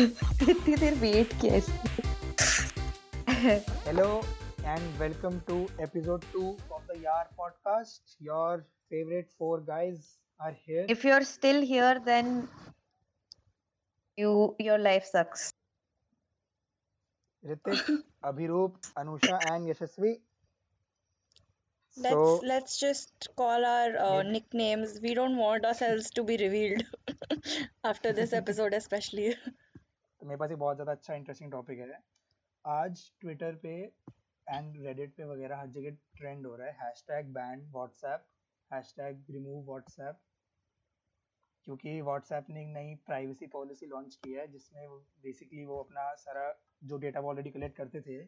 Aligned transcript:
इतनी 0.00 0.74
देर 0.76 0.94
वेट 1.04 1.32
किया 1.40 1.56
इसने 1.56 2.08
Hello 3.84 4.06
and 4.70 4.98
welcome 5.02 5.36
to 5.50 5.54
episode 5.84 6.24
2 6.32 6.48
of 6.78 6.82
the 6.88 6.96
Yar 7.04 7.22
podcast. 7.42 8.16
Your 8.28 8.64
favorite 8.94 9.30
four 9.42 9.60
guys 9.68 10.08
are 10.40 10.52
here. 10.66 10.84
if 10.94 11.04
you're 11.08 11.24
still 11.30 11.62
here 11.70 11.92
then 12.08 12.32
you 14.22 14.32
your 14.66 14.78
life 14.88 15.06
sucks 15.12 15.46
Ritik, 17.50 17.86
Abhiroop, 18.30 18.90
Anusha 19.02 19.38
and 19.52 19.70
Yashasvi. 19.72 20.12
Let's 21.96 22.14
So, 22.14 22.40
let's 22.50 22.78
just 22.80 23.28
call 23.42 23.64
our 23.70 23.96
uh, 24.08 24.10
Yeah. 24.18 24.30
nicknames. 24.34 24.98
We 25.06 25.14
don't 25.20 25.38
want 25.44 25.64
ourselves 25.70 26.10
to 26.18 26.24
be 26.32 26.36
revealed 26.36 26.84
after 27.92 28.12
this 28.20 28.34
episode, 28.42 28.74
especially. 28.82 29.30
तो 30.25 30.29
मेरे 30.29 30.39
पास 30.39 30.51
एक 30.51 30.57
बहुत 30.57 30.75
ज़्यादा 30.75 30.91
अच्छा 30.91 31.13
interesting 31.13 31.51
topic 31.51 31.79
है। 31.79 32.03
आज 32.65 33.11
Twitter 33.21 33.55
पे 33.55 33.69
and 34.47 34.85
Reddit 34.85 35.15
पे 35.15 35.23
वगैरह 35.23 35.57
हर 35.57 35.67
जगह 35.67 35.89
ट्रेंड 35.89 36.47
हो 36.47 36.55
रहा 36.55 36.67
है। 36.67 36.73
Hashtag 36.73 37.25
ban 37.25 37.71
WhatsApp 37.71 38.25
hashtag 38.73 39.25
remove 39.31 39.65
WhatsApp 39.65 40.19
क्योंकि 41.65 42.01
व्हाट्सएप 42.01 42.45
ने 42.49 42.61
एक 42.61 42.67
नई 42.67 42.95
प्राइवेसी 42.95 43.47
पॉलिसी 43.47 43.85
लॉन्च 43.85 44.15
की 44.15 44.33
है 44.33 44.47
जिसमें 44.47 44.87
वो 44.87 44.97
बेसिकली 45.23 45.65
वो 45.65 45.79
अपना 45.79 46.13
सारा 46.15 46.59
जो 46.83 46.97
डेटा 46.97 47.19
वो 47.19 47.29
ऑलरेडी 47.29 47.49
कलेक्ट 47.49 47.77
करते 47.77 48.01
थे 48.01 48.19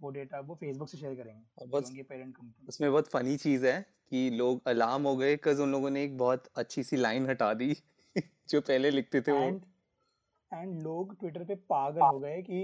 वो 0.00 0.10
डेटा 0.10 0.40
वो 0.40 0.54
फेसबुक 0.54 0.88
से 0.88 0.98
शेयर 0.98 1.14
करेंगे 1.14 1.66
बहुत 1.66 1.86
उनकी 1.86 2.02
पेरेंट 2.02 2.36
कंपनी 2.36 2.66
उसमें 2.68 2.90
बहुत 2.90 3.10
फनी 3.10 3.36
चीज़ 3.36 3.66
है 3.66 3.80
कि 4.10 4.30
लोग 4.30 4.68
अलार्म 4.68 5.02
हो 5.02 5.16
गए 5.16 5.36
cause 5.36 5.60
उन 5.60 5.72
लोगों 5.72 5.90
ने 5.90 6.04
एक 6.04 6.18
बहुत 6.18 6.46
अच्छी 6.56 6.82
सी 6.82 6.96
लाइन 6.96 7.30
हटा 7.30 7.54
दी 7.54 7.76
जो 8.48 8.60
पहले 8.60 8.90
लिखते 8.90 9.20
थे 9.20 9.32
वो। 9.32 9.71
एंड 10.52 10.62
एंड 10.62 10.82
लोग 10.82 11.18
ट्विटर 11.20 11.44
पे 11.44 11.54
पागल 11.70 12.00
हो 12.02 12.18
गए 12.18 12.40
कि 12.42 12.60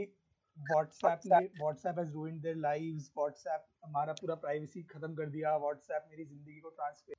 व्हाट्सएप 0.58 1.20
ने 1.26 1.44
WhatsApp 1.60 1.98
has 1.98 2.12
ruined 2.12 2.40
their 2.42 2.56
lives 2.58 3.10
WhatsApp 3.18 3.66
हमारा 3.84 4.12
पूरा 4.12 4.34
प्राइवेसी 4.44 4.82
खत्म 4.84 5.14
कर 5.14 5.30
दिया 5.30 5.56
व्हाट्सएप 5.58 6.06
मेरी 6.10 6.24
ज़िंदगी 6.24 6.60
को 6.60 6.70
transfer 6.70 7.14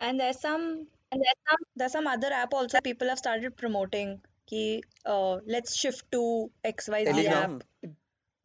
And 0.00 0.20
there's 0.20 0.38
some 0.40 0.62
and 1.12 1.22
there's 1.22 1.40
some 1.48 1.64
there's 1.76 1.94
some 1.94 2.06
other 2.06 2.28
app 2.34 2.54
also 2.54 2.80
people 2.80 3.08
have 3.08 3.18
started 3.18 3.56
promoting. 3.56 4.12
Ki, 4.48 4.62
uh, 5.06 5.34
let's 5.46 5.74
shift 5.76 6.06
to 6.12 6.22
XYZ 6.64 7.04
Telegram 7.06 7.58
app. 7.58 7.90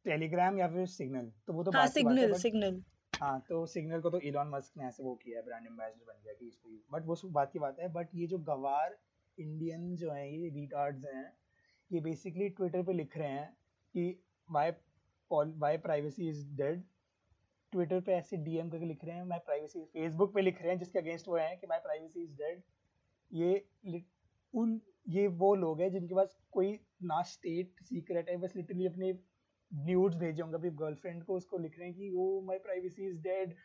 Telegram 0.05 0.57
या 0.59 0.67
फिर 0.67 0.85
सिग्नल 0.87 1.31
तो 1.47 1.53
वो 1.53 1.63
तो 1.63 1.71
हाँ 1.71 1.83
बात 1.83 1.93
की 1.93 2.03
बात 2.03 2.17
है 2.17 2.41
signal 2.41 2.81
हाँ 3.21 3.39
तो 3.49 3.65
सिग्नल 3.67 4.01
को 4.01 4.09
तो 4.09 4.19
इलॉन 4.23 4.49
मस्क 4.49 4.77
ने 4.77 4.87
ऐसे 4.87 5.03
वो 5.03 5.13
किया 5.15 5.39
है 5.39 5.45
ब्रांड 5.45 5.67
एम्बेसडर 5.67 6.05
बन 6.07 6.21
गया 6.23 6.33
कि 6.33 6.47
इसको 6.47 6.69
बट 6.91 7.05
वो 7.05 7.15
सब 7.15 7.31
बात 7.31 7.51
की 7.53 7.59
बात 7.59 7.79
है 7.79 7.87
बट 7.93 8.09
ये 8.15 8.27
जो 8.27 8.37
गवार 8.49 8.97
इंडियन 9.37 9.95
जो 9.95 10.11
हैं 10.11 10.25
ये 10.25 10.49
रिटार्ड्स 10.49 11.05
हैं 11.05 11.31
ये 11.91 11.99
बेसिकली 11.99 12.49
ट्विटर 12.49 12.83
पे 12.83 12.93
लिख 12.93 13.17
रहे 13.17 13.29
हैं 13.29 13.57
कि 13.95 14.23
why 14.49 14.71
why 15.31 15.77
privacy 15.77 16.29
is 16.29 16.45
dead 16.55 16.83
Twitter 17.73 18.01
पे 18.01 18.13
ऐसे 18.13 18.37
डीएम 18.37 18.69
करके 18.69 18.85
लिख 18.85 19.05
रहे 19.05 19.15
हैं 19.15 19.23
माय 19.23 19.39
प्राइवेसी 19.39 19.83
फेसबुक 19.85 20.33
पे 20.33 20.41
लिख 20.41 20.61
रहे 20.61 20.71
हैं 20.71 20.79
जिसके 20.79 20.99
अगेंस्ट 20.99 21.27
वो 21.27 21.37
हैं 21.37 21.57
कि 21.59 21.67
माय 21.67 21.79
प्राइवेसी 21.79 22.23
इज़ 22.23 22.31
डेड 22.31 22.61
ये 23.31 24.03
उन 24.53 24.81
ये 25.09 25.27
वो 25.27 25.55
लोग 25.55 25.81
हैं 25.81 25.91
जिनके 25.91 26.15
पास 26.15 26.37
कोई 26.51 26.79
ना 27.03 27.21
स्टेट 27.21 27.83
सीक्रेट 27.83 28.29
है 28.29 28.37
बस 28.37 28.55
लिटरली 28.55 28.85
अपने 28.85 29.11
न्यूड्स 29.71 30.15
भेजे 30.17 30.41
होंगे। 30.41 30.57
अपनी 30.57 30.69
गर्लफ्रेंड 30.69 31.23
को 31.23 31.35
उसको 31.37 31.57
लिख 31.57 31.79
रहे 31.79 31.87
हैं 31.87 31.97
कि 31.97 32.11
oh 32.11 32.41
my 32.41 32.57
privacy 32.57 33.07
is 33.07 33.17
dead 33.21 33.55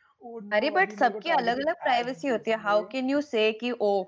अरे 0.53 0.71
बट 0.71 0.93
सबकी 0.93 1.31
अलग-अलग 1.31 1.75
प्राइवेसी 1.75 2.29
होती 2.29 2.51
है। 2.51 2.57
हाउ 2.59 2.89
कैन 2.89 3.11
यू 3.11 3.21
से 3.21 3.53
कि 3.53 3.71
ओ 3.71 4.05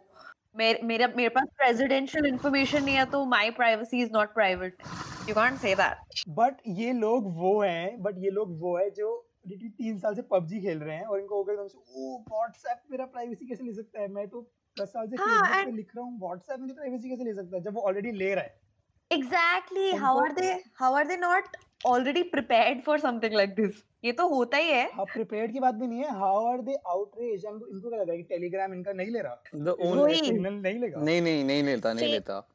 मेरे 0.54 0.80
मेरा 0.82 1.06
मेरे 1.16 1.28
पास 1.28 1.46
प्रेसिडेंशियल 1.56 2.26
इंफॉर्मेशन 2.26 2.84
नहीं 2.84 2.94
है 2.94 3.04
तो 3.06 3.24
my 3.26 3.50
privacy 3.50 4.02
is 4.02 4.10
not 4.12 4.34
private 4.34 4.82
you 5.28 5.34
can't 5.34 5.58
say 5.58 5.74
that 5.74 6.24
but 6.30 6.56
ये 6.78 6.92
लोग 6.92 7.32
वो 7.36 7.60
हैं 7.62 8.02
बट 8.02 8.18
ये 8.18 8.30
लोग 8.30 8.58
वो 8.60 8.76
है 8.78 8.88
जो 8.90 9.10
लिटरली 9.48 9.68
तीन 9.68 9.98
साल 9.98 10.14
से 10.14 10.22
पबजी 10.22 10.60
खेल 10.60 10.78
रहे 10.78 10.96
हैं 10.96 11.04
और 11.04 11.20
इनको 11.20 11.36
हो 11.36 11.44
गया 11.44 11.54
एकदम 11.54 11.68
से 11.68 11.78
ओ 11.78 12.18
व्हाट्सएप 12.28 12.82
मेरा 12.90 13.04
प्राइवेसी 13.06 13.46
कैसे 13.46 13.64
ले 13.64 13.72
सकता 13.72 14.00
है? 14.00 14.08
मैं 14.08 14.26
तो 14.28 14.40
दस 14.76 14.88
साल 14.88 15.08
से 15.08 15.16
हाँ 15.16 15.40
फेसबुक 15.42 15.64
पे 15.64 15.76
लिख 15.76 15.96
रहा 15.96 16.04
हूँ 16.04 16.18
व्हाट्सएप 16.20 16.60
मेरी 16.60 16.74
प्राइवेसी 16.74 17.08
कैसे 17.10 17.24
ले 17.24 17.34
सकता 17.34 17.56
है? 17.56 17.62
जब 17.62 17.74
वो 17.74 17.82
ऑलरेडी 17.82 18.12
ले 18.12 18.34
रहा 18.34 18.44
है। 18.44 18.60
Exactly 19.10 19.90
how 19.94 20.18
are 20.18 20.32
they 20.32 20.52
how 20.76 20.94
are 20.94 21.06
they 21.06 21.16
not 21.16 21.56
already 21.84 22.22
prepared 22.30 22.80
for 22.82 22.98
something 23.00 23.34
like 23.34 23.54
this 23.54 23.82
ये 24.04 24.12
तो 24.12 24.26
होता 24.28 24.56
ही 24.56 24.68
है। 24.68 24.84
हाँ 24.94 25.04
प्रिपेयर्ड 25.04 25.52
की 25.52 25.60
बात 25.60 25.74
भी 25.74 25.86
नहीं 25.86 25.98
है। 25.98 26.18
हाउ 26.18 26.44
आर 26.46 26.60
दे 26.62 26.74
आउटरेज 26.88 27.44
इनको 27.46 27.66
इनको 27.66 27.88
क्या 27.88 28.00
लगा 28.00 28.16
कि 28.16 28.22
टेलीग्राम 28.28 28.74
इनका 28.74 28.92
नहीं 28.92 29.10
ले 29.10 29.20
रहा? 29.20 29.42
द 29.54 29.68
इनको 29.68 29.90
ओन 29.90 29.98
वही 29.98 30.18
सिग्नल 30.18 30.54
नहीं 30.54 30.80
लेगा। 30.80 31.00
नहीं 31.00 31.22
नहीं 31.22 31.44
नहीं 31.44 31.62
लेता 31.62 31.92
नहीं 31.92 32.12
लेता। 32.12 32.46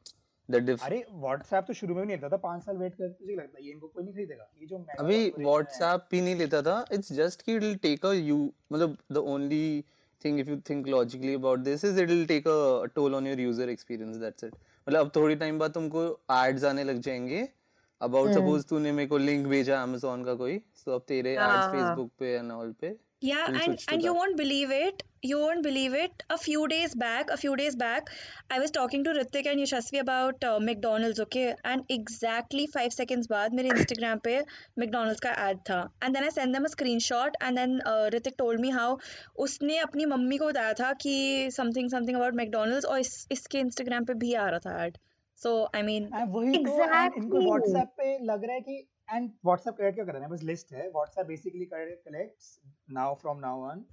अरे 0.48 1.04
व्हाट्सएप 1.12 1.64
तो 1.66 1.74
शुरू 1.74 1.94
में 1.94 2.00
भी 2.02 2.06
नहीं 2.06 2.16
लेता 2.16 2.28
था। 2.28 2.36
पाँच 2.42 2.62
साल 2.64 2.76
वेट 2.76 2.94
कर 2.94 3.08
तुझे 3.08 3.34
लगता 3.34 3.58
है? 3.58 3.64
ये 3.66 3.72
इनको 3.72 3.86
कोई 3.86 4.04
नहीं 4.04 4.14
खरीदेगा? 4.14 4.48
ये 4.60 4.66
जो 4.66 4.84
अभी 4.98 5.16
है। 5.16 5.30
व्हाट्सएप 5.38 6.06
भी 6.10 6.20
नहीं 6.20 6.34
लेता 6.36 6.62
था। 6.62 6.84
इट्स 6.92 7.12
जस्ट 7.12 7.42
कि 7.42 7.54
it 7.54 7.62
will 7.62 7.76
take 7.82 8.06
a 8.06 8.12
you 8.12 8.38
मतलब 8.72 8.96
the 9.12 9.16
only 9.34 9.84
thing 10.24 10.40
if 10.40 10.48
you 10.50 10.56
think 10.70 10.86
logically 10.88 11.34
about 11.34 11.58
this 11.60 11.84
is 11.84 12.00
it 12.00 12.08
will 12.08 12.26
take 12.26 12.48
a 12.48 12.86
toll 12.94 13.14
on 13.14 13.26
your 13.26 13.40
user 13.40 13.68
experience 13.70 14.16
that's 14.16 14.44
it 14.44 14.54
मतलब 14.54 15.00
अब 15.00 15.10
थोड़ी 15.16 15.36
टाइम 15.36 15.58
बाद 15.58 15.72
तुमको 15.72 16.08
एड्स 16.32 16.64
आने 16.64 16.84
लग 16.84 17.00
जाएँगे। 17.00 17.48
About 18.00 18.30
suppose 18.30 18.46
hmm. 18.46 18.68
तूने 18.68 18.92
मेरे 18.92 19.08
को 19.08 19.18
लिंक 19.18 19.46
भेजा 19.48 19.82
अमेज़न 19.82 20.24
का 20.24 20.34
कोई 20.36 20.60
सो 20.76 20.94
अब 20.94 21.04
तेरे 21.08 21.32
एड्स 21.32 21.66
फेसबुक 21.68 22.10
पे 22.18 22.34
एंड 22.34 22.52
ऑल 22.52 22.72
पे 22.80 22.96
या 23.24 23.44
and 23.44 23.76
and 23.92 24.04
you 24.04 24.12
won't 24.14 24.36
believe 24.36 24.72
it 24.72 25.02
you 25.24 25.38
won't 25.38 25.62
believe 25.62 25.94
it 25.96 26.22
a 26.30 26.36
few 26.36 26.66
days 26.66 26.96
back 26.98 27.30
a 27.30 27.36
few 27.36 27.54
days 27.54 27.76
back 27.76 28.10
I 28.52 28.58
was 28.58 28.72
talking 28.72 29.04
to 29.04 29.12
Hrithik 29.12 29.46
and 29.46 29.60
Yashasvi 29.60 29.98
about 29.98 30.44
McDonald's 30.62 31.20
okay 31.20 31.40
and 31.40 31.82
exactly 31.90 32.66
five 32.74 32.90
seconds 32.90 33.28
बाद 33.30 33.54
मेरे 33.54 33.68
Instagram 33.68 34.18
पे 34.24 34.38
McDonald's 34.78 35.20
का 35.20 35.32
ad 35.48 35.58
था। 35.70 35.80
And 36.04 36.14
then 36.14 36.22
I 36.22 36.30
send 36.30 36.54
them 36.54 36.64
a 36.64 36.68
screenshot 36.68 37.36
and 37.42 37.58
then 37.58 37.80
Hrithik 38.14 38.34
told 38.38 38.60
me 38.60 38.70
how 38.70 38.96
उसने 39.40 39.78
अपनी 39.80 40.06
mummy 40.06 40.38
को 40.38 40.46
बताया 40.46 40.72
था 40.74 40.92
कि 41.02 41.16
समथिंग 41.52 41.90
समथिंग 41.90 42.16
अबाउट 42.16 42.34
मैकडॉनल्ड्स 42.34 42.86
और 42.86 43.00
इसके 43.32 43.58
इंस्टाग्राम 43.58 44.04
पे 44.04 44.14
भी 44.16 44.34
आ 44.36 44.48
रहा 44.48 44.66
था 44.66 44.84
ad 44.84 44.98
So 45.42 45.50
I 45.78 45.82
mean, 45.88 46.06
and 46.14 46.30
वही 46.34 46.52
तो 46.52 46.84
एंड 46.84 47.12
इनको 47.16 47.40
एग्जैक्टली 47.40 47.46
व्हाट्सएप 47.46 47.88
पे 47.98 48.18
लग 48.24 48.44
रहा 48.44 48.54
है 48.54 48.60
कि 48.60 48.76
एंड 49.10 49.30
व्हाट्सएप 49.44 49.74
कलेक्ट 49.74 49.94
क्या 49.94 50.04
कर 50.04 50.12
रहा 50.12 50.22
है? 50.22 50.28
बस 50.30 50.42
लिस्ट 50.42 50.72
है। 50.72 50.88
WhatsApp 50.88 51.26
basically 51.26 51.64
collects 51.74 52.58
now 52.90 53.14
from 53.20 53.38
now 53.38 53.62
on 53.70 53.84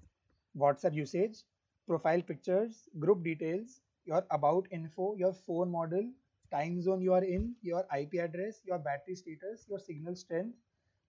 WhatsApp 0.55 0.93
usage 0.93 1.41
profile 1.87 2.21
pictures 2.27 2.85
group 2.97 3.21
details 3.23 3.79
your 4.07 4.27
about 4.31 4.67
info 4.73 5.15
your 5.19 5.33
phone 5.47 5.69
model 5.69 6.11
time 6.51 6.79
zone 6.81 7.01
you 7.01 7.13
are 7.13 7.23
in 7.23 7.55
your 7.65 7.87
IP 7.93 8.17
address 8.23 8.61
your 8.69 8.79
battery 8.87 9.15
status 9.15 9.65
your 9.71 9.79
signal 9.79 10.13
strength 10.23 10.51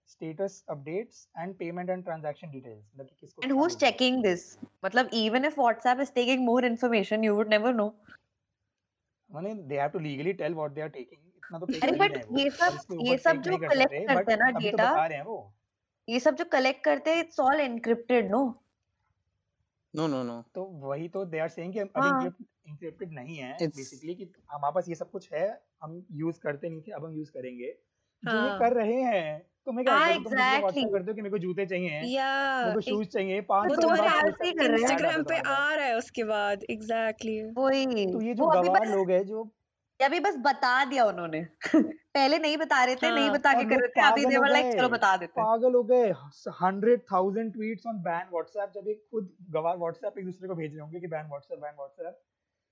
status 0.09 0.63
updates 0.69 1.27
and 1.37 1.55
payment 1.55 1.89
and 1.89 2.03
transaction 2.03 2.51
details 2.51 2.83
मतलब 2.95 3.07
कि 3.07 3.15
किसको 3.21 3.41
and 3.41 3.51
क्या 3.51 3.61
who's 3.61 3.75
checking 3.85 4.21
this? 4.27 4.45
मतलब 4.85 5.09
even 5.23 5.49
if 5.49 5.57
WhatsApp 5.63 6.05
is 6.05 6.13
taking 6.19 6.45
more 6.51 6.61
information 6.69 7.27
you 7.29 7.35
would 7.39 7.51
never 7.55 7.73
know. 7.79 7.89
उन्होंने 9.29 9.53
they 9.63 9.79
have 9.79 9.89
to 9.89 9.99
legally 9.99 10.33
tell 10.33 10.53
what 10.53 10.71
they 10.71 10.81
are 10.81 10.89
taking 10.89 11.21
इतना 11.27 11.59
तो 11.59 11.65
अरे 11.65 11.91
but 11.99 12.15
हैं 12.17 12.37
ये 12.37 12.49
सब 12.51 12.97
ये 13.01 13.17
सब 13.17 13.41
जो 13.41 13.57
कलेक्ट 13.57 13.93
करते 13.93 14.31
हैं 14.31 14.37
ना 14.37 14.51
तो 14.51 14.59
डेटा 14.59 14.91
बता 14.91 15.05
रहे 15.07 15.17
हैं 15.17 15.25
वो। 15.25 15.53
ये 16.07 16.19
सब 16.19 16.35
जो 16.35 16.45
कलेक्ट 16.51 16.83
करते 16.83 17.11
हैं 17.11 17.23
it's 17.23 17.39
all 17.39 17.59
encrypted 17.61 18.31
no 18.31 18.43
no 19.93 20.07
no 20.07 20.21
no 20.23 20.41
तो 20.55 20.63
वही 20.83 21.07
तो 21.09 21.23
दे 21.25 21.39
आर 21.39 21.49
सेइंग 21.49 21.73
कि 21.73 21.79
अभी 21.79 21.99
हाँ। 21.99 22.09
इंक्रिप्ट 22.09 22.69
इंक्रिप्टेड 22.69 23.13
नहीं 23.13 23.37
है। 23.37 23.51
बेसिकली 23.61 24.15
कि 24.15 24.31
हमारे 24.51 24.73
पास 24.75 24.89
ये 24.89 24.95
सब 24.95 25.11
कुछ 25.11 25.31
है 25.33 25.47
हम 25.83 26.05
यूज़ 26.13 26.39
करते 26.39 26.69
नहीं 26.69 26.81
थे 26.81 26.91
अब 26.91 27.05
हम 27.05 27.13
यूज़ 27.13 27.31
करेंगे। 27.31 27.71
जो 28.23 28.31
ये 28.33 28.49
हाँ 28.49 28.59
कर 28.59 28.73
रहे 28.73 29.01
हैं 29.01 29.41
तुम्हें 29.67 29.85
क्या 29.85 29.93
हाँ 29.93 30.07
लगता 30.07 30.11
है 30.11 30.23
तुम 30.23 30.33
व्हाट्सएप 30.33 30.91
करते 30.91 31.11
हो 31.11 31.15
कि 31.15 31.21
मेरे 31.21 31.31
को 31.31 31.37
जूते 31.37 31.65
चाहिए 31.65 31.89
मेरे 31.89 32.13
yeah, 32.15 32.73
को 32.73 32.81
शूज़ 32.81 33.07
चाहिए 33.07 33.41
पाँच 33.41 33.75
कर 33.75 33.87
हैं 33.93 34.91
ऐड 34.91 35.27
पे 35.27 35.37
आ 35.39 35.73
रहा 35.73 35.85
है 35.85 35.97
उसके 35.97 36.23
बाद 36.23 36.63
exactly. 36.71 37.37
वही। 37.57 38.05
तो 38.07 38.21
ये 38.21 38.33
जो 38.33 38.47
गवार 38.47 38.87
लोग 38.87 39.11
हैं 39.11 39.25
जो 39.25 39.43
ये 39.99 40.05
अभी 40.05 40.19
बस 40.19 40.35
बता 40.37 40.73
दिया 40.85 41.05
उन्होंने। 41.05 41.41
पहले 42.15 42.37
नहीं 42.39 42.57
बता 42.57 42.83
रहे 42.83 42.95
थे 42.95 43.09
नहीं 43.11 43.23
हाँ 43.23 43.33
बता 43.33 43.53
के 43.53 43.63
कर 43.65 43.79
रहे 43.79 43.87
थे 43.87 44.01
अभी 44.01 44.25
दे 44.25 44.37
वर 44.37 44.49
लाइक 44.49 44.73
चलो 44.73 44.89
बता 44.89 45.15
देते 45.17 45.41
हैं। 45.41 45.45
पागल 45.45 45.73
हो 45.75 45.83
गए 45.83 46.09
hundred 46.61 47.01
thousand 47.11 47.53
tweets 47.53 47.87
on 47.87 47.97
ban 48.03 48.27
WhatsApp 48.31 48.71
जब 48.75 48.87
ये 48.87 48.93
खुद 49.11 49.29
गवार 49.49 49.77
व्हाट्सएप 49.77 50.17
एक 50.19 50.25
दूसरे 50.25 50.47
को 50.47 50.55
भेज 50.55 50.71
रहे 50.71 50.81
होंगे 50.81 50.99
कि 50.99 51.07
बैन 51.07 51.27
व्हाट्सएप 51.27 51.59
बैन 51.59 51.75
व्हाट्सएप 51.77 52.19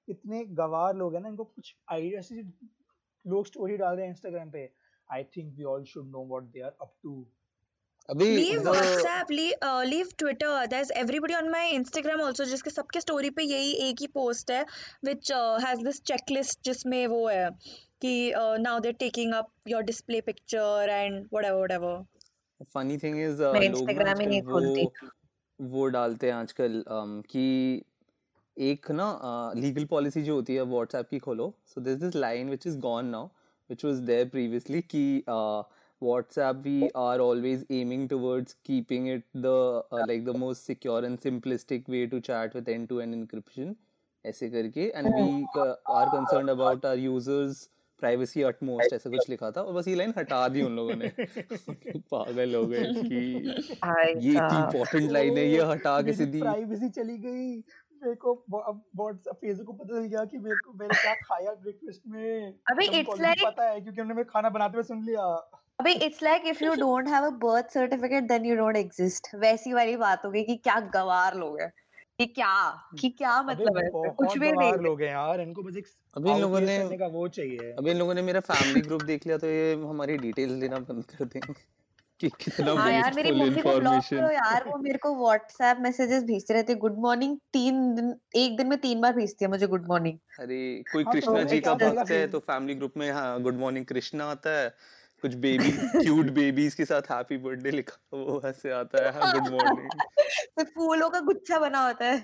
इतने 0.07 0.43
गवार 0.55 0.95
लोग 0.95 1.15
हैं 1.15 1.21
ना 1.21 1.29
इनको 1.29 1.43
कुछ 1.43 1.75
आइडिया 1.91 2.21
से 2.21 2.41
लोग 3.25 3.45
स्टोरी 3.45 3.77
डाल 3.77 3.95
रहे 3.95 4.05
हैं 4.05 4.11
इंस्टाग्राम 4.11 4.51
पे। 4.51 4.65
I 5.13 5.23
think 5.37 5.53
we 5.57 5.63
all 5.73 5.83
should 5.93 6.11
know 6.11 6.25
what 6.25 6.51
they 6.53 6.61
are 6.61 6.75
up 6.81 6.93
to 7.03 7.25
अभी 8.09 8.25
Leave 8.37 8.59
द 8.63 8.67
WhatsApp, 8.67 9.31
leave, 9.31 9.53
uh, 9.67 9.83
leave 9.83 10.09
Twitter. 10.17 10.49
There's 10.71 10.91
everybody 11.01 11.35
on 11.35 11.47
my 11.51 11.61
Instagram 11.75 12.21
also 12.25 12.45
जिसके 12.45 12.69
सबके 12.69 13.01
story 13.01 13.31
पे 13.35 13.43
यही 13.43 13.71
एक 13.87 14.01
ही 14.01 14.07
post 14.17 14.51
है 14.51 14.65
which 15.07 15.31
uh, 15.31 15.59
has 15.59 15.81
this 15.87 16.01
checklist 16.09 16.63
जिसमें 16.65 17.05
वो 17.07 17.27
है 17.27 17.49
कि 18.01 18.11
uh, 18.33 18.57
now 18.65 18.75
they're 18.79 18.99
taking 18.99 19.33
up 19.33 19.49
your 19.73 19.81
display 19.87 20.21
picture 20.21 20.75
and 20.97 21.25
whatever 21.31 21.59
whatever. 21.59 21.95
Funny 22.73 22.97
thing 22.97 23.19
is 23.21 23.41
मैं 23.43 23.51
लोग 23.61 23.63
ना 23.63 23.65
इंस्टाग्राम 23.65 24.19
ही 24.19 24.25
नहीं 24.27 24.41
खोलती 24.41 24.83
वो 24.83 25.69
वो 25.71 25.87
डालते 25.95 26.27
हैं 26.27 26.33
आजकल 26.33 26.83
um, 26.89 27.21
कि 27.31 27.83
एक 28.57 28.91
ना 28.91 29.07
लीगल 29.55 29.81
uh, 29.81 29.89
पॉलिसी 29.89 30.21
जो 30.23 30.35
होती 30.35 30.55
है 30.55 30.61
व्हाट्सएप 30.75 31.09
की 31.09 31.19
खोलो 31.19 31.53
so 31.73 31.81
this 31.81 31.97
this 32.03 32.15
line 32.15 32.47
which 32.47 32.67
is 32.67 32.77
gone 32.85 33.05
now 33.07 33.27
which 33.69 33.83
was 33.83 34.01
there 34.01 34.25
previously 34.25 34.81
कि 34.93 35.23
uh, 35.27 35.63
WhatsApp 36.01 36.63
we 36.63 36.89
are 37.03 37.19
always 37.19 37.63
aiming 37.69 38.07
towards 38.07 38.55
keeping 38.63 39.07
it 39.07 39.23
the 39.33 39.83
uh, 39.91 40.03
like 40.07 40.25
the 40.25 40.37
most 40.45 40.65
secure 40.65 41.03
and 41.05 41.19
simplistic 41.19 41.87
way 41.87 42.05
to 42.07 42.19
chat 42.21 42.53
with 42.53 42.67
end-to-end 42.69 43.15
encryption 43.21 43.75
ऐसे 44.25 44.49
करके 44.49 44.91
and 44.95 45.13
we 45.13 45.47
uh, 45.55 45.73
are 45.85 46.09
concerned 46.11 46.49
about 46.49 46.85
our 46.85 46.95
users 46.95 47.69
privacy 48.01 48.43
utmost 48.43 48.93
ऐसा 48.93 49.09
कुछ 49.09 49.29
लिखा 49.29 49.51
था 49.51 49.61
और 49.61 49.73
बस 49.73 49.87
ये 49.87 49.95
line 49.95 50.13
हटा 50.17 50.47
दी 50.55 50.61
उन 50.61 50.75
लोगों 50.75 50.95
ने 50.95 51.11
पागल 52.13 52.55
हो 52.55 52.65
गए 52.67 52.83
कि 52.93 53.19
ये 54.25 54.31
इतनी 54.31 54.57
इंपॉर्टेंट 54.57 55.11
लाइन 55.11 55.37
है 55.37 55.47
ये 55.49 55.61
हटा 55.71 56.01
के 56.01 56.13
सीधी 56.13 56.41
प्राइवेसी 56.41 56.89
चली 56.99 57.17
गई 57.17 57.61
मेरे 58.03 58.15
को 58.15 58.33
व्हाट्सएप 58.49 59.35
फेसबुक 59.35 59.67
को 59.67 59.73
पता 59.73 59.99
चल 59.99 60.05
गया 60.05 60.25
कि 60.25 60.37
मेरे 60.37 60.55
को 60.55 60.73
मैंने 60.73 61.01
क्या 61.01 61.13
खाया 61.13 61.51
ब्रेकफास्ट 61.53 62.01
में। 62.07 62.53
अबे 62.71 62.87
ऑलरेडी 62.87 63.25
like 63.25 63.45
पता 63.45 63.69
है 63.69 63.81
क्योंकि 63.81 64.01
हमने 64.01 64.13
मेरे 64.13 64.29
खाना 64.29 64.49
बनाते 64.49 64.77
हुए 64.77 64.83
सुन 64.83 65.03
लिया। 65.03 65.23
अबे 65.79 65.91
it's 65.91 66.23
like 66.23 66.43
if 66.45 66.63
you 66.63 66.73
don't 66.75 67.07
have 67.07 67.25
a 67.25 67.29
birth 67.29 67.69
certificate 67.69 68.23
then 68.23 68.45
you 68.45 68.55
don't 68.55 68.77
exist 68.77 69.27
वैसी 69.35 69.73
वाली 69.73 69.97
बात 69.97 70.25
हो 70.25 70.31
गई 70.31 70.43
कि 70.43 70.55
क्या 70.55 70.79
गवार 70.79 71.35
लोग 71.35 71.59
हैं। 71.61 71.73
कि 72.19 72.25
क्या? 72.25 72.81
कि 72.99 73.09
क्या 73.09 73.41
मतलब 73.43 73.77
है? 73.77 73.89
कुछ 74.09 74.37
भी 74.37 74.51
नहीं। 74.51 74.73
लोग 74.73 75.01
हैं 75.01 75.09
यार 75.09 75.41
इनको 75.41 75.63
बस 75.63 75.77
एक 75.77 75.87
अभी 76.17 76.31
इन 76.31 76.39
लोगों 76.39 76.59
ने 76.59 76.97
का 76.97 77.07
वो 77.07 77.27
चाहिए। 77.27 77.71
अभी 77.71 77.91
इन 77.91 77.97
लोगों 77.97 78.13
ने 78.13 78.21
मेरा 78.21 78.39
फैमिली 78.39 78.81
ग्रुप 78.81 79.01
देख 79.03 79.25
लिया 79.25 79.37
तो 79.37 79.47
ये 79.47 79.73
हमारी 79.73 80.17
डिटेल्स 80.17 80.59
देना 80.61 80.79
बंद 80.79 81.03
कर 81.05 81.25
देंगे। 81.25 81.74
कि 82.19 82.29
कितना 82.39 82.71
हाँ 82.71 82.91
यार 82.91 83.13
मेरी 83.13 83.31
मम्मी 83.33 83.61
को 83.61 83.73
ब्लॉक 83.73 84.05
करो 84.09 84.29
यार 84.31 84.63
वो 84.65 84.77
मेरे 84.79 84.97
को 84.97 85.13
व्हाट्सएप 85.17 85.77
मैसेजेस 85.81 86.23
भेजते 86.23 86.53
रहते 86.53 86.73
हैं। 86.73 86.79
गुड 86.79 86.97
मॉर्निंग 86.99 87.37
तीन 87.53 87.93
दिन 87.95 88.13
एक 88.37 88.57
दिन 88.57 88.67
में 88.69 88.77
तीन 88.81 89.01
बार 89.01 89.13
भेजती 89.13 89.45
है 89.45 89.51
मुझे 89.51 89.67
गुड 89.67 89.87
मॉर्निंग 89.89 90.17
अरे 90.39 90.57
कोई 90.91 91.03
हाँ 91.05 91.15
तो 91.17 91.17
कृष्णा 91.17 91.43
जी 91.45 91.59
का 91.61 91.73
भक्त 91.75 92.11
है 92.11 92.25
तो 92.27 92.39
फैमिली 92.41 92.75
ग्रुप 92.75 92.93
में 92.97 93.09
हाँ 93.11 93.41
गुड 93.41 93.55
मॉर्निंग 93.57 93.85
कृष्णा 93.85 94.25
आता 94.31 94.49
है। 94.51 94.69
कुछ 95.23 95.33
बेबी 95.37 95.71
क्यूट 95.97 96.29
बेबीज 96.31 96.73
के 96.75 96.85
साथ 96.85 97.11
हैप्पी 97.11 97.37
बर्थडे 97.39 97.71
लिखा 97.71 98.17
वो 98.17 98.41
ऐसे 98.45 98.71
आता 98.73 99.03
है 99.03 99.11
हाँ 99.13 99.27
गुड 99.29 99.47
मॉर्निंग 99.49 100.01
तो 100.57 100.63
फूलों 100.65 101.09
का 101.09 101.19
गुच्छा 101.21 101.59
बना 101.59 101.79
होता 101.79 102.05
है। 102.05 102.17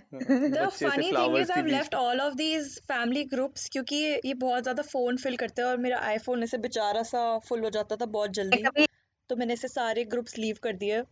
The 0.47 0.59
बच्चे 0.59 0.85
ऐसे 0.85 1.01
funny 1.01 1.11
thing 1.11 1.11
फ्लावर्स 1.11 1.41
is 1.41 1.51
के 1.51 1.53
I've 1.53 1.63
beach 1.63 1.89
left 1.89 1.95
all 1.95 2.21
of 2.21 2.37
these 2.37 2.67
family 2.87 3.23
groups 3.27 3.67
क्योंकि 3.71 3.95
ये 4.25 4.33
बहुत 4.35 4.63
ज़्यादा 4.63 4.83
फ़ोन 4.85 5.17
फिल 5.17 5.37
करते 5.37 5.61
हैं 5.61 5.69
और 5.69 5.77
मेरा 5.79 5.99
आईफोन 6.05 6.43
ऐसे 6.43 6.57
बेचारा 6.59 7.03
सा 7.05 7.23
फुल 7.49 7.63
हो 7.63 7.69
जाता 7.71 7.95
था 7.95 8.05
बहुत 8.11 8.31
जल्दी। 8.33 8.61
कभी 8.63 8.85
तो 9.31 9.35
मैंने 9.35 9.53
ऐसे 9.53 9.67
सारे 9.67 10.03
ग्रुप्स 10.03 10.37
लीव 10.37 10.57
कर 10.63 10.73
दिए। 10.73 11.03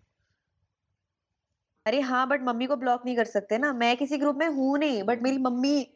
अरे 1.85 1.99
हाँ 2.01 2.27
बट 2.27 2.41
मम्मी 2.41 2.65
को 2.65 2.75
ब्लॉक 2.75 3.05
नहीं 3.05 3.15
कर 3.15 3.25
सकते 3.25 3.57
ना। 3.57 3.73
मैं 3.73 3.97
किसी 3.97 4.17
ग्रुप 4.17 4.35
में 4.35 4.47
हूँ 4.47 4.77
नहीं 4.77 5.03
बट 5.03 5.21
मेरी 5.21 5.37
mummy 5.37 5.95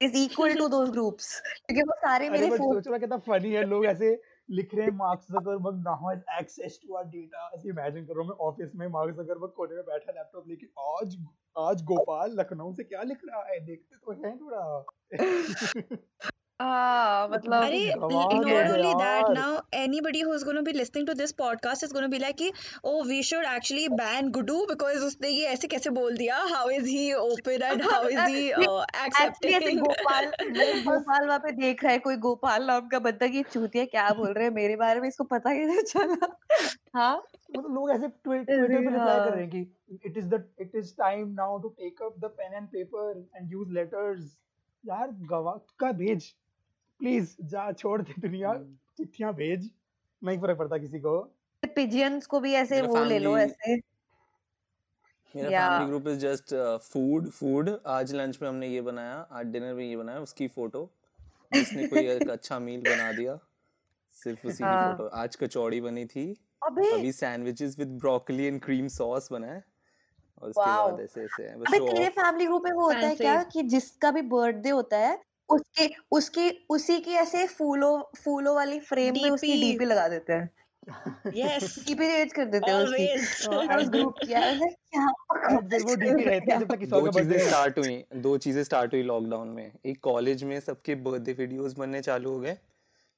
is 0.00 0.16
equal 0.16 0.54
to 0.54 0.68
those 0.68 0.90
groups 0.90 1.40
क्योंकि 1.40 1.82
वो 1.82 1.94
सारे 1.94 2.30
मेरे 2.30 2.48
फ़ोन 2.48 2.74
सोच 2.74 2.88
रहा 2.88 2.98
कितना 2.98 3.16
फनी 3.16 3.52
है 3.52 3.64
लोग 3.64 3.86
ऐसे 3.86 4.22
लिख 4.50 4.74
रहे 4.74 4.86
हैं 4.86 4.92
Mark 4.92 5.20
Zuckerberg 5.30 5.76
now 5.76 6.08
has 6.08 6.22
access 6.38 6.80
to 6.82 6.94
our 6.94 7.08
data 7.08 7.50
ऐसे 7.54 7.68
इमेजिन 7.68 8.06
करो 8.06 8.24
मैं 8.24 8.36
ऑफ़िस 8.40 8.74
में 8.74 8.88
मार्क 8.88 9.14
जकरबर्ग 9.14 9.52
कोने 9.52 9.74
में 9.74 9.84
बैठा 9.84 10.12
लैपटॉप 10.12 10.48
लेके 10.48 10.66
आज 10.96 11.16
आज 11.58 11.82
गोपाल 11.82 12.40
लखनऊ 12.40 12.72
से 12.72 12.84
क्या 12.84 13.02
लिख 13.02 13.18
रहा 13.24 13.44
है? 13.44 13.60
देखते 13.60 13.96
तो 13.96 14.12
हैं 14.24 14.38
थोड़ा। 14.38 14.84
हाँ 16.62 17.28
मतलब 17.28 17.62
अरे 17.62 17.78
गंवार 17.96 18.10
not 18.10 18.32
लोग 18.32 18.48
हैं 18.48 18.70
only 18.72 18.92
that 18.94 19.22
यार 19.22 19.34
now 19.36 19.62
anybody 19.72 20.20
who's 20.20 20.44
going 20.44 20.56
to 20.56 20.62
be 20.62 20.72
listening 20.72 21.06
to 21.06 21.14
this 21.14 21.32
podcast 21.32 21.82
is 21.82 21.92
going 21.92 22.04
to 22.04 22.08
be 22.08 22.20
like 22.24 22.36
कि 22.36 22.50
oh 22.84 23.04
we 23.08 23.22
should 23.22 23.44
actually 23.44 23.88
ban 24.00 24.30
Gudu 24.32 24.58
because 24.66 25.02
उसने 25.02 25.28
ये 25.28 25.46
ऐसे 25.46 25.68
कैसे 25.68 25.90
बोल 25.90 26.16
दिया? 26.16 26.36
How 26.54 26.68
is 26.68 26.86
he 26.86 27.14
open 27.14 27.62
and 27.62 27.82
how 27.90 28.02
is 28.06 28.20
he 28.26 28.52
uh, 28.52 28.84
actually 29.06 29.54
ऐसे 29.54 29.72
गोपाल 29.72 30.26
गोपाल 30.88 31.26
वहाँ 31.26 31.38
पे 31.38 31.52
देख 31.52 31.84
रहा 31.84 31.92
है 31.92 31.98
कोई 31.98 32.16
गोपाल 32.16 32.66
नाम 32.66 32.88
का 32.88 32.98
बंदा 32.98 33.26
कि 33.26 33.42
चूतिया 33.42 33.84
क्या 33.84 34.08
बोल 34.10 34.32
रहे 34.32 34.44
हैं? 34.44 34.54
मेरे 34.54 34.76
बारे 34.76 35.00
में 35.00 35.08
इसको 35.08 35.24
पता 35.24 35.54
कैसे 35.54 35.82
चला। 35.82 36.36
हाँ? 36.94 37.16
मतलब 37.56 37.74
लोग 37.74 37.90
ऐसे 37.90 38.08
ट्विटर 38.08 38.66
पे 38.68 38.76
रिप्लाई 38.76 38.98
कर 38.98 38.98
हाँ। 38.98 39.30
रहे 39.30 39.40
हैं 39.40 39.50
कि 39.50 39.60
it 40.04 40.18
is 40.18 40.26
the 40.26 40.44
it 40.60 40.72
is 40.74 40.92
time 40.92 41.28
now 41.28 41.58
to 41.58 41.68
take 41.68 42.02
up 42.02 42.14
the 42.18 42.24
pen 42.24 42.54
and 42.54 42.68
paper 42.68 43.30
and 43.36 43.52
use 43.52 43.68
letters 43.70 44.38
यार 44.86 45.08
गवा 45.10 45.60
का 45.78 45.92
भेज। 45.92 46.34
प्लीज़ 47.02 47.36
जा 47.46 47.70
छोड़ 47.72 48.00
दे 48.02 48.14
दुनिया। 48.20 48.50
हम्म। 48.50 48.76
चिट्ठियाँ 48.98 49.32
भेज। 49.34 49.70
नहीं 50.22 50.38
फ़र्क 50.38 50.58
पड़ता 50.58 50.78
किसी 50.78 51.00
को। 51.00 51.20
पिजियंस 51.62 52.26
को 52.26 52.40
भी 52.40 52.52
ऐसे 52.54 52.80
वो 52.82 53.02
ले 53.04 53.18
लो 53.18 53.36
ऐसे। 53.38 53.76
मेरा 55.34 55.50
family 55.50 55.86
group 55.86 56.08
is 56.08 56.18
just 56.18 56.54
food 56.84 57.28
food 57.30 57.70
आज 57.88 58.12
लंच 58.14 58.38
में 58.42 58.48
हमने 58.48 58.68
ये 58.68 58.80
बनाया 58.80 59.14
आज 59.32 59.46
डिनर 59.46 59.74
में 59.74 59.84
ये 59.84 59.96
बनाया 59.96 60.20
उसकी 60.20 60.48
फ़ोटो 60.48 60.82
जिसने 61.52 61.84
कोई 61.84 62.06
एक 62.08 62.28
अच्छा 62.30 62.58
मील 62.58 62.80
बना 62.82 63.12
दिया 63.12 63.38
सिर्फ़ 64.16 64.46
उसी 64.46 64.64
की 64.64 64.64
हाँ। 64.64 64.92
फ़ोटो 64.92 65.06
आज 65.16 65.36
कचौड़ी 65.36 65.80
बनी 65.80 66.04
थी। 66.06 66.26
अबे। 66.62 66.90
अभी 66.90 67.12
sandwiches 67.12 67.78
with 67.78 67.98
broccoli 67.98 68.44
and 68.44 68.60
cream 68.62 68.88
sauce 68.88 69.28
बना 69.32 69.46
है। 69.46 69.64
और 70.42 70.50
उसके 70.50 70.60
बाद 70.60 71.00
ऐसे 71.00 71.24
ऐसे 71.24 71.42
है। 71.44 71.58
बस 71.58 71.68
अबे 71.68 71.78
तेरे 71.80 72.08
फैमिली 72.10 72.46
ग्रुप 72.46 72.62
में 72.64 72.72
वो 72.72 72.86
होता 72.86 73.06
है 73.06 73.14
क्या 73.16 73.42
कि 73.52 73.62
जिसका 73.68 74.10
भी 74.10 74.22
बर्थडे 74.30 74.70
होता 74.70 74.98
है 74.98 75.18
उसके 75.48 75.88
उसकी 76.12 76.48
उसी 76.70 76.98
की 77.00 77.12
ऐसे 77.16 77.46
फूलों 77.48 77.92
फूलों 78.18 78.54
वाली 78.56 78.80
फ्रेम 78.82 79.16
में 79.16 79.30
उसकी 79.30 79.56
डीपी 79.56 79.84
लगा 79.84 80.08
देते 80.08 80.32
हैं। 80.32 80.50
yes 81.36 81.68
डीपी 81.80 82.08
रेज 82.08 82.32
कर 82.32 82.44
देते 82.46 82.70
हैं 82.70 82.78
उसकी। 82.78 83.06
हाँ, 83.44 83.62
और 83.68 83.84
ग्रुप 83.90 84.18
की 84.18 84.32
यार 84.32 84.44
ऐसे 84.44 84.68
क्या 84.68 85.06
वो 85.78 85.94
डीपी 85.96 86.24
रहती 86.24 86.52
है 86.52 86.58
जब 86.58 86.68
तक 86.68 86.84
दो 86.88 87.06
चीज़ें 87.08 87.38
स्टार्ट 87.38 87.78
हुई 87.78 88.04
दो 88.18 88.36
चीज़ें 88.38 88.62
स्टार्ट 88.64 88.94
हुई 88.94 89.02
लॉकडाउन 89.02 89.48
में। 89.50 89.72
एक 89.86 90.00
कॉलेज 90.02 90.44
में 90.44 90.58
सबके 90.60 90.94
बर्थडे 91.06 91.32
वीडियोस 91.34 91.74
बनने 91.76 92.00
चालू 92.02 92.30
हो 92.30 92.40
गए 92.40 92.56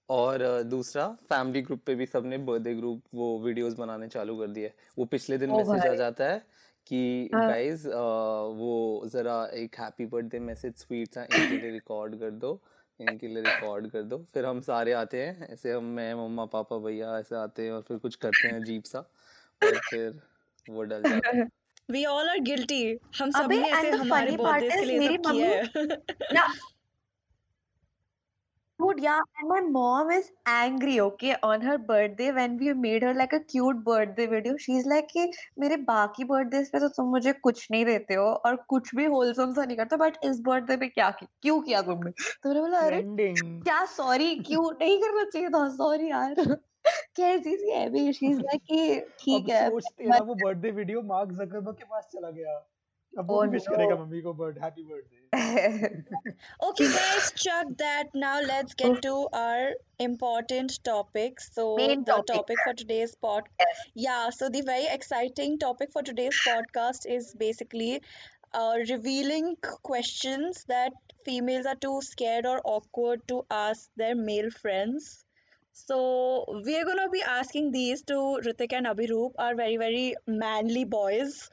और 0.09 0.43
दूसरा 0.65 1.09
फैमिली 1.31 1.62
ग्रुप 1.62 1.82
पे 1.87 1.94
भी 1.94 2.06
सबने 2.06 2.38
बर्थडे 2.49 2.75
ग्रुप 2.75 3.03
वो 3.15 3.38
वीडियोस 3.41 3.75
बनाने 3.75 4.09
चालू 4.09 4.38
कर 4.38 4.49
दिए। 4.50 4.73
वो 4.99 5.05
पिछले 5.06 5.38
दिन 5.38 5.50
मैसेज 5.53 5.87
आ 5.87 5.94
जाता 5.97 6.31
है 6.32 6.43
कि 6.86 7.31
हाँ। 7.34 7.48
गाइस 7.48 7.86
वो 7.86 9.02
जरा 9.06 9.50
एक 9.54 9.76
हैप्पी 9.80 10.06
बर्थडे 10.06 10.38
मैसेज 10.38 10.75
स्वीट 10.75 11.14
सा 11.14 11.23
इनके 11.23 11.59
लिए 11.59 11.70
रिकॉर्ड 11.70 12.16
कर 12.16 12.30
दो 12.30 12.62
इनके 13.00 13.28
लिए 13.28 13.42
रिकॉर्ड 13.42 13.90
कर 13.90 14.02
दो। 14.02 14.18
फिर 14.35 14.47
हम 14.47 14.61
सारे 14.61 14.92
आते 14.92 15.23
हैं 15.23 15.49
ऐसे 15.52 15.73
हम 15.73 15.85
मैं 15.85 16.14
मम्मा 16.14 16.44
पापा 16.44 16.78
भैया 16.78 17.18
ऐसे 17.18 17.37
आते 17.37 17.64
हैं 17.64 17.73
और 17.73 17.82
फिर 17.82 17.97
कुछ 17.99 18.14
करते 18.14 18.49
हैं 18.49 18.61
अजीब 18.61 18.82
सा 18.82 18.99
और 19.64 19.76
फिर 19.76 20.20
वो 20.70 20.82
डल 20.82 21.02
जाता 21.02 21.37
है। 21.37 21.49
We 21.90 22.00
all 22.06 22.28
are 22.28 22.42
guilty. 22.47 22.94
हम 23.18 23.30
सबने 23.30 23.56
ऐसे 23.59 23.90
हमारे 23.90 24.37
बर्थडे 24.37 24.68
के 24.68 24.85
लिए 24.85 24.99
मेरी 24.99 25.16
सब 25.16 25.32
किया 25.32 25.62
मम्मी 25.62 26.38
है। 26.38 26.49
Dude, 28.83 28.99
yeah, 28.99 29.21
and 29.38 29.49
my 29.49 29.61
mom 29.61 30.11
is 30.11 30.33
angry, 30.47 31.00
okay, 31.00 31.37
on 31.45 31.61
her 31.61 31.78
birthday 31.78 32.33
when 32.33 32.57
we 32.59 32.73
made 32.73 33.02
her 33.02 33.14
like 33.14 33.33
a 33.33 33.40
cute 33.40 33.85
birthday 33.85 34.26
video. 34.26 34.54
She's 34.54 34.87
like 34.87 35.09
कि 35.12 35.33
मेरे 35.59 35.76
बाकी 35.76 36.25
birthdays 36.25 36.69
पे 36.69 36.81
तो 36.81 36.88
तुम 36.88 37.09
मुझे 37.09 37.33
कुछ 37.33 37.69
नहीं 37.71 37.85
देते 37.85 38.14
हो 38.14 38.26
और 38.26 38.57
कुछ 38.57 38.95
भी 38.95 39.07
wholesome 39.07 39.54
सा 39.57 39.64
नहीं 39.64 39.76
करते 39.76 39.97
बट 39.97 40.16
इस 40.25 40.43
birthday 40.43 40.81
पे 40.81 40.88
क्या 40.88 41.11
की 41.11 41.26
क्यों 41.43 41.61
किया 41.61 41.83
तुमने? 41.83 42.11
तो 42.11 42.49
मैंने 42.49 42.61
बोला 42.61 42.78
अरे 42.78 43.02
क्या 43.38 43.85
सॉरी 43.85 44.37
क्यों 44.37 44.73
नहीं 44.81 44.99
करना 44.99 45.25
चाहिए 45.25 45.49
था? 45.49 45.69
सॉरी 45.69 46.11
यार. 46.11 46.35
कैसी 47.16 47.57
सी 47.57 47.71
है 47.71 47.90
भी 47.90 48.12
शीज 48.12 48.38
लाइक 48.38 48.62
कि 48.62 49.00
ठीक 49.00 49.49
है 49.49 49.69
वो 49.71 50.35
बर्थडे 50.35 50.71
वीडियो 50.71 51.02
मार्क 51.02 51.33
जकरबर्ग 51.33 51.76
के 51.76 51.85
पास 51.85 52.09
चला 52.12 52.31
गया। 52.31 52.71
अब 53.19 53.31
वो 53.31 53.45
oh 53.45 53.50
विश 53.50 53.62
करेगा 53.69 53.97
मम्मी 53.97 54.21
को 54.21 54.35
birth 54.35 54.59
happy 54.59 54.83
birthday 54.83 55.24
okay, 56.62 56.88
guys, 56.93 57.33
chuck 57.35 57.67
that. 57.79 58.14
Now 58.14 58.41
let's 58.41 58.75
get 58.75 59.03
to 59.03 59.29
our 59.33 59.71
important 59.99 60.79
topic. 60.85 61.41
So 61.41 61.76
Main 61.76 62.05
the 62.05 62.12
topic. 62.12 62.35
topic 62.35 62.59
for 62.64 62.75
today's 62.75 63.14
pod, 63.17 63.43
yes. 63.59 63.81
yeah. 63.95 64.31
So 64.31 64.49
the 64.49 64.62
very 64.62 64.87
exciting 64.87 65.59
topic 65.59 65.91
for 65.93 66.03
today's 66.03 66.38
podcast 66.47 67.07
is 67.07 67.35
basically 67.35 68.03
uh, 68.53 68.75
revealing 68.88 69.57
questions 69.83 70.64
that 70.69 70.93
females 71.25 71.67
are 71.67 71.75
too 71.76 72.00
scared 72.03 72.47
or 72.47 72.61
awkward 72.64 73.26
to 73.29 73.45
ask 73.50 73.88
their 73.97 74.14
male 74.14 74.50
friends. 74.50 75.25
So 75.73 76.45
we're 76.49 76.85
gonna 76.85 77.09
be 77.11 77.23
asking 77.23 77.73
these 77.73 78.03
to 78.03 78.41
Ritik 78.47 78.73
and 78.73 78.87
Abhirup, 78.87 79.33
our 79.38 79.57
very 79.57 79.76
very 79.76 80.14
manly 80.29 80.85
boys. 80.85 81.50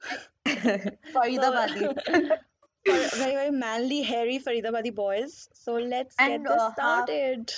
Faridabadi. 0.46 1.80
so, 2.06 2.36
very 2.88 3.36
very 3.36 3.50
manly 3.50 4.02
hairy 4.02 4.38
Faridabadi 4.38 4.94
boys. 4.94 5.48
So 5.52 5.74
let's 5.74 6.14
and, 6.18 6.44
get 6.44 6.52
this 6.52 6.62
uh, 6.62 6.64
half 6.64 6.74
started. 6.74 7.52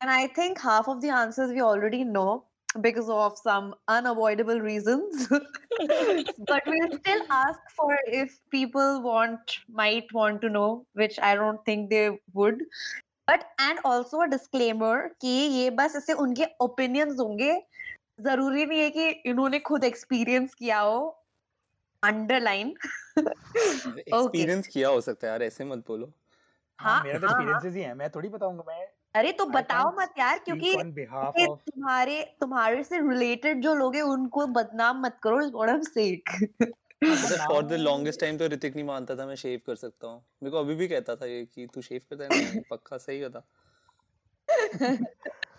And 0.00 0.10
I 0.10 0.26
think 0.26 0.60
half 0.60 0.88
of 0.88 1.00
the 1.00 1.10
answers 1.10 1.52
we 1.52 1.60
already 1.60 2.04
know 2.04 2.44
because 2.80 3.08
of 3.08 3.36
some 3.38 3.74
unavoidable 3.88 4.60
reasons. 4.60 5.28
but 5.28 6.62
we'll 6.66 6.98
still 6.98 7.22
ask 7.30 7.60
for 7.76 7.96
if 8.06 8.38
people 8.50 9.02
want, 9.02 9.58
might 9.68 10.12
want 10.12 10.40
to 10.42 10.48
know, 10.48 10.86
which 10.94 11.18
I 11.20 11.34
don't 11.34 11.64
think 11.64 11.90
they 11.90 12.18
would. 12.34 12.62
But 13.26 13.44
and 13.60 13.78
also 13.84 14.20
a 14.20 14.28
disclaimer 14.28 15.10
कि 15.22 15.28
ये 15.28 15.70
बस 15.70 15.96
ऐसे 15.96 16.12
उनके 16.12 16.46
opinions 16.62 17.20
होंगे 17.20 17.52
ज़रूरी 18.20 18.66
नहीं 18.66 18.80
है 18.80 18.90
कि 18.90 19.08
इन्होंने 19.30 19.58
खुद 19.58 19.84
experience 19.84 20.54
किया 20.54 20.78
हो 20.78 21.21
underline. 22.02 22.74
Okay. 23.54 24.00
एक्सपीरियंस 24.00 24.66
किया 24.66 24.88
हो 24.88 25.00
सकता 25.00 25.26
है 25.26 25.30
यार 25.30 25.42
ऐसे 25.42 25.64
मत 25.64 25.78
बोलो। 25.88 26.12
हाँ 26.78 26.94
हाँ 26.94 27.04
मेरा 27.04 27.18
तो 27.18 27.26
हाँ 27.26 27.34
हाँ। 27.34 27.42
एक्सपीरियंसेस 27.42 27.74
ही 27.74 27.82
है 27.82 27.94
मैं 27.94 28.08
थोड़ी 28.10 28.28
बताऊँगा 28.28 28.64
मैं 28.68 28.86
अरे 29.14 29.32
तो 29.32 29.44
I 29.44 29.54
बताओ 29.54 29.90
मत 29.98 30.14
यार 30.18 30.38
क्योंकि 30.38 30.72
तुम्हारे 31.70 32.36
तुम्हारे 32.40 32.82
से 32.84 32.98
रिलेटेड 32.98 33.60
जो 33.60 33.74
लोग 33.74 33.94
हैं 33.94 34.02
उनको 34.02 34.46
बदनाम 34.46 35.00
मत 35.00 35.18
करो 35.22 35.38
व्हाट 35.50 35.68
आई 35.68 35.74
एम 35.74 35.82
सेइंग 35.82 36.66
हाँ 37.04 37.48
फॉर 37.48 37.62
द 37.62 37.72
लॉन्गेस्ट 37.72 38.20
टाइम 38.20 38.38
तो 38.38 38.46
ऋतिक 38.46 38.74
नहीं 38.74 38.84
मानता 38.84 39.16
था 39.16 39.26
मैं 39.26 39.34
शेव 39.34 39.60
कर 39.66 39.74
सकता 39.74 40.06
हूँ। 40.06 40.18
मेरे 40.42 40.50
को 40.50 40.58
अभी 40.58 40.74
भी 40.74 40.88
कहता 40.88 41.16
था 41.16 41.26
ये 41.26 41.44
कि 41.44 41.66
तू 41.74 41.82
शेव 41.82 42.00
करता 42.10 42.34
है 42.34 42.60
पक्का 42.70 42.98
सही 42.98 43.20
कहता 43.20 43.38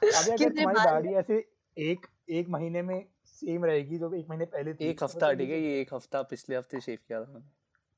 अभी 0.04 0.32
अगर 0.32 0.50
तुम्हारी 0.50 0.84
दाढ़ी 0.86 1.14
ऐसे 1.14 1.46
एक 1.78 2.08
एक 2.30 2.50
महीने 2.50 2.82
में 2.82 3.06
सेम 3.46 3.66
रहेगी 3.66 3.98
जो 4.00 4.14
एक 4.14 4.30
महीने 4.30 4.46
पहले 4.48 4.74
थी। 4.76 4.86
एक 4.86 5.04
तो 5.04 5.06
हफ़्ता 5.06 5.18
मतलब 5.20 5.34
ठीक 5.34 5.50
है 5.50 5.60
तो 5.60 5.62
ये 5.62 5.80
एक 5.82 5.94
हफ़्ता 5.94 6.22
पिछले 6.26 6.56
हफ़्ते 6.56 6.82
शेव 6.82 6.98
किया 7.08 7.24
था 7.24 7.32
मैंने। 7.34 7.50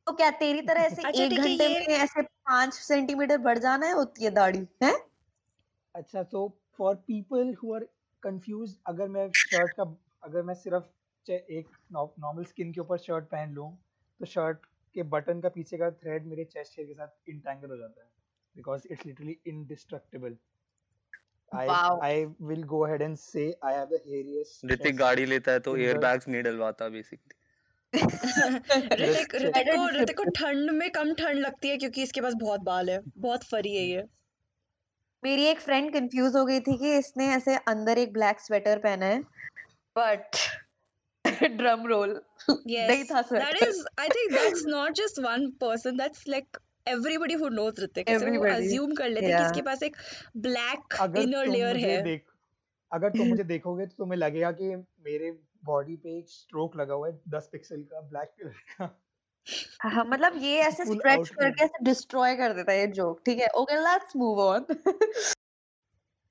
तो 0.07 0.11
क्या 0.13 0.29
तेरी 0.31 0.61
तरह 0.61 0.81
ऐसे 0.81 1.03
अच्छा 1.03 1.23
एक 1.23 1.35
घंटे 1.35 1.67
में 1.69 1.95
ऐसे 1.95 2.21
पाँच 2.21 2.73
सेंटीमीटर 2.73 3.37
बढ़ 3.37 3.57
जाना 3.57 3.87
है 3.87 3.93
होती 3.93 4.23
है 4.23 4.29
दाढ़ी 4.31 4.65
है? 4.83 4.93
अच्छा 5.95 6.23
तो 6.23 6.47
for 6.77 6.95
people 6.97 7.53
who 7.53 7.73
are 7.75 7.87
confuse 8.23 8.77
अगर 8.87 9.07
मैं 9.07 9.27
शर्ट 9.43 9.73
का 9.73 9.83
अगर 10.23 10.41
मैं 10.41 10.53
सिर्फ़ 10.53 11.31
एक 11.31 11.77
नॉर्मल 11.91 12.43
स्किन 12.43 12.71
के 12.73 12.81
ऊपर 12.81 12.97
शर्ट 12.97 13.25
पहन 13.25 13.53
लूँ 13.53 13.69
तो 14.19 14.25
शर्ट 14.25 14.65
के 14.95 15.03
बटन 15.15 15.41
का 15.41 15.49
पीछे 15.49 15.77
का 15.77 15.89
थ्रेड 15.93 16.25
मेरे 16.25 16.45
चेस्ट 16.45 16.77
हेयर 16.77 16.87
के 16.87 16.93
साथ 16.93 17.29
इंटैंगल 17.29 17.69
हो 17.69 17.77
जाता 17.77 18.03
है 18.03 18.09
because 18.55 18.87
it's 18.91 19.05
literally 19.05 19.37
indestructible 19.47 20.35
I 21.51 21.65
wow 21.67 21.99
I 22.01 22.27
will 22.49 22.63
go 22.63 22.85
ahead 22.85 23.01
and 23.01 23.19
say 23.19 23.53
I 23.63 23.73
have 23.73 23.89
the 23.89 23.99
hairiest 24.05 24.65
Hrithik 24.71 24.95
गाड़ी 24.97 25.25
लेता 25.25 25.51
है 25.51 25.59
तो 25.59 25.75
in 25.75 25.81
एयर 25.81 25.93
the 25.93 26.01
बैग्स 26.01 26.27
नहीं 26.27 26.41
डलवाता 26.43 26.89
बेसिकली 26.89 27.43
ऋतिक. 29.01 29.35
ऋतिक 29.35 29.67
को 29.75 29.87
ऋतिक 29.99 30.17
को 30.17 30.23
ठंड 30.39 30.71
में 30.77 30.89
कम 30.91 31.13
ठंड 31.13 31.39
लगती 31.39 31.69
है 31.69 31.77
क्योंकि 31.77 32.03
इसके 32.03 32.21
पास 32.21 32.33
बहुत 32.41 32.61
बाल 32.61 32.89
है 32.89 32.99
बहुत 33.17 33.43
फरी 33.51 33.75
है 33.75 33.83
ये। 33.83 34.03
मेरी 35.23 35.45
एक 35.45 35.59
फ्रेंड 35.59 35.93
कंफ्यूज 35.93 36.35
हो 36.35 36.45
गई 36.45 36.59
थी 36.59 36.77
कि 36.77 36.97
इसने 36.97 37.27
ऐसे 37.35 37.55
अंदर 37.73 37.97
एक 37.97 38.13
ब्लैक 38.13 38.39
स्वेटर 38.39 38.79
पहना 38.79 39.05
है 39.05 39.21
बट 39.95 40.35
ड्रम 41.57 41.85
रोल 41.87 42.21
नहीं 42.49 43.03
yes 43.03 43.11
था 43.11 43.21
that 43.21 43.27
sweater 43.27 43.67
is 43.67 43.79
I 43.97 44.07
think 44.15 44.35
that's 44.39 44.65
not 44.73 44.99
just 45.01 45.21
one 45.23 45.45
person 45.63 45.97
that's 45.97 46.27
like 46.27 46.59
everybody 46.87 47.35
would 47.35 47.53
knows 47.53 47.79
Hrithik 47.79 48.09
everybody 48.09 48.53
assume 48.55 48.97
कर 48.97 49.09
लेते 49.09 49.25
हैं 49.25 49.35
कि 49.35 49.43
इसके 49.43 49.61
पास 49.61 49.83
एक 49.83 49.95
ब्लैक 50.37 50.95
इनर 51.17 51.47
लेयर 51.47 51.75
तुम 51.75 51.81
मुझे 51.81 51.97
है। 51.97 52.03
देख 52.03 52.25
अगर 52.91 53.09
तुम 53.11 53.27
मुझे 53.27 53.43
देखोगे 53.45 53.85
तो 53.85 53.95
तुम्हें 53.97 54.17
लगेगा 54.19 54.51
कि 54.51 54.75
मेरे 55.05 55.31
बॉडी 55.65 55.95
पे 55.97 56.17
एक 56.17 56.29
स्ट्रोक 56.29 56.75
लगा 56.75 56.93
हुआ 56.93 57.07
है 57.07 57.19
दस 57.29 57.49
पिक्सल 57.51 57.83
का 57.83 58.01
ब्लैक 58.09 58.35
कलर 58.39 58.61
का। 58.71 58.89
हाँ 59.83 60.03
मतलब 60.05 60.37
ये 60.37 60.57
ऐसे 60.59 60.85
स्ट्रेच 60.85 61.29
करके 61.29 61.63
ऐसे 61.63 61.83
डिस्ट्रॉय 61.85 62.35
कर 62.35 62.53
देता 62.53 62.71
है 62.71 62.79
ये 62.79 62.87
जोक 62.93 63.21
ठीक 63.25 63.39
है? 63.39 63.47
ओके 63.55 63.75
लेट्स 63.81 64.15
मूव 64.15 64.39
ऑन 64.41 64.65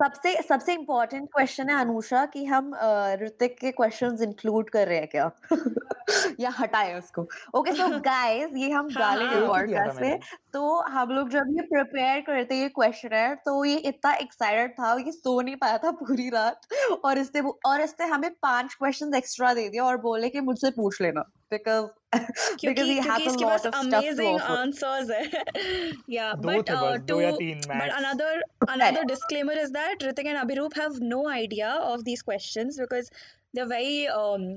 सबसे 0.01 0.35
सबसे 0.43 0.73
इम्पोर्टेंट 0.75 1.29
क्वेश्चन 1.33 1.69
है 1.71 1.75
अनुषा 1.81 2.25
कि 2.27 2.45
हम 2.45 2.73
ऋतिक 3.21 3.57
के 3.61 3.71
क्वेश्चंस 3.73 4.23
इंक्लूड 4.23 4.71
कर 4.71 4.87
रहे 4.89 4.99
हैं 4.99 5.09
क्या? 5.09 5.31
या 6.41 6.51
हटाए 6.59 6.95
उसको। 6.95 7.23
ओके 7.59 7.73
सो 7.73 7.89
गाइस 8.01 8.57
ये 8.57 8.71
हम 8.71 8.89
हाँ 8.91 8.99
डालेंगे 8.99 9.39
हाँ 9.39 9.45
एक 9.45 9.65
ही 9.67 9.75
पॉडकास्ट 9.75 10.01
में। 10.01 10.19
तो 10.53 10.81
हम 10.89 11.11
लोग 11.11 11.31
जब 11.31 11.47
ये 11.51 11.63
प्रिपेयर 11.67 12.21
करते 12.21 12.57
ये 12.61 12.69
क्वेश्चन 12.71 13.15
है 13.15 13.35
तो 13.37 13.65
ये 13.65 13.77
इतना 13.79 14.13
एक्साइटेड 14.17 14.73
था 14.79 14.93
ये 15.07 15.13
सो 15.13 15.41
नहीं 15.41 15.57
पाया 15.57 15.79
था 15.79 15.91
पूरी 16.03 16.29
रात। 16.31 16.67
और 17.05 17.19
इसने 17.19 17.41
और 17.67 17.81
इसने 17.81 18.07
हमें 18.07 18.31
पाँच 18.43 18.75
क्वेश्चंस 18.75 19.15
एक्स्ट्रा 19.17 19.55
दे 19.55 19.69
दिया 19.69 19.85
और 19.85 19.97
बोले 20.01 20.29
कि 20.29 20.41
मुझसे 20.41 20.71
पूछ 20.71 21.01
लेना। 21.03 21.25
बिकॉज 21.52 21.84
बिकॉज 22.16 22.56
क्योंकि 22.60 22.82
ही 22.82 22.94
क्योंकि 22.94 23.10
हैज 23.10 23.22
अ 23.22 23.32
इसके 23.32 23.44
lot 23.44 23.52
pass 23.52 23.66
of 23.66 23.74
stuff 23.74 23.92
to 23.92 24.00
amazing 24.00 24.34
offer 24.34 24.56
answers 24.58 25.12
है 25.12 25.24
yeah 26.16 26.36
दो 26.36 26.50
but 26.50 26.70
थे 26.70 26.74
uh, 26.74 26.82
बस 26.84 27.02
दो 27.12 27.20
या 27.22 27.32
to 27.32 27.38
तीन 27.40 27.62
but 27.62 27.76
max 27.76 27.96
another 28.02 28.32
another 28.76 29.04
disclaimer 29.14 29.58
is 29.64 29.74
that 29.80 30.06
Ritik 30.10 30.30
and 30.34 30.42
Abhiroop 30.44 30.80
have 30.84 31.02
no 31.16 31.22
idea 31.34 31.74
of 31.94 32.06
these 32.10 32.24
questions 32.30 32.80
because 32.84 33.12
they're 33.54 33.72
very 33.74 34.08
um 34.22 34.48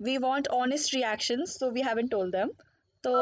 we 0.00 0.18
want 0.26 0.50
honest 0.58 0.92
reactions 0.98 1.56
so 1.62 1.70
we 1.78 1.86
haven't 1.90 2.14
told 2.16 2.36
them 2.38 2.52
so 3.04 3.14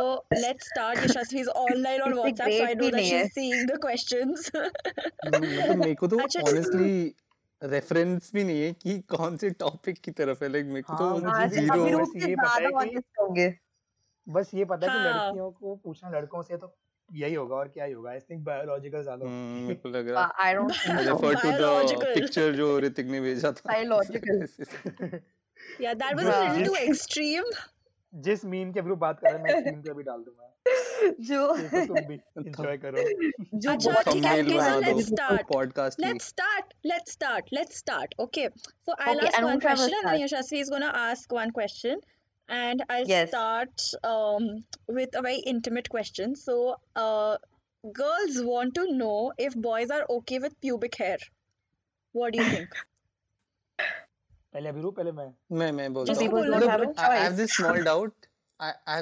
let's 0.43 0.69
start 0.73 1.01
Yashasvi 1.07 1.41
is 1.41 1.49
online 1.63 2.05
on 2.09 2.13
इससे 2.13 2.23
WhatsApp 2.23 2.53
so 2.59 2.65
I 2.65 2.75
great 2.75 2.79
know 2.79 2.85
भी 2.85 2.91
that 2.91 2.97
नहीं 2.97 3.11
है 3.11 3.23
she's 3.23 3.35
seeing 3.39 3.67
the 3.73 3.79
questions 3.87 4.51
मतलब 4.57 5.77
मेरे 5.79 5.95
को 5.95 6.07
तो 6.15 6.19
अच्छा 6.27 6.41
honestly 6.51 6.93
reference 7.64 8.32
भी 8.34 8.44
नहीं 8.44 8.62
है 8.62 8.72
कि 8.74 9.00
कौन 9.10 9.38
से 9.38 9.50
टॉपिक 9.50 9.98
की 9.98 10.12
तरफ़ 10.12 10.44
है। 10.44 10.50
लाइक 10.50 10.66
मेरे 10.66 10.82
को 10.82 10.96
तो 10.96 11.10
मुझे 11.10 11.30
हाँ 11.30 11.48
ज़ीरो 11.50 11.84
बस 11.98 12.16
ये 12.16 12.36
पता 12.36 12.60
है 12.60 12.72
कि 12.72 13.50
बस 14.28 14.52
ये 14.54 14.66
पता 14.66 14.86
है 14.86 14.92
कि 14.92 14.98
हाँ। 14.98 15.14
लड़कियों 15.14 15.52
को 15.52 15.76
पूछना 15.76 16.10
लड़कों 16.10 16.42
से 16.42 16.58
तो 16.58 16.74
यही 17.10 17.34
होगा 17.34 17.56
और 17.56 17.68
क्या 17.68 17.86
ही 17.86 17.94
होगा। 17.94 18.12
आई 18.12 18.20
थिंक 18.20 18.44
बायोलॉजिकल 18.46 19.04
ज़्यादा 19.04 19.26
हम्म, 19.26 19.62
मेरे 19.62 19.76
को 19.76 19.90
लग 19.90 20.10
रहा 20.10 20.24
I 20.40 20.54
don't 20.54 20.72
refer 20.72 21.36
to 21.36 21.52
the 21.52 22.14
picture 22.16 22.56
जो 22.56 22.80
ऋतिक 22.80 23.08
ने 23.08 23.22
भेजा 23.22 23.52
था। 23.52 23.70
बायोलॉजिकल 23.70 24.46
yeah 25.84 25.94
that 25.96 26.16
was 26.16 26.26
जिस 26.26 26.34
a 26.34 26.40
हाँ। 26.40 26.58
little 26.58 26.98
too 27.10 27.44
जिस 28.14 28.46
मीम 28.46 28.72
के 28.74 28.82
ग्रुप 28.82 29.00
बात 29.00 29.20
कर 29.20 29.28
रहे 29.28 29.38
हैं 29.38 29.44
मैं 29.44 29.54
स्क्रीन 29.54 29.82
पे 29.82 29.90
अभी 29.90 30.04
डाल 30.04 30.24
दूँगा। 30.24 30.53
जो 30.66 31.56
देखो 31.58 31.86
तुम 31.86 32.06
भी 32.08 32.16
एंजॉय 32.16 32.78
करो 32.84 33.04
जो 33.54 33.72
अच्छा 33.72 33.92
बहुत 33.92 34.14
ठीक 34.14 34.26
है 34.26 34.38
थंबनेल 34.38 34.46
okay 34.46 34.58
बना 34.58 34.80
so 34.80 34.86
दो 34.86 34.98
let's 34.98 35.10
start 35.14 35.48
पॉडकास्ट 35.54 36.00
की 36.00 36.06
Let's 36.06 36.28
start. 36.34 36.74
Let's 36.92 37.16
start. 37.18 37.50
Let's 37.58 37.80
start. 37.84 38.16
Okay. 38.26 38.48
So 38.88 38.96
I'll 39.00 39.18
okay 39.18 39.28
ask 39.28 39.42
one 39.42 39.50
Anusha 39.50 39.54
will 39.54 39.62
question 39.62 39.98
and 40.00 40.08
then 40.08 40.28
start 40.28 40.44
Yashasvi 40.44 40.62
is 40.66 40.70
gonna 40.70 40.92
ask 41.02 41.36
one 41.40 41.52
question. 41.52 42.04
And 42.50 42.84
I'll 42.90 43.08
yes 43.08 43.30
start 43.30 43.84
um, 44.04 44.48
with 44.88 45.16
a 45.16 45.22
very 45.22 45.44
intimate 45.52 45.90
question. 45.90 46.36
So, 46.36 46.56
uh, 46.96 47.38
girls 47.84 48.40
want 48.50 48.76
to 48.76 48.86
know 48.94 49.32
if 49.38 49.56
boys 49.68 49.94
are 49.98 50.06
okay 50.18 50.40
with 50.40 50.58
pubic 50.62 50.98
hair. 51.04 51.18
What 52.12 52.34
do 52.34 52.44
you 52.44 52.50
think? 52.50 52.82
पहले 54.54 54.70
अभिरूप 54.70 54.96
पहले 54.96 55.12
मैं 55.12 55.34
मैं 55.60 55.72
मैं 55.72 55.86
some 55.86 55.94
बोलता 55.94 56.14
जिसको 56.14 56.26
हूँ 56.26 56.32
people 56.32 56.40
बोलना 56.40 56.58
don't 56.58 56.70
मतलब 56.70 56.72
have 56.72 57.40
a 57.40 57.48
बोलो 57.80 58.12
I, 58.60 58.74
I 58.88 59.02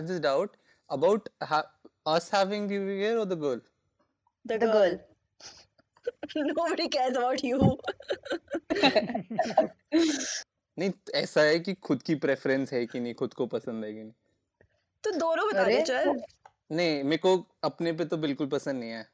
about 0.91 1.29
ha 1.51 1.61
us 2.05 2.29
having 2.35 2.67
pubic 2.69 3.01
hair 3.05 3.17
or 3.19 3.25
the 3.33 3.39
girl 3.45 3.59
The 4.45 4.57
the 4.57 4.67
girl. 4.67 4.93
girl 4.95 4.99
Nobody 6.49 6.87
cares 6.89 7.17
about 7.17 7.43
you. 7.43 7.57
नहीं 10.77 10.91
ऐसा 11.15 11.41
है 11.41 11.59
कि 11.59 11.73
खुद 11.87 12.01
की 12.03 12.15
प्रेफरेंस 12.25 12.73
है 12.73 12.85
कि 12.85 12.99
नहीं 12.99 13.13
खुद 13.21 13.33
को 13.33 13.45
पसंद 13.47 13.85
है 13.85 13.93
कि 13.93 14.03
नहीं 14.03 14.13
तो 15.03 15.11
दोनों 15.19 15.47
बता 15.49 15.63
दे 15.63 15.81
चल. 15.81 16.21
नहीं 16.71 17.03
मेरे 17.03 17.17
को 17.17 17.35
अपने 17.63 17.91
पे 17.99 18.05
तो 18.05 18.17
बिल्कुल 18.27 18.47
पसंद 18.57 18.79
नहीं 18.79 18.91
है 18.91 19.09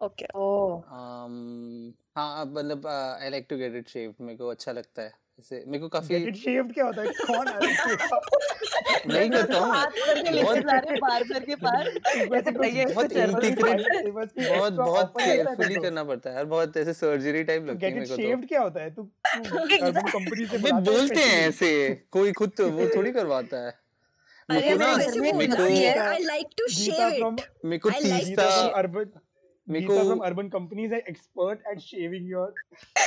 Okay. 0.00 0.26
oh 0.36 0.82
um, 0.96 1.34
हाँ 2.16 2.44
मतलब 2.46 2.86
I 2.86 3.30
like 3.30 3.46
to 3.50 3.56
get 3.56 3.74
it 3.76 3.88
shaved 3.88 4.14
मेरे 4.20 4.38
को 4.38 4.48
अच्छा 4.48 4.72
लगता 4.72 5.02
है 5.02 5.12
ऐसे 5.40 5.64
मेरे 5.66 5.78
को 5.78 5.88
काफ़ी 5.88 6.18
गेट 6.18 6.28
इट 6.28 6.36
शेव्ड 6.36 6.74
क्या 6.74 6.84
होता 6.84 7.02
है? 7.02 7.08
कौन 7.08 7.48
आ 7.48 7.58
रहा 7.62 7.70
है? 7.70 7.96
नहीं 9.06 9.30
मैं 9.30 9.30
करता 9.30 9.54
तो 9.54 9.64
हूँ। 9.64 9.74
हाथ 9.74 9.86
पकड़ 9.86 10.18
लेके 10.18 10.42
बहुत 10.42 10.58
जा 10.58 10.78
रहे 10.78 10.96
बार्बर 10.96 11.44
के 11.44 11.54
पास 11.54 11.86
ऐसे 12.16 12.50
भैया 12.50 12.84
बहुत 12.84 13.12
इंटीग्रेट 13.12 14.08
बहुत 14.50 14.72
बहुत 14.72 15.12
केयरफुली 15.20 15.74
तो 15.74 15.82
करना 15.82 16.04
पड़ता 16.04 16.30
है। 16.30 16.36
यार 16.36 16.44
बहुत 16.44 16.76
ऐसे 16.76 16.92
सर्जरी 16.92 17.44
टाइप 17.44 17.62
तो 17.62 17.72
लगती 17.72 17.86
है 17.86 17.94
मेरे 17.94 18.06
को 18.06 18.16
तो। 18.16 18.22
शेव्ड 18.22 18.48
क्या 18.48 18.60
होता 18.60 18.80
है? 18.80 18.94
तू 18.94 19.02
तू 19.02 19.42
कंपनी 20.18 20.46
से 20.46 20.72
बोलते 20.72 21.20
हैं 21.20 21.48
ऐसे 21.48 22.02
कोई 22.10 22.32
खुद 22.32 22.52
तो 22.58 22.68
वो 22.68 22.88
थोड़ी 22.96 23.12
करवाता 23.12 23.66
है। 23.66 23.84
मेरे 24.50 24.70
को 24.70 24.76
ना 24.78 24.96
मेरे 24.96 25.06
वैसे 25.06 25.46
को 25.46 25.62
to 25.62 25.70
Geeta 25.70 27.08
shave 27.08 27.18
from 27.18 27.36
it. 27.36 27.42
मेरे 27.64 27.78
को 27.78 27.90
तीस्ता 27.90 28.82
मेरे 29.66 29.86
को 29.86 29.94
फ्रॉम 29.94 30.18
अर्बन 30.20 30.48
कंपनीज़ 30.48 30.94
है 30.94 31.00
एक्सपर्ट 31.00 31.66
एट 31.66 31.78
शेविंग 31.80 32.30
योर 32.30 32.50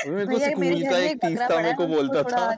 मेरे 0.07 0.25
को 0.25 0.31
भैया 0.31 0.49
मेरे 0.57 0.75
स्कूल 0.75 0.83
का 0.83 0.97
एक 0.99 1.21
तीस्ता 1.21 1.61
मेरे 1.61 1.73
को 1.73 1.87
बोलता 1.87 2.23
था 2.23 2.51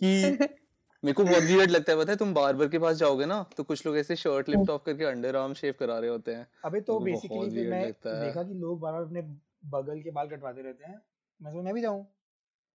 कि 0.00 0.38
मेरे 1.04 1.12
को 1.12 1.24
बहुत 1.24 1.42
वियर्ड 1.42 1.70
लगता 1.70 1.92
है 1.92 1.98
पता 1.98 2.12
है 2.12 2.16
तुम 2.18 2.34
बार्बर 2.34 2.68
के 2.68 2.78
पास 2.78 2.96
जाओगे 2.96 3.26
ना 3.26 3.42
तो 3.56 3.64
कुछ 3.64 3.86
लोग 3.86 3.96
ऐसे 3.98 4.16
शर्ट 4.16 4.48
लिफ्ट 4.48 4.70
ऑफ़ 4.70 4.82
करके 4.86 5.04
अंडर 5.04 5.36
आर्म 5.36 5.54
शेव 5.54 5.74
करा 5.80 5.98
रहे 5.98 6.10
होते 6.10 6.34
हैं। 6.34 6.46
अबे 6.64 6.80
तो 6.80 6.98
बेसिकली 7.00 7.66
मैं 7.66 7.92
देखा 7.92 8.42
कि 8.42 8.54
लोग 8.54 8.80
बार 8.80 8.92
बार 8.92 9.02
अपने 9.02 9.22
बगल 9.70 10.02
के 10.02 10.10
बाल 10.10 10.28
कटवाते 10.28 10.62
रहते 10.62 10.84
हैं 10.84 11.00
मैं 11.40 11.52
सोचा 11.52 11.62
मैं 11.62 11.74
भी 11.74 11.80
जाऊँ। 11.80 12.04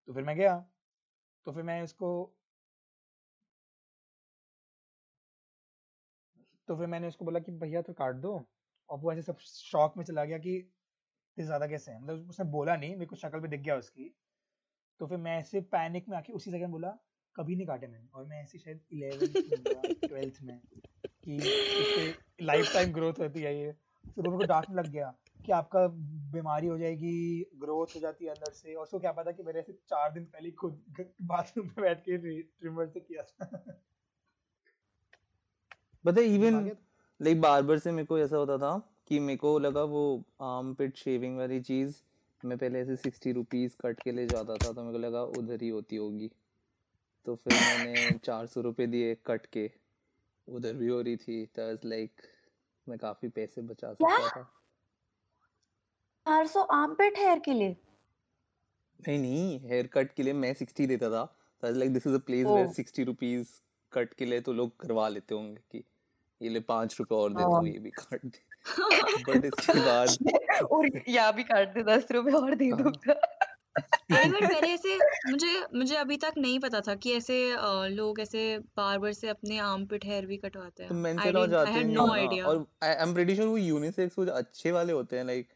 तो 0.08 0.12
फिर 0.12 0.24
मैं 0.24 0.36
गया 0.36 0.56
तो 1.46 1.52
फिर 1.52 1.62
मैं 1.62 1.82
इसको 1.84 2.10
तो 6.68 6.76
फिर 6.76 6.86
मैंने 6.86 7.08
उसको 7.08 7.24
बोला 7.24 7.40
कि 7.40 7.52
भैया 7.52 7.82
तो 7.82 7.92
काट 7.92 8.14
दो। 8.14 8.38
और 8.90 8.98
वो 8.98 9.12
ऐसे 9.12 9.22
सब 9.22 9.38
शॉक 9.38 9.96
में 9.96 10.04
चला 10.04 10.24
गया 10.24 10.38
कि 10.38 10.56
इतने 10.56 11.44
ज़्यादा 11.44 11.66
कैसे 11.66 11.92
है? 11.92 12.02
मतलब 12.02 12.28
उसने 12.28 12.46
बोला 12.46 12.76
नहीं 12.76 12.94
मेरे 12.94 13.06
को 13.06 13.16
शक्ल 13.16 13.40
पे 13.40 13.48
दिख 13.48 13.60
गया 13.60 13.76
उसकी। 13.76 14.14
तो 15.00 15.06
फिर 15.06 15.18
मैं 15.18 15.36
ऐसे 15.38 15.60
पैनिक 15.60 16.08
में 16.08 16.16
आके 16.16 16.32
उसी 16.32 16.50
सेकंड 16.50 16.70
बोला 16.70 16.88
कभी 17.36 17.56
नहीं 17.56 17.66
काटे 17.66 17.86
मैंने। 17.86 18.08
और 18.14 18.26
मैं 18.26 18.42
ऐसे 18.42 18.58
शायद 18.58 18.80
इलेवेंथ 18.92 19.34
में 19.48 19.94
ट्वेल्थ 20.00 20.42
में 20.42 20.60
कि 21.28 22.14
लाइफ 22.42 22.72
टाइम 22.74 22.92
ग्रोथ 22.92 23.20
होती 23.20 23.42
है 23.42 23.54
ये। 23.58 23.72
फिर 24.04 24.28
मेरे 24.28 24.36
को 24.38 24.44
डांटने 24.44 24.76
लग 24.76 24.86
गया 24.86 25.14
कि 25.46 25.52
आपका 25.52 25.86
बीमारी 26.32 26.66
हो 26.66 26.78
जाएगी 26.78 27.46
ग्रोथ 27.54 27.94
हो 27.96 28.00
जाती 28.00 28.24
है 28.24 28.30
अंदर 28.30 28.52
से। 28.52 28.74
और 28.74 28.82
उसको 28.82 28.98
क्या 28.98 29.12
पता 29.12 29.32
कि 29.32 29.42
मैंने 29.42 29.60
ऐसे 29.60 29.72
चार 29.72 30.12
दिन 30.12 30.24
पहले 30.24 30.50
खुद 30.50 31.04
बाथरूम 31.22 31.66
में 31.66 31.74
बैठ 31.80 32.00
के 32.00 32.18
ट्रिमर 32.42 32.86
से 32.86 33.00
किया 33.00 33.22
था। 33.22 33.44
पता 36.04 36.20
इवन 36.20 36.70
लाइक 37.20 37.40
बार्बर 37.40 37.78
से 37.78 37.92
मेरे 37.92 38.06
को 38.06 38.18
ऐसा 38.18 38.36
होता 38.36 38.56
था 38.58 38.70
कि 39.08 39.18
मेरे 39.20 39.36
को 39.36 39.58
लगा 39.58 39.82
वो 39.84 40.02
आर्म 40.42 40.72
पिट 40.74 40.96
शेविंग 40.96 41.36
वाली 41.38 41.60
चीज़ 41.60 41.96
मैं 42.42 42.58
पहले 42.58 42.80
ऐसे 42.80 42.96
सिक्सटी 42.96 43.32
रुपीज़ 43.32 43.76
कट 43.80 44.00
के 44.00 44.12
लिए 44.12 44.26
जाता 44.28 44.56
था 44.58 44.72
तो 44.72 44.82
मेरे 44.82 44.92
को 44.92 44.98
लगा 44.98 45.22
उधर 45.38 45.62
ही 45.62 45.68
होती 45.68 45.96
होगी। 45.96 46.30
तो 47.26 47.34
फिर 47.36 47.58
मैंने 47.58 47.94
चार 48.24 48.46
सौ 48.46 48.60
रुपये 48.60 48.86
दिए 48.86 49.14
कट 49.26 49.46
के। 49.46 49.70
उधर 50.48 50.74
भी 50.74 50.88
हो 50.88 51.00
रही 51.00 51.16
थी 51.16 51.44
तो 51.58 51.88
लाइक 51.88 52.22
मैं 52.86 52.98
काफ़ी 52.98 53.28
पैसे 53.28 53.62
बचा 53.62 53.92
सकता 53.94 54.28
था। 54.28 54.42
चार 56.26 56.46
सौ 56.46 56.60
आर्मपिट 56.72 57.18
हेयर 57.18 57.38
के 57.38 57.52
लिए? 57.52 57.76
नहीं 59.00 59.18
नहीं 59.18 59.58
हेयर 59.60 59.86
कट 59.86 60.12
के 60.14 60.22
लिए 60.22 60.32
मैं 60.32 60.52
सिक्सटी 60.54 60.86
देता 60.86 61.10
था। 61.10 61.24
तो 61.62 61.70
like 61.70 61.92
this 61.92 62.06
is 62.06 62.14
a 62.14 62.18
place 62.26 62.48
where 62.48 62.66
sixty 62.68 63.04
rupees 63.04 63.48
cut 63.92 64.14
के 64.14 64.24
लिए 64.24 64.40
तो 64.40 64.52
लोग 64.52 64.76
करवा 64.80 65.08
लेते 65.08 65.34
होंगे 65.34 65.60
कि 65.72 65.84
ये 66.40 66.48
ले 66.48 66.60
पाँच 66.60 66.96
रुपए 67.00 67.14
और 67.14 67.32
दे 67.32 67.44
दो 67.44 67.66
ये 67.66 67.78
भी 67.78 67.90
काट 67.90 68.24
दे। 68.24 68.38
बट 69.24 69.44
इसके 69.44 69.78
बाद 69.80 70.08
और 70.72 70.90
या 71.08 71.30
भी 71.32 71.42
काट 71.42 71.74
दे 71.74 71.82
दस 71.82 72.06
रुपए 72.12 72.32
और 72.32 72.54
दे 72.54 72.70
दो 72.72 72.76
दूँगा। 72.76 73.12
अरे 74.10 74.28
मैंने 74.28 74.72
ऐसे 74.72 74.96
मुझे 75.30 75.64
मुझे 75.74 75.96
अभी 75.96 76.16
तक 76.16 76.34
नहीं 76.38 76.58
पता 76.58 76.80
था 76.80 76.94
कि 76.94 77.12
ऐसे 77.12 77.34
लोग 77.88 78.20
ऐसे 78.20 78.58
बार्बर 78.76 79.12
से 79.12 79.28
अपने 79.28 79.58
आर्मपिट 79.58 80.04
हेयर 80.04 80.26
भी 80.26 80.36
कटवाते 80.36 80.88
तो 80.88 80.94
हैं 80.94 81.00
मेंस 81.02 81.20
आई 81.20 81.28
अलाउ 81.28 81.42
डिड 81.42 81.52
जाते 81.52 81.70
हाँ 81.70 82.46
और 82.46 82.66
आई 82.82 82.90
एम 82.90 83.14
प्रीटी 83.14 83.34
श्योर 83.34 83.48
वो 83.48 83.56
यूनिसेक्स 83.56 84.18
वो 84.18 84.24
अच्छे 84.24 84.72
वाले 84.72 84.92
होते 84.92 85.18
हैं 85.18 85.24
लाइक 85.24 85.48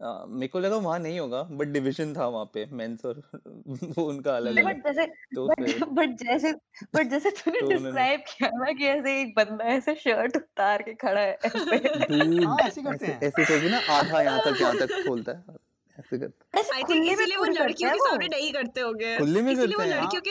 मेरे 0.00 0.48
को 0.48 0.60
लगा 0.60 0.76
वहाँ 0.76 0.98
नहीं 0.98 1.18
होगा 1.20 1.42
बट 1.52 1.68
डिवीज़न 1.68 2.14
था 2.16 2.26
वहाँ 2.28 2.44
पे 2.54 2.64
मेंस 2.72 3.04
और 3.04 3.22
वो 3.98 4.04
उनका 4.04 4.36
अलग 4.36 4.56
अलग 4.56 4.66
बट 4.66 4.82
जैसे 4.86 5.06
तो 5.34 5.46
बट 5.48 5.84
बट 5.90 6.16
जैसे 6.22 6.52
बट 6.94 7.06
जैसे 7.06 7.30
तूने 7.30 7.60
तो 7.60 7.68
डिस्क्राइब 7.68 8.20
किया 8.28 8.50
ना 8.54 8.72
कि 8.72 8.86
ऐसे 8.86 9.20
एक 9.20 9.34
बंदा 9.36 9.64
ऐसे 9.64 9.94
शर्ट 9.94 10.36
उतार 10.36 10.82
के 10.82 10.94
खड़ा 10.94 11.20
है 11.20 11.32
ऐसे। 11.46 11.76
हाँ 12.44 12.56
ऐसे 12.60 12.82
करते 12.82 13.06
हैं। 13.06 13.20
ऐसे 13.22 13.44
करके 13.44 13.68
ना 13.68 13.78
आधा 13.90 14.22
यहाँ 14.22 14.40
तक 14.40 14.60
यहाँ 14.60 14.76
तक 14.76 15.02
खोलता 15.04 15.32
है 15.32 15.56
ऐसे 15.98 16.18
करता 16.18 16.44
है 16.44 16.62
आई 16.74 16.82
थिंक 16.82 16.86
खुले 16.86 17.10
में 17.10 17.12
इसीलिए 17.12 17.36
वो 17.36 17.44
लड़कियों 17.44 17.90
के 17.90 17.98
सामने 17.98 18.28
नहीं 18.28 18.52
करते 18.52 18.80
होंगे। 18.80 19.16
खुले 19.16 19.42
में 19.42 19.54
करते 19.56 19.82
हैं 19.82 19.88
लड़कियों 19.90 20.22
के 20.22 20.30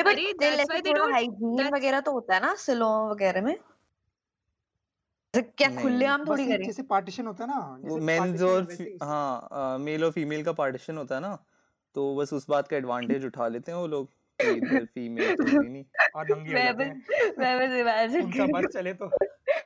अरे 0.00 0.32
that's 0.34 0.64
why 0.70 0.80
they 0.80 0.92
don't 0.92 1.12
hygiene 1.12 1.68
वगैरह 1.74 2.00
तो 2.00 2.12
होता 2.12 2.34
है 2.34 2.40
ना 2.40 2.54
सैलून 2.58 3.10
वगैरह 3.10 3.42
में? 3.42 3.54
क्या 5.34 5.68
नहीं 5.68 5.82
खुलेआम 5.82 6.24
थोड़ी 6.26 6.46
करें? 6.46 6.64
जैसे 6.66 6.82
पार्टीशन 6.84 7.26
होता 7.26 7.44
है 7.44 7.50
ना 7.50 7.58
वो 7.84 7.96
मेंस 7.98 8.42
और 8.42 8.66
ही 8.70 8.86
मेल 9.84 10.04
और 10.04 10.10
फीमेल 10.12 10.42
का 10.44 10.52
पार्टीशन 10.52 10.96
होता 10.96 11.14
है 11.14 11.20
ना 11.20 11.36
तो 11.96 12.14
बस 12.16 12.32
उस 12.32 12.46
बात 12.48 12.68
का 12.68 12.76
एडवांटेज 12.76 13.24
उठा 13.24 13.48
लेते 13.48 13.72
हैं 13.72 13.78
वो 13.78 13.86
लोग 13.86 14.08
फीमेल 14.40 15.34
तो 15.36 15.44
नहीं। 15.44 15.84
और 16.16 16.26
नंगे 16.28 16.52
मैं 16.54 16.76
बस 16.76 17.36
मैं 17.38 17.58
बस 17.58 17.74
इमेजिन 17.76 18.22
उनका 18.22 18.46
कर 18.46 18.52
रही 18.52 18.62
बस 18.62 18.72
चले 18.74 18.92
तो। 18.94 19.06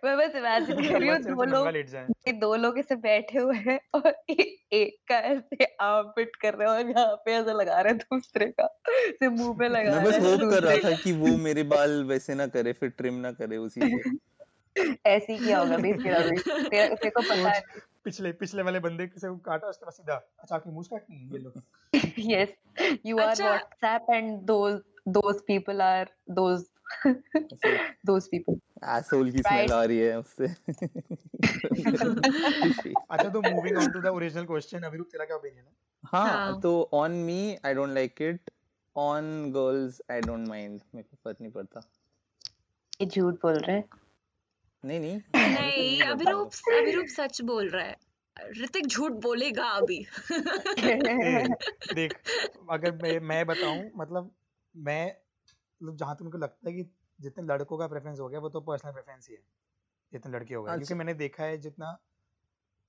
मैं 0.05 0.17
बस 0.19 0.35
इमेजिन 0.37 0.83
कर 0.83 0.99
रही 1.01 1.09
हूँ। 1.09 1.19
दो 1.19 1.35
तो 1.35 1.45
लोग 1.45 2.39
दो 2.41 2.55
लोग 2.57 2.79
ऐसे 2.79 2.97
बैठे 2.97 3.39
हुए 3.39 3.57
हैं 3.59 3.79
और 3.95 4.09
एक 4.29 4.97
का 5.09 5.19
ऐसे 5.31 5.65
आर्म 5.81 6.09
पिट 6.09 6.37
कर 6.37 6.55
रहे 6.55 6.69
हैं 6.69 6.75
और 6.77 6.91
यहाँ 6.91 7.17
पे 7.25 7.33
ऐसे 7.33 7.53
लगा 7.55 7.81
रहे 7.81 7.93
हैं 7.93 7.99
दूसरे 7.99 8.47
का 8.61 8.69
ऐसे 8.99 9.29
मुँह 9.29 9.55
पे 9.59 9.69
लगा 9.69 9.95
मैं 9.95 10.05
बस 10.05 10.19
होप 10.21 10.51
कर 10.51 10.63
रहा 10.63 10.77
था 10.85 10.97
कि। 10.97 11.13
वो 11.15 11.37
मेरे 11.39 11.63
बाल 11.73 12.03
वैसे 12.05 12.35
ना 12.35 12.47
करे 12.49 12.73
फिर 12.73 12.89
ट्रिम 12.99 13.15
ना 13.21 13.33
करे 13.33 13.57
उसी 13.57 13.81
से 13.81 14.11
ऐसे 14.77 15.33
ही 15.33 15.39
किया 15.39 15.59
होगा 15.59 15.77
बेस 15.77 16.03
तेरा 16.03 16.21
भी 16.21 16.39
तेरे 16.69 17.11
को 17.11 17.23
पता 17.23 17.51
है। 17.51 17.63
पिछले 18.05 18.33
पिछले 18.33 18.63
वाले 18.63 18.81
बंदे 18.81 19.07
किसे 19.07 19.29
को 19.29 19.37
काटा 19.37 19.69
उसके 19.69 19.87
बाद 19.87 19.93
सीधा 19.93 20.15
अच्छा 20.15 20.57
आपकी 20.57 20.71
मुँह 20.71 20.85
काटनी 20.91 21.29
ये 21.33 21.39
लो। 21.39 21.53
Yes 22.31 22.49
you 23.05 23.19
are 23.19 23.29
अच्छा। 23.29 23.51
whatsapp 23.51 24.03
and 24.09 24.47
those 24.47 24.81
those 25.17 25.43
people 25.51 25.81
are 25.81 26.07
those 26.39 26.65
ऐसे 27.07 27.95
those 28.11 28.29
people. 28.29 28.55
एसोल 28.85 29.33
की 29.33 29.43
स्मेल 29.43 29.73
आ 29.73 29.85
रही 29.85 29.99
है 29.99 30.19
उससे। 30.19 30.45
अच्छा 33.11 33.29
तो 33.29 33.43
moving 33.43 33.77
on 33.77 33.93
to 33.93 34.01
the 34.01 34.07
original 34.07 34.45
question 34.45 34.83
Abhiroop 34.83 35.09
तेरा 35.13 35.25
क्या 35.25 35.37
ओपिनियन 35.37 35.65
है? 35.65 35.73
हाँ 36.05 36.27
हाँ। 36.27 36.61
तो 36.61 36.91
on 36.93 37.11
me 37.11 37.59
I 37.67 37.75
don't 37.75 37.95
like 37.95 38.23
it 38.23 38.51
on 38.97 39.53
girls 39.53 40.03
I 40.11 40.21
don't 40.21 40.49
mind 40.49 40.81
मेरे 40.95 41.03
को 41.03 41.17
फ़र्क 41.25 41.37
नहीं 41.41 41.53
पड़ता। 41.53 41.81
ये 43.01 43.07
झूठ 43.07 43.35
बोल 43.35 43.53
रहे 43.53 43.77
हैं। 43.77 43.85
नहीं 44.85 45.01
नहीं। 45.01 45.21
नहीं 45.35 46.03
अभिरूप 46.11 46.51
अभिरूप 46.73 47.07
सच 47.07 47.41
बोल 47.41 47.69
रहा 47.69 47.85
है। 47.85 47.97
ऋतिक 48.63 48.87
झूठ 48.87 49.13
बोलेगा 49.13 49.65
अभी। 49.65 50.07
देख 51.95 52.19
अगर 52.71 52.93
मैं 52.93 53.21
मैं 53.21 53.47
बताऊँ 53.47 53.91
मतलब 53.97 54.35
मैं 54.77 55.17
मतलब 55.83 55.97
जहाँ 55.97 56.17
तक 56.17 56.31
को 56.33 56.39
लगता 56.39 56.71
है 56.71 56.77
कि 56.77 56.91
जितने 57.21 57.45
लड़कों 57.45 57.79
का 57.79 57.89
प्रेफरेंस 57.89 58.21
हो 58.21 58.29
गया 58.29 58.41
वो 58.41 58.49
तो 58.49 58.61
पर्सनल 58.61 58.93
प्रेफरेंस 58.93 59.29
ही 59.29 59.35
है 59.35 59.43
जितने 60.13 60.33
लड़के 60.33 60.55
हो 60.55 60.63
गए। 60.63 60.71
क्योंकि 60.71 60.83
अच्छा। 60.83 60.95
मैंने 60.95 61.15
देखा 61.15 61.45
है 61.45 61.59
जितना 61.59 61.99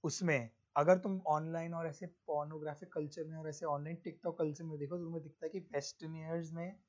उसमें 0.03 0.49
अगर 0.77 0.97
तुम 0.97 1.21
ऑनलाइन 1.27 1.73
और 1.73 1.87
ऐसे 1.87 2.05
पोर्नोग्राफिक 2.05 2.93
कल्चर 2.93 3.23
में 3.23 3.37
और 3.37 3.49
ऐसे 3.49 3.65
ऑनलाइन 3.65 3.95
टिकटॉक 3.95 4.37
कल्चर 4.39 4.63
में 4.63 4.79
देखो 4.79 4.97
तो 4.97 5.03
तुम्हें 5.03 5.23
दिखता 5.23 5.45
है 5.45 5.49
कि 5.49 5.59
वेस्टर्नियर्स 5.59 6.51
में 6.53 6.79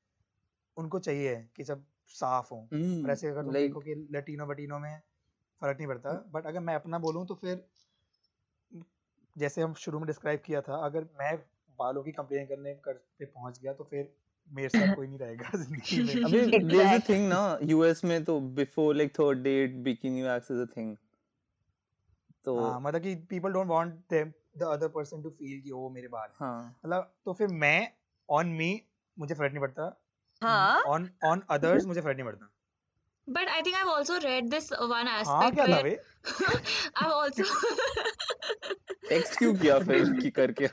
उनको 0.77 0.99
चाहिए 0.99 1.49
कि 1.57 1.65
सब 1.65 1.87
साफ़ 2.11 2.49
हो। 2.55 2.59
और 3.05 3.11
हम्म 3.11 3.11
ऐसे 3.11 3.29
अगर 3.29 3.43
तुम 3.43 3.53
देखो 3.53 3.81
कि 3.81 3.95
लटीनो 4.13 4.47
वटीनो 4.47 4.79
में 4.79 4.99
फ़र्क 5.63 5.79
नहीं 5.79 5.89
पड़ता 5.89 6.15
बट 6.33 6.47
अगर 6.47 6.61
मैं 6.61 6.75
अपना 6.75 6.99
बोलूँ 7.01 7.27
तो 7.27 7.35
फिर 7.37 7.67
जैसे 9.37 9.63
हम 9.63 9.75
शुरू 9.75 9.99
में 9.99 10.07
डिस्क्राइब 10.07 10.41
किया 10.41 10.61
था 10.61 10.77
अगर 10.87 11.05
मैं 11.21 11.37
बालों 11.79 12.03
की 12.03 12.13
कंप्लेन 12.13 12.47
करने 12.47 12.75
कर 12.85 12.93
पे 13.19 13.25
पहुँच 13.27 13.61
गया 13.61 13.73
तो 13.75 13.85
फिर 13.85 14.13
मेरे 14.51 14.69
साथ 14.69 14.89
कोई 14.89 15.07
नहीं 15.07 15.19
रहेगा 15.19 15.51
ज़िंदगी 15.59 16.01
में। 16.03 16.17
अबे 16.25 16.41
देयर 16.63 16.85
इज़ 16.85 16.95
अ 16.95 16.99
थिंग 17.09 17.29
ना 17.29 17.41
यूएस 17.65 18.05
में 18.05 18.23
तो 18.25 18.41
before 18.57 18.95
like 18.95 19.13
third 19.19 19.43
date 19.43 19.77
bikini 19.85 20.23
wax 20.23 20.51
is 20.51 20.61
a 20.61 20.67
thing 20.77 20.97
तो 22.45 22.55
हाँ 22.57 22.81
मतलब 22.81 23.03
कि 23.03 23.15
people 23.31 23.53
don't 23.53 23.67
want 23.67 23.93
them 24.11 24.33
the 24.59 24.63
other 24.63 24.89
person 24.89 25.23
to 25.23 25.31
feel 25.31 25.61
कि 25.63 25.71
ओ 25.71 25.89
मेरे 25.91 26.09
बाल 26.09 26.29
हाँ। 26.33 26.75
मतलब 26.85 27.15
तो 27.25 27.33
फिर 27.33 27.49
मैं 27.55 27.79
ऑन 28.29 28.49
मी 28.53 28.71
मुझे 29.17 29.35
फ़र्क 29.35 29.53
नहीं 29.53 29.61
पड़ता। 29.61 29.89
हाँ 30.43 30.83
ऑन 30.87 31.11
ऑन 31.25 31.43
अदर्स 31.51 31.87
मुझे 31.87 32.01
फ़र्क 32.01 32.17
नहीं 32.17 32.27
पड़ता 32.27 32.53
But 33.29 33.49
I 33.49 33.61
think 33.63 33.77
I've 33.77 33.89
also 33.89 34.17
read 34.21 34.51
this 34.51 34.67
one 34.91 35.09
हाँ 35.09 35.21
aspect 35.21 35.55
क्या 35.55 35.67
था 35.67 35.81
where 35.83 36.01
I've 36.97 37.13
also 37.13 37.43
टेक्स्ट 39.11 39.39
क्यों 39.39 39.55
किया 39.55 39.79
फिर 39.79 40.05
कि 40.21 40.31
करके 40.31 40.69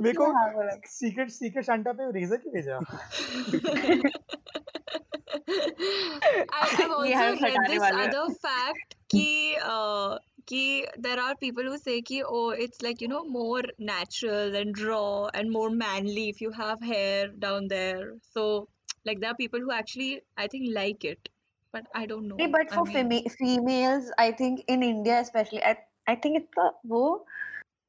मेरे 0.00 0.12
को 0.12 0.26
हाँ 0.32 0.76
सीक्रेट 0.86 1.30
सीक्रेट 1.30 1.64
शांता 1.64 1.92
पे 1.92 2.10
रेजर 2.12 2.36
क्यों 2.36 2.54
भेजा 2.54 2.78
I, 6.52 6.60
I've 6.78 7.06
ये 7.06 7.14
also 7.14 7.44
read 7.44 7.60
this 7.66 7.82
other 7.82 8.26
fact 8.42 8.96
कि 9.10 9.56
uh, 9.62 10.18
कि 10.47 10.85
there 11.05 11.19
are 11.19 11.35
people 11.41 11.63
who 11.63 11.77
say 11.77 12.01
कि 12.09 12.21
oh 12.37 12.49
it's 12.65 12.81
like 12.81 13.01
you 13.01 13.07
know 13.07 13.23
more 13.35 13.63
natural 13.79 14.55
and 14.61 14.79
raw 14.79 15.27
and 15.41 15.51
more 15.51 15.69
manly 15.69 16.29
if 16.29 16.41
you 16.41 16.51
have 16.51 16.81
hair 16.91 17.27
down 17.45 17.67
there 17.67 18.13
so 18.37 18.45
like 19.05 19.19
there 19.21 19.31
are 19.31 19.39
people 19.41 19.59
who 19.59 19.71
actually 19.71 20.21
I 20.37 20.47
think 20.47 20.69
like 20.77 21.05
it 21.05 21.29
but 21.73 21.85
I 21.95 22.05
don't 22.05 22.27
नहीं 22.29 22.47
know 22.47 22.51
but 22.57 22.71
I 22.71 22.75
for 22.75 22.85
mean 22.85 22.97
fema- 22.97 23.31
females 23.31 24.11
I 24.17 24.31
think 24.31 24.63
in 24.67 24.83
India 24.83 25.19
especially 25.19 25.63
I 25.63 25.75
I 26.07 26.15
think 26.15 26.41
it's 26.41 26.63
a 26.65 26.69
वो 26.93 27.03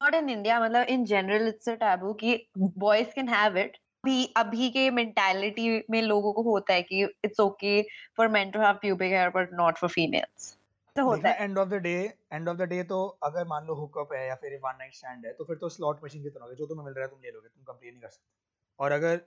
not 0.00 0.14
in 0.14 0.28
India 0.28 0.60
मतलब 0.66 0.88
in 0.96 1.06
general 1.06 1.46
it's 1.52 1.66
a 1.68 1.76
taboo 1.76 2.14
कि 2.24 2.37
boys 2.87 3.14
can 3.18 3.32
have 3.37 3.56
it 3.64 3.80
अभी 4.04 4.24
अभी 4.37 4.68
के 4.70 4.90
mentality 4.96 5.68
में 5.90 6.00
लोगों 6.02 6.32
को 6.32 6.42
होता 6.50 6.74
है 6.74 6.82
कि 6.82 7.06
it's 7.28 7.40
okay 7.46 7.76
for 8.16 8.28
men 8.28 8.52
to 8.52 8.64
have 8.66 8.80
pubic 8.80 9.14
hair 9.18 9.30
but 9.37 9.52
not 9.62 9.78
for 9.82 9.88
females 9.88 10.50
तो 10.99 11.05
होता 11.05 11.29
है। 11.29 11.43
End 11.43 11.57
of 11.57 11.69
the 11.69 11.73
day 11.73 12.13
end 12.33 12.49
of 12.49 12.57
the 12.57 12.62
day 12.62 12.83
तो 12.83 13.05
अगर 13.23 13.47
मान 13.47 13.65
लो 13.65 13.73
हुकअप 13.73 14.13
है 14.13 14.27
या 14.27 14.35
फिर 14.35 14.59
वन 14.63 14.75
नाइट 14.79 14.93
स्टैंड 14.93 15.25
है 15.25 15.33
तो 15.33 15.43
फिर 15.43 15.55
तो 15.55 15.69
स्लॉट 15.69 16.03
मशीन 16.03 16.23
की 16.23 16.29
तरह 16.29 16.43
होगा। 16.43 16.55
जो 16.55 16.65
तुम्हें 16.65 16.85
मिल 16.85 16.93
रहा 16.93 17.05
है 17.05 17.09
तुम 17.09 17.19
ले 17.19 17.31
लोगे 17.31 17.47
तुम 17.47 17.63
कंप्लेन 17.63 17.93
नहीं 17.93 18.01
कर 18.01 18.09
सकते। 18.09 18.29
और 18.79 18.91
अगर 18.91 19.21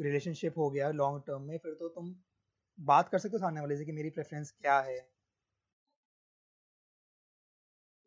रिलेशनशिप 0.00 0.58
हो 0.58 0.70
गया 0.70 0.90
लॉन्ग 0.90 1.22
टर्म 1.26 1.42
में 1.42 1.58
फिर 1.58 1.72
तो 1.72 1.88
तुम 1.88 2.14
बात 2.80 3.08
कर 3.08 3.18
सकते 3.18 3.32
हो 3.32 3.38
सामने 3.38 3.60
वाले 3.60 3.76
से 3.76 3.84
कि 3.84 3.92
मेरी 3.92 4.10
प्रेफरेंस 4.10 4.50
क्या 4.50 4.80
है। 4.80 4.98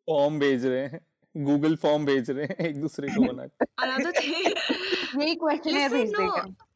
फॉर्म 0.08 0.38
भेज 0.38 0.66
रहे 0.66 0.86
हैं। 0.86 1.00
गूगल 1.36 1.76
फॉर्म 1.76 2.06
भेज 2.06 2.30
रहे 2.30 2.44
हैं 2.44 2.56
एक 2.56 2.80
दूसरे 2.80 3.08
को 3.08 3.32
बना 3.32 3.46
के। 3.46 3.64
another 3.82 4.12
thing 4.12 4.34
यही 5.22 5.34
क्वेश्चन 5.34 5.76
है 5.76 5.88
भेज 5.88 6.10
देगा 6.10 6.67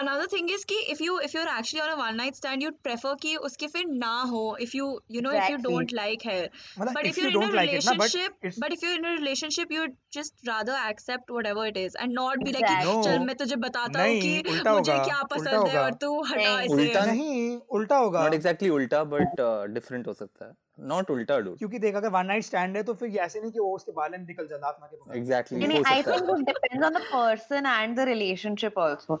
another 0.00 0.26
thing 0.32 0.48
is 0.56 0.64
कि 0.70 0.76
if 0.92 1.00
you 1.00 1.18
if 1.26 1.34
you're 1.36 1.48
actually 1.52 1.82
on 1.84 1.90
a 1.90 1.96
one 2.00 2.16
night 2.20 2.38
stand 2.40 2.64
you'd 2.64 2.78
prefer 2.86 3.14
कि 3.22 3.34
उसके 3.48 3.66
फिर 3.74 3.84
ना 4.02 4.14
हो 4.32 4.42
if 4.66 4.74
you 4.78 4.88
you 5.16 5.22
know 5.26 5.32
exactly. 5.32 5.54
if 5.54 5.64
you 5.64 5.70
don't 5.70 5.94
like 5.98 6.26
hair 6.30 6.48
मतलब 6.78 6.92
but 6.94 7.06
if 7.06 7.12
if 7.12 7.18
you 7.18 7.30
you're 7.30 7.32
in 7.32 7.38
a 7.38 7.46
don't 7.46 7.54
like 7.54 7.74
it 7.74 7.84
ना 7.86 7.92
but 7.92 8.16
relationship 8.16 8.46
it's 8.46 8.58
but 8.64 8.76
if 8.76 8.84
you're 8.84 8.98
in 8.98 9.08
a 9.12 9.14
relationship 9.16 9.74
you'd 9.76 9.96
just 10.18 10.50
rather 10.50 10.76
accept 10.90 11.32
whatever 11.38 11.66
it 11.72 11.80
is 11.84 11.98
and 12.04 12.18
not 12.20 12.44
be 12.44 12.54
exactly. 12.54 12.74
like 12.74 12.86
no 12.86 13.02
चल 13.04 13.24
मैं 13.26 13.36
तुझे 13.44 13.56
बताता 13.64 14.02
हूँ 14.02 14.20
कि 14.20 14.60
मुझे 14.68 14.98
क्या 14.98 15.22
पसंद 15.34 15.68
है 15.68 15.80
और 15.84 15.94
तू 16.04 16.12
हटा 16.32 16.60
इसे 16.60 16.74
उल्टा 16.74 17.06
नहीं 17.06 17.58
उल्टा 17.80 17.96
होगा 18.04 18.22
नॉट 18.24 18.34
एग्जैक्टली 18.34 18.68
उल्टा 18.78 19.02
बट 19.16 19.42
डिफरेंट 19.74 20.06
हो 20.06 20.12
सकता 20.12 20.46
है 20.46 20.52
नॉट 20.88 21.10
उल्टा 21.10 21.38
डूड 21.40 21.58
क्योंकि 21.58 21.78
देख 21.78 21.94
अगर 21.96 22.08
वन 22.16 22.26
नाइट 22.26 22.44
स्टैंड 22.44 22.76
है 22.76 22.82
तो 22.82 22.94
फिर 23.02 23.16
ऐसे 23.26 23.40
नहीं 23.40 23.50
कि 23.52 23.58
वो 23.58 23.74
उसके 23.76 23.92
बाल 23.92 24.14
निकल 24.20 24.46
जाए 24.46 24.58
दांत 24.58 24.76
ना 24.80 24.86
के 24.86 25.18
एग्जैक्टली 25.18 25.66
नहीं 25.66 25.82
आई 25.92 26.02
थिंक 26.02 26.30
है 26.30 26.36
it 26.36 26.46
depends 26.48 26.86
on 26.86 26.92
the 26.92 27.04
person 27.10 27.66
and 27.66 27.98
the 27.98 28.06
relationship 28.06 28.80
also 28.86 29.20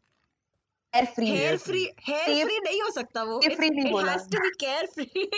carefree 1.05 1.25
hair. 1.27 1.57
Free 1.57 1.83
hair 2.07 2.45
free 2.45 2.59
नहीं 2.59 2.81
हो 2.81 2.89
सकता 2.91 3.23
वो 3.23 3.39
free 3.41 3.69
नहीं 3.71 3.91
बोला। 3.91 4.11
Has 4.11 4.27
to 4.31 4.39
be 4.41 4.49
carefree 4.85 5.29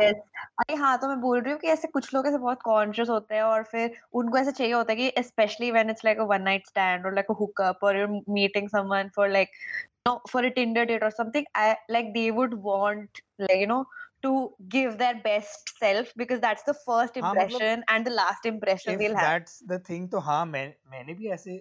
yes 0.00 0.14
अरे 0.60 0.74
हाँ 0.76 0.96
तो 0.98 1.08
मैं 1.08 1.20
बोल 1.20 1.40
रही 1.40 1.52
हूँ 1.52 1.60
कि 1.60 1.68
ऐसे 1.68 1.88
कुछ 1.88 2.14
लोग 2.14 2.26
ऐसे 2.26 2.38
बहुत 2.38 2.62
कॉन्शियस 2.62 3.08
होते 3.08 3.34
हैं 3.34 3.42
और 3.42 3.62
फिर 3.72 3.96
उनको 4.20 4.38
ऐसे 4.38 4.52
चाहिए 4.52 4.72
होता 4.72 4.92
है 4.92 4.96
कि 4.96 5.22
especially 5.22 5.70
when 5.70 5.90
it's 5.90 6.04
like 6.04 6.18
a 6.18 6.24
one 6.32 6.42
night 6.42 6.66
stand 6.66 7.06
और 7.06 7.14
लाइक 7.14 7.30
अ 7.30 7.34
हुकअप 7.40 7.84
और 7.84 7.98
you're 7.98 8.22
meeting 8.38 8.70
someone 8.76 9.12
for 9.18 9.28
like 9.34 9.54
you 9.60 10.08
know 10.08 10.16
for 10.32 10.42
a 10.48 10.54
Tinder 10.58 10.86
date 10.92 11.02
or 11.02 11.12
something 11.20 11.46
I 11.54 11.68
like 11.96 12.10
they 12.14 12.30
would 12.40 12.54
want 12.70 13.22
like 13.38 13.60
you 13.60 13.66
know 13.66 13.84
to 14.22 14.34
give 14.68 14.98
their 14.98 15.14
best 15.28 15.72
self 15.78 16.12
because 16.16 16.40
that's 16.40 16.62
the 16.64 16.74
first 16.74 17.18
हाँ, 17.20 17.34
मतलब 17.34 17.46
impression 17.46 17.84
and 17.94 18.06
the 18.06 18.16
last 18.18 18.46
impression 18.46 18.98
they'll 18.98 19.16
have 19.22 19.30
that's 19.30 19.58
the 19.72 19.78
thing 19.90 20.08
तो 20.08 20.18
हाँ 20.30 20.44
मैं 20.46 20.66
मैंने 20.90 21.14
भी 21.14 21.30
ऐसे 21.30 21.56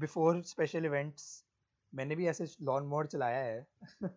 before 0.00 0.42
special 0.42 0.84
events 0.84 1.26
मैंने 1.96 2.16
भी 2.16 2.26
ऐसे 2.26 2.46
लॉन 2.62 2.82
मोड 2.82 3.06
चलाया 3.06 3.38
है। 3.38 3.66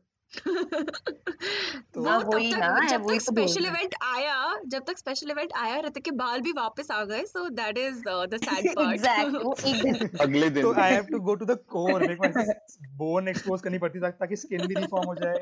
तो 1.93 2.01
वो 2.01 2.09
हाँ, 2.09 2.21
तब 2.23 2.33
वही 2.33 2.51
ना, 2.53 2.87
जब 2.87 3.01
तक 3.01 3.07
तो 3.07 3.19
स्पेशल 3.19 3.65
इवेंट 3.65 3.95
आया 4.03 4.59
जब 4.65 4.83
तक 4.87 4.97
स्पेशल 4.97 5.31
इवेंट 5.31 5.53
आया 5.57 5.79
ऋतिक 5.79 6.03
के 6.03 6.11
बाल 6.11 6.41
भी 6.41 6.51
वापस 6.51 6.91
आ 6.91 7.03
गए 7.03 7.23
so 7.25 7.49
that 7.49 7.77
is 7.77 8.01
the 8.09 8.39
sad 8.43 8.75
part 8.75 10.21
अगले 10.21 10.49
दिन। 10.49 10.63
तो 10.63 10.73
I 10.73 10.91
have 10.93 11.03
to 11.03 11.19
go 11.19 11.35
to 11.35 11.45
the 11.45 11.51
core 11.51 12.01
मेरे 12.01 12.15
को 12.15 12.53
बोन 12.97 13.27
एक्सपोज 13.27 13.61
करनी 13.61 13.77
पड़ती 13.77 13.99
है 13.99 14.11
ताकि 14.11 14.35
स्किन 14.35 14.67
भी 14.67 14.73
रिफॉर्म 14.73 15.07
हो 15.07 15.15
जाए 15.15 15.39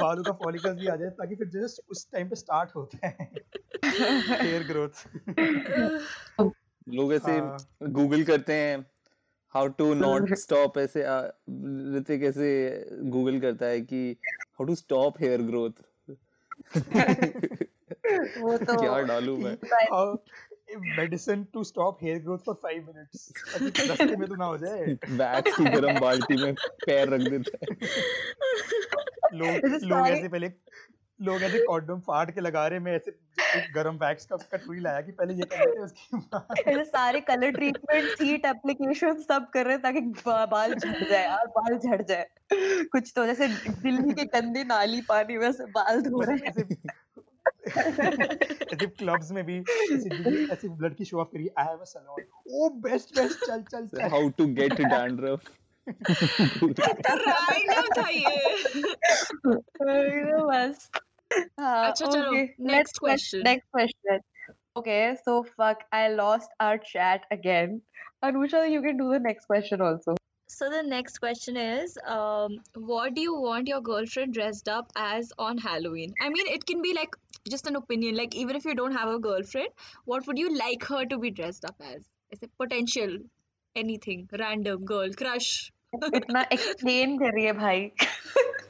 बालों 0.00 0.22
का 0.22 0.32
फॉलिकल्स 0.32 0.78
भी 0.78 0.86
आ 0.86 0.96
जाए 0.96 1.10
ताकि 1.10 1.34
फिर 1.34 1.46
जस्ट 1.46 1.82
उस 1.90 2.10
टाइम 2.12 2.28
पे 2.28 2.36
स्टार्ट 2.36 2.70
होता 2.76 3.06
है। 3.06 3.30
हेयर 3.84 4.62
ग्रोथ 4.62 5.04
लोग 6.88 7.12
ऐसे 7.14 7.32
हाँ। 7.32 7.58
गूगल 7.82 8.24
करते 8.24 8.52
हैं 8.52 8.91
हाउ 9.54 9.68
टू 9.68 9.94
नॉट 9.94 10.34
स्टॉप 10.34 10.78
ऐसे 10.78 11.02
आ, 11.02 11.20
ऋतिक 11.96 12.22
ऐसे 12.22 12.86
गूगल 13.02 13.40
करता 13.40 13.66
है 13.66 13.80
कि 13.80 14.16
how 14.34 14.64
to 14.64 14.74
stop 14.74 15.14
hair 15.20 15.42
growth 15.42 15.70
वो 18.40 18.58
तो 18.58 18.80
क्या 18.80 19.00
डालू 19.00 19.36
मैं? 19.36 19.56
Medicine 20.96 21.44
to 21.44 21.64
stop 21.64 21.98
hair 22.02 22.18
growth 22.18 22.38
for 22.38 22.60
5 22.66 22.86
minutes 22.86 23.32
रास्ते 23.88 24.16
में 24.16 24.28
तो 24.28 24.34
ना 24.34 24.44
हो 24.44 24.58
जाए। 24.58 24.80
वैक्स 25.10 25.56
की 25.56 25.64
गरम 25.64 26.00
बाल्टी 26.00 26.42
में 26.42 26.54
पैर 26.54 27.08
रख 27.08 27.20
देता 27.20 27.58
है। 27.62 27.76
लोग 29.34 29.64
लोग 29.82 30.08
ऐसे 30.08 30.28
पहले 30.28 30.48
लोग 31.22 31.42
ऐसे 31.42 31.58
कॉन्डोम 31.66 32.00
फाड़ 32.00 32.30
के 32.30 32.40
लगा 32.40 32.66
रहे 32.66 32.78
मैं 32.78 32.96
ऐसे 32.96 33.10
एक 33.58 33.72
गरम 33.74 33.94
वैक्स 33.94 34.26
का 34.26 34.36
कटोरी 34.36 34.80
लाया 34.80 35.00
कि 35.00 35.12
पहले 35.12 35.34
ये 35.34 35.42
कर 35.42 35.58
लेते 35.58 35.78
हैं 35.78 35.84
उसके 35.84 36.16
बाद। 36.16 36.58
ऐसे 36.68 36.84
सारे 36.84 37.20
कलर 37.20 37.50
ट्रीटमेंट 37.50 38.22
हीट 38.22 38.46
एप्लीकेशन 38.46 39.22
सब 39.22 39.50
कर 39.50 39.64
रहे 39.64 39.74
हैं 39.74 39.82
ताकि 39.82 40.00
बाल 40.28 40.74
झड़ 40.74 41.04
जाए 41.10 41.24
यार 41.24 41.46
बाल 41.46 41.78
झड़ 41.78 42.02
जाए। 42.02 42.26
कुछ 42.92 43.12
तो 43.16 43.26
जैसे 43.26 43.48
दिल्ली 43.48 44.12
के 44.12 44.24
गंदे 44.24 44.64
नाली 44.64 45.00
पानी 45.00 45.36
में 45.38 45.52
से 45.52 45.64
बाल 45.64 46.00
धो 46.00 46.22
रहे 46.22 46.36
हैं। 46.36 46.44
ऐसे 46.44 46.62
ऐसे 48.72 48.86
क्लब्स 48.86 49.30
में 49.30 49.44
भी 49.44 49.58
ऐसे 49.58 50.44
ऐसे 50.52 50.68
लड़की 50.82 51.04
शो 51.04 51.20
ऑफ़ 51.20 51.28
करी 51.28 51.48
I 51.58 51.64
have 51.64 51.78
a 51.78 51.84
salon 51.84 52.24
oh 52.54 52.68
best 52.70 53.18
best 53.18 53.46
चल 53.46 53.62
चल 53.62 53.86
चल। 53.86 54.08
How 54.10 54.28
to 54.28 54.46
get 54.46 54.72
dandruff 54.72 55.40
random 57.18 57.86
था 57.96 58.08
ये 58.08 58.36
बस। 60.42 60.90
अच्छा, 61.59 62.05
चलो, 62.05 62.29
okay, 62.29 62.55
next 62.59 63.01
let's- 63.01 63.01
let's- 63.01 63.29
question. 63.31 63.43
next 63.43 63.71
question 63.71 64.19
okay 64.79 65.15
so 65.25 65.33
fuck 65.59 65.83
I 65.97 66.01
lost 66.17 66.51
our 66.65 66.77
chat 66.89 67.23
again 67.35 67.81
Anusha 68.27 68.61
you 68.71 68.81
can 68.81 68.97
do 68.97 69.07
the 69.13 69.19
next 69.27 69.45
question 69.53 69.81
also 69.89 70.15
So 70.51 70.67
the 70.73 70.81
next 70.89 71.17
question 71.23 71.57
is, 71.61 71.95
um, 72.11 72.53
what 72.91 73.15
do 73.15 73.23
you 73.23 73.33
want 73.45 73.67
your 73.71 73.79
girlfriend 73.87 74.35
dressed 74.37 74.69
up 74.75 74.93
as 75.07 75.31
on 75.47 75.57
Halloween? 75.65 76.13
I 76.27 76.29
mean, 76.35 76.47
it 76.53 76.63
can 76.69 76.81
be 76.85 76.93
like 76.97 77.17
just 77.55 77.67
an 77.71 77.75
opinion. 77.79 78.15
Like 78.19 78.37
even 78.43 78.55
if 78.59 78.65
you 78.69 78.75
don't 78.79 78.97
have 78.99 79.09
a 79.15 79.17
girlfriend, 79.25 79.83
what 80.13 80.25
would 80.29 80.39
you 80.43 80.53
like 80.59 80.87
her 80.93 81.01
to 81.13 81.17
be 81.25 81.31
dressed 81.41 81.65
up 81.71 81.75
as? 81.89 82.07
As 82.37 82.41
a 82.47 82.49
potential, 82.63 83.17
anything, 83.83 84.23
random 84.43 84.85
girl, 84.93 85.13
crush. 85.23 85.51
इतना 86.21 86.45
explain 86.57 87.17
कर 87.23 87.33
रही 87.35 87.45
है 87.45 87.53
भाई 87.59 87.85
हम्म 88.05 88.60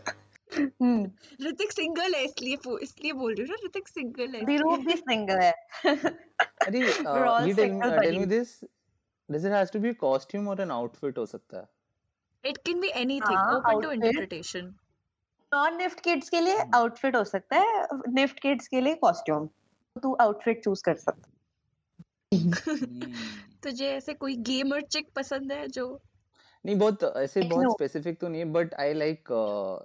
Hrithik 1.42 1.72
single 1.72 2.14
है 2.14 2.24
इसलिए 2.24 2.56
इसलिए 2.82 3.12
बोल 3.12 3.34
रही 3.34 3.42
हूँ 3.42 3.50
ना 3.50 3.66
ऋतिक 3.66 3.88
सिंगल 3.88 4.34
है। 4.34 4.44
दिरूप 4.44 4.78
भी 4.78 4.92
single 4.92 5.42
है। 5.42 5.52
अरे 6.66 6.78
ये 7.48 7.54
tell 7.54 8.18
me. 8.18 8.26
This 8.26 8.60
does 9.32 9.44
it 9.44 9.52
has 9.52 9.70
to 9.70 9.80
be 9.80 9.88
a 9.88 9.94
costume 9.94 10.48
or 10.48 10.60
an 10.60 10.70
outfit 10.70 11.18
हो 11.18 11.26
सकता 11.26 11.58
है? 11.58 11.68
It 12.44 12.58
can 12.68 12.80
be 12.80 12.90
anything, 12.90 13.36
हाँ, 13.36 13.60
open 13.60 13.82
to 13.84 13.90
interpretation. 13.90 14.64
Non 15.54 15.76
NIFT 15.76 16.00
kids 16.00 16.28
के 16.28 16.40
लिए 16.40 16.58
आउटफिट 16.74 17.16
हो 17.16 17.24
सकता 17.24 17.56
है 17.56 17.86
निफ्ट 18.08 18.40
किड्स 18.40 18.68
के 18.68 18.80
लिए 18.80 18.94
कॉस्ट्यूम 18.94 19.46
तू 20.02 20.16
आउटफिट 20.20 20.64
चूज़ 20.64 20.82
कर 20.84 20.94
सकता। 20.94 21.30
हम्म। 22.34 22.52
तुझे 23.62 23.86
ऐसे 23.86 24.14
कोई 24.14 24.36
गेमर 24.36 24.80
चिक 24.80 25.08
पसंद 25.16 25.52
है 25.52 25.68
जो 25.68 26.00
नहीं 26.66 26.77
बहुत 26.77 27.14
ऐसे 27.16 27.42
बहुत 27.42 27.72
स्पेसिफिक 27.72 28.20
तो 28.20 28.29
नहीं 28.29 28.40
है 28.40 28.44
but 28.44 28.75
I 28.75 28.94
like 28.94 29.25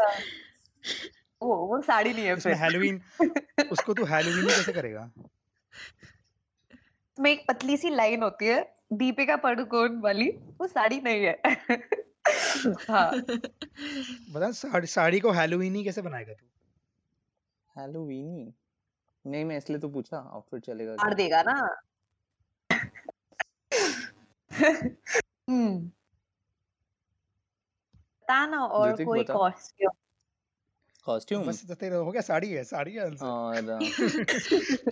वो 1.43 1.57
वो 1.67 1.83
साड़ी 1.83 2.13
नहीं 2.13 2.25
है 2.25 2.37
फिर। 2.37 2.55
हैलोवीन 2.55 3.03
उसको 3.73 3.95
तू 3.95 4.05
हैलोवीन 4.05 4.47
कैसे 4.47 4.73
करेगा? 4.73 5.11
में 7.21 7.31
एक 7.31 7.45
पतली 7.49 7.77
सी 7.77 7.91
लाइन 7.91 8.23
होती 8.23 8.47
है 8.47 8.77
दीपिका 8.93 9.37
पादुकोण 9.37 10.01
वाली 10.01 10.29
वो 10.29 10.67
साड़ी 10.67 11.01
नहीं 11.01 11.25
है। 11.25 11.43
हाँ। 12.91 13.11
बता 14.31 14.51
साड़ी 14.51 14.87
साड़ी 14.87 15.21
को 15.21 15.31
हैलोवीन 15.31 15.75
ही 15.75 15.85
कैसे 15.85 16.03
बनाएगा 16.03 16.33
तू? 16.33 16.47
हैलोवीनी 17.77 18.53
नहीं 19.25 19.45
मैं 19.45 19.57
इसलिए 19.59 19.79
तो 19.79 19.89
पूछा 19.89 20.19
आउटफिट 20.19 20.65
चलेगा 20.65 20.95
मार 20.95 21.15
देगा 21.15 21.43
ना। 21.43 21.55
हम्म। 24.51 25.91
बता 28.25 28.47
ना 28.47 28.59
और 28.67 29.05
कोई 29.05 29.25
कॉस्ट्यूम 29.25 29.93
कॉस्ट्यूम 31.07 31.43
बस 31.47 31.65
तो 31.69 31.75
तेरा 31.75 31.97
हो 31.97 32.11
गया 32.11 32.23
साड़ी 32.23 32.51
है 32.51 32.63
साड़ी 32.65 32.93
है। 32.93 33.01
आंसर 33.01 33.27
और 33.27 33.83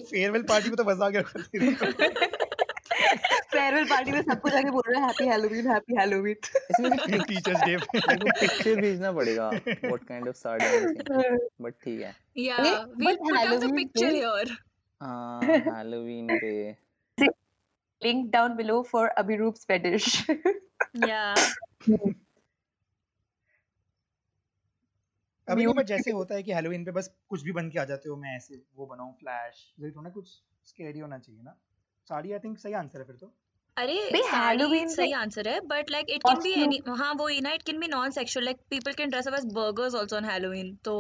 फेयरवेल 0.01 0.43
पार्टी 0.49 0.69
में 0.71 0.77
तो 0.77 0.85
मज़ा 0.85 1.07
आ 1.07 1.09
गया। 1.09 1.23
फेयरवेल 2.93 3.85
पार्टी 3.91 4.13
में 4.13 4.21
सबको 4.23 4.49
जाके 4.51 4.71
बोल 4.71 4.83
रहे 4.89 5.01
हैं 5.01 5.07
हैप्पी 5.09 5.27
हैलोवीन 5.29 5.67
हैप्पी 5.71 5.97
हैलोवीन 5.99 6.37
इसमें 6.71 7.21
टीचर्स 7.23 7.61
डे 7.63 7.77
पे। 7.77 8.01
पिक्चर 8.41 8.81
भेजना 8.81 9.13
पड़ेगा 9.13 9.49
what 9.51 10.05
kind 10.09 10.29
of 10.29 10.37
sari 10.37 10.65
but 11.61 11.75
ठीक 11.85 12.01
है। 12.01 12.15
Yeah 12.39 12.61
Eh, 12.65 12.75
we'll 13.01 13.09
but 13.09 13.23
put 13.25 13.33
up 13.33 13.33
the 13.33 13.39
Halloween 13.39 13.77
picture 13.79 14.11
पे- 14.11 14.23
here. 14.23 14.57
हाँ 15.01 15.41
हैलोवीन 15.69 16.27
पे 16.45 16.53
link 18.03 18.31
down 18.33 18.55
below 18.57 18.83
for 18.83 19.09
Abhirup 19.25 19.55
fetish. 19.71 20.11
Yeah. 21.07 21.35
अभी 25.49 25.67
बट 25.67 25.87
जैसे 25.87 26.11
होता 26.11 26.35
है 26.35 26.43
कि 26.43 26.53
हैलोवीन 26.53 26.85
पे 26.85 26.91
बस 26.97 27.11
कुछ 27.29 27.43
भी 27.43 27.53
बन 27.53 27.71
के 27.71 27.79
आ 27.79 27.85
जाते 27.85 28.09
हो 28.09 28.17
मैं 28.17 28.37
ऐसे 28.37 28.61
वो 28.77 28.87
बनाऊँ 28.87 29.13
फ्लैश 29.21 29.63
ये 29.81 29.91
थोड़ा 29.91 30.11
कुछ 30.11 30.29
स्कैरी 30.67 30.99
होना 30.99 31.19
चाहिए 31.19 31.43
ना। 31.43 31.57
साड़ी 32.09 32.33
आई 32.33 32.39
थिंक 32.39 32.59
सही 32.59 32.73
आंसर 32.75 32.99
है 32.99 33.05
फिर 33.05 33.17
तो। 33.17 33.33
अरे 33.77 33.95
भाई, 34.13 34.23
साड़ी 34.23 34.87
सही 34.89 35.13
आंसर 35.13 35.49
है 35.49 35.61
but 35.67 35.91
like 35.91 36.11
it 36.11 36.23
can 36.23 36.41
be 36.43 36.53
any 36.63 36.81
हाँ 36.89 37.13
वो 37.15 37.27
ही 37.27 37.41
ना 37.41 37.53
it 37.53 37.63
can 37.63 37.79
be 37.81 37.89
non 37.89 38.11
sexual 38.11 38.45
like 38.45 38.59
people 38.71 38.93
can 38.93 39.11
dress 39.11 39.29
up 39.29 39.35
as 39.35 39.45
burgers 39.55 39.95
also 39.95 40.17
on 40.17 40.25
Halloween 40.25 40.75
तो 40.85 40.97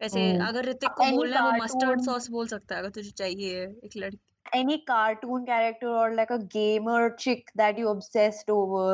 ऐसे 0.00 0.20
हम्म। 0.20 0.46
अगर 0.46 0.64
ऋतिक 0.64 0.90
को 0.90 1.10
बोलना 1.10 1.40
है 1.40 1.50
वो 1.50 1.64
मस्टर्ड 1.64 2.00
सॉस 2.04 2.28
बोल 2.30 2.46
सकता 2.48 2.74
है 2.74 2.80
अगर 2.80 2.90
तुझे 2.90 3.10
चाहिए 3.22 3.62
एक 3.84 3.96
लड़की। 3.96 4.18
Any 4.56 4.74
cartoon 4.88 5.44
character 5.46 5.92
or 5.98 6.08
like 6.14 6.30
a 6.30 6.36
gamer 6.54 6.98
chick 7.18 7.46
that 7.56 7.78
you 7.78 7.92
obsessed 7.92 8.50
over 8.50 8.90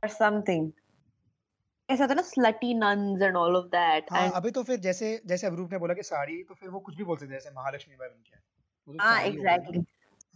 or 0.00 0.08
something 0.16 0.66
ऐसा 1.88 2.06
था 2.08 2.14
ना 2.14 2.22
slutty 2.24 2.74
nuns 2.82 3.24
and 3.28 3.38
all 3.38 3.56
of 3.60 3.70
that 3.70 4.12
हाँ 4.12 4.26
and 4.26 4.36
अभी 4.36 4.50
तो 4.50 4.62
फिर 4.62 4.78
जैसे 4.80 5.10
जैसे 5.26 5.46
अवरूप 5.46 5.72
ने 5.72 5.78
बोला 5.78 5.94
कि 5.94 6.02
साड़ी 6.02 6.42
तो 6.42 6.54
फिर 6.54 6.68
वो 6.68 6.80
कुछ 6.80 6.96
भी 6.96 7.04
बोल 7.04 7.16
सकते 7.16 7.32
हैं 7.32 7.40
जैसे 7.40 7.54
महालक्ष्मी 7.56 7.96
बाई 7.96 8.08
बन 8.08 8.22
के 8.22 8.36
तो 8.36 8.96
हाँ 9.00 9.18
exactly 9.24 9.84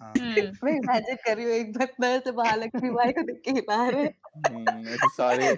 हाँ। 0.00 0.12
हम्म। 0.18 0.40
मैं 0.64 0.72
इमेजिन 0.72 1.16
कर 1.16 1.36
रही 1.36 1.44
हूँ 1.44 1.52
एक 1.52 1.72
बार 1.72 1.92
मैं 2.00 2.18
से 2.20 2.32
महालक्ष्मी 2.32 2.90
बाई 2.90 3.12
को 3.12 3.22
देख 3.22 3.40
के 3.44 3.50
हिला 3.50 3.88
रहा 3.88 4.02
हम्म, 4.48 4.88
ऐसे 4.88 5.08
सारे 5.16 5.54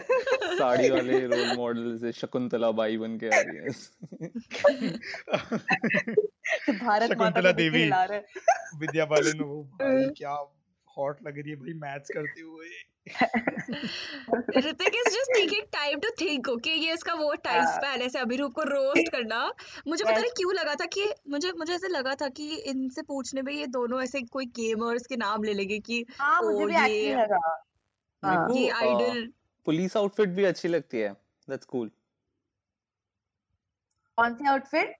साड़ी 0.59 0.91
वाले 0.91 1.19
रोल 1.27 1.57
मॉडल 1.57 1.97
से 1.99 2.13
शकुंतला 2.13 2.71
बाई 2.81 2.97
बन 2.99 3.17
के 3.19 3.29
आ 3.29 3.41
रही 3.41 3.57
है। 3.57 3.71
तो 6.67 6.73
भारत 6.85 7.11
शकुंतला 7.13 7.53
देवी। 7.53 7.83
हिला 7.83 8.05
रहा 8.05 8.79
विद्या 8.79 9.05
बालन 9.07 9.41
वो 9.41 9.69
क्या 9.81 10.37
हॉट 10.89 11.23
लग 11.27 11.39
रही 11.39 11.51
है 11.51 11.57
भाई 11.57 11.73
मैच 11.79 12.09
करते 12.15 12.41
हुए। 12.41 12.69
Hrithik 14.59 14.95
is 14.95 15.09
just 15.09 15.33
taking 15.35 15.67
time 15.73 15.99
to 16.01 16.11
think 16.21 16.49
okay 16.49 16.75
ये 16.75 16.93
इसका 16.95 17.15
वो 17.15 17.33
टाइम। 17.45 17.65
स्पैन 17.67 18.03
ऐसे 18.03 18.19
अभिरूप 18.19 18.53
को 18.55 18.63
रोस्ट 18.65 19.11
करना। 19.13 19.41
मुझे 19.89 20.05
पता 20.05 20.21
नहीं 20.21 20.31
क्यों 20.37 20.55
लगा 20.55 20.75
था 20.75 20.87
कि 20.95 21.07
मुझे 21.29 21.53
मुझे 21.59 21.73
ऐसे 21.75 21.89
लगा 21.89 22.15
था 22.15 22.29
कि 22.39 22.49
इनसे 22.73 23.03
पूछने 23.03 23.43
में 23.43 23.53
ये 23.53 23.67
दोनों 23.77 24.03
ऐसे 24.03 24.21
कोई 24.33 24.47
गेमर्स 24.57 25.07
के 25.07 25.17
नाम 25.17 25.45
ले 25.45 25.55
लेंगे 25.55 25.79
कि 25.81 26.05
हाँ 26.21 26.41
मुझे 26.43 26.67
भी 26.67 26.75
एक्चुअली 26.75 27.07
ये 27.07 27.15
लगा। 27.17 27.39
हाँ 28.23 28.47
को 28.47 28.55
आइडल 28.77 29.27
पुलिस 29.67 29.97
आउटफिट 29.97 30.29
भी 30.37 30.45
अच्छी 30.45 30.69
लगती 30.69 30.99
है 30.99 31.13
दैट्स 31.49 31.67
कूल 31.67 31.91
कौन 34.19 34.35
सी 34.35 34.47
outfit 34.49 34.97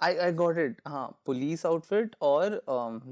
I 0.00 0.16
I 0.16 0.32
got 0.34 0.58
it 0.58 0.80
हाँ 0.88 1.06
पुलिस 1.26 1.64
आउटफिट 1.66 2.14
और 2.22 2.62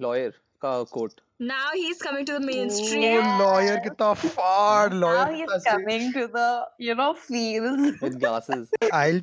लॉयर 0.03 0.35
का 0.63 0.83
coat 0.93 1.21
now 1.41 1.73
he 1.75 1.89
is 1.91 2.03
coming 2.05 2.27
to 2.27 2.39
the 2.39 2.45
mainstream 2.77 3.27
lawyer 3.41 3.77
कितना 3.89 4.13
फाड़ 4.15 4.93
now 4.93 5.01
lawyer 5.01 5.35
he's 5.41 5.67
coming 5.67 6.07
to 6.15 6.27
the 6.37 6.47
you 6.87 6.97
know 7.01 7.11
fields. 7.25 8.03
With 8.03 8.19
glasses 8.25 8.89
आई 8.95 9.23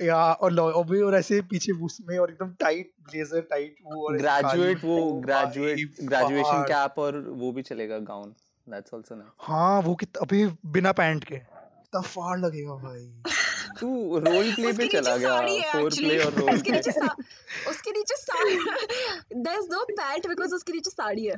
या 0.00 0.20
और 0.32 0.52
लॉ 0.52 0.70
और 0.72 0.84
भी 0.86 1.00
और 1.02 1.14
ऐसे 1.14 1.40
पीछे 1.48 1.72
उसमें 1.84 2.16
और 2.18 2.30
एकदम 2.30 2.52
टाइट 2.60 2.92
ब्लेजर 3.08 3.40
टाइट 3.50 3.76
वो 3.84 4.06
और 4.06 4.16
ग्रेजुएट 4.18 4.84
वो 4.84 5.00
ग्रेजुएट 5.26 6.00
ग्रेजुएशन 6.02 6.62
कैप 6.68 6.98
और 6.98 7.18
वो 7.42 7.52
भी 7.52 7.62
चलेगा 7.62 7.98
गाउन 8.12 8.34
दैट्स 8.66 8.94
आल्सो 8.94 9.14
नाइस 9.14 9.32
हाँ 9.48 9.80
वो 9.82 9.94
कितना 10.02 10.24
अभी 10.26 10.46
बिना 10.76 10.92
पैंट 11.02 11.24
के। 11.24 11.36
कितना 11.36 12.00
फाड़ 12.00 12.38
लगेगा 12.40 12.74
भाई। 12.84 13.04
तू 13.80 14.18
रोल 14.18 14.52
प्ले 14.54 14.72
पे 14.72 14.86
चला 14.88 15.16
गया 15.16 15.40
फोर 15.72 15.90
प्ले 15.90 16.18
और 16.18 16.32
रोल 16.34 16.50
उसके 16.54 16.70
प्ले 16.70 16.76
नीचे 16.76 16.90
उसके 17.70 17.90
नीचे 17.90 18.16
sari. 18.16 18.56
There 19.34 19.58
is 19.58 19.68
no 19.70 19.84
pant 19.90 20.26
because 20.26 20.54
उसके 20.54 20.72
नीचे 20.72 20.90
साड़ी 20.90 21.24
है। 21.26 21.36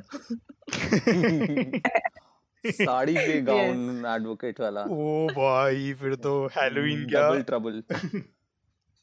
साड़ी 2.71 3.13
पे 3.13 3.41
गाउन 3.41 4.05
एडवोकेट 4.15 4.59
वाला। 4.59 4.81
ओ 4.81 5.27
भाई 5.27 5.93
फिर 5.93 6.15
तो 6.25 6.31
हैलोवीन 6.47 7.05
क्या? 7.09 7.21
डबल 7.29 7.41
ट्रबल 7.41 7.83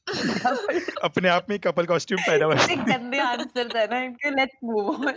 अपने 1.05 1.29
आप 1.29 1.47
में 1.51 1.59
कपल 1.59 1.87
कॉस्ट्यूम 1.87 2.21
पहना 2.21 2.45
हुआ। 2.45 2.55
इतने 2.55 2.77
गंदे 2.77 3.19
आंसर 3.19 3.77
है 3.77 3.87
ना 3.87 3.99
इनके 4.01 4.31
लेट्स 4.31 4.57
मूव 4.65 4.89
ऑन 4.89 5.15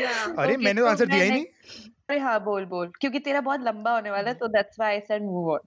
या 0.00 0.12
अरे 0.42 0.56
मैंने 0.56 0.80
तो 0.80 0.86
आंसर 0.86 1.06
दिया 1.06 1.22
ही 1.24 1.30
नहीं। 1.30 1.44
अरे 2.08 2.18
हाँ 2.20 2.38
बोल 2.44 2.64
बोल। 2.66 2.90
क्योंकि 3.00 3.18
तेरा 3.20 3.40
बहुत 3.40 3.60
लंबा 3.60 3.92
होने 3.94 4.10
वाला 4.10 4.28
है 4.28 4.34
तो 4.34 4.46
that's 4.48 4.78
why 4.78 4.92
I 4.92 5.00
said 5.00 5.22
move 5.22 5.50
on 5.52 5.58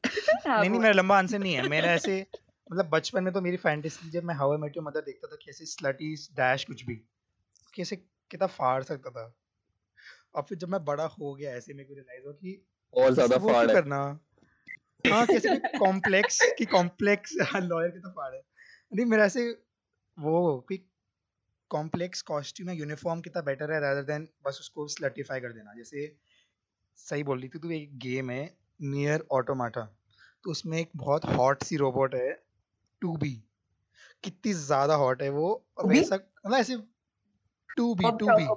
नहीं 0.51 0.69
नहीं 0.69 0.79
मेरा 0.79 0.93
लंबा 0.93 1.17
आंसर 1.17 1.39
नहीं 1.39 1.53
है। 1.53 1.63
मेरा 1.63 1.91
ऐसे 1.93 2.19
मतलब 2.69 2.89
बचपन 2.89 3.23
में 3.23 3.33
तो 3.33 3.41
मेरी 3.41 3.57
फैंटेसी 3.57 4.09
जब 4.09 4.23
मैं 4.23 4.35
how 4.35 4.51
I 4.51 4.57
met 4.57 4.77
your 4.77 4.85
mother 4.85 5.01
देखता 5.01 5.27
था 5.27 5.35
कि 5.35 5.49
ऐसे 5.51 5.65
स्लटी 5.67 6.13
डैश 6.35 6.63
कुछ 6.65 6.83
भी 6.85 6.95
कि 7.73 7.81
ऐसे 7.81 7.95
कितना 8.31 8.47
फाड़ 8.49 8.83
सकता 8.83 9.09
था। 9.11 9.33
और 10.35 10.43
फिर 10.43 10.57
जब 10.57 10.69
मैं 10.69 10.83
बड़ा 10.85 11.05
हो 11.13 11.33
गया 11.35 11.51
ऐसे 11.55 11.73
मेरे 11.73 11.87
को 11.87 11.93
रियलाइज़ 11.93 12.23
हुआ 12.25 12.33
कि 12.33 12.61
और 12.93 13.13
ज़्यादा 13.13 13.37
फाड़ 13.39 13.69
है? 13.69 13.75
करना? 13.75 13.97
हाँ 15.05 15.25
कैसे 15.27 15.49
कॉम्प्लेक्स 15.79 16.45
की 16.57 16.65
कॉम्प्लेक्स 16.67 17.33
लॉयर 17.55 17.91
कितना 17.91 18.11
फाड़ 18.11 18.33
है। 18.35 18.41
नहीं 18.91 19.05
मेरा 19.07 19.25
ऐसे 19.25 19.49
वो 20.17 20.59
कि 20.69 20.77
कॉम्प्लेक्स 21.71 22.21
कॉस्ट्यूम 22.23 22.69
या 22.69 22.75
यूनिफॉर्म 22.75 23.21
कितना 23.21 23.41
बेटर 23.43 23.71
है 23.73 23.79
rather 23.81 24.05
देन 24.07 24.27
बस 24.45 24.57
उसको 24.61 24.87
स्लटिफाई 24.89 25.41
कर 25.41 25.53
देना। 25.53 25.73
जैसे 25.77 26.07
सही 27.01 27.23
बोल 27.23 27.39
रही 27.39 27.49
थी 27.49 27.59
तू 27.59 27.71
एक 27.71 27.97
गेम 27.97 28.29
है 28.29 28.43
नियर 28.81 29.25
ऑटोमाटा 29.31 29.81
तो 30.43 30.51
उसमें 30.51 30.77
एक 30.77 30.89
बहुत 30.95 31.25
हॉट 31.25 31.63
सी 31.63 31.77
रोबोट 31.77 32.15
है 32.15 32.31
टू 33.01 33.15
बी 33.17 33.33
कितनी 34.23 34.53
ज़्यादा 34.53 34.95
हॉट 34.95 35.21
है 35.21 35.29
वो 35.29 35.65
वैसा 35.85 36.15
मतलब 36.15 36.57
ऐसे 36.57 36.77
to 37.77 37.93
be 37.95 38.11
to 38.17 38.27
be 38.31 38.47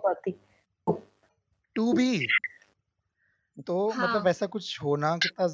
to 1.76 1.92
be 1.92 2.26
तो 3.66 3.90
हाँ. 3.90 4.08
मतलब 4.08 4.24
वैसा 4.24 4.46
कुछ 4.46 4.82
होना 4.82 5.16
कितना 5.16 5.46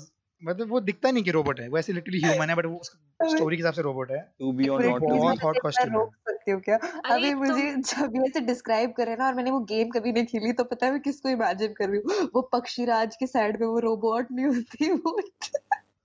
मतलब 0.42 0.70
वो 0.70 0.80
दिखता 0.80 1.10
नहीं 1.10 1.24
कि 1.24 1.30
रोबोट 1.30 1.60
है 1.60 1.68
वो 1.68 1.78
ऐसे 1.78 1.92
लिटरली 1.92 2.20
ह्यूमन 2.20 2.50
है 2.50 2.54
बट 2.56 2.66
वो 2.66 2.80
स्टोरी 2.84 3.56
के 3.56 3.60
हिसाब 3.60 3.74
से 3.74 3.82
रोबोट 3.82 4.10
है। 4.10 4.20
टू 4.38 4.52
बी 4.52 4.68
और 4.68 4.82
नॉट 4.82 5.00
टू 5.00 5.06
बी 5.06 5.18
बहुत 5.18 5.42
हॉट 5.42 5.58
कॉस्ट्यूम 5.58 5.96
है। 5.96 6.34
सकती 6.40 6.50
हूँ 6.50 6.60
क्या? 6.60 6.76
अभी 7.06 7.34
मुझे 7.34 7.74
जब 7.74 8.16
ये 8.16 8.22
ऐसे 8.22 8.40
डिस्क्राइब 8.40 8.92
करे 8.92 9.16
ना 9.16 9.26
और 9.26 9.34
मैंने 9.34 9.50
वो 9.50 9.60
गेम 9.60 9.88
कभी 9.88 10.12
नहीं 10.12 10.24
खेली 10.24 10.52
तो 10.52 10.64
पता 10.64 10.86
है 10.86 10.92
मैं 10.92 11.00
किसको 11.00 11.28
इमेजिन 11.28 11.72
कर 11.72 11.88
रही 11.88 12.00
हूँ? 12.00 12.28
वो 12.34 12.42
पक्षीराज 12.52 13.16
के 13.16 13.26
साइड 13.26 13.60
में 13.60 13.66
वो 13.66 13.78
रोबोट 13.78 14.32
नहीं 14.32 14.46
होती 14.46 14.90
वो 14.92 15.20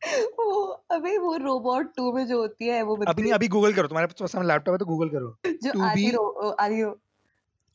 वो 0.39 0.63
अबे 0.91 1.17
वो 1.17 1.35
रोबोट 1.37 1.95
टू 1.95 2.11
में 2.13 2.25
जो 2.27 2.39
होती 2.41 2.67
है 2.67 2.81
वो 2.83 2.95
अभी 3.07 3.21
नहीं 3.21 3.31
अभी 3.33 3.47
गूगल 3.47 3.73
करो 3.73 3.87
तुम्हारे 3.87 4.07
पास 4.07 4.31
सामने 4.31 4.47
लैपटॉप 4.47 4.73
है 4.73 4.77
तो 4.77 4.85
गूगल 4.85 5.09
करो। 5.09 5.37
जो 5.45 5.71
मुझे 5.79 6.09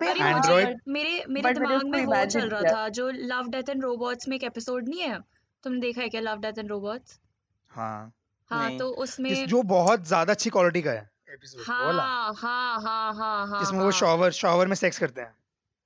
एंड्रॉइड 0.00 0.80
मेरे 0.88 1.24
मेरे 1.28 1.52
दिमाग 1.54 1.84
में 1.86 2.04
वो 2.04 2.24
चल 2.24 2.48
रहा 2.48 2.60
था 2.62 2.88
जो 2.88 3.10
लव 3.10 3.48
डेथ 3.48 3.68
एंड 3.68 3.82
रोबोट्स 3.82 4.28
में 4.28 4.36
एक 4.36 4.44
एपिसोड 4.44 4.88
नहीं 4.88 5.00
है? 5.00 5.18
तुमने 5.64 5.80
देखा 5.80 6.02
है 6.02 6.08
क्या 6.08 6.20
लव 6.20 6.40
डेथ 6.40 6.58
एंड 6.58 6.70
रोबोट्स 6.70 7.18
हाँ। 7.70 8.12
हाँ 8.50 8.76
तो 8.78 8.88
उसमें 8.88 9.46
जो 9.46 9.62
बहुत 9.62 10.06
ज़्यादा 10.06 10.32
अच्छी 10.32 10.50
क्वालिटी 10.50 10.82
का 10.82 10.90
है। 10.90 11.08
एपिसोड 11.32 11.60
वो 11.60 11.86
वाला। 11.86 12.02
हाँ 12.02 12.34
हाँ 12.34 12.80
हाँ 12.80 13.14
हाँ 13.14 13.46
हाँ 13.46 13.60
जिसमें 13.60 13.78
वो 13.78 13.84
हाँ। 13.84 13.92
शॉवर 13.92 14.30
शॉवर 14.30 14.66
में 14.66 14.74
सेक्स 14.74 14.98
करते 14.98 15.20
हैं। 15.20 15.36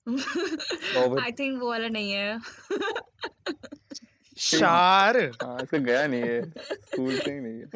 आई 1.24 1.33
थिंक 1.33 1.61
वो 1.61 1.68
वाला 1.68 1.88
नहीं 1.88 2.12
है। 2.12 2.40
शार 4.38 5.16
हाँ 5.16 5.59
ऐसे 5.61 5.78
गया 5.78 6.07
नहीं 6.07 6.22
है। 6.22 6.50
स्कूल 6.61 7.18
से 7.18 7.33
ही 7.33 7.40
नहीं 7.40 7.61
है। 7.61 7.68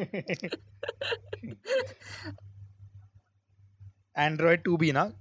एंड्रॉइड 4.17 4.63
टू 4.63 4.77
बी 4.77 4.91
ना? 4.91 5.11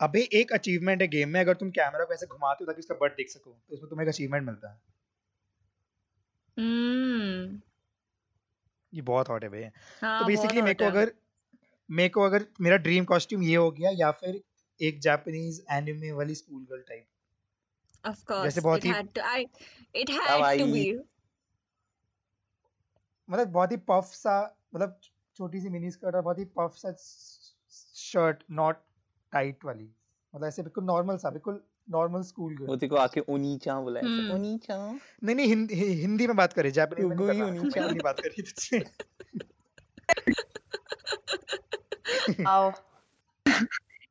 अबे 0.00 0.28
एक 0.32 0.52
अचीवमेंट 0.52 1.02
है 1.02 1.08
गेम 1.08 1.28
में 1.28 1.40
अगर 1.40 1.54
तुम 1.54 1.70
कैमरा 1.70 2.04
को 2.04 2.14
ऐसे 2.14 2.26
घुमाते 2.26 2.64
हो 2.64 2.66
ताकि 2.66 2.78
उसका 2.78 2.94
बट 2.94 3.12
देख 3.16 3.30
सको 3.30 3.50
तो 3.50 3.74
उसमें 3.74 3.90
तुम्हें 3.90 4.06
एक 4.06 4.14
अचीवमेंट 4.14 4.46
मिलता 4.46 4.70
है। 4.70 4.80
हम्म 6.58 7.60
ये 8.92 9.02
बहुत 9.02 9.28
हॉट 9.28 9.44
है 9.44 9.48
भैया। 9.50 9.70
तो 9.70 9.72
हाँ 9.96 10.30
बहुत 10.30 10.32
बेसिकली 10.32 10.62
मेरे 10.62 10.74
को 10.74 10.86
अगर 10.86 11.12
मेरे 11.88 12.08
को 12.10 12.22
अगर 12.22 12.46
मेरा 12.60 12.76
ड्रीम 12.80 13.04
कॉस्ट्यूम 13.06 13.42
ये 13.42 13.56
हो 13.56 13.70
गया 13.72 13.90
या 13.96 14.10
फिर 14.20 14.42
एक 14.80 15.00
जापानीज 15.00 15.64
एनिमे 15.72 16.12
वाली 16.12 16.34
school 16.34 16.64
girl 16.70 16.82
type 16.88 17.06
of 18.04 18.22
course 18.24 18.44
जैसे 18.44 18.60
बहुत 18.60 18.76
it 18.76 18.84
he 18.84 18.92
had 18.92 19.12
to 19.12 19.20
I 19.22 19.46
it 19.94 20.10
had 20.12 20.58
to 20.58 20.66
be 20.72 20.84
मतलब 23.28 23.48
बहुत 23.48 23.72
ही 23.72 23.76
पफ 23.88 24.04
सा 24.14 24.34
मतलब 24.74 24.98
छोटी 25.36 25.60
सी 25.60 25.68
मिनी 25.68 25.90
स्कर्ट 25.90 26.14
और 26.14 26.22
बहुत 26.22 26.38
ही 26.38 26.44
पफ 26.58 26.74
सा 26.76 26.92
शर्ट 27.72 28.42
नॉट 28.50 28.76
टाइट 29.32 29.64
वाली। 29.64 29.84
मतलब 30.34 30.46
ऐसे 30.46 30.62
बिल्कुल 30.62 30.84
नॉर्मल 30.84 31.16
सा 31.16 31.30
बिल्कुल 31.30 31.62
नॉर्मल 31.88 32.22
स्कूल 32.22 32.54
गर्ल 32.56 32.76
तेरे 32.76 32.88
को 32.88 32.96
आके 32.96 33.20
ओनीचा 33.28 33.80
बोला 33.80 34.00
ऐसे 34.00 34.08
हम्म। 34.08 34.34
ओनीचा 34.34 34.76
नहीं 35.24 35.36
नहीं 35.36 35.46
हिंदी 35.46 35.74
हिंदी 35.74 36.26
में 36.26 36.36
बात 36.36 36.52
करें 36.52 36.70
जापानीज 36.72 37.06
में 37.06 37.26
नहीं 37.26 37.42
ओनीचा 37.42 37.84
हिंदी 37.84 38.00
बात 38.04 38.20
कर 38.20 38.28
रही 38.28 38.42
तुझसे 38.42 38.78
आओ 42.48 42.70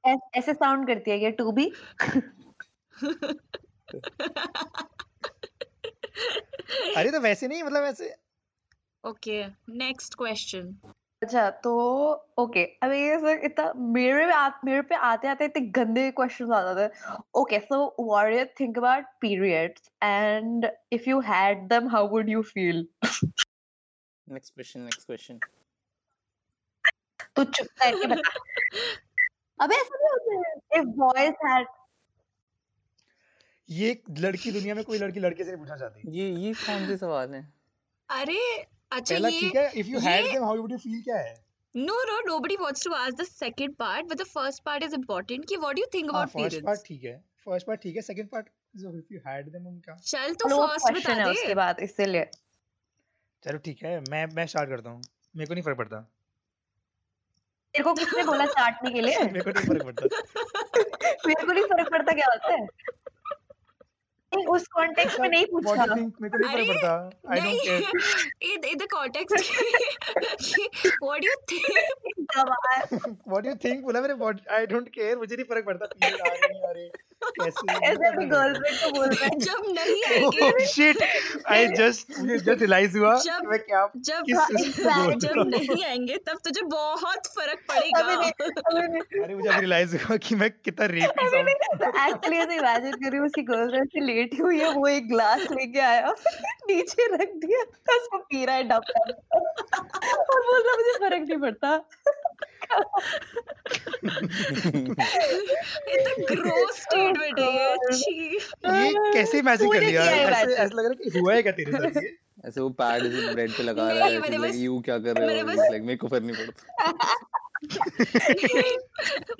ऐसे 0.06 0.54
साउंड 0.54 0.88
करती 0.88 1.12
है 1.12 1.20
क्या 1.20 1.30
टू 1.30 1.52
बी 1.52 1.66
अरे 6.96 7.12
तो 7.12 7.20
वैसे 7.20 7.48
नहीं 7.48 7.64
मतलब 7.64 7.84
ऐसे। 7.84 8.16
ओके 9.04 9.46
नेक्स्ट 9.78 10.16
क्वेश्चन 10.16 10.76
अच्छा 11.22 11.50
तो 11.64 11.72
ओके 12.40 12.64
अब 12.84 12.92
ये 12.92 13.18
सर 13.20 13.42
इतना 13.46 13.74
मेरे 13.96 14.26
पे 14.26 14.34
आ, 14.34 14.50
मेरे 14.66 14.82
पे 14.82 14.96
आते 14.96 15.28
आते 15.28 15.46
इतने 15.46 15.66
गंदे 15.72 16.10
क्वेश्चन 16.12 16.54
आ 16.54 16.62
जाते 16.64 16.82
हैं। 16.82 17.18
Okay 17.42 17.60
so 17.60 17.78
what 18.00 18.34
you 18.34 18.46
think 18.60 18.78
about 18.78 19.06
periods 19.22 19.92
and 20.04 20.66
if 20.94 21.10
you 21.10 21.20
had 21.28 21.68
them 21.70 21.90
how 21.90 22.08
would 22.10 22.30
you 22.30 22.42
feel 22.44 22.88
next 24.28 24.54
question 24.54 24.80
next 24.80 25.06
question 25.06 25.40
तो 27.36 27.44
चुप 27.44 27.68
करके 27.82 28.08
बता। 28.08 28.32
अबे 29.60 29.76
ऐसा 29.76 29.98
नहीं 29.98 30.10
होता 30.10 30.50
है 30.50 30.80
इफ़ 30.80 30.88
बॉयज़ 30.98 31.48
हैड 31.48 31.68
ये 33.70 34.02
लड़की 34.20 34.52
दुनिया 34.52 34.76
में 34.76 34.84
कोई 34.84 34.98
लड़की 34.98 35.20
लड़के 35.20 35.44
से 35.44 35.52
नहीं 35.52 35.60
पूछना 35.60 35.76
चाहती। 35.78 36.12
ये 36.12 36.30
ये 36.38 36.54
कौन 36.56 36.88
से 36.88 36.98
सवाल 36.98 37.34
हैं? 37.34 37.48
अरे 38.10 38.40
अच्छा 38.92 39.14
पहला 39.16 39.30
ये 39.30 39.40
ठीक 39.40 39.56
है 39.56 39.72
if 39.76 39.88
you 39.88 40.00
had 40.00 40.26
them 40.26 40.44
how 40.44 40.58
would 40.58 40.72
you 40.72 40.78
feel 40.78 41.02
क्या 41.02 41.18
है? 41.18 41.52
No 41.76 41.94
no 42.08 42.16
nobody 42.28 42.56
wants 42.58 42.82
to 42.86 42.90
ask 42.96 43.18
the 43.20 43.26
second 43.26 43.76
part 43.78 44.08
but 44.08 44.18
the 44.22 44.26
first 44.30 44.62
part 44.64 44.84
is 44.88 44.94
important. 44.94 45.46
कि 45.50 45.58
what 45.58 45.76
do 45.76 45.84
you 45.84 45.90
think 45.92 46.14
हाँ 46.14 46.24
about 46.24 46.34
फ़र्स्ट 46.34 46.66
पार्ट 46.66 46.80
ठीक 46.86 47.04
है 47.04 47.14
फ़र्स्ट 47.46 47.68
पार्ट 47.68 47.82
ठीक 47.82 47.96
है 47.96 48.02
second 48.02 48.30
part 48.30 48.48
if 48.76 49.14
you 49.14 49.20
had 49.28 49.52
them 49.52 49.68
उनका। 49.68 49.96
चल 50.06 50.34
तो 50.34 50.50
फ़र्स्ट 50.50 50.94
बता 50.94 51.14
दे। 51.24 51.30
उसके 51.32 51.56
बाद 51.56 51.80
इसीलिए। 51.80 52.26
चलो 53.44 53.58
ठीक 53.58 53.84
है 53.84 54.00
मैं 54.10 54.26
मैं 54.36 54.46
स्टार्ट 54.48 54.70
करता 54.70 54.90
हूँ। 54.90 55.02
मेरे 55.36 55.48
को 55.48 55.54
नहीं 55.54 55.64
फ़र्क 55.64 55.78
पड़ता। 55.78 56.00
तेरे 57.74 57.84
को 57.84 57.94
किसने 57.94 58.24
बोला 58.24 58.46
चाटने 58.46 58.92
के 58.92 59.02
लिए? 59.02 59.20
मेरे 59.34 59.42
को 59.42 59.50
नहीं 59.50 59.68
फ़र्क 59.68 59.84
पड़ता। 59.84 60.06
मेरे 61.28 61.46
को 61.46 61.52
नहीं 61.52 61.64
फ़र्क 61.64 61.92
पड़ता 61.92 62.14
क्या 62.14 62.32
होता 62.32 62.54
है? 62.54 62.68
नहीं, 64.34 64.46
उस 64.56 64.68
कॉन्टेक्स्ट 64.76 65.20
में 65.20 65.28
नहीं 65.30 65.46
व्हाट 65.54 65.64
पूछा 65.66 65.84
यू 65.84 65.96
थिंक 65.96 66.14
मेरे 66.22 66.38
को 66.38 66.46
नहीं। 66.48 66.68
पड़ता 66.68 66.92
I 67.32 67.40
don't 67.42 67.58
care 67.64 68.88
context 68.94 69.34
what 71.04 71.18
do 71.22 71.28
you 71.28 71.38
think? 71.52 71.68
गवार 72.36 72.82
व्हाट 73.28 73.46
यू 73.46 73.54
थिंक 73.64 73.84
बोला 73.84 74.02
मैंने 74.02 74.14
व्हाट 74.26 74.38
आई 74.58 74.66
डोंट 74.74 74.88
केयर 74.96 75.18
मुझे 75.18 75.36
नहीं 75.36 75.46
फ़र्क 75.46 75.66
पड़ता। 75.66 75.86
पीरियड 75.86 76.22
आ 76.22 76.24
रहे 76.28 76.48
नहीं 76.52 76.64
आ 76.64 76.72
रहे 76.72 76.90
कैसे 77.22 77.74
ऐसे 77.88 77.96
कोई 77.96 78.08
अपनी 78.08 78.26
फ़र्क 78.26 78.28
नहीं 78.28 78.28
पड़ता 78.28 78.36
गर्लफ्रेंड 78.36 78.78
को 78.84 78.88
बोल 78.92 79.10
रहा 79.10 79.26
है। 79.26 79.30
जब 79.40 79.60
नहीं 79.78 80.04
आएँगे। 80.06 80.46
ओह 80.46 80.66
shit 80.68 80.98
I 81.56 81.68
just 81.80 82.08
just 82.22 82.50
realize 82.50 82.98
हुआ 82.98 83.14
मैं 83.50 83.60
क्या 83.60 83.82
जब 84.10 84.22
किस 84.30 84.86
हाँ. 84.88 85.12
जब 85.26 85.36
नहीं 85.48 85.84
आएँगे 85.86 86.18
तब 86.30 86.38
तुझे 86.46 86.62
बहुत 86.72 87.28
फ़र्क 87.36 87.60
पड़ेगा। 87.72 88.02
अरे 89.24 89.36
मुझे 89.36 89.50
रियलाइज़ 89.60 89.96
हुआ 90.06 90.18
कि 90.28 90.36
मैं 90.36 90.50
कितना 90.66 90.86
रेपी 90.94 91.28
एक्चुअली 92.06 92.38
ऐसे 92.38 92.56
इमेजिन 92.56 92.92
कर 92.94 93.10
रही 93.10 93.18
हूँ 93.18 93.26
उसकी 93.28 93.44
गर्लफ्रेंड 93.52 93.88
से 93.90 94.00
लेटी 94.22 94.38
हुई 94.38 94.60
है 94.60 94.72
वो 94.74 94.88
एक 94.88 95.08
ग्लास 95.10 95.48
लेके 95.52 95.80
आया 95.92 96.14
नीचे 96.70 97.08
रख 97.16 97.36
दिया 97.46 97.62
उसको 97.96 98.18
पी 98.18 98.46
रहा 98.46 98.56
है 98.56 98.64
डब 98.64 98.84
और 98.96 100.42
बोल 100.42 100.64
रहा 100.68 100.76
मुझे 100.78 100.94
फ़र्क 101.00 101.28
नहीं 101.30 101.40
पड़ता। 101.40 101.70
ये 107.52 108.92
कैसे 109.14 109.40
इमेजिन 109.40 109.72
कर 109.74 109.82
लिया 109.82 110.04
ऐसे 110.04 110.54
ऐसा 110.54 110.64
लग 110.64 110.86
रहा 110.86 110.90
है 110.90 110.96
कि 111.04 111.20
हुआ 111.20 111.34
है 111.34 111.42
क्या 111.44 111.52
तेरे 111.52 111.72
साथ 111.72 112.02
ये? 112.04 112.10
ऐसे 112.48 112.62
वो 112.62 112.70
पैड 112.82 113.04
ब्रेड 113.34 113.52
पे 113.52 113.64
लगा 113.64 113.92
रहा 113.92 114.06
है 114.08 114.56
यू 114.58 114.80
क्या 114.86 114.98
कर 114.98 115.18
रहे 115.18 115.40
हो? 115.42 115.48
लाइक 115.48 115.84
मेरे 115.84 115.98
को 115.98 116.08
फ़र्क 116.08 116.24
नहीं 116.24 116.36
पड़ता. 116.36 117.48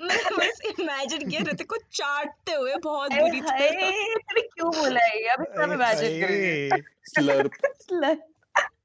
मैंने 0.00 0.36
बस 0.36 0.60
इमेजिन 0.80 1.30
किया 1.30 1.40
रहते 1.42 1.64
को 1.64 1.76
चाटते 1.76 2.52
हुए 2.52 2.74
बहुत 2.76 3.12
बुरी 3.12 3.40
तरह। 3.40 3.90
तूने 4.16 4.40
क्यों 4.40 4.70
बोला 4.76 5.00
है 5.00 5.24
अब 5.24 5.46
अभी 5.46 5.66
मैं 5.66 5.76
इमेजिन 5.76 6.20
कर 6.20 6.28
रही 6.28 6.68
है। 6.68 6.80
स्लर्प। 7.04 7.50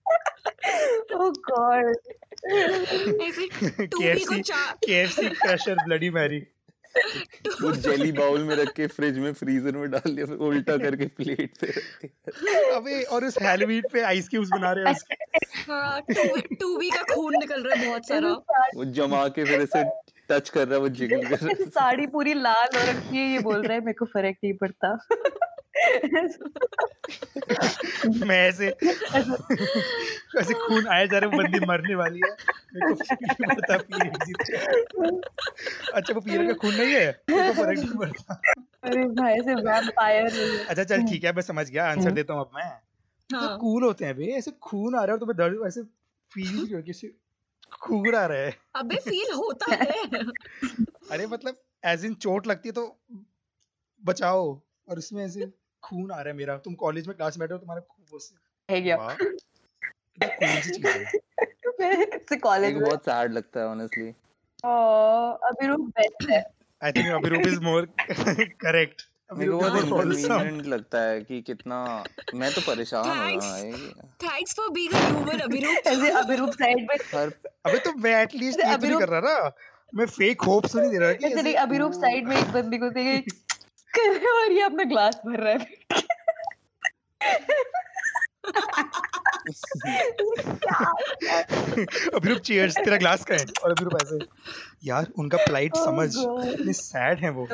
ओह 1.16 1.30
गॉड 1.50 1.98
ऐसे 3.22 3.48
टूबी 3.88 4.26
को 4.26 4.36
KFC 4.36 4.44
चा 4.44 4.76
KFC 4.88 5.30
क्रशर 5.42 5.76
ब्लडी 5.76 6.10
मैरी 6.10 6.40
वो 7.62 7.72
जेली 7.72 8.12
बाउल 8.12 8.44
में 8.44 8.56
रख 8.56 8.74
के 8.74 8.88
फ्रिज 8.88 9.18
में 9.18 9.34
फ्रीजर 9.34 9.72
में 9.72 9.92
डाल 9.92 10.16
दिया 10.16 10.26
फिर 10.26 10.36
उल्टा 10.36 10.78
करके 10.86 11.06
प्लेट 11.06 11.58
पे 11.58 11.72
अबे 12.76 13.04
और 13.04 13.26
उस 13.26 13.38
हैलोवीन 13.42 13.84
पे 13.94 14.02
आइस 14.02 14.30
क्यूब्स 14.30 14.50
बना 14.50 14.72
रहे 14.72 14.86
हैं 14.86 14.92
उसके। 14.92 15.16
हाँ 15.72 16.02
टूबी 16.02 16.56
टूबी 16.56 16.90
का 16.90 17.16
खून 17.16 17.34
निकल 17.40 17.64
रहा 17.64 17.80
है 17.80 17.88
बहुत 17.88 18.08
सारा। 18.08 18.30
वो 18.76 18.86
जमा 18.86 19.28
के 19.28 19.44
फिर 19.44 19.62
ऐसे 19.62 19.84
टच 20.30 20.50
कर 20.50 20.68
रहा 20.68 20.76
है 20.76 20.82
वो 20.82 20.90
जिगल 20.90 21.24
कर 21.24 21.36
रहा 21.36 21.48
है। 21.48 21.66
साड़ी 21.66 22.08
पूरी 22.08 22.34
लाल 22.34 22.78
हो 22.78 22.92
रखी 22.92 23.18
है 23.18 23.32
ये 23.32 23.40
बोल 23.40 23.62
रहा 23.64 23.74
है 23.74 23.80
मेरे 23.80 23.94
को 23.94 24.06
फ़र्क 24.06 24.38
नहीं 24.44 24.54
पड़ता। 24.54 25.08
मैं 28.28 28.50
ऐसे 28.50 28.68
ऐसे 28.68 30.54
खून 30.54 30.88
आया 30.88 31.06
जा 31.06 31.18
रहा 31.18 31.30
है 31.30 31.38
बंदी 31.38 31.66
मरने 31.66 31.96
वाली 31.96 32.20
है। 32.20 32.38
मेरे 32.76 32.88
को 32.88 32.94
पड़ता 33.46 33.78
पीरियड 33.78 34.18
अच्छा 35.94 36.14
वो 36.14 36.22
पीरियड 36.22 36.48
का 36.48 36.54
खून 36.54 36.76
नहीं 36.76 36.94
है? 36.94 37.24
मेरे 37.30 37.54
फ़र्क 37.54 37.80
नहीं 37.80 37.98
पड़ता। 37.98 38.42
अरे 38.84 39.04
भाई 39.04 39.36
से 39.36 39.56
वैम्पायर 39.56 40.28
अच्छा 40.70 40.84
चल 40.84 41.04
ठीक 41.04 41.24
है 41.24 41.34
मैं 41.34 41.42
समझ 41.42 41.70
गया। 41.70 41.92
आंसर 41.92 42.12
देता 42.12 42.34
हूँ 42.34 42.42
अब 42.42 42.52
मैं। 42.56 42.82
तो 43.30 43.38
हाँ 43.38 43.58
कूल 43.58 43.84
होते 43.84 44.06
हैं 44.06 44.16
बे 44.16 44.26
ऐसे 44.26 44.52
खून 44.52 44.96
आ 44.96 44.98
रहा 44.98 45.06
है 45.06 45.12
और 45.12 45.20
तुम्हें 45.20 45.38
दर्द 45.38 45.68
ऐसे 45.68 45.84
फील 46.32 46.68
क्यों 46.68 46.82
किसी 46.82 47.08
खून 47.82 48.16
आ 48.16 48.26
रहा 48.26 48.38
है। 48.38 48.58
अबे 48.76 48.96
फील 48.96 49.34
होता 49.34 49.76
है। 49.76 49.90
अरे 51.12 51.28
मतलब 51.28 51.62
एज 51.86 52.06
इन 52.06 52.14
चोट 52.14 52.48
लगती 52.48 52.70
है 52.70 52.74
तो 52.74 53.00
बचाओ 54.06 54.62
और 54.90 54.98
इसमें 54.98 55.26
ऐसे 55.26 55.52
खून 55.90 56.12
आ 56.12 56.16
रहा 56.16 56.28
है 56.28 56.34
मेरा। 56.34 56.58
तुम 56.58 56.74
कॉलेज 56.76 57.08
में 57.08 57.16
क्लास 57.18 57.38
बैठे 57.38 57.54
हो 57.54 57.60
तुम्हारा 57.60 57.82
खून 57.82 58.06
वो 58.12 58.20
है 60.90 61.16
से 62.30 62.38
कॉलेज 62.38 62.74
में। 62.74 62.84
बहुत 62.84 63.02
सैड 63.02 63.34
लगता 63.34 63.60
है 63.60 63.68
ऑनेस्टली 63.68 64.10
ओह 64.66 65.48
अभी 65.48 65.68
बेस्ट 65.68 66.30
है। 66.30 66.46
I 66.84 66.92
think 66.92 67.14
Abhirup 67.16 67.48
is 67.48 67.60
more 67.60 67.88
correct 68.62 69.02
मेरे 69.38 69.52
को 69.52 69.58
बहुत 69.58 69.72
is 69.72 69.78
more 69.78 69.92
wholesome. 69.92 70.20
इनकन्वीनियंट 70.20 70.66
लगता 70.66 71.02
है 71.02 71.22
कि 71.22 71.42
कितना 71.42 72.04
मैं 72.36 72.54
तो 72.54 72.62
परेशान 72.62 73.08
हो 73.08 73.14
रहा 73.14 73.58
हूँ 73.58 73.72
thanks 74.24 74.56
for 74.56 74.70
being 74.70 74.94
a 74.94 74.98
human 74.98 75.40
Abhirup. 75.40 75.78
ऐसे 75.88 76.12
साइड 76.52 76.78
में। 76.78 76.98
हर 77.16 77.32
अबे 77.66 77.80
तो 77.80 77.94
मैं 77.94 78.24
एटलीस्ट 78.24 78.60
ये 78.60 78.78
तो 78.78 78.88
नहीं 78.88 79.00
कर 79.00 79.10
रहा 79.10 79.20
ना। 79.20 79.52
मैं 79.96 80.06
फेक 80.06 80.42
होप्स 80.42 80.74
तो 80.74 80.80
नहीं 80.80 80.92
दे 80.92 80.98
रहा 80.98 81.14
कि 81.14 81.30
साइड 81.94 82.28
में 82.28 82.38
एक 82.38 82.52
बंदी 82.52 82.78
को 82.78 82.90
देखे। 82.90 83.24
कर 83.98 84.10
रहे 84.10 84.32
हो 84.32 84.42
और 84.42 84.52
ये 84.52 84.62
अपना 84.62 84.84
ग्लास 84.84 85.16
भर 85.16 85.40
रहा 85.40 85.54
है 85.54 85.68
क्या 90.40 90.94
अभिरूप 92.16 92.38
चीयर्स 92.38 92.78
तेरा 92.78 92.98
ग्लास 92.98 93.26
का 93.26 93.36
है। 93.36 93.46
और 93.64 93.72
अभिरूप 93.72 93.94
ऐसे 94.04 94.20
यार 94.86 95.08
उनका 95.20 95.38
प्लाइट 95.38 95.72
Oh 95.72 95.86
समझ 95.86 96.16
इतने 96.54 96.74
सैड 96.74 97.20
है 97.20 97.30
वो। 97.30 97.46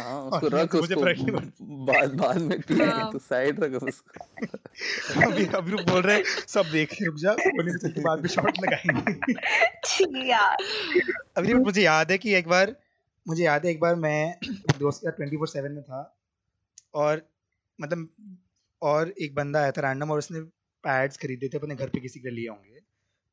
हाँ 0.00 0.22
उसको 0.22 0.46
रख 0.48 0.74
मुझे 0.74 0.94
उसको 0.94 1.00
पड़ता। 1.00 1.50
बाद 1.62 2.14
बाद 2.14 2.38
में 2.38 2.60
पिएँगे 2.60 2.84
हाँ। 2.84 3.12
तो 3.12 3.18
साइड 3.18 3.64
रख 3.64 3.82
उसको। 3.82 4.46
अभी 5.26 5.46
अभिरूप 5.46 5.80
बोल 5.80 6.02
रहे 6.02 6.16
हैं 6.16 6.24
सब 6.24 6.64
देख 6.72 6.96
रुक 7.02 7.16
जा 7.16 7.32
बोले 7.32 7.88
तो 7.88 8.02
बाद 8.02 8.20
भी 8.20 8.28
शॉट 8.28 8.52
लगाएँगे। 8.58 10.28
यार। 10.28 10.56
अभिरूप 11.36 11.64
मुझे 11.66 11.82
याद 11.82 12.10
है 12.10 12.18
कि 12.18 12.34
एक 12.34 12.48
बार 12.48 12.76
मुझे 13.28 13.44
याद 13.44 13.64
है 13.64 13.70
एक 13.70 13.80
बार 13.80 13.94
मैं 13.94 14.38
दोस्त 14.78 15.00
के 15.00 15.10
ट्वेंटी 15.10 15.36
फोर 15.36 15.48
सेवन 15.48 15.72
में 15.72 15.82
था 15.82 16.18
और 16.94 17.28
मतलब 17.80 18.08
और 18.82 19.10
एक 19.10 19.34
बंदा 19.34 19.60
आया 19.60 19.70
था 19.70 19.80
रैंडम 19.80 20.10
और 20.10 20.18
उसने 20.18 20.40
पैड्स 20.84 21.16
खरीदे 21.16 21.48
थे, 21.48 21.58
अपने 21.58 21.74
घर 21.74 21.88
पे 21.88 22.00
किसी 22.00 22.20
के 22.20 22.30
लिए 22.30 22.48
होंगे। 22.48 22.80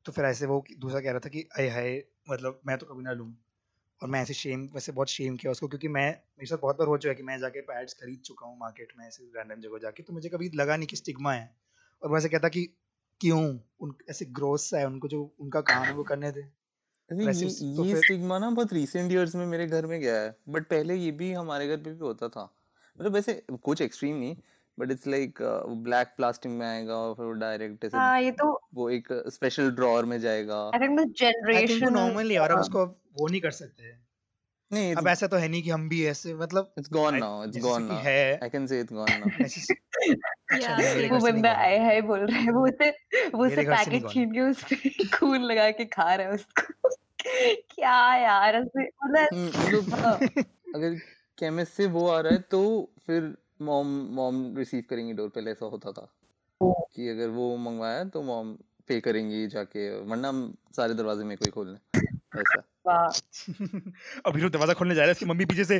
तो 0.04 0.12
फिर 0.12 0.24
ऐसे 0.24 0.46
वो 0.46 0.64
दूसरा 0.78 1.00
कह 1.00 1.10
रहा 1.10 1.20
था 1.20 1.28
कि 1.28 1.48
अय 1.58 1.68
हाय 1.68 2.04
मतलब 2.30 2.60
मैं 2.66 2.78
तो 2.78 2.86
कभी 2.86 3.02
ना 3.02 3.12
लूँ। 3.12 3.36
और 4.02 4.08
मैं 4.08 4.22
ऐसे 4.22 4.34
शेम 4.34 4.70
वैसे 4.74 4.92
बहुत 4.92 5.08
शेम 5.08 5.36
किया 5.36 5.52
उसको 5.52 5.68
क्योंकि 5.68 5.88
मैं, 5.88 6.10
मेरे 6.10 6.46
साथ 6.46 6.58
बहुत 6.58 6.78
बार 6.78 6.88
हो 6.88 6.98
चुका 6.98 7.10
है 7.10 7.14
कि 7.14 7.22
मैं 7.22 7.38
जाके 7.38 7.60
पैड्स 7.60 7.94
खरीद 7.94 8.20
चुका 8.20 8.46
हूँ 8.46 8.58
मार्केट 8.58 8.92
में 8.98 9.06
ऐसे 9.06 9.24
रैंडम 9.24 9.60
जगह 9.60 9.78
जाके। 9.78 10.02
तो 10.02 10.12
मुझे 10.12 10.28
कभी 10.28 10.50
लगा 10.54 10.76
नहीं 10.76 10.86
कि 10.86 10.96
स्टिग्मा 10.96 11.32
है। 11.32 11.56
और 12.02 12.10
वो 12.10 12.18
ऐसे 12.18 12.28
कहता 12.28 12.48
कि, 12.48 12.64
क्यों? 13.20 13.58
उन, 13.80 13.94
ऐसे 14.10 14.24
ग्रोस 14.24 14.74
है, 14.74 14.86
उनको 14.86 15.08
जो, 15.08 15.36
उनका 15.40 15.60
काम 15.60 15.82
है 15.82 15.94
वो 15.94 16.04
करने 16.04 16.26
वैसे 16.26 16.59
ये 17.12 17.76
तो 17.76 17.84
ये 17.84 17.92
फिर- 17.92 18.04
स्टिग्मा 18.04 18.38
ना 18.38 18.50
बहुत 18.50 18.72
रीसेंट 18.72 19.12
इयर्स 19.12 19.34
में 19.34 19.46
मेरे 19.46 19.66
घर 19.66 19.86
में 19.86 20.00
गया 20.00 20.20
है 20.20 20.36
बट 20.48 20.66
पहले 20.66 20.94
ये 20.94 21.10
भी 21.10 21.32
हमारे 21.32 21.68
घर 21.68 21.76
पे 21.76 21.92
भी 21.92 21.98
होता 21.98 22.28
था। 22.28 22.54
मतलब 23.00 23.12
वैसे 23.12 23.42
कुछ 23.62 23.80
एक्सट्रीम 23.80 24.16
नहीं 24.16 24.36
but 24.78 24.90
it's 24.90 25.06
like 25.06 25.38
black 25.68 26.08
plastic 26.16 26.52
में 26.52 26.66
आएगा 26.66 26.94
और 26.94 27.14
फिर 27.14 27.26
वो 27.26 27.32
डायरेक्ट 27.32 27.84
ऐसे 27.84 27.96
हाँ 27.96 28.20
ये 28.20 28.30
तो 28.30 28.60
वो 28.74 28.90
एक 28.90 29.08
स्पेशल 29.12 29.70
ड्रॉअर 29.70 30.04
में 30.04 30.20
जाएगा। 30.20 30.70
आई 30.74 30.80
थिंक 30.80 30.98
वो 30.98 31.04
जनरेशन 31.04 31.92
नॉर्मली 31.92 32.36
और 32.36 32.52
हम 32.52 32.60
उसको 32.60 32.86
वो 33.20 33.28
नहीं 33.28 33.40
कर 33.40 33.50
सकते। 33.50 34.09
नहीं 34.72 34.94
अब 34.94 35.08
ऐसा 35.08 35.26
तो 35.26 35.36
है 35.36 35.48
नहीं 35.48 35.62
कि 35.62 35.70
हम 35.70 35.88
भी 35.88 36.06
ऐसे 36.06 36.34
मतलब 36.34 36.72
it's 36.78 36.90
gone 36.92 37.14
now 37.14 37.44
it's 37.44 37.58
gone 37.58 37.82
now 37.82 38.02
है। 38.02 38.38
I 38.42 38.48
can 38.50 38.66
say 38.66 38.80
it's 38.80 38.92
gone 38.92 39.08
now 39.18 39.30
वो 41.10 41.20
बंदा 41.20 41.52
आए 41.52 41.78
हाय 41.78 42.00
बोल 42.00 42.18
रहा 42.20 42.38
है 42.38 42.52
वो 42.52 42.66
उसे 42.68 42.90
वो 43.28 43.46
उसे 43.46 43.62
पैकेट 43.62 44.08
छीन 44.08 44.32
के 44.32 44.40
उस 44.40 44.62
पे 44.64 44.76
खून 45.18 45.42
लगा 45.42 45.70
के 45.70 45.84
खा 45.84 46.14
रहा 46.14 46.26
है 46.26 46.32
उसको। 46.32 46.88
क्या 47.74 48.16
यार 48.16 48.56
ऐसे 48.56 48.84
मतलब 48.84 49.28
मतलब 49.56 49.94
हाँ, 50.04 50.14
अगर 50.74 50.94
केमिस्ट 51.38 51.72
से 51.72 51.86
वो 51.86 52.08
आ 52.08 52.20
रहा 52.20 52.32
है 52.32 52.38
तो 52.38 52.92
फिर 53.06 53.36
मॉम 53.62 53.86
मॉम 54.10 54.56
रिसीव 54.56 54.84
करेंगी 54.90 55.12
डोर 55.12 55.28
पहले 55.28 55.50
ऐसा 55.50 55.66
होता 55.66 55.92
था। 55.92 56.08
कि 56.94 57.08
अगर 57.08 57.28
वो 57.28 57.56
मंगवाया 57.56 58.04
तो 58.04 58.22
मॉम 58.22 58.54
पे 58.88 59.00
करेंगी 59.00 59.46
जाके 59.46 59.90
वरना 60.00 60.32
सारे 60.76 60.94
दरवाजे 60.94 61.24
में 61.24 61.36
कोई 61.38 61.50
खोलने 61.50 61.78
ऐसा। 62.40 62.69
वाह 62.86 63.06
अभिरूप 64.26 64.52
दरवाज़ा 64.52 64.74
खोलने 64.74 64.94
जा 64.94 65.00
रहा 65.00 65.06
है 65.06 65.12
इसकी 65.12 65.26
मम्मी 65.26 65.44
पीछे 65.44 65.64
से। 65.64 65.78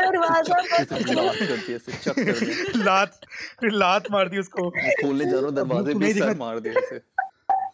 दरवाज़ा 0.00 0.60
लात 2.76 3.20
फिर 3.60 3.70
लात 3.72 4.10
मार 4.10 4.28
दी 4.28 4.38
उसको। 4.38 4.70
खोलने 4.70 5.30
जा 5.30 5.40
रहा 5.40 5.50
दरवाजे 5.50 5.94
पे 5.94 6.12
सर 6.14 6.36
मार 6.38 6.60
दिया 6.60 6.98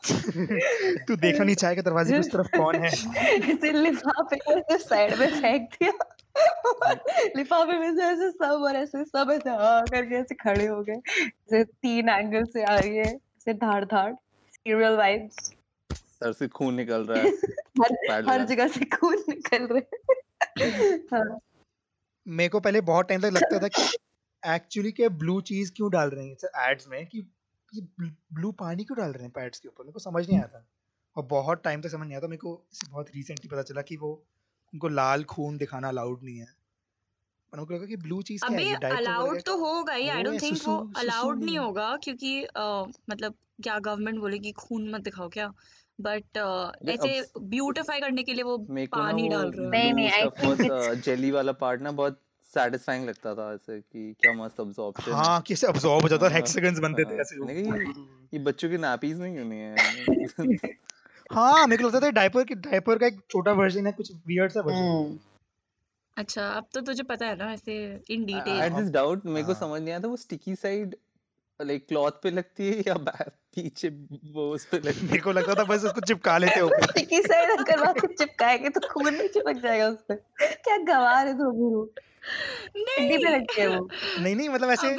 तू 1.07 1.17
देखना 1.17 1.45
नहीं 1.45 1.55
चाहेगा 1.55 1.83
दरवाजे 1.83 2.13
की 2.13 2.19
उस 2.19 2.31
तरफ़ 2.33 2.49
कौन 2.57 2.75
है। 2.77 2.89
ऐसे 3.53 3.73
लिफाफे 3.73 4.37
को 4.37 4.53
ऐसे 4.53 4.79
साइड 4.79 5.19
में 5.19 5.41
फेंक 5.41 5.69
दिया। 5.75 5.93
लिफाफे 7.37 7.79
में 7.79 7.97
से 7.97 8.03
ऐसे 8.05 8.31
सब 8.31 8.63
और 8.67 8.77
ऐसे 8.77 9.05
सब 9.05 9.31
ऐसे 9.33 9.51
हाँ 9.51 9.83
करके 9.91 10.15
ऐसे 10.15 10.35
खड़े 10.35 10.67
हो 10.67 10.83
गए। 10.83 11.01
ऐसे 11.23 11.65
तीन 11.65 12.09
एंगल 12.09 12.45
से 12.53 12.65
आ 12.65 12.79
रही 12.79 12.97
है 12.97 13.05
ऐसे 13.05 13.55
धाड़ 13.55 13.85
धाड़ 13.85 14.13
सीरियल 14.13 14.97
वाइब्स 14.97 15.51
सर 16.17 16.33
से 16.33 16.49
खून 16.49 16.75
निकल 16.75 17.07
रहा 17.07 17.23
है। 17.23 17.29
हर 18.11 18.31
हर 18.31 18.45
जगह 18.45 18.69
से 18.69 18.85
खून 18.85 19.25
निकल 19.29 19.67
रहे 19.67 19.81
हैं। 19.81 20.17
हाँ। 21.15 21.39
मेरे 22.29 22.49
को 22.49 22.61
पहले 22.61 22.81
बहुत 22.81 23.09
टाइम 23.09 23.21
तक 23.21 23.27
लगता 23.27 23.59
था 23.59 23.69
कि 23.69 23.83
एक्चुअली 24.47 24.93
क्या 24.93 25.09
ब्लू 25.09 25.41
चीज़ 25.41 25.73
क्यों 25.73 25.91
डाल 25.91 26.11
रहे 26.11 26.27
हैं? 26.27 26.37
एड्स 26.71 26.89
में 26.89 27.07
कि 27.07 27.27
ये 27.75 27.81
ब्लू 28.33 28.53
पानी 28.53 28.85
क्यों 28.85 28.99
डाल 28.99 29.13
रहे 29.13 29.23
हैं 29.23 29.33
पैड्स 29.33 29.61
के 29.61 29.69
ऊपर? 29.69 29.85
मेरे 29.85 29.93
को 29.93 29.99
समझ 29.99 30.29
नहीं 30.29 30.39
आया 30.39 30.49
था। 30.49 30.67
और 31.17 31.23
बहुत 31.23 31.63
टाइम 31.65 31.81
तक 31.81 31.89
समझ 31.89 32.07
नहीं 32.07 32.17
आता 32.17 32.27
मेरे 32.27 32.39
को 32.39 32.67
बहुत 32.91 33.07
रिसेंटली 33.15 33.49
पता 33.49 33.63
चला 33.63 33.83
कि 33.83 33.97
वो 33.97 34.25
उनको 34.75 34.89
लाल 34.89 35.25
खून 35.25 35.57
दिखाना 35.57 35.89
अलाउड 35.89 36.23
नहीं 36.23 36.39
है। 36.39 36.49
पर 37.53 37.59
मेरे 37.59 37.75
लगा 37.75 37.87
कि 37.87 37.97
ब्लू 37.97 38.23
चीज़ 38.23 38.45
क्या 38.47 38.59
है? 38.59 38.75
अबे 38.75 38.87
अलाउड 38.87 39.43
तो 39.43 39.57
होगा 39.57 39.93
ही। 39.93 40.09
आई 40.09 40.23
डोंट 40.23 40.43
थिंक 40.43 40.59
वो 40.65 40.93
अलाउड 40.97 41.45
नहीं। 41.45 41.59
होगा 41.59 41.97
क्योंकि 41.97 42.47
मतलब 43.11 43.35
क्या 43.63 43.79
गवर्नमेंट 43.79 44.19
बोलेगी 44.19 44.53
खून 44.53 44.91
मत 44.91 45.01
दिखाओ 45.01 45.29
क्या? 45.29 45.53
बट 46.01 46.39
अरे 46.39 46.93
ऐसे 46.93 47.41
ब्यूटिफाई 47.41 48.01
करने 48.01 48.23
के 48.23 48.35
लिए 48.35 48.43
वो 48.43 48.57
पानी 48.93 49.29
डाल 49.29 49.51
रहे 49.51 49.65
हैं। 49.65 49.71
नहीं 49.71 49.93
नहीं 49.93 50.11
आई 50.11 50.23
थिंक 50.23 51.03
जेली 51.05 51.31
वाला 51.31 51.53
पार्ट 51.53 51.81
ना 51.81 51.93
बहुत 51.93 52.21
सैटिस्फाइंग 52.55 53.09
लगता 53.09 53.35
था 53.35 53.53
ऐसे 53.55 53.81
कि 53.81 54.13
क्या 54.21 54.33
मस्त 54.33 54.61
अब्जॉर्प्शन 54.61 55.13
हाँ 55.13 55.41
कैसे 55.43 55.67
अब्सॉर्ब 55.67 56.03
हो 56.03 56.09
जाता 56.09 56.29
हेक्सागन्स 56.29 56.79
बनते 56.79 57.05
थे 57.05 57.15
हाँ 57.15 57.21
ऐसे 57.21 57.63
ये 58.33 58.39
बच्चों 58.39 58.71
की 58.71 58.79
नैपीज 58.79 59.21
नहीं 59.21 59.39
होनी 59.39 59.57
है। 59.57 60.75
हाँ 61.33 61.67
मेरे 61.67 61.83
को 61.83 61.89
लगता 61.89 62.01
था 62.01 62.11
डायपर 62.11 62.45
की 62.45 62.55
डायपर 62.55 62.99
का 62.99 63.07
एक 63.07 63.21
छोटा 63.31 63.53
वर्जन 63.53 63.87
है 63.87 63.93
कुछ 63.93 64.13
वियर्ड 64.27 64.53
सा 64.53 64.61
वर्जन 64.61 64.79
हम्म। 64.79 65.19
अच्छा 66.17 66.49
अब 66.49 66.67
तो 66.75 66.81
तुझे 66.81 67.03
पता 67.03 67.27
है 67.27 67.37
ना 67.37 67.53
ऐसे 67.53 67.75
in 68.11 68.21
I 68.21 68.25
detail 68.25 68.61
had 68.61 68.75
this 68.75 68.91
doubt 68.91 69.27
मेरे 69.27 69.47
को 69.47 69.53
हाँ। 69.53 69.61
समझ 69.61 69.81
नहीं 69.81 69.91
आया 69.91 70.01
था 70.01 70.09
वो 70.09 70.17
स्टिकी 70.17 70.55
साइड 70.55 70.97
लाइक 71.63 71.87
क्लॉथ 71.89 72.23
पे 72.23 72.31
लगती 72.31 72.71
है 72.71 72.81
या 72.87 72.95
बैक 72.95 73.33
पीछे 73.57 73.89
वो 74.33 74.51
उस 74.55 74.65
पे 74.65 74.77
लगती 74.77 75.07
मेरे 75.07 75.19
को 75.19 75.33
लगता 75.33 75.55
था 75.55 75.65
बस 75.65 75.85
उसको 75.85 76.01
चिपका 76.01 76.39
लेते 76.39 76.61
हो 76.61 76.69
स्टिकी 76.83 77.23
साइड 77.23 77.59
अगर 77.59 77.81
वहाँ 77.81 77.93
पे 77.93 78.15
चिपकाएँगे 78.15 78.69
तो 78.69 78.81
खून 78.89 79.15
नहीं 79.15 79.29
चिपक 79.29 79.53
जाएगा 79.53 79.89
उस 79.89 80.05
पे। 80.09 80.15
क्या 80.55 80.77
गवार 80.77 81.27
है 81.27 81.35
तो 81.39 81.51
गुरु 81.53 81.83
हड्डी 81.83 83.17
पे 83.17 83.17
नहीं 83.17 83.35
लगती 83.35 83.61
है 83.61 83.69
वो। 83.69 83.89
नहीं 84.19 84.37
नहीं 84.37 84.49
मतलब 84.49 84.71
ऐसे 84.71 84.97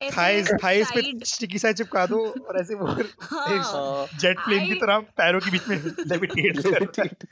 थाइस 0.00 0.50
थाइस 0.64 0.90
पे 0.90 1.24
स्टिकी 1.24 1.58
साइड 1.58 1.76
चिपका 1.76 2.06
दो 2.06 2.18
और 2.48 2.60
ऐसे 2.60 2.74
वो 2.74 2.86
हाँ। 2.86 4.06
जेट 4.20 4.38
प्लेन 4.38 4.66
की 4.66 4.74
तरह 4.74 4.98
पैरों 4.98 5.40
के 5.40 5.50
बीच 5.50 5.68
में 5.68 5.76
लेविटेट 6.06 7.26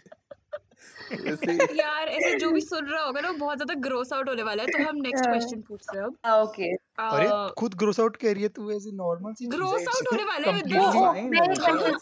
यार 1.77 2.09
ऐसे 2.09 2.35
जो 2.39 2.51
भी 2.51 2.61
सुन 2.61 2.87
रहा 2.87 3.03
होगा 3.03 3.21
ना 3.21 3.33
बहुत 3.33 3.59
ज़्यादा 3.59 3.75
ग्रोस 3.75 4.13
आउट 4.13 4.29
होने 4.29 4.43
वाला 4.43 4.63
है। 4.63 4.69
तो 4.69 4.89
हम 4.89 4.97
नेक्स्ट 4.97 5.25
क्वेश्चन 5.27 5.61
पूछते 5.61 5.99
हैं 5.99 6.05
अब। 6.05 6.17
ओके 6.33 6.88
अरे 6.99 7.27
खुद 7.59 7.75
ग्रोस 7.79 8.01
आउट 8.01 8.17
कह 8.17 8.33
रही 8.33 8.43
है 8.43 8.49
तू 8.51 8.71
ऐसे 8.73 8.91
नॉर्मल 8.97 9.33
सी 9.35 9.47
ग्रोस 9.49 9.85
आउट 9.89 10.13
होने 10.13 10.25
वाला 10.25 10.53
है 10.53 10.63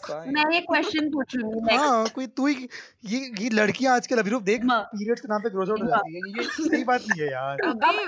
Fine, 0.07 0.33
मैं 0.33 0.43
एक 0.57 0.65
क्वेश्चन 0.67 1.09
क्वेश्चन 1.09 1.09
पूछूँगी 1.11 1.59
नेक्स्ट 1.61 1.79
हाँ 1.79 2.07
कोई 2.15 2.27
तू 2.37 2.47
ही 2.47 2.67
ये 3.07 3.19
ये 3.39 3.49
लड़कियाँ 3.53 3.95
आजकल 3.95 4.17
अभी 4.19 4.31
देख 4.47 4.61
पीरियड्स 4.65 5.21
के 5.21 5.27
नाम 5.27 5.41
पे 5.41 5.49
ग्रोस 5.49 5.69
आउट 5.69 5.81
हो 5.81 5.87
जाती 5.87 6.15
है 6.15 6.21
ये 6.37 6.43
सही 6.43 6.83
बात 6.83 7.01
नहीं 7.09 7.21
है 7.21 7.27
यार। 7.31 7.61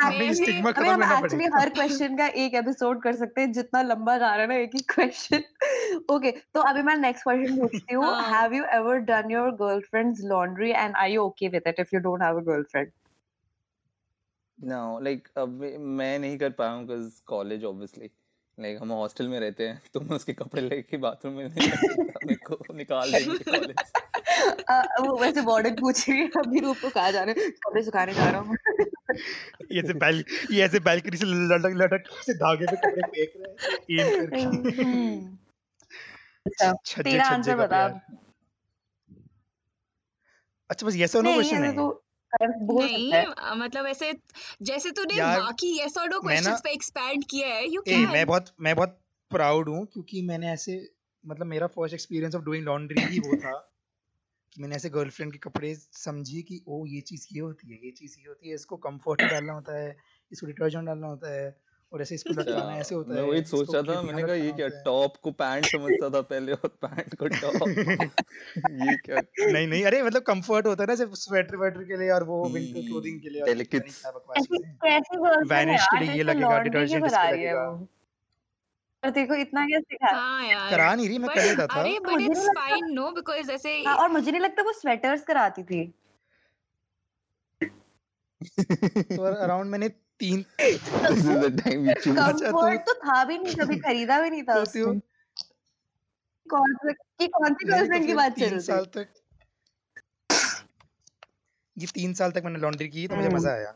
हमें 0.03 0.21
ये 0.21 0.33
स्टिग्मा 0.33 0.71
खत्म 0.71 0.85
करना 0.85 1.17
एक्चुअली 1.17 1.37
पड़ेगा। 1.37 1.59
हर 1.59 1.69
क्वेश्चन 1.69 2.15
का 2.17 2.27
एक 2.43 2.53
एपिसोड 2.55 3.01
कर 3.03 3.15
सकते 3.15 3.41
हैं 3.41 3.51
जितना 3.53 3.81
लंबा 3.81 4.17
जा 4.17 4.29
रहा 4.29 4.41
है 4.41 4.47
ना 4.47 4.55
एक 4.55 4.75
ही 4.75 4.81
क्वेश्चन 4.93 6.05
ओके 6.15 6.31
तो 6.31 6.61
अभी 6.69 6.81
मैं 6.83 6.95
नेक्स्ट 6.97 7.23
क्वेश्चन 7.23 7.59
पूछती 7.59 7.93
हूँ। 7.93 8.05
हाँ। 8.05 8.23
Have 8.31 8.53
you 8.53 8.63
ever 8.79 8.97
done 9.11 9.31
your 9.31 9.51
girlfriend's 9.61 10.21
laundry 10.31 10.71
and 10.71 10.95
are 10.95 11.09
you 11.09 11.23
okay 11.23 11.47
with 11.49 11.67
it 11.67 11.79
if 11.79 11.95
you 11.95 12.01
don't 12.01 12.21
have 12.23 12.39
a 12.39 12.43
girlfriend 12.51 12.91
No, 14.59 14.99
like 15.01 15.27
अब 15.37 15.49
मैं 15.79 16.19
नहीं 16.19 16.37
कर 16.37 16.49
पाया 16.49 16.71
हूँ 16.71 16.87
cause 16.87 17.11
college 17.31 17.63
obviously. 17.63 18.09
Like 18.57 18.81
हम 18.81 18.91
हॉस्टल 18.91 19.27
में 19.27 19.39
रहते 19.39 19.67
हैं 19.67 19.81
तो 19.93 19.99
मैं 19.99 20.15
उसके 20.15 20.33
कपड़े 20.33 20.61
लेके 20.61 20.97
बाथरूम 20.97 21.33
में 21.33 21.47
नहीं 21.49 21.69
मेरे 22.25 22.35
को 22.35 22.73
निकाल 22.73 23.11
देंगे 23.11 23.37
कॉलेज 23.51 23.75
वो 25.01 25.17
वैसे 25.17 25.41
वार्डन 25.41 25.75
पूछ 25.75 26.09
रही 26.09 26.17
है 26.19 26.27
अभी 26.27 26.59
रूप 26.59 26.77
को 26.81 26.89
कहा 26.89 27.11
जा 27.11 27.23
रहा 27.23 27.35
है? 27.37 27.49
कपड़े 27.49 27.83
सुखाने 27.83 28.13
जा 28.13 28.29
रहा 28.29 28.41
हूँ 28.41 28.57
ये 29.71 29.79
ऐसे 29.79 29.93
बैल 29.93 30.23
ये 30.51 30.61
ऐसे 30.61 30.79
बैल्कनी 30.79 31.17
से 31.17 31.25
लटक 31.25 31.73
लटक 31.75 32.23
से 32.25 32.33
धागे 32.33 32.65
पे 32.65 32.75
कपड़े 32.75 33.01
फेंक 33.01 33.31
रहे 33.37 34.01
हैं 34.01 34.11
एम 34.11 34.29
करके। 34.29 34.83
हम्म, 34.83 35.37
अच्छा 36.45 37.01
तेरा 37.01 37.25
आंसर 37.25 37.55
बता। 37.55 37.85
अच्छा 40.69 40.87
बस 40.87 40.93
यस 40.95 41.15
और 41.15 41.23
नो 41.23 41.33
क्वेश्चन 41.33 41.63
है। 41.63 41.75
तो 41.75 42.03
बोल 42.33 42.85
नहीं 42.85 43.11
सकता 43.11 43.55
मतलब 43.55 43.85
ऐसे 43.87 44.13
जैसे 44.61 44.91
तूने 44.91 45.15
बाकी 45.15 45.79
यस 45.79 45.97
और 45.97 46.09
नो 46.09 46.19
क्वेश्चंस 46.21 46.61
पे 46.61 46.71
एक्सपैंड 46.71 47.23
किया 47.25 47.47
है 47.47 47.67
यू 47.69 47.83
ए 47.87 48.05
मैं 48.05 48.25
बहुत 48.25 48.53
मैं 48.59 48.75
बहुत 48.75 48.99
प्राउड 49.31 49.69
हूँ 49.69 49.85
क्योंकि 49.85 50.21
मैंने 50.21 50.51
ऐसे 50.51 50.77
मतलब 51.23 51.45
मेरा 51.45 51.67
first 51.67 51.93
experience 51.93 52.35
of 52.35 52.43
doing 52.43 52.65
laundry 52.65 53.01
ही 53.01 53.19
वो 53.19 53.35
था 53.35 53.57
कि 54.51 54.61
मैंने 54.61 54.75
ऐसे 54.75 54.89
गर्लफ्रेंड 54.89 55.31
के 55.31 55.37
कपड़े 55.37 55.73
समझी 55.75 56.41
कि 56.41 56.61
ओ 56.67 56.85
ये 56.85 57.01
चीज़ 57.01 57.27
ये 57.33 57.39
होती 57.39 57.71
है 57.71 57.79
ये 57.85 57.91
चीज़ 57.91 58.15
ये 58.19 58.27
होती 58.27 58.49
है 58.49 58.55
इसको 58.55 58.77
कंफर्ट 58.77 59.21
डालना 59.21 59.53
होता 59.53 59.77
है 59.77 59.95
इसको 60.31 60.47
डिटर्जेंट 60.47 60.85
डालना 60.85 61.07
होता 61.07 61.33
है। 61.33 61.49
और 61.91 62.01
ऐसे 62.01 62.15
इसको 62.15 62.33
लटकाना 62.39 62.75
ऐसे 62.77 62.95
होता 62.95 63.13
मैं 63.13 63.21
है 63.21 63.27
वही 63.29 63.41
सोच 63.43 63.73
रहा 63.75 63.81
था 63.83 64.01
मैंने 64.01 64.23
कहा 64.23 64.33
ये 64.35 64.51
क्या 64.51 64.67
टॉप 64.85 65.15
को 65.17 65.31
पैंट 65.31 65.65
समझता 65.65 66.09
था 66.09 66.21
पहले 66.21 66.53
और 66.53 66.67
पैंट 66.85 67.15
को 67.15 67.27
टॉप? 67.27 67.67
ये 68.81 68.95
क्या 68.97 69.21
नहीं 69.51 69.67
नहीं 69.67 69.83
अरे 69.85 70.01
मतलब 70.03 70.21
कंफर्ट 70.23 70.67
होता 70.67 70.83
है 70.83 70.87
ना 70.87 70.95
सिर्फ़ 70.95 71.13
स्वेटर 71.13 71.57
वेटर 71.57 71.83
के 71.83 71.97
लिए 71.97 72.09
और 72.09 72.23
वो 72.23 72.43
विंटर 72.49 72.77
हम्म 72.77 72.87
क्लोथिंग 72.87 73.21
के 73.21 73.29
लिए 73.29 73.45
डेलिकेट्स 73.45 74.01
चीज़ें। 74.37 74.75
कैसी 74.83 75.17
गर्लफ्रेंड 75.17 75.51
है 75.51 75.65
वैनिश 75.65 75.87
के 75.87 76.05
लिए 76.05 76.17
ये 76.17 76.23
लगेगा 76.23 76.57
डिटर्जेंट 76.59 77.05
इस 77.05 77.11
करा 77.11 77.23
पे 77.23 77.31
रही 77.31 77.43
है 77.43 77.53
लगेगा 77.53 77.87
और 79.03 79.11
देखो 79.11 79.35
इतना 79.35 79.65
क्या 79.65 79.79
सिखा 79.79 80.15
हाँ 80.15 80.45
यार। 80.47 80.71
करा 80.71 80.93
नहीं 80.95 81.07
रही 81.07 81.17
मैं 81.17 81.29
कर 81.29 81.43
लेता 81.43 81.67
था। 81.67 81.81
अरे 81.81 81.99
बट 81.99 82.11
मुझे 82.11 82.17
नहीं 82.17 82.29
इट्स 82.31 82.45
लगता 82.45 82.61
फाइन 82.61 82.91
नो 82.93 83.11
बिकॉज़ 83.11 83.51
ऐसे 83.51 83.81
और 83.93 84.09
मुझे 84.09 84.31
नहीं 84.31 84.41
लगता 84.41 84.63
वो 84.63 84.73
स्वेटर्स 84.73 85.23
कराती 85.23 85.63
थी। 85.63 85.83
तो 88.41 89.23
अराउंड 89.23 89.71
मैंने 89.71 89.89
तीन 90.19 90.45
this 90.61 91.25
is 91.25 91.29
the 91.29 91.59
time 91.59 91.89
you 91.89 91.93
choose 92.03 92.19
अच्छा 92.19 92.51
तू 92.51 92.75
तो 92.85 92.93
था 93.01 93.23
भी 93.25 93.37
नहीं 93.37 93.55
कभी 93.55 93.75
खरीदा 93.79 94.21
भी 94.21 94.29
नहीं 94.29 94.43
था 94.43 94.55
तो 94.55 94.61
उसने। 94.61 94.99
कौन 96.45 96.73
सी 96.75 96.93
की 96.93 97.27
कौन 97.29 97.53
सी 97.53 97.65
तो 97.65 97.71
गर्लफ्रेंड 97.73 98.07
की 98.07 98.13
बात 98.13 98.31
चल 98.31 98.39
तीन 98.39 98.49
रही 98.49 98.61
साल 98.61 98.85
तक 98.95 99.13
ये 101.77 101.87
तीन 101.93 102.13
साल 102.13 102.31
तक 102.31 102.41
मैंने 102.45 102.59
लॉन्ड्री 102.59 102.87
की 102.89 103.07
तो 103.07 103.15
मुझे 103.15 103.27
हम्म 103.27 103.37
मज़ा 103.37 103.51
आया। 103.51 103.75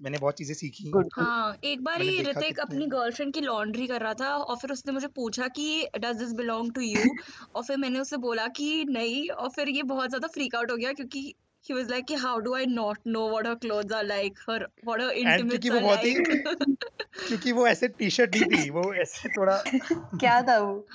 मैंने 0.00 0.18
बहुत 0.18 0.38
चीज़ें 0.38 0.54
सीखी। 0.54 0.90
हाँ 1.14 1.56
एक 1.64 1.82
बार 1.84 2.00
ही 2.00 2.22
ऋतिक 2.22 2.58
अपनी 2.60 2.86
गर्लफ्रेंड 2.86 3.32
की 3.34 3.40
लॉन्ड्री 3.40 3.86
कर 3.86 4.00
रहा 4.00 4.14
था 4.14 4.30
और 4.36 4.56
फिर 4.56 4.72
उसने 4.72 4.92
मुझे 4.92 5.06
पूछा 5.16 5.48
कि 5.48 5.66
does 5.98 6.16
this 6.16 6.32
belong 6.32 6.72
to 6.72 6.80
you 6.80 7.14
और 7.54 7.62
फिर 7.64 7.76
मैंने 7.76 7.98
उसे 7.98 8.16
बोला 8.16 8.46
कि 8.56 8.84
नहीं 8.88 9.28
और 9.30 9.48
फिर 9.50 9.68
ये 9.68 9.82
बहुत 9.92 10.08
ज़्यादा 10.08 10.28
फ्रीक 10.28 10.54
आउट 10.54 10.70
हो 10.70 10.76
गया 10.76 10.92
क्योंकि 10.92 11.34
he 11.68 11.72
was 11.72 11.88
like 11.88 12.06
कि 12.06 12.16
how 12.16 12.40
do 12.40 12.54
I 12.54 12.64
not 12.64 12.98
know 13.06 13.26
what 13.26 13.46
her 13.46 13.56
clothes 13.56 13.92
are 13.92 14.04
like? 14.04 14.38
Her 14.48 14.58
what 14.84 15.00
her 15.00 15.10
intimates 15.12 15.70
वो 15.70 15.76
are 15.76 15.82
बहुत 15.82 16.04
ही 16.04 16.14
like? 16.14 16.76
क्योंकि 17.28 17.52
वो 17.52 17.66
ऐसे 17.66 17.88
टी 17.88 18.10
शर्ट 18.10 18.36
नहीं 18.36 18.44
थी 18.44 18.70
वो 18.70 18.94
ऐसे 18.94 19.28
थोड़ा 19.28 19.62
क्या 19.92 20.42
था 20.42 20.58
वो? 20.58 20.86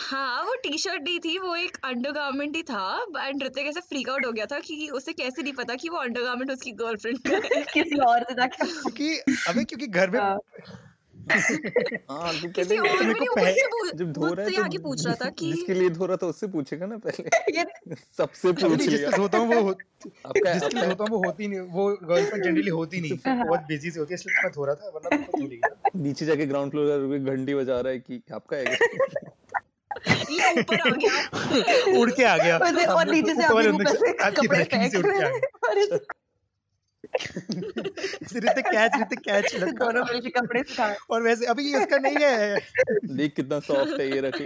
हाँ 0.00 0.44
वो 0.44 0.54
टी 0.54 0.78
शर्ट 0.78 1.02
नहीं 1.02 1.18
थी 1.18 1.38
वो 1.38 1.56
एक 1.56 1.76
अंडरगारमेंट 1.84 2.56
ही 2.56 2.62
था 2.62 3.06
एंड 3.18 3.42
ऋतिक 3.42 3.66
ऐसे 3.66 3.80
फ्रीक 3.80 4.08
आउट 4.08 4.26
हो 4.26 4.32
गया 4.32 4.46
था 4.46 4.58
कि 4.58 4.88
उसे 4.88 5.12
कैसे 5.12 5.42
नहीं 5.42 5.52
पता 5.52 5.74
कि 5.74 5.88
वो 5.88 5.96
अंडरगारमेंट 5.96 6.50
उसकी 6.50 6.70
गर्लफ्रेंड 6.70 7.18
का 7.18 7.36
है। 7.36 7.64
किसी 7.74 7.96
और 7.96 8.22
से 8.22 8.34
जाके 8.34 8.66
क्योंकि 8.66 9.18
अबे 9.48 9.64
क्योंकि 9.64 9.86
घर 9.86 10.10
में 10.10 10.38
हाँ 12.10 12.18
हाँ 12.20 12.32
तू 12.32 12.48
किसी 12.48 12.76
पहले 12.76 12.76
और 12.78 13.02
मेरे 13.02 13.04
में 13.04 13.14
को 13.14 13.20
नहीं 13.20 13.28
वो 13.28 13.34
पह- 13.34 13.44
मुझसे 13.44 13.66
पूछ 13.66 13.94
जब 13.94 14.12
धो 14.12 14.26
रहा 14.26 14.44
है 14.44 14.50
आके 14.58 14.76
तो 14.78 14.82
पूछ 14.82 15.06
रहा 15.06 15.14
था 15.14 15.30
कि 15.30 15.52
जिसके 15.52 15.74
लिए 15.74 15.90
धो 15.90 16.06
रहा 16.06 16.16
था 16.16 16.26
उससे 16.26 16.46
पूछेगा 16.46 16.86
ना 16.86 16.96
पहले? 16.96 17.64
सबसे 18.18 18.52
पूछ 18.52 18.62
लिया। 18.62 18.86
जिसके 18.88 19.16
हूँ 19.38 19.54
वो 19.54 19.70
आपका 20.26 20.52
जिसके 20.52 20.76
लिए 20.76 20.90
आपका 20.90 21.04
हूँ 21.04 21.10
वो 21.10 21.22
होती 21.24 21.48
नहीं 21.48 21.60
वो 21.60 21.88
गर्लफ्रेंड 22.02 22.44
जनरली 22.44 22.70
होती 22.70 23.00
नहीं 23.00 23.18
हाँ 23.26 23.46
बहुत 23.46 23.60
बिज़ी 23.60 23.90
से 23.90 24.00
होती 24.00 24.14
है 24.14 24.14
इसलिए 24.14 24.42
मैं 24.42 24.52
थोड़ा 24.56 24.74
था 24.74 24.88
वरना 24.88 25.16
तो 25.16 25.38
धो 25.38 25.46
लेगी 25.46 26.00
नीचे 26.02 26.26
जाके 26.26 26.46
ग्राउंड 26.46 26.70
फ्लोर 26.70 26.86
का 26.88 27.32
घंटी 27.34 27.54
बजा 27.54 27.80
रहा 27.80 27.92
है 27.92 27.98
कि 27.98 28.22
आपका 28.32 28.56
है 28.56 28.64
क्या? 28.64 29.30
ये 30.30 30.60
ऊपर 30.60 30.80
आ 30.80 30.90
गया। 30.90 32.00
उड़ 32.00 32.10
के 32.10 32.24
आ 32.24 32.36
गया। 32.36 32.56
और 32.94 33.10
नीचे 33.10 33.34
से 33.34 33.42
से 33.96 34.12
कपड़े 34.42 34.64
फेंक 34.64 34.96
उड़ 34.96 35.02
के 35.02 35.08
रहे 35.08 35.22
आ 35.22 35.28
हैं 35.28 35.40
गया। 35.40 35.68
और 35.68 35.78
इस- 35.78 35.92
रिते 35.92 36.14
कैच 37.14 39.18
कैच 39.18 39.54
दोनों 39.54 40.04
मिलके 40.04 40.30
कपड़े 40.30 40.62
सुखा 40.62 40.94
और 41.10 41.22
वैसे 41.22 41.46
अभी 41.46 41.76
इसका 41.76 41.98
नहीं 41.98 42.16
है। 42.20 42.60
देख 43.16 43.34
कितना 43.34 43.60
सॉफ्ट 43.60 44.00
है 44.00 44.14
ये 44.14 44.20
रख 44.20 44.40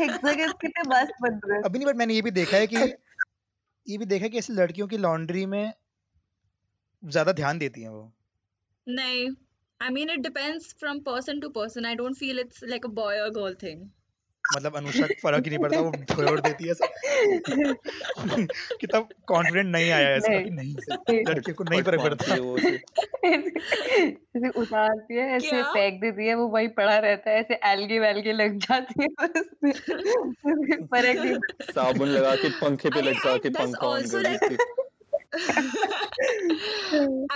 हेक्सागन 0.00 0.52
कितने 0.60 0.82
मस्त 0.88 1.12
बन 1.22 1.40
रहे 1.44 1.56
हैं। 1.56 1.64
अभी 1.64 1.78
नहीं 1.78 1.86
बट 1.86 1.96
मैंने 1.96 2.14
ये 2.14 2.22
भी 2.22 2.30
देखा 2.30 2.56
है 2.56 2.66
कि 2.66 2.76
ये 2.76 3.98
भी 3.98 4.04
देखा 4.04 4.24
है 4.24 4.30
कि 4.30 4.38
ऐसी 4.38 4.52
लड़कियों 4.52 4.88
की 4.88 4.96
लॉन्ड्री 4.96 5.46
में 5.46 5.72
ज़्यादा 7.04 7.32
ध्यान 7.32 7.58
देती 7.58 7.82
हैं 7.82 7.88
वो। 7.88 8.12
नहीं 8.88 9.30
I 9.82 9.88
mean 9.88 10.10
it 10.10 10.20
depends 10.20 10.74
from 10.80 11.00
person 11.00 11.40
to 11.40 11.48
person 11.48 11.86
I 11.86 11.94
don't 11.94 12.18
feel 12.18 12.38
it's 12.38 12.62
like 12.62 12.84
a 12.84 12.88
boy 12.88 13.20
or 13.20 13.30
girl 13.30 13.54
thing. 13.54 13.92
मतलब 14.56 14.76
अनुषा 14.76 15.06
फ़र्क 15.22 15.44
ही 15.44 15.50
नहीं 15.50 15.58
पड़ता 15.58 15.80
वो 15.80 15.92
छोड़ 16.10 16.40
देती 16.40 16.66
है 16.66 16.74
सब। 16.74 16.88
कितना 18.80 19.00
कॉन्फिडेंट 19.28 19.68
नहीं 19.68 19.90
आया 19.90 20.08
है 20.08 20.16
इसका 20.16 20.40
कि 20.40 20.50
नहीं 20.50 20.74
नहीं। 20.74 20.74
लड़कियों 21.28 21.54
को 21.56 21.64
नहीं 21.64 21.82
फ़र्क 21.82 22.00
पड़ता। 22.02 22.34
है 22.34 22.40
वो 22.40 22.54
उसे। 22.56 22.80
ऐसे 24.36 24.48
उतारती 24.60 25.16
है 25.16 25.28
ऐसे 25.36 25.62
फेंक 25.62 26.00
देती 26.00 26.26
है 26.28 26.34
वो 26.34 26.48
वही 26.48 26.68
पड़ा 26.68 26.98
रहता 26.98 27.30
है 27.30 27.40
ऐसे 27.40 27.54
एल्गे 27.64 27.98
वेल्गे 27.98 28.32
लग 28.32 28.58
जाती 28.58 29.02
है। 29.02 29.08
फ़र्क 30.86 31.18
नहीं 31.18 31.36
साबुन 31.70 32.08
लगा 32.08 32.34
के 32.36 32.48
पंखे 32.60 32.90
पे 32.90 33.02
लटका 33.02 33.36
के 33.36 33.50
पंखा 33.50 33.86
ऑन 33.86 34.08
कर 34.08 34.26
देती 34.28 34.56
I 34.56 34.87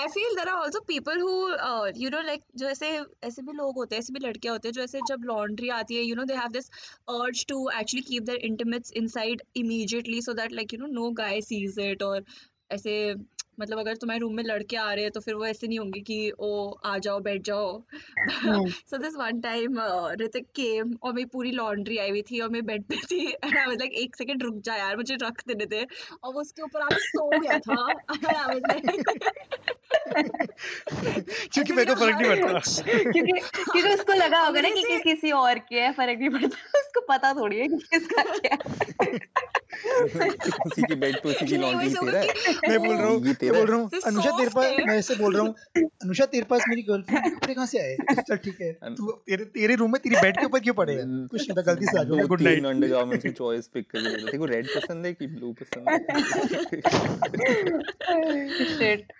feel 0.07 0.35
there 0.37 0.49
are 0.49 0.61
also 0.65 0.81
people 0.81 1.15
who 1.15 1.55
uh, 1.55 1.93
you 1.97 2.11
know 2.11 2.23
like 2.29 2.43
जो 2.57 2.67
ऐसे 2.67 3.01
ऐसे 3.25 3.43
भी 3.43 3.53
लोग 3.53 3.75
होते 3.77 3.97
हैं 3.97 4.01
ऐसे 4.01 4.13
भी 4.13 4.27
लड़कियाँ 4.27 4.55
होते 4.55 4.69
हैं 4.69 4.73
जो 4.73 4.83
ऐसे 4.83 5.01
जब 5.09 5.21
लॉन्ड्री 5.25 5.69
आती 5.69 5.97
है 5.97 6.05
you 6.05 6.17
know 6.17 6.27
they 6.31 6.41
have 6.43 6.53
this 6.57 6.71
urge 7.17 7.45
to 7.47 7.59
actually 7.81 8.05
keep 8.11 8.27
their 8.27 8.41
intimates 8.51 8.93
inside 9.03 9.43
immediately 9.63 10.21
so 10.29 10.37
that 10.41 10.59
like 10.61 10.73
you 10.73 10.81
know 10.83 10.93
no 11.01 11.11
guy 11.21 11.41
sees 11.53 11.79
it 11.93 12.03
और 12.03 12.25
ऐसे 12.73 13.15
मतलब 13.61 13.79
अगर 13.79 13.97
तुम्हारे 13.97 14.21
रूम 14.21 14.35
में 14.35 14.45
लड़के 14.45 14.77
आ 14.77 14.93
रहे 14.93 15.03
हैं 15.03 15.11
तो 15.13 15.21
फिर 15.21 15.35
वो 15.35 15.47
ऐसे 15.47 15.69
नहीं 15.69 15.79
होंगे 15.79 16.01
कि 16.01 16.33
ओ 16.39 16.71
आ 16.85 16.99
जाओ 16.99 17.21
बैठ 17.21 17.43
जाओ। 17.43 17.83
So 18.91 18.99
this 18.99 19.15
one 19.17 19.41
time 19.41 19.81
Hrithik 20.21 20.47
came 20.47 20.99
और 21.03 21.13
मेरी 21.13 21.25
पूरी 21.25 21.51
लॉन्ड्री 21.51 21.99
आई 21.99 22.11
हुई 22.11 22.23
थी 22.23 22.41
और 22.41 22.49
मैं 22.49 22.67
बेड 22.67 22.83
पे 22.83 22.97
थी। 22.97 23.27
आई 23.45 23.77
लाइक 23.77 23.93
एक 23.93 24.17
सेकंड 24.17 24.43
रुक 24.43 24.55
जा 24.55 24.77
यार 24.77 24.97
मुझे 24.97 25.15
रख 25.15 25.43
देने 25.49 25.67
दे। 25.67 25.87
और 26.25 26.35
वो 26.35 26.41
उसके 26.41 26.63
ऊपर 26.63 26.81
आके 26.81 26.97
सो 26.97 27.41
गया 27.41 27.59
था। 27.59 27.87
क्योंकि 31.53 31.73
मेरे 31.73 31.95
को 31.95 32.01
फ़र्क 32.01 32.17
नहीं 32.21 32.31
पड़ता। 32.31 32.59
क्योंकि 33.03 33.33
क्योंकि 33.55 33.89
उसको 33.95 34.13
लगा 34.13 34.41
होगा 34.41 34.61
ना 34.61 34.69
कि 34.69 34.99
किसी 34.99 35.31
और 35.31 35.59
के 35.59 35.81
है 35.81 35.93
फ़र्क 35.93 36.19
नहीं 36.19 36.31
पड़ता। 36.31 36.79
उसको 36.79 37.01
पता 37.01 37.33
थोड़ी 37.33 37.59
है 37.59 37.69
कि 37.69 37.77
किसका 37.77 38.23
क्या 38.23 38.59
है। 39.03 39.19
उसी 40.67 40.83
की 40.83 40.95
बेड 40.95 41.17
पे 41.23 41.29
उसी 41.29 41.47
की 41.47 41.57
लॉन्ड्री 41.57 41.89
वैसे 41.89 42.07
तेरा 42.07 42.21
है 42.21 42.27
मैं 42.69 42.79
बोल 42.79 42.97
रहा 42.97 43.07
हूँ 43.07 43.21
तेरा 43.43 43.59
बोल 43.59 43.69
रहा 43.69 43.77
हूँ 43.77 43.91
अनुषा 44.07 44.31
तेरे 44.31 44.51
पास 44.51 44.75
मैं 44.87 44.99
ऐसे 44.99 45.15
बोल 45.15 45.37
रहा 45.37 45.43
हूँ 45.43 45.55
अनुषा 46.03 46.27
तेरे 46.27 46.47
पास 46.51 46.65
मेरी 46.69 46.83
गर्लफ्रेंड 46.83 47.37
कपड़े 47.37 47.55
कहाँ 47.55 47.67
से 47.67 47.79
आए 47.79 47.97
चल 48.15 48.37
ठीक 48.37 48.61
है 48.61 48.73
तू 48.73 49.11
तेरे 49.13 49.45
तेरे 49.45 49.75
रूम 49.75 49.93
में 49.93 50.01
तेरी 50.03 50.17
बेड 50.17 50.41
के 50.41 50.47
ऊपर 50.47 50.61
क्यों 50.61 50.75
पड़े 50.75 50.95
हैं? 50.95 51.27
कुछ 51.27 51.51
नहीं 51.51 51.67
गलती 51.67 51.87
से 51.87 51.99
आ 52.01 52.03
गया 52.03 52.25
गुड 52.25 52.41
नाइट 52.41 52.67
अंडरगारमेंट्स 52.67 53.25
की 53.25 53.31
चॉइस 53.31 53.67
पिक 53.67 53.89
दे 53.95 54.09
रहे 54.09 54.27
तेरे 54.27 54.39
को 54.39 54.45
रेड 54.45 54.67
पसंद 54.67 55.07
है 55.07 55.13
कि 55.13 55.27
ब्लू 55.27 55.53
पसंद 55.53 55.89
है? 55.89 55.99
Shit 58.79 59.13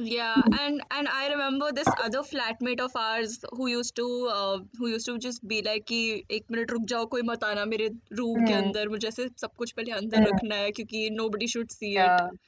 Yeah, 0.00 0.36
and 0.60 0.78
and 0.96 1.08
I 1.14 1.24
remember 1.30 1.66
this 1.78 1.88
other 2.04 2.20
flatmate 2.28 2.80
of 2.84 2.94
ours 3.00 3.34
who 3.56 3.66
used 3.72 3.92
to 3.96 4.06
uh, 4.34 4.54
who 4.78 4.88
used 4.92 5.08
to 5.08 5.16
just 5.26 5.42
be 5.50 5.58
like 5.66 5.84
कि 5.88 5.98
एक 6.30 6.44
मिनट 6.52 6.70
रुक 6.70 6.82
जाओ 6.82 7.06
कोई 7.06 7.22
मत 7.22 7.44
आना 7.44 7.64
मेरे 7.64 7.90
रूम 8.12 8.46
के 8.46 8.52
हम्म 8.52 8.64
अंदर 8.64 8.88
मुझे 8.88 9.08
ऐसे 9.08 9.28
सब 9.28 9.50
कुछ 9.58 9.72
पहले 9.72 9.92
अंदर 9.92 10.22
रखना 10.22 10.54
है 10.54 10.70
क्योंकि 10.70 11.10
nobody 11.20 11.50
should 11.56 11.70
see 11.72 11.92
it. 11.98 12.38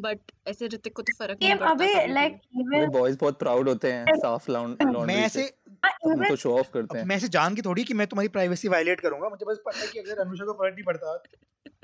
But 0.00 0.32
ऐसे 0.46 0.66
ऋतिक 0.66 0.96
को 0.96 1.02
तो 1.02 1.12
फ़र्क 1.18 1.38
नहीं 1.42 1.54
पड़ता 1.54 1.70
अबे 1.70 2.06
लाइक 2.06 2.40
इवन 2.56 2.88
बॉयज़ 2.88 3.18
बहुत 3.18 3.38
प्राउड 3.38 3.68
होते 3.68 3.92
हैं 3.92 4.16
साफ़ 4.16 4.50
मैं 4.50 4.92
लॉन्ड्री 4.92 5.28
से। 5.28 5.42
ऐसे 5.42 6.10
हम 6.10 6.24
तो 6.28 6.36
शो 6.36 6.58
ऑफ़ 6.58 6.70
करते 6.70 6.98
हैं। 6.98 7.04
मैं 7.04 7.16
ऐसे 7.16 7.28
जान 7.28 7.54
के 7.54 7.62
थोड़ी 7.62 7.84
कि 7.84 7.94
मैं 7.94 8.06
तुम्हारी 8.06 8.28
प्राइवेसी 8.28 8.68
वायलेट 8.68 9.00
करूँगा 9.00 9.28
मुझे 9.28 9.46
बस 9.46 9.58
पता 9.66 9.80
है 9.80 9.88
कि 9.88 9.98
अगर 9.98 10.18
अनुषा 10.18 10.44
को 10.44 10.52
फ़र्क 10.52 10.74
नहीं 10.74 10.84
पड़ता 10.84 11.12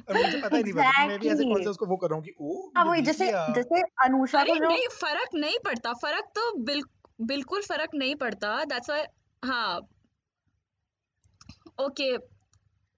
और 0.09 0.17
मुझे 0.17 0.39
पता 0.39 0.57
ही 0.57 0.63
नहीं 0.63 0.73
पड़ता 0.73 1.07
मैं 1.07 1.19
भी 1.19 1.29
ऐसे 1.29 1.45
कौन 1.45 1.63
से 1.63 1.71
उसको 1.71 1.87
वो 1.87 1.97
कर 1.97 2.09
रहा 2.09 2.17
हूँ 2.17 2.25
कि 2.25 2.35
ओ 2.41 2.71
हाँ 2.77 2.85
वही 2.85 3.03
जैसे 3.03 3.27
जैसे 3.31 3.81
अनुषा 3.81 4.45
को 4.45 4.55
नहीं 4.55 4.89
फ़र्क 4.93 5.29
नहीं 5.35 5.59
पड़ता 5.65 5.93
फ़र्क 5.93 6.25
तो 6.25 6.53
बिल्कुल 7.25 7.63
फ़र्क 7.63 7.91
नहीं 7.95 8.15
पड़ता 8.15 8.65
दैट्स 8.65 8.91
व्हाई 8.91 9.05
हाँ। 9.45 9.81
ओके 11.81 12.17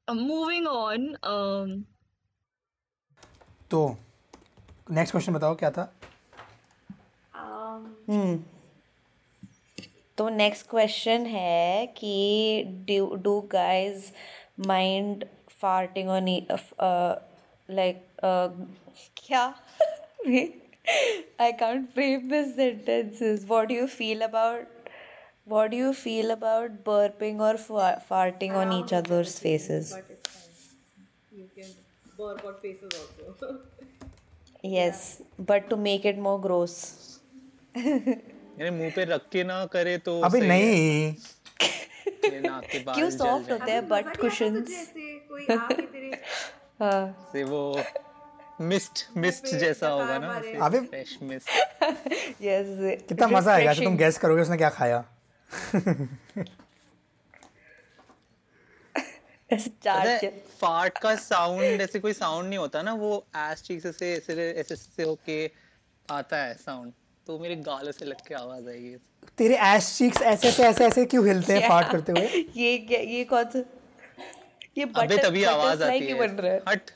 मूविंग 0.09 0.67
ऑन 0.67 1.15
तो 3.71 3.97
नेक्स्ट 4.91 5.13
क्वेश्चन 5.13 5.33
बताओ 5.33 5.55
क्या 5.57 5.71
था 5.71 5.93
हम्म 8.09 8.37
तो 10.19 10.29
नेक्स्ट 10.29 10.69
क्वेश्चन 10.71 11.27
है 11.27 11.87
कि 11.87 12.65
do 12.89 13.15
do 13.25 13.41
guys 13.53 14.13
mind 14.67 15.25
farting 15.61 16.09
on 16.09 16.29
like 17.71 18.07
क्या 19.27 19.55
I 21.41 21.53
can't 21.59 21.91
frame 21.95 22.29
this 22.29 22.55
sentences. 22.59 23.43
What 23.49 23.69
do 23.71 23.75
you 23.75 23.87
feel 23.87 24.23
about 24.23 24.93
what 25.45 25.71
do 25.73 25.77
you 25.77 25.93
feel 25.93 26.31
about 26.31 26.79
burping 26.85 27.43
or 27.49 27.57
fa- 27.65 28.03
farting 28.11 28.55
on 28.63 28.73
each 28.77 28.93
other's 28.93 29.39
faces? 29.39 29.93
but 29.97 30.11
it's 30.15 30.31
fine. 30.37 31.41
You 31.41 31.47
can 31.55 31.75
burp 32.19 32.45
on 32.45 32.57
faces 32.63 32.97
also. 33.03 33.59
Yes, 34.65 35.23
but 35.39 35.69
to 35.71 35.77
make 35.77 36.05
it 36.05 36.19
more 36.19 36.39
gross. 36.41 36.75
यानी 37.77 38.71
मुँह 38.77 38.91
पे 38.97 39.05
रख 39.05 39.29
के 39.33 39.43
ना 39.45 39.65
करे 39.73 39.97
तो 40.07 40.21
है। 40.25 40.41
नहीं 40.49 41.15
क्यों 42.95 43.11
सॉफ्ट 43.11 43.51
होते 43.53 43.71
हैं 43.71 43.87
बट 43.89 44.17
कुशंस 44.17 44.71
हाँ। 46.81 47.29
से 47.33 47.45
वो 47.45 47.63
मिस्ट 48.61 49.07
मिस्ट 49.17 49.55
जैसा 49.55 49.89
होगा 49.89 50.19
ना 50.19 50.27
मारे। 50.27 50.59
अबे 50.67 50.81
फ्रेश 50.81 51.19
मिस्ट 51.23 51.49
यस 52.43 52.67
कितना 53.09 53.27
मज़ा 53.29 53.53
आएगा 53.55 53.75
तुम 53.75 53.97
गैस 53.97 54.19
करोगे 54.19 54.43
उसने 54.43 54.57
क्या 54.57 54.71
खाया? 54.79 55.05
फार्ट 60.61 60.99
का 60.99 61.15
साउंड 61.15 61.81
ऐसे 61.81 61.99
कोई 61.99 62.13
साउंड 62.13 62.49
नहीं 62.49 62.59
होता 62.59 62.83
ना 62.83 62.95
वो 62.95 63.27
एस 63.37 63.63
चीक 63.63 63.87
से 63.87 64.13
ऐसे 64.15 64.51
ऐसे 64.51 64.77
से 64.77 65.03
होके 65.03 65.51
आता 66.11 66.37
है 66.37 66.55
साउंड 66.55 66.93
तो 67.27 67.39
मेरे 67.39 67.57
गालों 67.57 67.93
से 67.93 68.05
लग 68.05 68.27
के 68.27 68.35
आवाज़ 68.35 68.69
आएगी 68.69 68.97
तेरे 69.39 69.57
एश 69.57 69.97
चीक्स 69.99 70.23
ऐसे 70.23 70.49
ऐसे 70.49 70.65
ऐसे 70.65 70.85
ऐसे 70.85 71.05
क्यों 71.05 71.27
हिलते 71.27 71.53
हैं 71.53 71.69
फाट 71.69 71.91
करते 71.93 72.13
हुए? 72.13 72.27
ये 72.57 72.79
क्या 72.79 73.01
ये 73.01 73.25
कौन 73.25 73.45
सा? 73.45 73.59
ये 74.79 74.85
अबे 74.85 74.93
बटर 74.93 75.29
तभी 75.29 75.45
आवाज़ 75.45 75.83
आती 75.83 76.07
है। 76.07 76.15
बन 76.15 76.31
रहा 76.31 76.53
है? 76.53 76.63
हट 76.69 76.91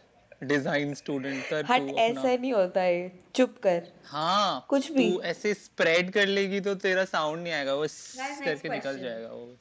डिज़ाइन 0.44 0.94
स्टूडेंट 0.94 1.44
कर 1.46 1.64
हट 1.70 1.80
ऐसा 1.80 2.20
अपना 2.20 2.36
नहीं 2.36 2.52
होता 2.52 2.80
है 2.80 3.12
चुप 3.34 3.58
कर। 3.62 3.82
हाँ 4.04 4.66
कुछ 4.68 4.92
भी। 4.92 5.10
तू 5.10 5.20
ऐसे 5.22 5.54
स्प्रेड 5.54 6.10
कर 6.10 6.26
लेगी 6.26 6.60
तो 6.60 6.74
तेरा 6.74 7.04
साउंड 7.04 7.42
नहीं 7.42 7.52
आएगा 7.52 7.74
वो 7.74 7.86
स- 7.86 8.14
करके 8.44 8.68
निकल 8.68 8.98
जाएगा 8.98 9.28
वो। 9.28 9.56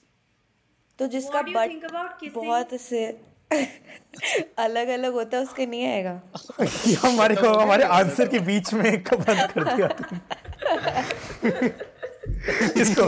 तो 1.02 1.08
जिसका 1.08 1.42
बट 1.42 2.32
बहुत 2.34 2.74
ऐसे 2.74 3.06
अलग 4.58 4.88
अलग 4.88 5.14
होता 5.14 5.38
है 5.38 5.44
उसके 5.44 5.66
नहीं 5.66 5.88
आएगा। 5.88 6.12
हमारे 7.04 7.36
को 7.36 7.54
हमारे 7.54 7.84
आंसर 7.84 8.28
के 8.28 8.40
बीच 8.40 8.74
में 8.74 9.04
कब 9.04 9.24
बंद 9.28 9.48
कर 9.54 9.64
दिया 9.64 9.88
इसको 12.82 13.04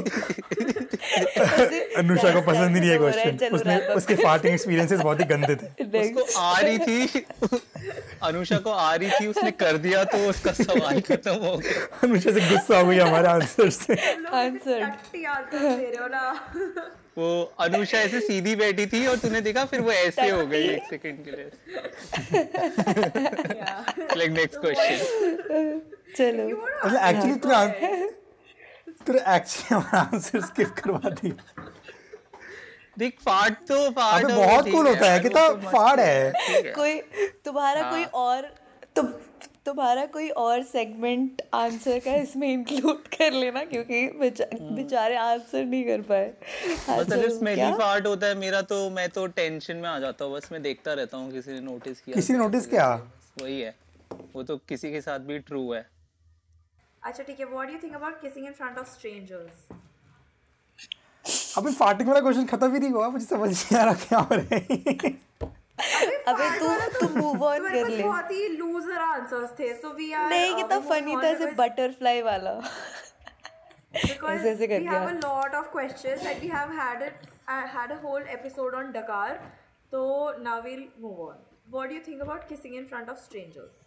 अनुषा 2.00 2.34
को 2.34 2.42
पसंद 2.42 2.78
नहीं 2.78 2.90
है 2.90 2.98
क्वेश्चन 2.98 3.56
उसने 3.56 3.78
उसके 3.96 4.16
फार्टिंग 4.16 4.54
एक्सपीरियंसेस 4.54 5.00
बहुत 5.00 5.20
ही 5.20 5.26
गंदे 5.26 5.56
थे। 5.56 5.68
उसको 6.02 6.40
आ 6.40 6.60
रही 6.60 6.78
थी। 6.80 7.26
अनुषा 8.24 8.58
को 8.58 8.72
आ 8.72 8.94
रही 8.96 9.10
थी 9.12 9.28
उसने 9.28 9.52
कर 9.62 9.78
दिया 9.86 10.04
तो 10.04 10.18
उसका 10.30 10.52
सवाल 10.62 11.00
खत्म 11.02 11.36
हो 11.46 11.56
गया। 11.58 11.86
अनुषा 12.04 12.32
से 12.32 12.50
गुस्सा 12.50 12.80
हो 12.80 12.88
गई 12.88 12.98
हमारे 12.98 13.28
आंसर 13.28 13.70
से। 13.70 13.94
आंसर 14.34 14.84
दे 15.54 15.92
रहे 15.92 16.02
हो 16.02 16.08
ना। 16.08 16.26
वो 17.18 17.26
अनुषा 17.60 17.98
ऐसे 17.98 18.20
सीधी 18.20 18.56
बैठी 18.56 18.86
थी 18.88 19.06
और 19.08 19.18
तूने 19.18 19.42
देखा 19.42 19.66
फिर 19.72 19.82
वो 19.82 19.92
ऐसे 19.92 20.30
हो 20.30 20.46
गई 20.48 20.68
एक 20.68 20.84
सेकंड 20.90 21.26
के 21.26 21.32
लिए। 21.32 21.50
लाइक 24.18 24.32
नेक्स्ट 24.32 24.60
क्वेश्चन 24.60 25.82
चलो। 26.18 26.48
मतलब 26.86 27.00
एक्चुअली 27.10 27.36
तूने 27.36 28.08
तूने 29.08 29.20
एक्चुअली 29.36 29.70
हमारा 29.76 30.00
आंसर 30.00 30.42
स्किप 30.42 30.70
करवा 30.80 31.10
दिया 31.10 31.64
देख 32.98 33.20
फाट 33.22 33.54
तो 33.68 33.76
है, 33.76 34.24
वो 34.24 34.30
बहुत 34.30 34.66
cool 34.66 34.88
होता 34.88 35.12
है, 35.12 35.20
कितना 35.20 35.48
तो 35.50 35.70
फाड़ 35.70 36.00
है। 36.00 36.32
कोई 36.76 37.00
तुम्हारा 37.46 37.90
कोई 37.90 38.02
हाँ। 38.02 38.10
और 38.24 38.42
तुम 38.96 39.08
तुम्हारा 39.66 40.06
कोई 40.06 40.30
और 40.30 40.64
सेगमेंट 40.64 41.42
आंसर 41.54 42.00
का 42.00 42.16
इसमें 42.16 42.48
इंक्लूड 42.54 43.08
कर 43.08 43.32
लेना 43.32 43.64
क्योंकि 43.64 44.08
बेचा- 44.08 44.62
बेचारे 44.62 45.16
आंसर 45.16 45.66
नहीं 45.66 45.84
कर 45.84 46.02
पाए। 46.02 46.26
आंसर 46.90 47.02
अगर 47.02 47.30
स्मेली 47.30 47.56
क्या? 47.56 47.70
होता 48.08 48.28
है 48.28 48.36
मेरा 48.36 48.62
तो 48.62 48.90
मैं 48.90 49.10
तो 49.10 49.26
टेंशन 49.28 49.76
में 49.76 49.90
आ 49.90 50.00
जाता 50.00 50.26
हूँ 50.26 50.34
बस 50.34 50.50
मैं 50.52 50.62
देखता 50.62 50.94
रहता 50.94 51.18
हूँ 51.18 51.32
किसी 51.32 51.52
ने 51.52 51.60
नोटिस 51.60 52.02
किया। 52.02 52.16
किसी 52.16 52.34
ने 52.34 52.40
नोटिस 52.40 52.68
किया? 52.68 52.94
वही 53.42 53.62
है। 53.62 53.76
वो 54.36 54.44
तो 54.44 54.58
किसी 54.58 54.92
के 54.92 55.02
साथ 55.02 55.20
भी 55.20 55.40
ट्रू 55.40 55.74
है। 55.74 55.86
अच्छा 57.04 57.24
ठीक 57.24 57.40
है 57.40 57.46
what 57.46 57.68
do 57.68 57.74
you 57.74 57.80
think 57.84 57.96
about 57.96 58.22
kissing 58.22 58.46
in 58.46 58.52
front 58.54 58.78
of 58.78 58.88
strangers 58.88 59.76
अबे 61.58 61.72
फार्टिंग 61.72 62.08
वाला 62.10 62.22
क्वेश्चन 62.22 62.46
खत्म 62.46 62.74
ही 62.74 62.80
नहीं 62.80 62.92
हुआ 62.92 63.08
मुझे 63.10 63.26
समझ 63.26 63.50
नहीं 63.50 63.78
आ 63.80 63.84
रहा 63.84 63.94
क्या 63.94 64.20
हो 64.20 64.36
रहा 64.36 64.56
है। 64.56 65.12
अबे 66.32 66.50
तू 66.60 66.68
तू 67.00 67.08
मूव 67.20 67.44
ऑन 67.46 67.68
कर 67.72 67.88
ले 67.90 68.04
बहुत 68.04 68.32
ही 68.32 68.48
लूजर 68.58 69.00
आंसर्स 69.02 69.58
थे 69.60 69.74
सो 69.82 69.94
वी 70.00 70.12
आर 70.22 70.30
नहीं 70.30 70.56
कितना 70.56 70.80
फनी 70.90 71.16
था 71.16 71.28
ऐसे 71.28 71.52
बटरफ्लाई 71.62 72.22
वाला 72.30 72.60
because 73.96 74.30
ऐसे 74.30 74.50
ऐसे 74.52 74.64
we 74.64 74.70
करके 74.70 74.86
have 74.92 75.08
uh- 75.08 75.12
a 75.14 75.18
lot 75.26 75.56
of 75.62 75.66
questions 75.74 76.24
like 76.28 76.40
we 76.44 76.52
have 76.54 76.72
had 76.78 77.02
it 77.08 77.28
uh, 77.48 77.62
had 77.74 77.92
a 77.96 77.98
whole 78.06 78.32
episode 78.38 78.78
on 78.82 78.92
Dakar 78.96 79.32
so 79.94 80.06
now 80.48 80.56
we'll 80.68 80.86
move 81.06 81.20
on 81.28 81.36
what 81.76 81.90
do 81.92 82.00
you 82.00 82.04
think 82.08 82.24
about 82.28 82.48
kissing 82.54 82.78
in 82.82 82.88
front 82.94 83.12
of 83.16 83.20
strangers 83.26 83.83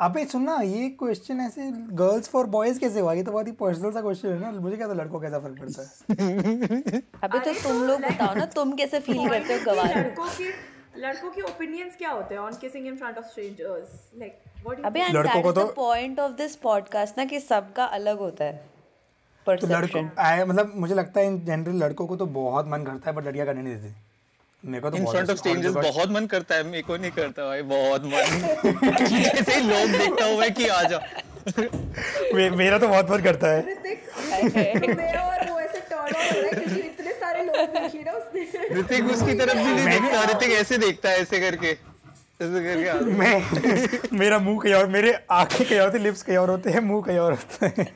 अबे 0.00 0.24
सुनना 0.24 0.54
ये 0.56 0.88
question 0.88 1.40
ऐसे 1.40 1.70
girls 1.98 2.28
for 2.28 2.46
boys 2.46 2.78
कैसे 2.80 3.00
हुआ? 3.00 3.12
ये 3.12 3.22
तो 3.22 3.32
बहुत 3.32 3.46
ही 3.46 3.52
पर्सनल 3.52 3.90
सा 3.92 4.00
क्वेश्चन 4.00 4.28
है 4.28 4.38
ना। 4.40 4.50
मुझे 4.60 4.76
क्या 4.76 4.86
तो 4.88 4.94
लड़कों 4.94 5.10
को 5.10 5.20
कैसा 5.20 5.38
फ़र्क 5.38 5.58
पड़ता 5.60 5.82
है? 5.82 7.00
अबे 7.24 7.38
तो 7.38 7.52
तुम 7.52 7.62
तो 7.62 7.84
लोग 7.86 8.00
बताओ 8.00 8.34
ना 8.34 8.44
तुम 8.44 8.72
कैसे 8.72 9.00
फील 9.00 9.28
करते 9.28 9.54
हो 9.54 9.60
गवार? 9.64 9.96
लड़कों 9.98 10.26
की 10.28 10.48
लड़कों 10.98 11.30
के 11.30 11.42
ओपिनियंस 11.42 11.96
क्या 11.96 12.10
होते 12.10 12.34
हैं? 12.34 12.40
On 12.42 12.54
kissing 12.60 12.86
in 12.86 12.96
front 12.96 13.18
of 13.18 13.24
strangers 13.24 14.00
like 14.18 14.38
what 14.64 14.76
do 14.76 14.82
अबे 14.82 15.00
एंड 15.00 15.14
लड़कों 15.16 15.32
दैट 15.32 15.42
को 15.44 15.50
इज़ 15.50 15.58
द 15.58 15.62
तो- 15.62 15.74
पॉइंट 15.76 16.20
ऑफ़ 16.20 16.32
दिस 16.32 16.56
पॉडकास्ट 16.56 17.18
ना 17.18 17.24
कि 17.24 17.40
सबका 17.40 17.84
अलग 17.98 18.18
होता 18.18 18.44
है। 18.44 18.56
तो 18.56 19.44
परसेप्शन 19.46 20.10
आए 20.18 20.44
मतलब 20.44 20.72
मुझे 20.76 20.94
लगता 20.94 21.20
है 21.20 21.26
इन 21.26 21.44
जनरल 21.44 21.84
लड़कों 21.84 22.06
को 22.06 22.16
तो 22.16 22.26
बहुत 22.26 22.68
मन 22.68 22.84
करता 22.84 23.10
है 23.10 23.16
बट 23.16 23.26
लड़कियाँ 23.26 23.46
करने 23.46 23.62
नहीं 23.62 23.74
देती। 23.74 23.94
मेरे 24.64 24.80
को 24.80 24.90
तो 24.90 24.96
इन 24.96 25.04
बहुत 25.04 25.16
फ्रंट 25.16 25.30
ऑफ़ 25.30 25.30
और 25.30 25.36
स्ट्रेंजर्स 25.36 25.74
बहुत 25.74 26.10
मन 26.10 26.26
करता 26.26 26.54
है 26.54 26.62
मेरे 26.64 26.82
को 26.82 26.96
नहीं 26.96 27.10
करता 27.10 27.46
भाई 27.46 27.62
बहुत 27.70 28.04
मन। 28.04 28.10
जैसे 29.08 29.54
ही 29.54 29.60
लोग 29.68 29.90
देखता 29.92 30.24
हूँ 30.24 30.38
मैं 30.38 30.52
कि 30.54 30.66
आ 30.68 30.82
जा 30.82 30.98
मे, 32.34 32.48
मेरा 32.50 32.78
तो 32.78 32.88
बहुत 32.88 33.10
मन 33.10 33.22
करता 33.22 33.48
है। 33.48 33.60
मेरा 33.62 35.22
और 35.22 35.50
वो 35.50 35.58
ऐसे 35.60 35.80
टर्न 35.80 35.98
ऑन 35.98 36.12
हो 36.14 36.40
रहा 36.40 36.46
है 36.46 36.50
क्योंकि 36.50 36.80
इतने 36.80 37.12
सारे 37.12 37.42
लोग 37.44 37.56
देखे 37.74 38.02
ना 38.02 38.12
उसने। 38.12 38.42
ऋतिक 38.80 39.10
उसकी 39.10 39.34
तरफ़ 39.34 39.56
भी 39.56 39.72
नहीं 39.72 39.86
देखता 39.88 40.24
ऋतिक 40.32 40.52
ऐसे 40.52 40.78
देखता 40.78 41.08
है 41.08 41.20
ऐसे 41.20 41.40
करके। 41.40 41.76
ऐसे 42.40 43.00
मैं 43.02 44.18
मेरा 44.18 44.38
मुँह 44.38 44.60
कहीं 44.62 44.74
और 44.74 44.86
मेरे 44.88 45.12
आँखें 45.30 45.66
कहीं 45.66 45.78
और 45.78 45.86
होती 45.86 45.98
लिप्स 45.98 46.22
कहीं 46.22 46.36
और 46.36 46.50
होते 46.50 46.70
हैं 46.70 46.80
मुँह 46.82 47.02
कहीं 47.06 47.18
और 47.18 47.32
होते 47.32 47.66
हैं। 47.76 47.86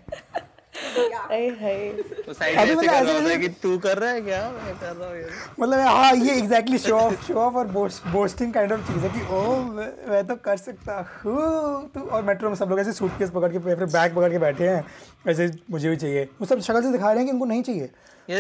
अभी 2.59 2.75
मतलब 2.75 2.91
ऐसे- 2.95 3.41
कि 3.41 3.49
तू 3.49 3.79
कर 3.79 3.99
रहा 3.99 4.11
है 4.11 4.21
क्या? 4.21 4.51
मैं 4.51 4.75
कर 4.79 4.97
रहा 4.97 5.09
हूँ 5.09 5.17
मतलब 5.61 5.79
हाँ 5.79 6.15
ये 6.15 6.35
exactly 6.39 6.79
show 6.79 6.99
off 6.99 7.27
show 7.27 7.35
off 7.35 7.55
और 7.55 7.67
बोस्टिंग 8.07 8.55
काइंड 8.55 8.73
ऑफ़ 8.73 8.81
चीज़ 8.81 8.99
है 8.99 9.09
कि 9.09 9.35
ओ 9.35 9.57
मैं, 9.57 10.27
तो 10.27 10.37
कर 10.37 10.57
सकता 10.57 11.21
हूँ। 11.25 11.89
तू 11.89 12.01
और 12.01 12.23
मेट्रो 12.23 12.49
में 12.49 12.57
सब 12.57 12.69
लोग 12.69 12.81
ऐसे 12.81 12.93
सूटकेस 12.93 13.31
पकड़ 13.31 13.53
के 13.53 13.59
फिर 13.59 13.77
बैग 13.77 14.17
पकड़ 14.17 14.31
के 14.31 14.39
बैठे 14.39 14.69
हैं। 14.69 14.87
ऐसे 15.29 15.51
मुझे 15.71 15.91
भी 15.91 15.97
चाहिए। 15.97 16.25
वो 16.25 16.47
सब 16.47 16.61
शक्ल 16.61 16.83
से 16.83 16.93
दिखा 16.93 17.09
रहे 17.09 17.17
हैं 17.17 17.27
कि 17.27 17.33
उनको 17.33 17.45
नहीं 17.45 17.63
चाहिए। 17.63 17.91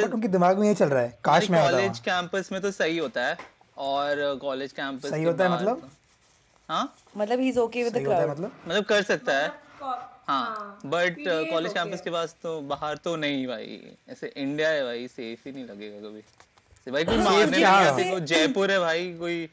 बट 0.04 0.14
उनके 0.14 0.28
दिमाग 0.28 0.58
में 0.58 0.68
ये 0.68 0.74
चल 0.74 0.88
रहा 0.88 1.02
है। 1.02 1.18
काश 1.24 1.50
मैं 1.50 1.70
कॉलेज 1.70 1.98
कैंपस 1.98 2.48
में 2.52 2.60
तो 2.60 2.70
सही 2.70 2.98
होता 2.98 3.24
है। 3.24 3.36
और 3.78 4.38
कॉलेज 4.42 4.72
कैंपस 4.72 5.10
सही 5.10 5.24
होता 5.24 5.44
है 5.44 5.50
मतलब? 5.52 5.80
तो- 5.80 5.90
हाँ? 6.68 6.94
मतलब 7.16 7.40
he 7.40 7.48
is 7.48 7.58
okay 7.58 7.84
with 7.84 7.92
the 7.92 7.96
है 7.96 8.04
क्राउड 8.04 8.30
मतलब? 8.30 8.52
मतलब 8.68 8.84
कर 8.84 9.02
सकता 9.02 9.38
है। 9.38 9.48
हाँ 10.28 10.44
हाँ, 10.46 10.80
बट 10.86 11.16
कॉलेज 11.50 11.72
कैंपस 11.72 12.00
के 12.00 12.10
पास 12.10 12.36
तो 12.42 12.60
बाहर 12.60 12.96
तो 12.96 13.16
नहीं 13.16 13.46
भाई 13.46 13.80
ऐसे 14.08 14.32
इंडिया 14.36 14.68
है 14.68 14.84
भाई 14.84 15.08
सेफ़ 15.08 15.48
ही 15.48 15.52
नहीं 15.52 15.64
लगेगा 15.64 16.08
कभी। 16.08 16.90
भाई 16.92 17.04
कोई 17.04 17.16
मारने 17.16 17.58
लग 17.58 17.96
देखो 17.96 18.20
जयपुर 18.20 18.70
है 18.70 18.78
भाई 18.80 19.12
कोई 19.18 19.48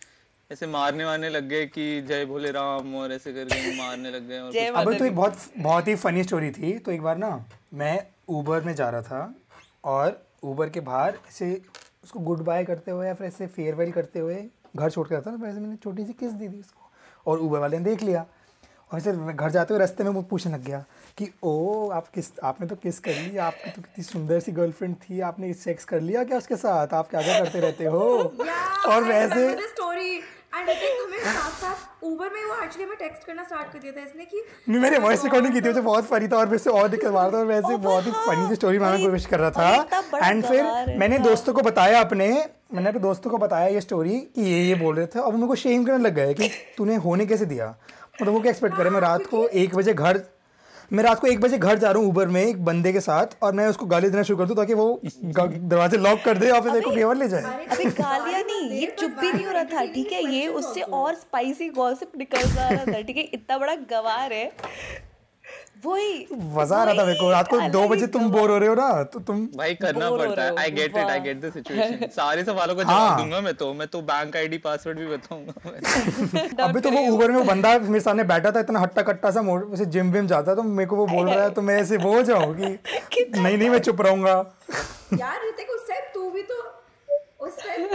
ऐसे 0.52 0.68
मारने 0.68 1.06
वारने 1.06 1.30
लग 1.30 1.48
गए 1.48 1.66
कि 1.66 2.02
जय 2.02 2.26
भोले 2.26 2.52
राम 2.52 2.96
और 2.96 3.14
ऐसे 3.14 3.34
करके 3.34 3.78
मारने 3.78 4.12
लग 4.12 4.28
गए 4.28 4.40
और 4.40 4.52
जय 4.52 4.72
तो 5.00 5.06
एक 5.06 5.16
बहुत 5.16 5.38
बहुत 5.58 5.88
ही 5.88 5.96
फनी 5.96 6.24
स्टोरी 6.24 6.52
थी 6.52 6.78
तो 6.80 6.92
एक 6.92 7.02
बार 7.02 7.18
ना 7.18 7.46
मैं 7.74 8.08
ऊबर 8.30 8.62
में 8.62 8.76
जा 8.76 8.90
रहा 8.90 9.02
था 9.02 9.36
और 9.84 10.28
ऊबर 10.44 10.70
के 10.70 10.80
बाहर 10.80 11.18
ऐसे 11.28 11.62
उसको 12.04 12.20
गुड 12.20 12.40
बाय 12.40 12.66
करते 12.66 12.92
हुए 12.92 13.08
या 13.08 13.14
फिर 13.14 13.28
ऐसे 13.28 13.48
फेयरवेल 13.48 13.92
करते 13.92 14.20
हुए 14.20 14.46
घर 14.76 14.90
छोड़ 14.90 15.08
के 15.08 15.16
आता 15.16 15.32
ना 15.32 15.38
वैसे 15.38 15.60
मैंने 15.60 15.76
छोटी 15.76 16.06
सी 16.06 16.14
किस 16.14 16.32
दी 16.32 16.50
थी 16.50 16.60
उसको 16.60 16.90
और 17.28 17.40
ऊबर 17.40 17.60
वाले 17.60 17.78
ने 17.78 17.84
देख 17.84 18.04
लिया। 18.04 18.26
और 18.94 19.00
फिर 19.02 19.16
मैं 19.16 19.36
घर 19.36 19.52
जाते 19.52 19.74
हुए 19.74 19.80
रास्ते 19.80 20.04
में 20.04 20.10
वो 20.12 20.22
पूछने 20.22 20.52
लग 20.54 20.64
गया 20.66 20.84
कि 21.18 21.30
ओ 21.44 21.90
आप 21.92 22.08
किस 22.16 22.32
आपने 22.44 22.68
तो 22.68 22.76
किस 22.84 23.00
कर 23.00 23.12
ली 23.14 23.38
आपकी 23.46 23.70
तो 23.70 23.82
कितनी 23.82 24.04
सुंदर 24.04 24.40
सी 24.40 24.52
गर्लफ्रेंड 24.52 24.96
थी। 24.96 25.20
आपने 25.22 25.54
सेक्स 25.64 25.86
कर 25.86 26.02
लिया 26.02 26.24
क्या 26.24 26.38
उसके 26.38 26.56
साथ? 26.56 26.94
आप 26.94 27.10
क्या 27.10 27.22
क्या 27.22 27.40
करते 27.40 27.60
रहते 27.60 27.86
हो? 27.86 28.04
Yeah, 28.38 28.88
और 28.88 29.04
वैसे 29.04 29.68
स्टोरी 29.68 30.16
एंड 30.56 30.70
ऋतिक 30.70 31.02
हमें 31.04 31.20
साथ 31.20 31.52
साथ 31.62 32.06
ऊबर 32.06 32.30
में 32.30 32.44
वो 32.46 32.56
एक्चुअली 32.64 32.84
हमें 32.84 32.98
टेक्स्ट 32.98 33.28
करना 33.28 33.44
स्टार्ट 33.44 33.72
कर 33.74 33.80
दिया 33.80 33.92
था 33.94 34.02
इसने 34.02 34.26
कि 34.26 34.80
मैंने 34.80 34.98
वॉइस 34.98 35.24
रिकॉर्डिंग 35.24 35.54
की 35.54 35.62
थी 35.62 35.68
मुझे 35.68 35.82
बहुत 35.82 36.06
फनी 36.08 36.28
था 36.28 36.38
और 36.38 36.50
मैं 36.50 36.56
इससे 36.56 36.70
और 36.70 36.88
दिक्कत 36.90 37.12
मार 37.12 37.32
था 37.32 37.38
और 37.38 37.46
मैं 37.46 37.62
बहुत 37.82 38.06
ही 38.06 38.12
फनी 38.12 38.48
सी 38.50 38.56
स्टोरी 38.56 38.80
बनाने 38.80 38.98
की 38.98 39.06
कोशिश 39.06 39.26
कर 39.26 39.40
रहा 39.40 39.52
था। 39.52 40.28
एंड 40.28 40.44
फिर 40.46 40.64
मैंने। 40.98 41.20
दोस्तों 41.22 41.54
को 41.54 41.62
बताया 41.62 42.02
अपने 42.02 42.28
मैंने 42.74 42.90
अपने 42.90 43.02
दोस्तों 43.02 43.32
को 43.32 43.38
बताया 43.38 43.68
ये 43.68 43.82
स्टोरी 43.82 44.20
कि 44.36 44.42
ये 44.42 44.62
ये 44.62 44.76
बोल 44.76 44.96
रहे 44.96 45.08
थे। 45.08 45.20
और 45.20 45.34
मेरे 45.34 45.48
को 45.48 45.56
शेम 45.56 45.84
करने 45.86 46.04
लग 46.04 46.16
गए 46.16 46.34
कि 46.34 46.50
तूने 46.78 46.96
होने 46.98 47.26
कैसे 47.26 47.46
दिया? 47.46 47.76
मतलब 48.22 48.34
वो 48.34 48.40
क्या 48.40 48.50
एक्सपेक्ट 48.52 48.76
करें? 48.78 48.90
मैं 48.90 49.00
रात 49.02 49.26
को 49.26 49.48
एक 49.48 49.76
बजे 49.76 49.94
घर 49.94 50.22
मैं 50.94 51.04
रात 51.04 51.20
को 51.20 51.28
एक 51.28 51.40
बजे 51.42 51.58
घर 51.58 51.78
जा 51.80 51.92
रहा 51.92 52.00
हूँ 52.02 52.08
ऊबर 52.10 52.28
में 52.28 52.42
एक 52.42 52.64
बंदे 52.66 52.92
के 52.94 53.00
साथ 53.00 53.28
और 53.44 53.54
मैं 53.54 53.68
उसको 53.68 53.86
गाली 53.86 54.10
देना 54.10 54.24
शुरू 54.24 54.38
कर 54.40 54.46
दूँ 54.46 54.56
ताकि 54.56 54.74
वो 54.74 55.02
दरवाजे 55.06 55.98
लॉक 55.98 56.20
कर 56.26 56.38
दे 56.38 56.50
और 56.50 56.62
फिर 56.62 56.82
को 56.82 56.92
केवल 56.96 57.18
ले 57.18 57.28
जाए। 57.28 57.66
अबे 57.72 57.86
गालियाँ 57.86 58.42
नहीं 58.48 58.70
ये 58.72 58.96
चुप 59.00 59.12
भी 59.22 59.32
नहीं 59.34 59.46
हो 59.46 59.52
रहा 59.52 59.64
था 59.64 59.86
ठीक 59.86 60.12
है? 60.12 60.24
ये 60.34 60.48
उससे 60.48 60.82
और 60.82 61.16
स्पाइसी 61.16 61.70
गॉसिप 61.70 62.12
निकल 62.18 62.48
रहा 62.50 62.86
था 62.86 63.02
ठीक 63.02 63.18
है? 63.18 63.24
इतना 63.24 63.58
बड़ा 63.58 63.76
गवार 63.92 64.34
है। 64.34 64.46
वही 65.86 66.28
मज़ा 66.56 66.78
आ 66.78 66.84
रहा 66.84 66.94
था 66.94 67.06
मेरे 67.06 67.20
को। 67.20 67.30
रात 67.32 67.48
को 67.48 67.60
दो 67.70 67.88
बजे 67.88 68.08
तुम 68.08 68.30
बोर 68.32 68.52
हो 68.52 68.58
रहे 68.58 68.70
हो 68.70 68.76
ना 68.76 69.04
तो 69.06 69.20
तुम 69.22 69.46
भाई 69.56 69.74
करना 69.76 70.10
पड़ता 70.12 70.44
है। 70.44 70.56
I 70.60 70.72
get 70.72 70.98
it 70.98 71.06
I 71.06 71.20
get 71.20 71.42
the 71.42 71.52
situation 71.54 72.08
सारे 72.16 72.44
सवालों 72.44 72.76
का 72.76 72.84
जवाब 72.84 72.96
हाँ। 73.00 73.18
दूँगा 73.18 73.42
मैं 73.42 73.54
तो। 73.56 73.74
मैं 73.74 73.88
तो 73.88 74.02
बैंक 74.04 74.36
आईडी 74.38 74.58
पासवर्ड 74.60 75.00
भी 75.00 75.08
बताऊँगा 75.08 76.64
अभी 76.64 76.80
तो 76.80 76.92
वो 76.92 77.02
ऊबर 77.08 77.32
में 77.32 77.38
वो 77.38 77.44
बंदा 77.44 77.78
मेरे 77.80 78.00
सामने 78.00 78.24
बैठा 78.26 78.52
था 78.52 78.60
इतना 78.60 78.80
हट्टा 78.80 79.02
कट्टा 79.04 79.32
सा 79.32 79.42
मोड़ 79.42 79.64
वैसे 79.64 79.86
जिम 79.88 80.12
विम 80.12 80.28
जाता 80.28 80.56
तो 80.56 80.64
मेरे 80.64 80.90
को 80.90 80.96
वो 80.96 81.06
बोल 81.08 81.30
रहा 81.30 81.44
है 81.44 81.50
तो 81.54 81.62
मैं 81.62 81.80
ऐसे 81.82 81.98
वो 81.98 82.22
जाऊँ 82.24 82.54
कि 82.56 82.66
नहीं 83.36 83.58
नहीं 83.58 83.70
मैं 83.70 83.80
चुप 83.80 84.02
रहूँगा। 84.02 84.36
यार 85.20 85.40
ऋतिक 85.48 85.70
उस 85.70 85.88
टाइम 85.90 86.04
तू 86.14 86.30
भी 86.30 86.42
तो 86.52 86.62
उस 87.46 87.58
टाइम 87.64 87.88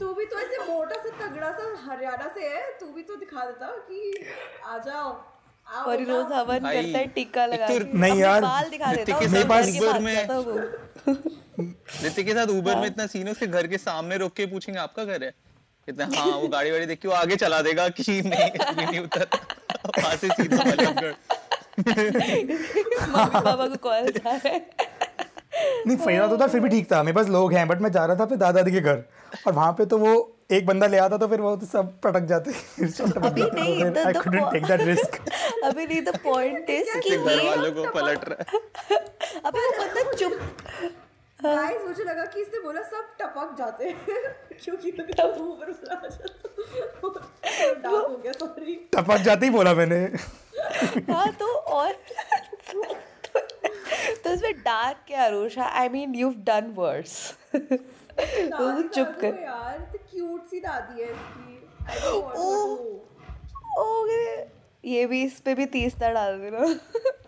तू 0.00 0.12
भी 0.14 0.24
तो 0.24 0.38
ऐसे 0.38 0.64
मोटा 0.64 0.96
सा 0.96 1.10
तगड़ा 1.20 1.50
सा 1.50 1.72
हरियाणा 1.86 2.28
से 2.34 2.48
है 2.48 2.62
तू 2.80 2.86
भी 2.86 3.02
तो 3.02 3.16
दिखा 3.16 3.44
देता 3.44 3.66
कि 3.88 4.26
आ 4.66 4.78
जाओ। 4.86 5.10
और 5.66 6.02
रोज 6.04 6.32
हवन 6.32 6.58
करता 6.58 6.98
है 6.98 7.06
टिक्का 7.14 7.44
एक 7.44 7.52
लगा 7.52 7.68
नहीं 7.98 8.18
यार, 8.20 8.40
बाल 8.42 8.68
दिखा 8.70 8.92
देता 8.94 9.14
हूँ, 9.14 9.24
ऊबर 9.26 9.62
साथ 9.64 10.00
में- 10.00 11.16
ऋतिक 12.04 12.26
के 12.26 12.34
साथ 12.34 12.46
ऊबर 12.48 12.76
में 12.76 12.86
इतना 12.86 13.06
सीन 13.06 13.26
है 13.26 13.32
उसके 13.32 13.46
घर 13.46 13.66
के 13.66 13.78
सामने 13.78 14.16
रोक 14.16 14.32
के 14.36 14.46
पूछेंगे 14.46 14.80
आपका 14.80 15.04
घर 15.04 15.22
है? 15.24 15.32
इतना 15.88 16.08
हाँ 16.16 16.26
वो 16.26 16.48
गाड़ी 16.48 16.70
वाड़ी 16.70 16.86
देख 16.86 17.00
के 17.00 17.08
वो 17.08 17.14
आगे 17.14 17.36
चला 17.36 17.60
देगा 17.62 17.88
कि 17.98 18.02
नहीं 18.22 18.86
नहीं 18.86 19.00
उतर 19.00 19.26
वहाँ 19.98 20.16
से 20.16 20.28
सीधा 20.28 20.62
मम्मी 21.76 23.40
पापा 23.40 23.66
को 23.66 23.76
कॉल 23.82 24.10
जा 24.10 24.30
रहा 24.30 24.48
है 24.48 24.58
नहीं 25.86 25.96
फैला 25.96 26.26
तो 26.26 26.38
था 26.38 26.46
फिर 26.46 26.60
भी 26.60 26.68
ठीक 26.68 26.90
था। 26.92 27.02
मेरे 27.02 27.14
पास 27.16 27.28
लोग 27.28 27.52
हैं 27.54 27.66
बट 27.68 27.80
मैं 27.80 27.90
जा 27.92 28.04
रहा 28.06 28.16
था 28.16 28.24
फिर 28.26 28.38
दादा 28.38 28.52
दादी 28.60 28.72
के 28.72 28.80
घर। 28.80 29.02
और 29.46 29.52
वहाँ 29.52 29.72
पे 29.72 29.86
तो 29.86 29.98
वो 29.98 30.14
एक 30.52 30.66
बंदा 30.66 30.86
ले 30.86 30.98
आता 30.98 31.16
तो 31.18 31.26
फिर 31.28 31.40
वो 31.40 31.54
तो 31.56 31.66
सब 31.66 31.88
पटक 32.00 32.26
जाते 32.26 32.50
टपक 32.50 33.16
अभी 33.26 33.42
नहीं, 33.42 33.90
तो 33.90 34.04
I 34.06 34.12
couldn't 34.12 34.52
take 34.52 34.66
that 34.66 34.80
risk 34.80 35.18
अभी 35.64 35.86
नहीं 35.86 36.02
द 36.02 36.16
पॉइंट 36.24 36.70
इज़ 36.70 36.98
कि 36.98 37.10
ये 37.10 37.16
वालों 37.48 37.72
को 37.72 37.90
पलट 37.90 38.28
रहा 38.28 38.44
है? 38.44 38.98
अबे 39.46 39.66
वो 39.68 39.84
बंदा 39.84 40.14
चुप 40.16 40.38
गाइस 41.40 41.82
मुझे 41.86 42.04
लगा 42.04 42.24
कि 42.24 42.40
इसने 42.40 42.60
बोला 42.60 42.82
सब 42.82 43.08
टपक 43.20 43.54
जाते 43.58 43.90
क्योंकि 44.64 44.90
तो 44.90 45.26
ऊपर 45.44 45.70
आ 45.90 46.00
जाता 46.08 47.74
डाक 47.74 47.92
हो 47.92 48.16
गया 48.16 48.32
सॉरी 48.32 48.74
टपक 48.94 49.16
जाते 49.22 49.46
ही 49.46 49.52
बोला 49.52 49.74
मैंने। 49.74 49.98
हाँ 51.12 51.26
तो 51.32 51.46
और 51.46 51.92
तो 54.28 54.32
इसमें 54.32 54.52
डार्क 54.58 54.96
क्या 55.06 55.24
Arusha 55.24 55.64
I 55.80 55.88
mean 55.88 56.14
you 56.14 56.30
done 56.38 56.72
worse 56.76 57.12
तो 57.54 58.82
चुप 58.82 59.16
कर। 59.20 59.38
यार 59.42 59.78
तो 59.92 59.98
क्यूट 60.10 60.46
सी 60.46 60.60
दादी 60.60 61.02
है 61.02 61.10
इसकी. 61.10 61.52
To- 62.00 62.22
ओके 63.78 64.40
ये 64.90 65.06
भी 65.06 65.22
इस 65.22 65.40
पे 65.40 65.54
भी 65.54 65.66
तीस 65.66 65.92
तीसरा 65.92 66.10
डाल 66.12 66.38
देना। 66.40 66.66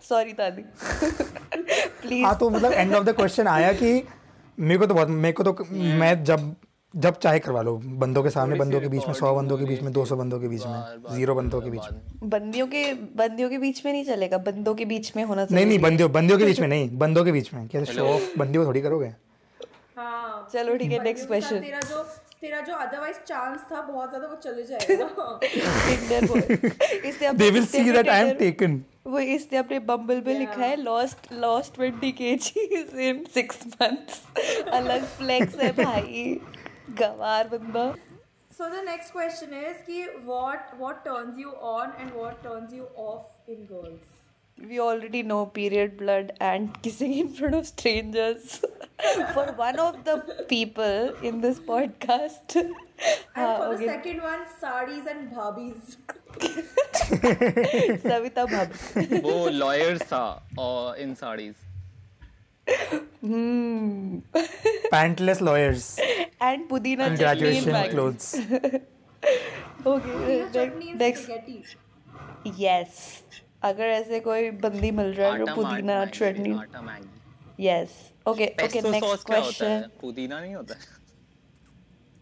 सॉरी 0.09 0.33
दादी. 0.33 0.61
प्लीज़ 2.01 2.25
हाँ 2.25 2.37
तो 2.37 2.49
मतलब 2.49 2.71
एंड 2.71 2.95
ऑफ़ 2.95 3.03
द 3.03 3.15
क्वेश्चन 3.15 3.47
आया 3.47 3.71
कि 3.73 3.91
मेरे 4.57 4.77
को 4.77 4.85
तो 4.85 4.93
बहुत 4.93 5.07
मेरे 5.07 5.33
को 5.33 5.43
तो 5.43 5.65
मैं 5.73 6.23
जब 6.23 6.55
जब 6.93 7.17
चाहे 7.19 7.39
करवा 7.39 7.61
लो 7.61 7.75
बंदों 8.01 8.21
के 8.23 8.29
सामने 8.29 8.55
बंदों 8.59 8.79
के 8.81 8.87
बीच 8.89 9.05
में 9.07 9.13
सौ 9.13 9.33
बंदों 9.35 9.57
के 9.57 9.65
बीच 9.65 9.81
में 9.81 9.91
दो 9.93 10.05
सौ 10.05 10.15
बंदों 10.15 10.39
के 10.39 10.47
बीच 10.47 10.65
में 10.65 11.15
ज़ीरो 11.15 11.35
बंदों 11.35 11.61
के 11.61 11.69
बीच 11.69 11.91
में। 11.91 12.29
बंदियों 12.29 12.67
के 12.67 12.83
बंदियों 13.17 13.49
के 13.49 13.57
बीच 13.57 13.85
में 13.85 13.91
नहीं 13.91 14.03
चलेगा 14.05 14.37
बंदों 14.47 14.73
के 14.75 14.85
बीच 14.85 15.11
में 15.15 15.23
होना 15.23 15.41
नहीं 15.41 15.49
चाहिए। 15.49 15.65
नहीं 15.65 15.79
बंदियों 15.79 16.11
बंदियों 16.11 16.37
के 16.39 16.45
बीच 16.45 16.59
में 16.59 16.67
नहीं 16.73 16.89
बंदों 16.97 17.23
के 17.25 17.31
बीच 17.31 17.53
में। 17.53 17.67
क्या 17.67 17.83
शो 17.85 18.05
ऑफ़ 18.05 18.37
बंदियों 18.39 18.65
थोड़ी 18.65 18.81
करोगे? 18.81 19.11
हाँ। 19.97 20.49
चलो 20.53 20.75
ठीक 20.77 20.91
है 20.91 21.03
नेक्स्ट 21.03 21.27
क्वेश्चन 21.27 21.59
तेरा 21.59 21.79
जो 21.79 22.03
तेरा 22.41 22.59
जो 22.61 22.73
अदरवाइज़ 22.75 23.17
चांस 23.27 23.59
था 23.71 23.81
बहुत 23.81 24.09
ज़्यादा 24.09 24.27
वो 24.27 24.35
चले 24.43 24.63
जाएगा। 24.63 25.39
Tinder 25.43 26.25
boy 26.27 27.33
they 27.33 27.49
will 27.49 27.65
see 27.65 27.91
that 27.91 28.09
I 28.09 28.21
am 28.21 28.35
taken 28.37 28.81
वो 29.07 29.19
इसने 29.19 29.57
अपने 29.57 29.79
बम्बल 29.87 30.19
पे 30.21 30.37
लिखा 30.39 30.61
है 30.61 30.75
लॉस्ट 30.83 31.33
लॉस्ट 31.33 31.75
ट्वेंटी 31.75 32.11
के 32.21 32.29
इन 32.29 33.23
सिक्स 33.33 33.65
मंथ्स 33.81 34.21
अलग 34.73 35.05
फ्लेक्स 35.17 35.59
है 35.61 35.71
भाई। 35.83 36.39
गवार 37.01 37.47
बंदा 37.55 37.93
So 38.57 38.67
the 38.69 38.81
next 38.85 39.11
question 39.15 39.53
is 39.53 39.81
कि 39.89 39.97
what 40.29 40.71
what 40.79 41.03
turns 41.05 41.37
you 41.37 41.51
on 41.73 41.91
and 42.03 42.13
what 42.21 42.41
turns 42.43 42.73
you 42.73 42.87
off 43.09 43.27
in 43.47 43.65
girls? 43.65 44.15
we 44.69 44.77
already 44.85 45.19
know 45.23 45.45
period 45.57 45.91
blood 45.99 46.31
and 46.45 46.71
kissing 46.85 47.13
in 47.19 47.27
front 47.35 47.55
of 47.59 47.67
strangers 47.67 48.55
for 49.35 49.45
one 49.59 49.79
of 49.83 49.99
the 50.09 50.15
people 50.49 51.13
in 51.29 51.39
this 51.45 51.61
podcast 51.69 52.55
And 52.57 52.73
हाँ, 53.35 53.57
for 53.57 53.67
okay. 53.67 53.85
the 53.85 53.91
second 53.91 54.21
one, 54.21 54.41
sarees 54.63 55.07
and 55.07 55.31
bhabis. 55.31 55.95
Savita 58.07 58.45
भाभी 58.45 59.19
वो 59.21 59.47
lawyers 59.49 60.01
था 60.11 60.23
और 60.59 60.97
in 61.05 61.13
saris 61.21 61.55
pantless 64.91 65.41
lawyers 65.41 65.95
and 66.41 66.61
Pudina 66.69 67.07
in 67.07 67.15
chutney 67.17 67.49
in 67.55 67.65
graduation. 67.65 67.89
Clothes 67.89 68.35
okay 69.87 70.37
chutney 70.53 70.93
next 70.99 71.23
spaghetti 71.23 72.63
yes 72.65 73.01
अगर 73.63 73.83
ऐसे 73.83 74.19
कोई 74.19 74.49
बंदी 74.63 74.91
मिल 74.99 75.13
रहा 75.13 75.31
है 75.31 75.37
जो 75.39 75.55
पुदीना 75.55 76.05
चटनी 76.05 76.53
yes 77.65 77.97
okay 78.27 78.45
okay 78.65 78.81
next 78.89 79.25
question 79.27 79.83
पुदीना 80.01 80.39
नहीं 80.39 80.55
होता 80.55 80.75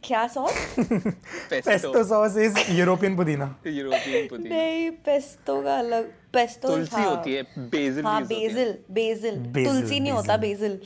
क्या 0.03 0.27
sauce 0.33 0.53
pesto 0.79 1.69
pesto 1.69 2.03
sauce 2.03 2.37
is 2.37 2.59
European 2.71 3.15
पुदीना 3.17 3.53
यूरोपियन 3.67 4.27
पुदीना 4.27 4.55
नहीं 4.55 4.89
पेस्टो 5.05 5.61
का 5.63 5.77
अलग 5.79 6.11
पेस्टो 6.33 6.67
तुलसी 6.67 7.03
होती 7.03 7.33
है 7.33 7.43
बेसिल 7.69 8.05
हाँ 8.05 8.21
बेसिल 8.27 8.77
बेसिल 8.91 9.35
तुलसी 9.55 9.99
नहीं 9.99 10.11
होता 10.11 10.37
बेसिल। 10.37 10.79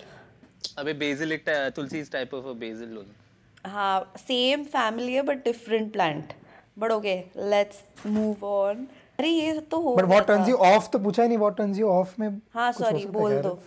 अबे 0.80 0.94
बेसिल 1.02 1.32
एक 1.32 1.44
तुलसी 1.76 2.00
इस 2.00 2.12
टाइप 2.12 2.34
ऑफ़ 2.34 2.46
बेसिल 2.60 2.96
होता 2.98 3.70
हाँ। 3.70 4.14
सेम 4.18 4.64
फैमिली 4.66 5.14
है 5.14 5.22
but 5.22 5.44
different 5.46 5.92
plant 5.94 6.34
but 6.80 6.92
okay 6.92 7.16
let's 7.50 7.84
move 8.08 8.46
on 8.46 8.88
अरे 9.20 9.30
ये 9.30 9.60
तो 9.72 9.80
हो 9.82 9.96
but 9.96 10.06
what 10.06 10.28
turns 10.28 10.50
you 10.50 10.56
off 10.68 10.90
तो 10.90 11.00
पूछा 11.00 11.24
ही 11.24 11.28
नहीं 11.28 11.38
व्हाट 11.38 11.58
टर्न्स 11.58 11.80
यू 11.80 11.88
ऑफ़ 11.90 12.14
में 12.20 12.40
हाँ 12.54 12.72
सॉरी 12.72 13.06
बोल 13.08 13.38
दो। 13.42 13.60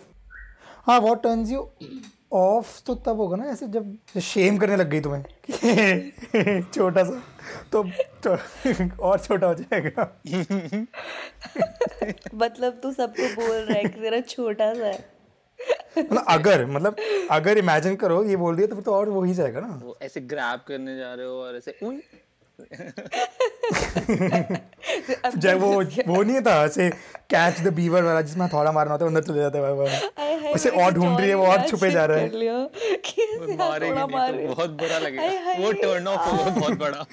हाँ? 0.87 0.99
व्हाट 0.99 1.21
टर्न्स 1.23 1.51
यू 1.51 1.69
ऑफ़ 2.35 2.81
तो 2.85 2.95
तब 2.95 3.17
होगा 3.17 3.37
ना 3.37 3.45
ऐसे 3.45 3.67
जब 3.67 3.97
शेम 4.23 4.57
करने 4.57 4.75
लग 4.75 4.89
गई 4.89 5.01
तुम्हें 5.01 5.23
छोटा 6.73 7.03
सा 7.03 7.21
तो, 7.71 7.83
तो 8.27 8.37
और 9.03 9.19
छोटा 9.19 9.47
हो 9.47 9.53
जाएगा। 9.53 10.21
मतलब 12.35 12.79
तू 12.83 12.91
सबको 12.91 13.35
बोल 13.35 13.55
रहा 13.55 13.77
है 13.77 13.83
कि 13.83 14.01
तेरा 14.01 14.19
छोटा 14.19 14.73
सा 14.73 14.85
है। 14.85 15.15
मतलब 15.97 16.25
अगर 16.27 16.65
मतलब 16.65 16.95
अगर 17.31 17.57
इमेजिन 17.57 17.95
करो 17.95 18.23
ये 18.23 18.35
बोल 18.35 18.55
दिया 18.55 18.67
तो 18.67 18.75
फिर 18.75 18.83
तो 18.83 18.91
और 18.91 19.09
वो 19.09 19.23
ही 19.23 19.33
जाएगा 19.33 19.59
ना। 19.59 19.79
वो 19.83 19.97
ऐसे 20.01 20.21
ग्रैब 20.21 20.59
करने 20.67 20.97
जा 20.97 21.13
रहे 21.13 21.25
हो 21.25 21.41
और 21.41 21.55
ऐसे 21.55 21.77
उई। 21.83 22.01
जब 25.37 25.59
वो 25.61 25.83
वो 26.07 26.23
नहीं 26.23 26.41
था 26.41 26.65
ऐसे 26.65 26.89
कैच 27.29 27.61
द 27.61 27.73
बीवर 27.73 28.03
वाला 28.03 28.21
जिसमें 28.21 28.47
थोड़ा 28.49 28.71
मारना 28.71 28.91
होता 28.91 29.05
है 29.05 29.09
अंदर 29.09 29.21
चले 29.21 29.39
जाता 29.39 29.59
है 29.59 29.65
आय 30.19 30.35
हाय, 30.35 30.53
उसे 30.53 30.69
और 30.69 30.91
ढूंढ 30.93 31.19
रही 31.19 31.29
है, 31.29 31.35
वो 31.35 31.45
और 31.45 31.67
छुपे 31.67 31.91
जा 31.91 32.05
रहा 32.05 32.17
है। 32.17 32.29
तो 32.29 32.37
बहुत 34.55 34.69
बुरा 34.69 34.99
लगेगा। 34.99 35.53
वो 35.59 35.71
टर्न 35.71 36.07
ऑफ़ 36.07 36.29
होगा 36.29 36.49
बहुत 36.49 36.77
बड़ा। 36.79 37.05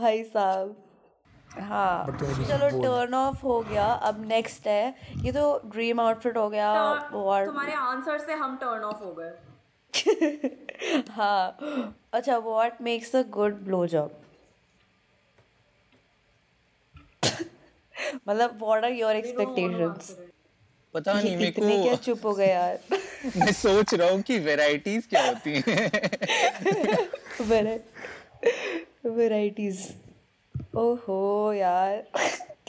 भाई 0.00 0.24
साहब। 0.24 0.76
हाँ 1.60 2.18
चलो 2.20 2.82
टर्न 2.82 3.14
ऑफ़ 3.14 3.44
हो 3.44 3.60
गया। 3.60 3.84
अब 3.84 4.28
नेक्स्ट 4.28 4.66
है। 4.66 4.94
ये 5.16 5.32
तो 5.32 5.62
ड्रीम 5.66 6.00
आउटफिट 6.00 6.36
हो 6.36 6.50
गया 6.50 6.72
और 6.72 7.46
तुम्हारे 7.46 7.74
आंसर 7.74 8.18
से 8.18 8.32
हम 8.32 8.56
टर्न 8.56 8.82
ऑफ़ 8.82 9.04
हो 9.04 9.12
गए। 9.12 9.49
हाँ। 11.10 11.96
अच्छा 12.12 12.38
what 12.38 12.80
makes 12.82 13.16
a 13.16 13.22
good 13.22 13.54
blow 13.54 13.86
job 13.86 14.16
मतलब 18.28 18.58
व्हाट 18.62 18.84
आर 18.84 18.92
योर 18.92 19.16
एक्सपेक्टेशंस 19.16 20.16
पता 20.94 21.20
नहीं 21.20 21.36
मेरे 21.36 21.48
इतने 21.48 21.82
क्या 21.82 21.94
चुप 21.94 22.24
हो 22.26 22.34
गए 22.34 22.48
यार। 22.48 22.78
मैं 23.36 23.52
सोच 23.52 23.94
रहा 23.94 24.10
हूँ 24.10 24.22
कि 24.22 24.38
वैरायटीज 24.38 25.06
क्या 25.06 25.26
होती 25.28 25.62
हैं। 25.66 25.90
वेराइटीज 29.16 29.94
ओहो 30.76 31.52
यार। 31.52 32.02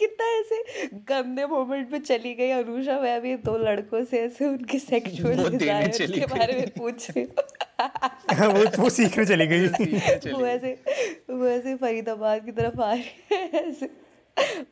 कितना 0.02 0.26
ऐसे 0.39 0.88
गंदे 1.10 1.45
मोमेंट 1.47 1.89
पे 1.91 1.99
चली 2.02 2.34
गई 2.36 2.49
अनुषा 2.52 2.99
मैं 2.99 3.20
भी 3.22 3.36
दो 3.45 3.58
लड़कों 3.58 4.04
से 4.06 4.22
ऐसे 4.22 4.47
उनके 4.47 4.80
सेक्सुअल 4.80 5.49
डिजायर्स 5.49 5.97
के 6.12 6.26
बारे 6.34 6.54
में 6.60 6.70
पूछ 6.78 7.10
रही 7.10 7.24
हूँ। 7.24 7.34
वो 8.54 8.66
वो 8.82 8.89
सीखने 8.89 9.26
चली 9.26 9.47
गई। 9.47 10.32
वो 10.32 10.45
ऐसे 10.45 10.74
वो 11.30 11.47
ऐसे 11.47 11.76
फरीदाबाद 11.78 12.45
की 12.45 12.52
तरफ़ 12.52 12.82
आ 12.82 12.91
रही 12.93 13.04
है 13.32 13.49
ऐसे। 13.62 13.89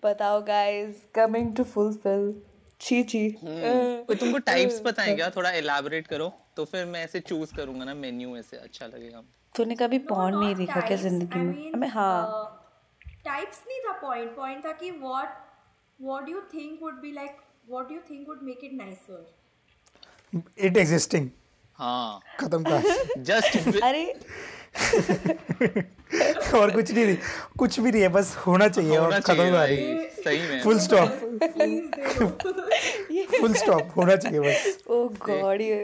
बताओ 0.03 0.41
गाइस 0.45 1.01
कमिंग 1.15 1.55
टू 1.55 1.63
फुलफिल 1.71 2.33
ची 2.81 3.01
ची 3.03 3.29
कोई 3.41 4.15
तुमको 4.15 4.37
टाइप्स 4.37 4.79
पता 4.79 5.03
है 5.03 5.15
क्या 5.15 5.29
थोड़ा 5.29 5.49
एलाबोरेट 5.53 6.07
करो। 6.07 6.31
तो 6.55 6.65
फिर 6.65 6.85
मैं 6.85 7.03
ऐसे 7.03 7.19
चूज़ 7.19 7.53
करूँगा 7.55 7.85
ना 7.85 7.93
मेन्यू 7.95 8.29
में 8.29 8.41
से 8.41 8.57
अच्छा 8.57 8.85
लगेगा। 8.85 9.23
तूने 9.55 9.75
कभी 9.75 9.99
पॉर्न 10.07 10.37
नहीं 10.37 10.55
देखा 10.55 10.81
क्या 10.81 10.97
ज़िंदगी 10.97 11.39
में? 11.39 11.71
हमें 11.73 11.87
हाँ। 11.87 12.55
टाइप्स 13.25 13.63
नहीं 13.67 13.79
था 13.79 13.91
पॉइंट 14.01 14.35
पॉइंट 14.35 14.65
था 14.65 14.71
कि 14.71 14.91
what 14.91 15.37
what 15.99 16.29
you 16.29 16.41
think 16.53 16.79
would 16.83 17.01
be 17.01 17.11
like 17.11 17.37
what 17.69 17.87
do 17.89 17.95
you 17.95 18.01
think 18.09 18.27
would 18.29 18.39
make 18.43 18.59
it 18.63 18.73
nicer 18.73 20.41
it 20.57 20.77
existing 20.77 21.29
हाँ. 21.79 22.19
खत्म 22.39 22.63
कर 22.63 23.23
जस्ट 23.23 23.81
अरे। 23.83 24.05
और 26.59 26.71
कुछ 26.71 26.91
नहीं 26.91 27.15
कुछ 27.59 27.79
भी 27.79 27.91
नहीं 27.91 28.01
है 28.01 28.09
बस 28.09 28.35
होना 28.47 28.67
चाहिए 28.67 28.97
और 28.97 29.19
खत्म 29.19 29.35
कर 29.35 29.67
रही 29.67 29.77
सही 30.23 30.39
में। 30.47 30.61
फुल 30.63 30.79
स्टॉप 30.79 31.09
फुल 33.39 33.53
स्टॉप 33.53 33.93
होना 33.97 34.15
चाहिए 34.15 34.39
बस। 34.39 34.83
ओ 34.89 35.07
गॉड 35.25 35.61
ये 35.61 35.79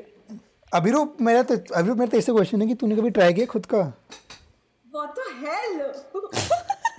अभिरूप 0.73 1.17
मेरा 1.21 1.43
तो 1.43 1.57
अभिरूप 1.75 1.97
मेरा 1.97 2.11
तो 2.11 2.17
ऐसे 2.17 2.31
क्वेश्चन 2.31 2.61
है 2.61 2.67
कि 2.67 2.75
तूने 2.75 2.95
कभी 2.95 3.09
ट्राई 3.09 3.33
किया 3.33 3.45
खुद 3.45 3.65
का? 3.65 3.81
व्हाट 4.85 5.15
द 5.19 5.19
हेल 5.45 5.81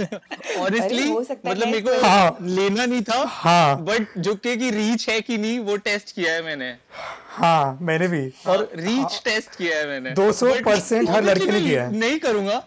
ऑनेस्टली 0.58 1.08
हो 1.10 1.20
है 1.30 1.36
मतलब 1.46 1.66
मेरे 1.66 1.80
को 1.80 2.06
हाँ। 2.06 2.38
लेना 2.42 2.86
नहीं 2.86 3.02
था 3.02 3.24
हाँ। 3.26 3.84
बट 3.84 4.18
झुके 4.18 4.56
की 4.56 4.70
रीच 4.70 5.08
है 5.08 5.20
कि 5.20 5.38
नहीं 5.38 5.58
वो 5.60 5.76
टेस्ट 5.76 6.14
किया 6.14 6.32
है 6.32 6.42
मैंने। 6.42 6.76
हाँ 7.28 7.78
मैंने 7.82 8.08
भी। 8.08 8.32
और 8.46 8.56
और 8.56 8.70
रीच 8.74 9.20
टेस्ट 9.24 9.56
किया 9.56 9.78
है 9.78 9.86
मैंने। 9.86 10.14
200% 10.14 11.08
हर 11.10 11.24
लड़के 11.24 11.50
ने 11.50 11.60
किया 11.60 11.84
है। 11.84 11.96
नहीं 11.96 12.18
करूँगा 12.18 12.62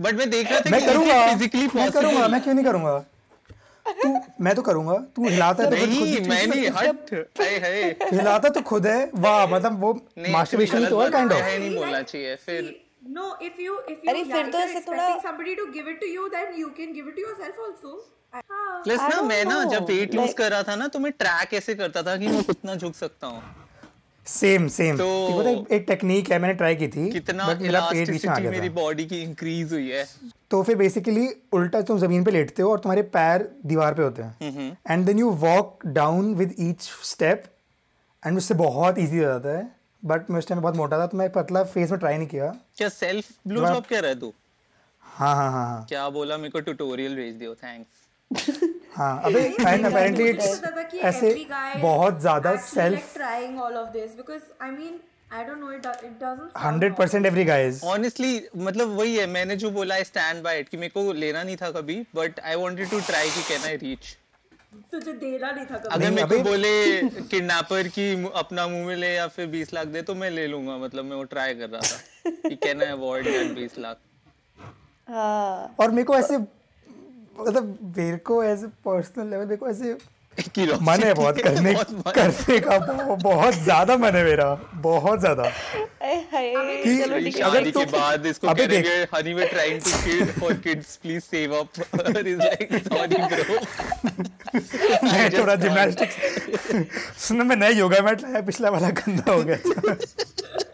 बट 0.00 0.14
मैं 0.14 0.30
देख 0.30 0.50
रहा 0.50 0.60
था 0.60 0.70
मैं 0.70 0.86
करूँगा। 0.86 1.26
फिजिकली 1.26 1.68
मैं 1.74 1.90
करूँगा 1.90 2.28
मैं 2.28 2.40
क्यों 2.40 2.54
नहीं 2.54 2.64
करूँगा? 2.64 2.98
तू 3.86 4.20
मैं 4.40 4.54
तो 4.54 4.62
करूँगा। 4.62 4.94
तू 5.16 5.28
हिलाता 5.28 5.64
है 5.64 5.70
तो 5.70 5.76
फिर 5.76 5.86
खुद 5.86 6.08
नहीं 6.08 6.20
मैं 6.20 6.46
नहीं 6.46 6.68
हट। 6.68 7.14
हाय 7.40 7.58
हाय। 7.58 7.82
हिलाता 8.12 8.48
तो 8.48 8.60
खुद 8.62 8.86
है। 8.86 9.10
वाह 9.14 9.46
मतलब 9.46 9.80
वो 9.80 9.92
मास्टरबेशन 10.28 10.86
तो 10.86 11.00
है 11.00 11.10
काइंड 11.10 11.32
ऑफ़ 11.32 11.40
नहीं 11.40 11.76
बोलना 11.76 12.02
चाहिए 12.02 12.36
फिर। 12.36 12.89
No 13.02 13.26
if 13.42 13.60
you 13.60 13.74
if 13.90 13.98
you 13.98 14.08
अरे 14.08 14.24
फिर 14.24 14.50
तो 14.50 14.58
ऐसे 14.58 14.74
expecting 14.74 14.88
थोड़ा- 14.88 15.24
somebody 15.24 15.54
to 15.58 15.66
give 15.76 15.86
it 15.92 16.00
to 16.02 16.08
you 16.16 16.24
then 16.34 16.58
you 16.62 16.68
can 16.78 16.90
give 16.96 17.06
it 17.06 17.14
to 17.18 17.22
yourself 17.26 17.62
also. 17.66 17.94
हाँ। 18.34 18.82
प्लस 18.84 19.00
ना 19.00 19.22
मैं 19.22 19.44
ना 19.44 19.64
जब 19.64 19.84
वेट 19.84 20.14
लूज 20.14 20.32
कर 20.32 20.50
रहा 20.50 20.62
था 20.62 20.76
ना 20.76 20.86
तो 20.86 20.98
मैं 20.98 21.12
ट्रैक 21.12 21.54
ऐसे 21.54 21.74
करता 21.74 22.02
था 22.02 22.16
कि 22.16 22.28
मैं 22.28 22.42
कितना 22.44 22.74
झुक 22.74 22.94
सकता 22.94 23.26
हूँ। 23.26 23.42
सेम 24.26 24.68
सेम 24.68 24.96
तो- 24.96 25.32
तो 25.32 25.38
पता 25.40 25.48
है 25.48 25.64
एक 25.72 25.84
टेक्निक 25.88 26.30
है 26.32 26.38
मैंने 26.38 26.54
ट्राई 26.54 26.76
की 26.76 26.88
थी 26.88 27.10
कितना 27.10 27.48
बट 27.48 27.60
मेरा 27.60 27.80
पेट 27.80 28.10
बीच 28.10 28.26
में 28.26 28.34
आ 28.34 28.38
गया 28.38 28.50
मेरी 28.50 28.68
बॉडी 28.68 29.04
की 29.06 29.22
इंक्रीज 29.22 29.72
हुई 29.72 29.90
है। 29.90 30.06
तो 30.50 30.62
फिर 30.62 30.76
बेसिकली 30.76 31.28
उल्टा 31.52 31.80
तुम 31.80 31.98
ज़मीन 31.98 32.24
पे 32.24 32.30
लेटते 32.30 32.62
हो 32.62 32.70
और 32.70 32.78
तुम्हारे 32.78 33.02
पैर 33.02 33.50
दीवार 33.66 33.94
पे 33.94 34.02
होते 34.02 34.22
हैं। 34.22 34.78
And 34.90 35.06
then 35.06 35.18
you 35.18 35.30
walk 35.30 35.86
down 35.86 36.34
with 36.34 36.54
each 36.60 36.82
step 37.04 37.44
and 38.26 38.38
उससे 38.38 38.54
बहुत 38.54 38.98
इजी 38.98 39.16
हो 39.16 39.24
जाता 39.24 39.58
है। 39.58 39.79
बट 40.02 40.30
मैं 40.30 40.38
उस 40.38 40.48
टाइम 40.48 40.60
बहुत 40.60 40.76
मोटा 40.76 40.98
था 40.98 41.06
तो 41.06 41.16
मैं 41.18 41.28
पतला 41.32 41.62
फेस 41.72 41.90
में 41.90 41.98
ट्राई 42.00 42.16
नहीं 42.16 42.28
किया। 42.28 42.46
क्या 42.76 42.88
सेल्फ 42.88 43.30
ब्लो 43.46 43.66
जब 43.66 43.86
कह 43.86 44.00
रहा 44.00 44.08
है 44.10 44.18
तू? 44.20 44.32
हाँ 45.04 45.34
हाँ 45.36 45.50
हाँ 45.52 45.66
हाँ। 45.66 45.84
क्या 45.88 46.08
बोला? 46.10 46.36
मेरे 46.36 46.50
को 46.50 46.60
ट्यूटोरियल 46.60 47.14
भेज 47.16 47.34
दियो 47.34 47.54
थैंक्स 47.64 47.98
हाँ 48.96 49.22
अबे 49.24 49.40
एंड 49.60 49.86
अपेरेंटली 49.86 50.28
इट्स 50.28 50.62
ऐसे 51.04 51.34
बहुत 51.82 52.20
ज़्यादा 52.20 52.54
self 52.66 53.14
trying 53.16 53.58
all 53.66 53.78
of 53.82 53.92
this 53.96 54.14
because 54.20 54.42
I 54.60 54.70
mean 54.70 54.98
I 55.38 55.42
don't 55.48 55.60
know 55.62 55.68
it, 55.70 55.82
do, 55.82 55.90
it 56.06 56.14
doesn't 56.20 56.52
sound 56.52 56.62
hundred 56.64 56.94
percent 56.96 57.26
every 57.26 57.44
guys 57.44 57.84
honestly 57.86 58.32
मतलब 58.58 58.94
वही 58.98 59.16
है 59.16 59.26
मैंने 59.36 59.56
जो 59.56 59.70
बोला 59.70 60.02
स्टैंड 60.04 60.42
बाय 60.44 60.58
इट 60.60 60.68
कि 60.68 60.76
मेरे 60.76 60.90
को 60.94 61.12
लेना 61.12 61.42
नहीं 61.42 61.56
था 61.56 61.70
कभी 61.70 62.00
but 62.16 62.40
I 62.40 62.54
wanted 62.62 62.90
to 62.90 63.00
try 63.06 63.30
कि 63.30 63.42
कैन 63.48 63.68
आई 63.68 63.76
रीच. 63.76 64.16
तुझे 64.92 65.12
देना 65.12 65.50
नहीं 65.50 65.64
था 65.66 65.76
कभी। 65.76 65.94
अगर 65.94 66.10
मेरे 66.10 66.26
को 66.28 66.42
बोले 66.42 66.70
किडनैपर 67.22 67.88
की 67.88 68.12
अपना 68.34 68.66
मुँह 68.68 68.86
में 68.86 68.96
ले 68.96 69.12
या 69.14 69.26
फिर 69.28 69.46
20 69.48 69.72
लाख 69.74 69.86
दे 69.86 70.02
तो 70.02 70.14
मैं 70.14 70.30
ले 70.30 70.46
लूँगा। 70.46 70.76
मतलब 70.78 71.04
मैं 71.04 71.16
वो 71.16 71.24
ट्राई 71.24 71.54
कर 71.54 71.68
रहा 71.70 71.80
था 71.80 72.30
कि 72.48 72.56
can 72.56 72.82
I 72.82 72.88
avoid 72.88 73.24
that 73.24 73.54
20 73.56 73.78
lakh? 73.78 73.96
हाँ। 75.08 75.74
और 75.80 75.90
मेरे 75.90 76.04
को 76.04 76.14
ऐसे 76.14 76.38
मतलब 76.38 77.78
मेरे 77.96 78.16
को 78.18 78.42
एज 78.42 78.64
पर्सनल 78.84 79.30
लेवल 79.30 79.44
मेरे 79.44 79.56
को 79.56 79.68
ऐसे 79.68 79.96
मन 80.82 81.02
है 81.02 81.14
बहुत 81.14 81.40
करने 81.40 81.72
बहुत 81.72 82.14
करने 82.14 82.58
का 82.58 82.78
बहुत, 83.14 83.54
ज़्यादा 83.54 83.96
मन 83.96 84.16
है 84.16 84.24
मेरा 84.24 84.48
बहुत 84.74 85.20
ज़्यादा। 85.20 85.52
कि- 86.02 87.06
शादी 87.06 87.40
अगर 87.40 87.64
के 87.64 87.70
तू- 87.70 87.86
बाद 87.92 88.26
इसको 88.26 88.48
अबे 88.48 88.66
देख। 88.66 88.86
Honey 89.14 89.34
we 89.34 89.46
trying 89.46 89.80
to 89.80 89.90
kid 90.04 90.32
for 90.40 90.52
kids 90.52 90.96
please 90.96 91.22
save 91.22 91.54
up 91.54 91.68
is 92.26 92.38
like 92.38 92.68
sorry 92.88 93.16
bro 93.16 93.58
मैं 95.12 95.30
थोड़ा 95.38 95.54
जिम्नास्टिक्स 95.54 96.16
सुनो 97.28 97.44
मैं 97.44 97.56
नया 97.56 97.68
योगा 97.68 98.00
मैट 98.02 98.22
लाया 98.22 98.40
पिछला 98.40 98.70
वाला 98.70 98.88
गंदा 98.88 99.32
हो 99.32 99.42
गया 99.42 99.56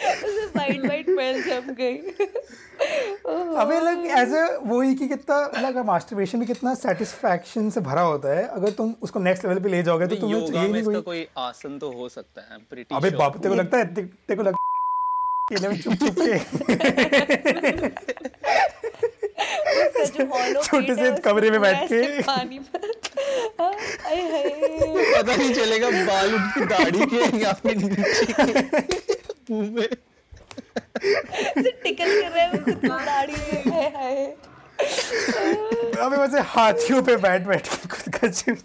था 0.00 0.10
वाइट 0.56 0.86
वाइट 0.86 1.08
मैल 1.08 1.42
जम 1.42 1.72
गई। 1.80 1.96
अबे 3.60 3.80
लाइक 3.80 3.98
एज 4.18 4.34
अ 4.34 4.44
वही 4.66 4.94
कि 4.94 5.08
कितना 5.08 5.82
मास्टरबेशन 5.82 6.40
भी 6.40 6.46
कितना 6.46 6.74
सेटिस्फैक्शन 6.74 7.70
से 7.70 7.80
भरा 7.80 8.02
होता 8.02 8.28
है। 8.36 8.44
अगर 8.48 8.70
तुम 8.78 8.94
उसको 9.02 9.20
नेक्स्ट 9.20 9.44
लेवल 9.44 9.58
पे 9.62 9.68
ले 9.68 9.82
जाओगे 9.82 10.06
तो 10.06 10.16
तुम्हें 10.16 10.46
चाहिए 10.46 10.68
नहीं 10.72 10.82
कोई। 10.82 11.00
कोई 11.00 11.26
आसन 11.38 11.78
तो 11.78 11.90
हो 11.92 12.08
सकता 12.08 12.40
है 12.50 12.58
प्रीटी 12.70 12.94
अबे 12.96 13.10
बाप 13.18 13.36
तेरे 13.36 13.48
को 13.48 13.54
लगता 13.54 13.78
है 13.78 13.84
तेरे 13.94 14.36
को 14.36 14.42
लग 14.42 14.54
अकेले 14.54 15.68
में 15.68 15.76
चुप 15.80 15.92
चुप 15.94 16.14
के 16.18 16.38
छोटे 20.62 20.94
से 20.94 21.10
कमरे 21.20 21.50
में 21.50 21.58
पूरा 21.60 21.72
बैठ 21.72 21.88
के। 21.88 22.22
पानी 22.22 22.56
हाँ, 23.60 23.72
हाय 24.04 24.18
पता 25.14 25.36
नहीं 25.36 25.52
चलेगा 25.54 25.88
बाल 26.06 26.34
उसकी 26.34 26.64
दाढ़ी 26.72 27.06
के 27.06 27.20
या 27.42 27.52
फिर 27.52 27.74
मुँह 29.50 29.70
में। 29.70 29.88
टिकल 31.82 32.20
कर 32.20 32.30
रहा 32.30 32.42
है 32.42 32.50
उसकी 32.50 32.72
दाढ़ी 32.88 33.32
में 33.32 33.72
हाय 33.72 33.88
हाय 33.96 34.16
अबे 36.04 36.16
वैसे 36.16 36.40
हाथियों 36.50 37.02
पे 37.02 37.16
बैठ 37.24 37.42
बैठ 37.46 37.68
के 37.68 37.88
खुद 37.88 38.14
का 38.14 38.28
चुप 38.28 38.58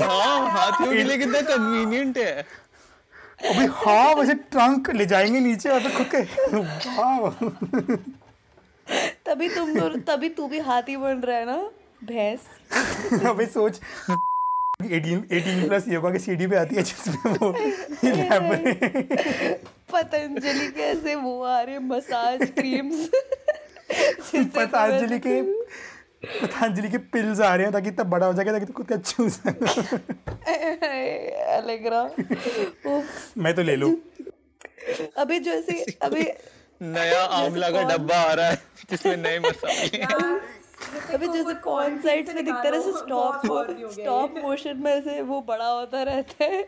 हाँ 0.00 0.50
हाथियों 0.50 0.90
के 0.92 1.02
लिए 1.02 1.18
कितना 1.18 1.40
कन्वीनियंट 1.40 2.18
है। 2.18 2.46
अबे 3.50 3.64
हाँ 3.76 4.14
वैसे 4.14 4.34
ट्रंक 4.34 4.90
ले 4.90 5.06
जाएँगे 5.06 5.40
नीचे 5.40 5.68
और 5.68 5.90
खुद 5.96 6.06
के 6.14 6.22
वाह 6.58 7.30
तभी 9.26 9.48
तुम 9.54 9.74
दोनों 9.78 10.00
तभी 10.08 10.28
तू 10.38 10.46
भी 10.48 10.58
हाथी 10.68 10.96
बन 10.96 11.20
रहा 11.24 11.36
है 11.36 11.46
ना 11.46 11.56
भैंस। 12.04 12.40
अभी 13.26 13.46
सोच 13.46 13.80
18 14.88 15.22
18 15.32 15.68
प्लस 15.68 15.88
योगा 15.88 16.10
की 16.10 16.18
सीढ़ी 16.18 16.46
पे 16.46 16.56
आती 16.56 16.74
है 16.76 16.82
जिसमें 16.82 17.34
वो 17.34 17.52
पतंजलि 19.92 20.68
के 20.68 20.82
ऐसे 20.82 21.14
वो 21.14 21.42
आ 21.44 21.60
रहे 21.60 21.78
मसाज 21.78 22.40
क्रीम्स 22.58 23.08
पतंजलि 24.56 25.18
के 25.18 25.42
पतंजलि 26.42 26.88
के 26.88 26.98
पिल्स 27.14 27.40
आ 27.40 27.54
रहे 27.54 27.64
हैं 27.66 27.72
ताकि 27.72 27.88
इतना 27.88 28.04
बड़ा 28.04 28.26
हो 28.26 28.32
जाएगा 28.32 28.52
ताकि 28.52 28.66
तू 28.66 28.72
खुद 28.72 28.86
का 28.86 28.96
चूस 28.96 29.40
अलगरा 31.56 32.02
उफ, 32.02 33.32
मैं 33.38 33.54
तो 33.54 33.62
ले 33.62 33.76
लूँ। 33.76 33.94
अभी 35.16 35.38
जो 35.38 35.50
ऐसे 35.52 35.84
अभी 36.02 36.24
नया 36.82 37.22
आंवला 37.24 37.70
का 37.70 37.82
डब्बा 37.82 38.16
आ 38.16 38.32
रहा 38.32 38.48
है 38.50 38.56
जिसमें 38.90 39.16
नए 39.16 39.38
मसाले। 39.38 40.04
अभी 41.14 41.26
जैसे 41.28 41.54
कौन 41.54 41.96
साइड्स 41.98 42.34
में 42.34 42.44
दिखता 42.44 42.68
है 42.68 42.80
स्टॉप 42.92 43.40
स्टॉप 43.92 44.34
मोशन 44.42 44.76
में 44.76 44.90
ऐसे 44.92 45.20
वो 45.22 45.40
बड़ा 45.40 45.68
होता 45.68 46.02
रहता 46.02 46.44
है। 46.44 46.62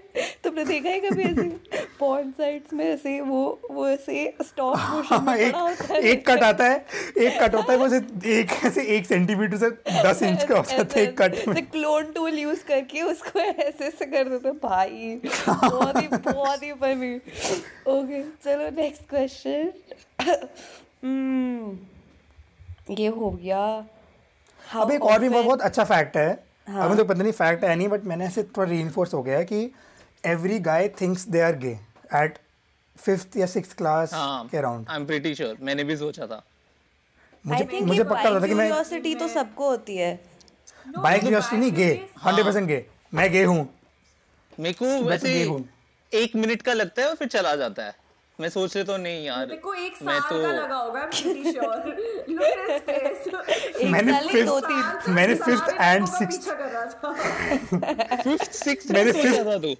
तुमने 0.44 0.64
देखा 0.64 0.88
है 0.88 1.00
कभी 1.00 1.22
ऐसे 1.22 1.86
पॉन 2.00 2.30
साइड्स 2.32 2.72
में 2.72 2.84
ऐसे 2.84 3.20
वो 3.20 3.40
वो 3.70 3.88
ऐसे 3.88 4.34
स्टॉप 4.42 4.76
मोशन 4.90 5.24
में 5.24 5.28
हाँ, 5.28 5.36
एक 5.36 5.52
बड़ा 5.52 5.61
होता 5.61 5.94
है? 5.94 6.00
एक 6.02 6.26
कट 6.30 6.42
आता 6.42 6.64
है 6.64 6.76
एक 7.18 7.40
कट 7.42 7.54
होता 7.54 7.72
है 7.72 7.78
वो 7.78 7.86
एक 8.30 8.52
ऐसे 8.64 8.82
एक 8.96 9.07
सेंटीमीटर 9.07 9.57
से 9.57 9.70
दस 10.02 10.22
इंच 10.22 10.44
का 10.44 10.57
हो 10.59 10.62
जाता 10.70 10.98
है 10.98 11.04
एक 11.07 11.16
कट 11.22 11.36
में। 11.48 11.64
क्लोन 11.66 12.12
टूल 12.12 12.38
यूज़ 12.38 12.64
करके 12.64 13.02
उसको 13.02 13.38
ऐसे 13.38 13.84
ऐसे 13.84 14.07
कर 14.07 14.28
देते 14.28 14.50
भाई। 14.66 15.20
बहुत 15.48 16.02
ही 16.02 16.07
बहुत 16.16 16.62
ही 16.62 16.72
फनी 16.72 17.14
ओके 17.92 18.22
चलो 18.44 18.70
नेक्स्ट 18.82 19.09
क्वेश्चन 19.11 19.72
ये 22.90 23.07
हो 23.09 23.30
गया। 23.30 23.61
How 24.66 24.82
अब 24.82 24.90
एक 24.90 25.04
और 25.04 25.18
भी 25.20 25.28
बहुत 25.28 25.60
अच्छा 25.62 25.84
फैक्ट 25.84 26.16
है। 26.16 26.30
अब 26.68 26.88
मुझे 26.90 27.02
पता 27.04 27.22
नहीं 27.22 27.32
फैक्ट 27.32 27.64
है 27.64 27.74
नहीं 27.76 27.88
बट 27.88 28.04
मैंने 28.04 28.24
ऐसे 28.26 28.42
थोड़ा 28.56 28.70
रीइंफोर्स 28.70 29.14
हो 29.14 29.22
गया 29.22 29.38
है 29.38 29.44
कि 29.44 29.70
every 30.24 30.58
guy 30.60 30.88
thinks 31.00 31.26
they 31.28 31.40
are 31.40 31.56
gay 31.56 31.78
at 32.16 32.38
fifth 32.96 33.36
या 33.36 33.46
सिक्स 33.46 33.72
क्लास 33.74 34.14
हाँ 34.14 34.46
के 34.48 34.56
around 34.58 34.86
I 34.90 34.96
am 34.96 35.06
pretty 35.06 35.34
sure 35.34 35.56
मैंने 35.60 35.84
भी 35.84 35.96
सोचा 35.96 36.26
था। 36.26 36.42
मुझे 37.44 37.80
मुझे 37.82 38.04
पक्का 38.04 38.28
लगा 38.28 38.40
था 38.40 38.46
कि 38.46 38.54
मैं 38.54 38.66
क्यूरियोसिटी 38.66 39.14
तो 39.14 39.28
सबको 39.28 39.68
होती 39.70 39.96
है। 39.96 40.14
बाइक 40.98 41.20
क्यूरियोसिटी 41.20 41.56
नहीं 41.56 41.72
गे 41.72 41.88
हंड्रेड 42.24 42.46
परसेंट 42.46 42.66
गे 42.68 42.84
मैं 43.14 43.30
गे 43.32 43.44
हूँ। 43.44 43.68
मेरे 44.52 44.72
को 44.74 44.86
तो 44.86 45.04
वैसे 45.04 45.34
एक 46.12 46.36
मिनट 46.36 46.62
का 46.62 46.72
लगता 46.72 47.02
है 47.02 47.08
और 47.08 47.14
फिर 47.14 47.28
चला 47.28 47.54
जाता 47.56 47.84
है। 47.84 47.94
मैं 48.39 48.49
सोच 48.49 48.74
रहे 48.76 48.84
तो 48.84 48.97
नहीं 48.97 49.24
यार। 49.24 49.45
देखो 49.47 49.72
एक 49.74 49.97
साल 49.97 50.07
मैं 50.07 50.20
तो 50.22 50.41
का 50.43 50.51
लगा 50.53 50.76
होगा 50.76 51.09
sure. 51.11 51.76
मैंने 53.91 54.12
फिफ्थ 54.12 54.34
नहीं, 54.34 54.45
दो 54.47 54.59
तीन 54.61 55.12
मैंने 55.14 55.34
fifth 55.34 55.68
and 55.80 56.07
sixth 56.09 56.49
fifth 58.22 58.53
sixth 58.55 58.91
मैंने 58.93 59.12
फिफ्थ 59.12 59.47
था 59.47 59.57
तू। 59.59 59.74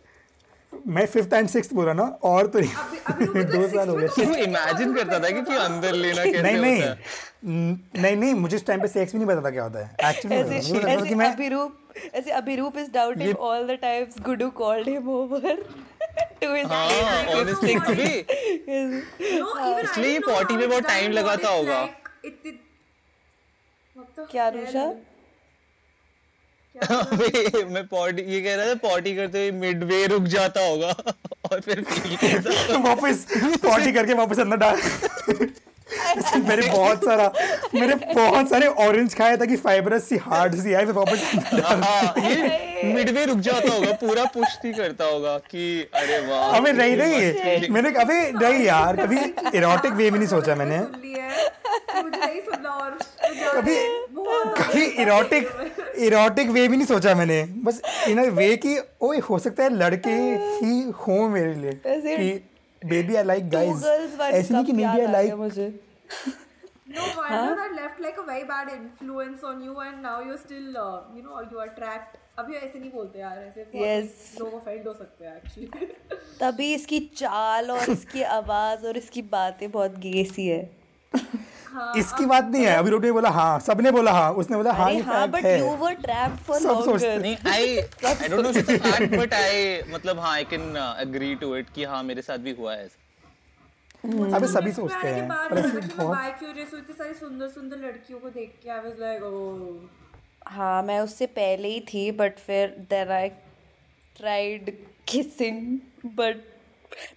मैं 0.87 1.05
फिफ्थ 1.07 1.33
एंड 1.33 1.49
सिक्स 1.49 1.73
बोला 1.73 1.93
ना 1.93 2.03
और 2.31 2.47
तो 2.47 2.59
अभी 2.59 3.27
अभी 3.29 3.45
दो 3.53 3.67
साल 3.69 3.89
हो 3.89 3.95
गए। 3.95 4.07
में 4.09 4.09
तू 4.17 4.35
इमेजिन 4.45 4.95
करता 4.95 5.19
था 5.21 5.31
कि 5.31 5.43
तू 5.43 5.53
अंदर 5.61 5.93
लेना 5.95 6.25
कैसे 6.25 6.43
नहीं। 6.43 6.57
नहीं 6.63 6.81
है 6.81 6.99
नहीं 7.47 8.17
नहीं 8.17 8.35
मुझे 8.35 8.57
इस 8.57 8.67
टाइम 8.67 8.81
पे 8.81 8.89
सेक्स 8.89 9.13
भी 9.13 9.19
नहीं 9.19 9.29
पता 9.29 9.43
था 9.43 9.51
क्या 9.51 9.63
होता 9.63 9.79
है। 9.79 10.11
एक्चुअली 10.11 10.37
ऐसे 10.37 10.79
पता 10.79 10.97
था। 10.97 11.05
कि 11.09 11.15
मैं 11.15 11.33
अभिरूप 11.33 11.79
ऐसे 12.15 12.31
Abhirup 12.31 12.79
is 12.79 12.91
doubting 12.91 13.37
all 13.37 13.67
the 13.67 13.71
times 13.71 14.21
Guddu 14.21 14.51
called 14.51 14.89
him 14.89 15.09
over 15.09 15.63
to 16.43 16.55
his 16.55 16.67
हाँ 16.67 17.25
ऑनेस्टली 17.25 17.73
इसलिए 19.73 20.19
know 20.21 20.57
में 20.57 20.69
बहुत 20.69 20.85
and 20.85 21.09
लगाता 21.09 21.49
होगा। 21.49 21.85
क्या? 24.19 24.49
रूषा 24.49 24.87
मैं 27.67 27.87
पॉटी 27.87 28.23
ये 28.23 28.41
कह 28.41 28.57
रहा 28.57 28.67
था 28.67 28.75
पॉटी 28.75 29.15
करते 29.17 29.39
हुए 29.39 29.51
मिडवे 29.51 30.07
रुक 30.07 30.23
जाता 30.23 30.67
होगा। 30.67 30.91
और 31.53 31.61
फिर 31.61 31.81
तो 31.81 32.79
वापस 32.79 33.27
पॉटी 33.63 33.93
करके 33.93 34.15
वापस 34.15 34.39
अंदर 34.41 34.57
डाल। 34.57 34.81
मेरे 36.37 36.63
बहुत 36.69 37.05
सारा 37.05 37.33
मेरे 37.75 37.95
बहुत 37.95 38.49
सारे 38.51 38.67
ऑरेंज 38.67 39.15
खाए 39.15 39.37
ताकि 39.37 39.57
फाइबरस 39.57 40.09
सी 40.09 40.17
हार्ड 40.17 40.55
सी 40.55 40.73
आए 40.75 40.85
फिर 40.87 40.95
वापस 40.95 41.31
डाल। 41.55 41.83
हाँ 41.83 42.15
ये 42.19 42.83
मिडवे 42.95 43.25
रुक 43.25 43.39
जाता 43.39 43.73
होगा 43.73 43.93
पूरा 43.93 44.25
नहीं 44.37 44.73
करता 44.73 45.05
होगा 45.05 45.37
कि 45.39 45.67
अरे 45.95 46.19
वाह 46.27 46.57
अबे 46.57 46.73
नहीं 46.73 46.97
नहीं 46.97 47.69
मैंने 47.71 47.91
अबे 48.01 48.19
नहीं 48.33 48.65
यार 48.65 48.97
कभी 48.97 49.19
इरोटिक 49.59 49.93
वे 49.93 50.11
में 50.11 50.19
नहीं 50.19 50.29
सोचा 50.29 50.55
मैंने 50.55 50.75
है 50.75 50.85
तो 50.85 52.03
मुझे 52.03 52.19
नहीं 52.19 52.41
सुनना 52.41 52.71
और 52.71 52.99
जा 53.41 53.53
कभी 53.53 53.77
कभी 54.59 54.85
इरोटिक 55.03 55.49
इरोटिक 55.99 56.49
वे 56.49 56.69
भी 56.69 56.77
नहीं 56.77 56.87
सोचा 56.87 57.15
मैंने। 57.15 57.43
बस 57.65 57.81
इन 58.09 58.21
वे 58.31 58.57
की 58.57 58.77
ओए 59.03 59.19
हो 59.19 59.39
सकता 59.39 59.63
है 59.63 59.77
लड़के 59.77 60.11
ही 60.11 60.81
हो 60.99 61.29
मेरे 61.29 61.55
लिए 61.55 61.73
कि 62.17 62.49
बेबी 62.95 63.17
आई 63.17 63.23
लाइक 63.25 63.49
गाइस 63.51 63.85
ऐसे 63.85 64.55
नहीं 64.55 64.65
कि 64.65 64.73
मे 64.73 64.79
बी 64.79 65.01
आई 65.01 65.13
लाइक 65.13 65.35
मुझे। 65.45 65.69
No 66.97 67.05
wonder 67.15 67.55
that 67.59 67.73
left 67.77 68.01
like 68.03 68.19
a 68.21 68.25
very 68.27 68.45
bad 68.51 68.69
influence 68.73 69.43
on 69.49 69.63
you 69.69 69.73
and 69.87 70.03
now 70.03 70.13
you're 70.27 70.39
still 70.43 70.77
uh, 70.83 71.01
you 71.17 71.23
know 71.25 71.41
you 71.53 71.63
are 71.65 71.69
trapped. 71.79 72.15
अभी 72.39 72.55
ऐसे 72.55 72.79
नहीं 72.79 72.91
बोलते 72.93 73.19
यार 73.19 73.39
ऐसे 73.39 73.65
बहुत 73.75 73.87
Yes. 73.87 74.41
लोग 74.41 74.55
ऑफेंड 74.55 74.87
हो 74.89 74.93
सकते 74.95 75.25
हैं 75.25 75.37
एक्चुअली 75.37 75.87
तभी 76.41 76.73
इसकी 76.75 77.01
चाल 77.17 77.71
और 77.71 77.91
इसकी 77.91 78.23
आवाज़ 78.39 78.87
और 78.87 78.97
इसकी 78.97 79.23
बातें 79.35 79.71
बहुत 79.71 79.99
गेसी 80.07 80.47
है। 80.47 80.63
इसकी 81.99 82.27
बात 82.27 82.45
नहीं 82.45 82.65
है। 82.65 82.75
अभी 82.77 82.91
रोटी 82.91 83.07
ने 83.07 83.13
बोला 83.13 83.31
हाँ 83.31 83.59
सबने 83.61 83.91
बोला 83.91 84.13
हाँ 84.13 84.31
उसने 84.43 84.57
बोला 84.57 84.73
हाँ 84.73 84.91
ये 84.93 85.01
हाँ 85.03 85.27
but 85.31 85.45
you 85.47 85.67
were 85.77 85.95
trapped 86.05 86.37
for 86.47 86.61
सब 86.61 86.83
सोचते 86.85 87.17
नहीं 87.19 87.37
I 87.53 87.77
I 87.79 88.29
don't 88.29 88.43
know 88.45 88.51
if 88.51 88.59
it's 88.71 88.87
fact 88.87 89.17
but 89.17 89.35
I 89.35 89.81
मतलब 89.93 90.19
हाँ 90.21 90.33
I 90.35 90.45
can 90.45 90.77
agree 91.01 91.35
to 91.43 91.55
it 91.57 91.71
कि 91.75 91.85
हाँ 91.85 92.03
मेरे 92.03 92.23
साथ 92.23 92.39
भी 92.49 92.53
हुआ 92.59 92.75
है 92.75 92.85
ऐसा। 92.85 93.03
अबे 94.37 94.47
सभी 94.49 94.73
सोचते 94.73 95.09
हैं। 95.09 95.29
पर 95.29 95.59
ऐसे 95.59 95.81
बहुत 95.95 96.17
बाय 96.17 96.31
क्यूरियस 96.39 96.69
हुई 96.73 96.81
इतनी 96.81 96.95
सारी 96.99 97.15
सुंदर 97.21 97.49
सुंदर 97.49 97.77
लड़कियों 97.87 98.19
को 98.19 98.29
देख 98.31 98.55
के 98.63 98.71
आई 98.71 98.79
वाज 98.79 99.01
लाइक 99.01 99.23
ओह 99.23 100.53
हाँ 100.57 100.83
मैं 100.83 100.99
उससे 101.01 101.27
पहले 101.39 101.69
ही 101.69 101.81
थी 101.95 102.11
बट 102.21 102.39
फिर 102.39 102.77
then 102.91 103.11
I 103.13 103.29
tried 104.17 104.71
kissing 105.09 105.79
but 106.21 106.45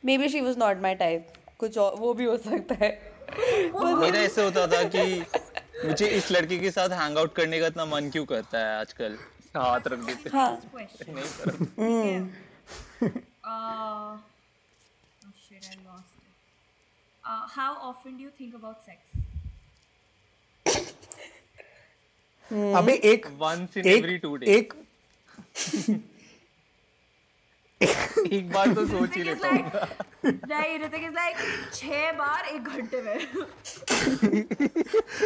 maybe 0.17 0.29
she 0.29 0.41
was 0.41 0.57
not 0.59 0.81
my 0.81 0.95
type 0.95 1.27
कुछ 1.59 1.77
और 1.77 1.95
वो 1.99 2.13
भी 2.13 2.25
हो 2.25 2.37
सकता 2.37 2.75
है। 2.81 2.89
मेरा 3.99 4.19
ऐसे 4.19 4.43
होता 4.43 4.67
था 4.67 4.83
कि 4.95 5.03
मुझे 5.85 6.07
इस 6.07 6.31
लड़की 6.31 6.59
के 6.59 6.71
साथ 6.71 6.89
हैंग 6.99 7.17
आउट 7.17 7.33
करने 7.35 7.59
का 7.59 7.67
इतना 7.67 7.85
मन 7.85 8.09
क्यों 8.09 8.25
करता 8.25 8.59
है 8.59 8.79
आजकल? 8.79 9.17
हाथ 9.57 9.87
रख 9.87 9.99
देते 9.99 10.29
हाँ। 10.29 10.49
नहीं 10.75 11.29
पर 11.39 11.51
uh 13.49 14.17
oh 15.25 15.31
shit 15.45 15.63
I 15.65 15.77
lost 15.85 16.17
it. 16.17 16.33
Uh, 17.23 17.47
how 17.55 17.71
often 17.89 18.17
do 18.17 18.23
you 18.23 18.31
think 18.39 18.53
about 18.53 18.77
sex? 18.85 18.99
अबे 22.77 22.93
एक 23.11 23.25
once 23.41 23.77
in 23.77 23.87
every 23.95 24.15
एक 24.15 24.21
two 24.21 24.37
days 24.37 24.49
एक 24.49 24.73
एक 27.83 28.51
बार 28.51 28.73
तो 28.73 28.85
सोच 28.87 29.15
ही 29.15 29.23
लेता 29.23 29.49
हूँ। 29.49 29.59
नहीं 30.25 30.79
Hrithik 30.79 31.03
is 31.07 31.13
like 31.17 31.37
छह 31.73 32.11
बार 32.11 32.45
एक 32.45 32.63
घंटे 32.63 33.01
में। 33.01 33.17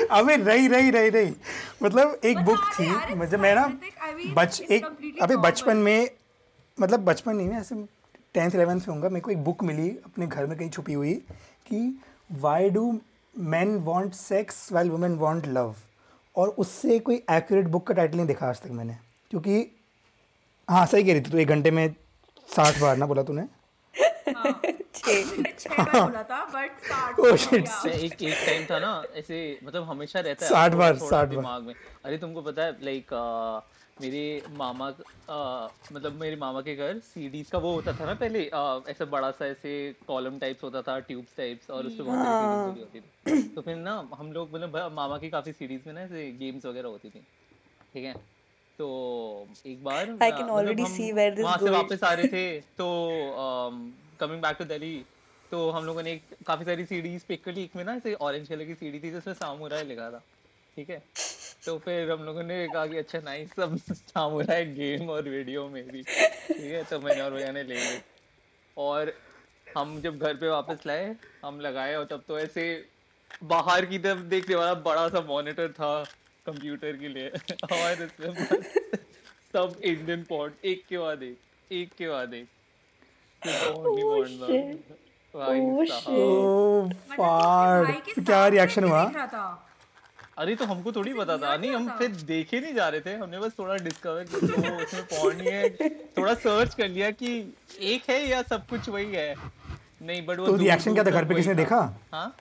अबे 0.18 0.36
रही 0.36 0.68
रही 0.68 0.89
रही 0.91 1.10
रही 1.10 1.34
मतलब 1.84 2.20
एक 2.26 2.38
बुक 2.45 2.60
थी 2.80 2.88
मतलब 3.16 3.39
मैं 3.39 3.56
ना 3.56 3.66
बच 4.36 4.62
एक 4.62 4.86
अबे 5.22 5.36
बचपन 5.38 5.78
में 5.78 6.10
मतलब 6.78 6.99
बचपन 7.06 7.36
नहीं 7.36 7.47
मैं 7.49 7.60
ऐसे 7.60 7.76
टेंथ 8.34 8.51
इलेवेंथ 8.51 8.80
में 8.80 8.88
होऊँगा 8.88 9.10
मेरे 9.10 9.22
को 9.22 9.32
एक 9.32 9.43
बुक 9.43 9.64
मिली 9.64 9.89
अपने 10.06 10.28
घर 10.28 10.45
में 10.45 10.58
कहीं 10.58 10.70
छुपी 10.70 10.93
हुई 10.93 11.14
कि 11.68 11.82
why 12.41 12.70
do 12.70 12.99
man 13.36 13.76
want 13.84 14.14
sex 14.14 14.72
while 14.72 14.89
women 14.89 15.16
want 15.16 15.47
love 15.47 15.76
और 16.36 16.49
उससे 16.58 16.99
कोई 16.99 17.16
एक्यूरेट 17.32 17.68
बुक 17.68 17.88
का 17.88 17.93
टाइटल 17.93 18.18
नहीं 18.18 18.28
देखा 18.28 18.47
आज 18.49 18.62
तक 18.62 18.72
मैंने 18.72 18.97
क्योंकि 19.32 19.66
हाँ 20.68 20.86
सही 20.86 21.04
कह 21.04 21.12
रही 21.12 21.22
थी 21.22 21.32
तो 21.32 21.38
एक 21.38 21.47
घंटे 21.47 21.72
में 21.72 21.95
साठ 22.49 22.79
बार 22.81 22.97
ना 22.97 23.05
बोला 23.05 23.23
तूने 23.23 23.47
छह 24.33 25.83
बार 25.83 26.01
बोला 26.03 26.23
था 26.23 26.43
बट 26.45 26.77
साठ 26.79 27.19
Oh, 27.19 27.25
हो 27.25 27.35
shit. 27.37 27.61
गया। 27.61 27.81
मैं 27.85 27.93
एक 27.95 28.21
एक 28.23 28.43
टाइम 28.47 28.65
था 28.65 28.79
ना 28.79 28.91
ऐसे 29.15 29.39
मतलब 29.63 29.83
हमेशा 29.83 30.19
रहता 30.19 30.45
है 30.45 30.51
साठ 30.51 30.73
बार, 30.73 30.95
साठ 30.95 31.27
बार। 31.27 31.27
दिमाग 31.27 31.63
में 31.63 31.75
अरे 32.05 32.17
तुमको 32.17 32.41
पता 32.41 32.63
है 32.63 32.77
लाइक 32.83 33.13
मेरे 34.01 34.23
मामा 34.57 34.87
अ, 35.29 35.35
मतलब 35.91 36.13
मेरे 36.13 36.35
मामा 36.35 36.61
के 36.61 36.75
घर 36.75 36.99
सीडीज 36.99 37.49
का 37.51 37.57
वो 37.57 37.73
होता 37.73 37.93
था 37.93 38.05
ना 38.05 38.13
पहले 38.13 38.45
अ, 38.45 38.83
ऐसा 38.89 39.05
बड़ा 39.05 39.31
सा 39.31 39.45
ऐसे 39.45 39.75
कॉलम 40.07 40.39
टाइप्स 40.39 40.63
होता 40.63 40.81
था 40.81 40.99
ट्यूब्स 40.99 41.37
टाइप्स 41.37 41.69
और 41.69 41.85
उसपे 41.85 42.03
बहुत 42.03 42.19
सारी 42.19 42.45
हाँ। 42.45 42.75
होती 42.75 42.99
थी 42.99 43.55
तो 43.55 43.61
फिर 43.61 43.75
ना 43.75 43.93
हम 44.15 44.31
लोग 44.31 44.53
मतलब 44.55 44.91
मामा 44.93 45.17
की 45.17 45.29
काफ़ी 45.29 45.53
सीडीज 45.53 45.87
में 45.87 45.93
ना 45.93 46.01
ऐसे 46.01 46.31
गेम्स 46.39 46.65
वगैरह 46.65 46.87
होती 46.87 47.09
थी 47.09 47.19
ठीक 47.93 48.03
है 48.05 48.13
तो 48.80 48.88
एक 49.67 49.84
बार 49.84 50.05
I 50.05 50.30
can 50.32 50.43
मतलब 50.43 50.59
already 50.59 50.86
see 50.91 51.09
where 51.13 51.32
this 51.32 51.43
वहाँ 51.43 51.57
से 51.57 51.69
वापस 51.69 52.03
आ 52.03 52.13
रहे 52.13 52.28
थे 52.28 52.59
तो 52.78 52.88
कमिंग 54.19 54.41
बैक 54.41 54.57
टू 54.59 54.65
दिल्ली 54.65 54.95
तो 55.51 55.69
हम 55.69 55.86
लोगों 55.86 56.03
ने 56.03 56.11
एक 56.11 56.36
काफ़ी 56.47 56.65
सारी 56.65 56.86
सीडीज 56.86 57.24
पिक 57.24 57.43
कर 57.43 57.53
ली। 57.53 57.63
एक 57.63 57.76
में 57.76 57.84
ना 57.84 57.93
ऐसे 57.95 58.13
ऑरेंज 58.28 58.47
कलर 58.49 58.65
की 58.65 58.74
सीडी 58.76 58.99
थी 58.99 59.11
जिसमें 59.11 59.34
सामुराई 59.34 59.84
लिखा 59.84 60.09
था 60.11 60.21
ठीक 60.78 60.89
है? 60.89 61.01
तो 61.65 61.78
फिर 61.80 62.11
हम 62.11 62.24
लोगों 62.24 62.43
ने 62.43 62.67
कहा 62.67 62.86
कि 62.88 62.97
अच्छा 62.97 63.19
नाइस 63.26 63.51
सब 63.55 63.78
सामुराई 63.89 64.65
गेम 64.65 65.09
और 65.09 65.30
वीडियो 65.30 65.67
में 65.69 65.84
भी 65.88 66.01
ठीक 66.01 66.71
है? 66.71 66.84
तो 66.84 66.99
मैंने 66.99 67.21
और 67.21 67.34
भैया 67.34 67.51
ने 67.51 67.63
ले 67.63 67.76
ली। 67.76 67.99
और 68.78 69.13
हम 69.78 69.99
जब 70.01 70.17
घर 70.17 70.34
पे 70.36 70.49
वापस 70.49 70.86
लाए 70.88 71.15
हम 71.45 71.59
लगाए 71.59 71.95
और 71.95 72.05
तब 72.05 72.24
तो 72.28 72.39
ऐसे 72.39 72.65
बाहर 73.43 73.86
की 73.86 73.99
तरफ़ 73.99 74.19
देखने 74.34 74.55
वाला 74.55 74.74
बड़ा 74.82 75.07
सा 75.09 75.21
मॉनिटर 75.28 75.71
था। 75.71 75.93
कंप्यूटर 76.45 76.97
के 76.97 77.07
लिए। 77.07 77.29
और 77.63 78.03
इसमें 78.03 78.33
बस 78.33 78.67
सब 79.53 79.75
इंडियन 79.83 80.23
पॉट 80.23 80.53
एक 80.65 80.83
के 80.89 80.97
बाद 80.97 81.23
एक 81.23 81.37
एक 81.71 81.89
के 81.97 82.09
बाद 82.09 82.33
एक। 82.33 82.47
ही 83.45 84.03
Oh, 85.35 85.35
Oh. 85.35 86.09
ओ 86.09 86.85
मतलब 86.85 88.25
क्या 88.25 88.47
रिएक्शन 88.47 88.83
हुआ। 88.83 89.03
अरे 90.37 90.55
तो 90.55 90.65
हमको 90.65 90.91
थोड़ी 90.91 91.13
पता 91.13 91.37
था। 91.37 91.57
नहीं 91.57 91.71
हम 91.71 91.89
फिर 91.97 92.11
देखे 92.11 92.59
नहीं 92.59 92.73
जा 92.73 92.89
रहे 92.89 93.01
थे। 93.01 93.13
हमने 93.15 93.39
बस 93.39 93.51
थोड़ा 93.59 93.75
डिस्कवर 93.77 94.23
किया 94.23 94.39
कि 94.39 94.83
उसमें 94.83 95.51
है 95.51 95.89
थोड़ा 96.17 96.33
सर्च 96.33 96.73
कर 96.73 96.87
लिया 96.89 97.11
कि 97.11 97.53
एक 97.79 98.09
है 98.09 98.27
या 98.29 98.41
सब 98.41 98.67
कुछ 98.67 98.89
वही 98.89 99.05
है। 99.05 99.35
नहीं 100.01 100.25
बट 100.25 100.39
वो 100.39 100.45
तो 100.47 100.55
रिएक्शन 100.55 100.93
क्या 100.93 101.03
था? 101.03 101.09
घर 101.09 101.25
पे 101.25 101.35
किसने 101.35 101.55
देखा? 101.55 101.99
हाँ? 102.13 102.35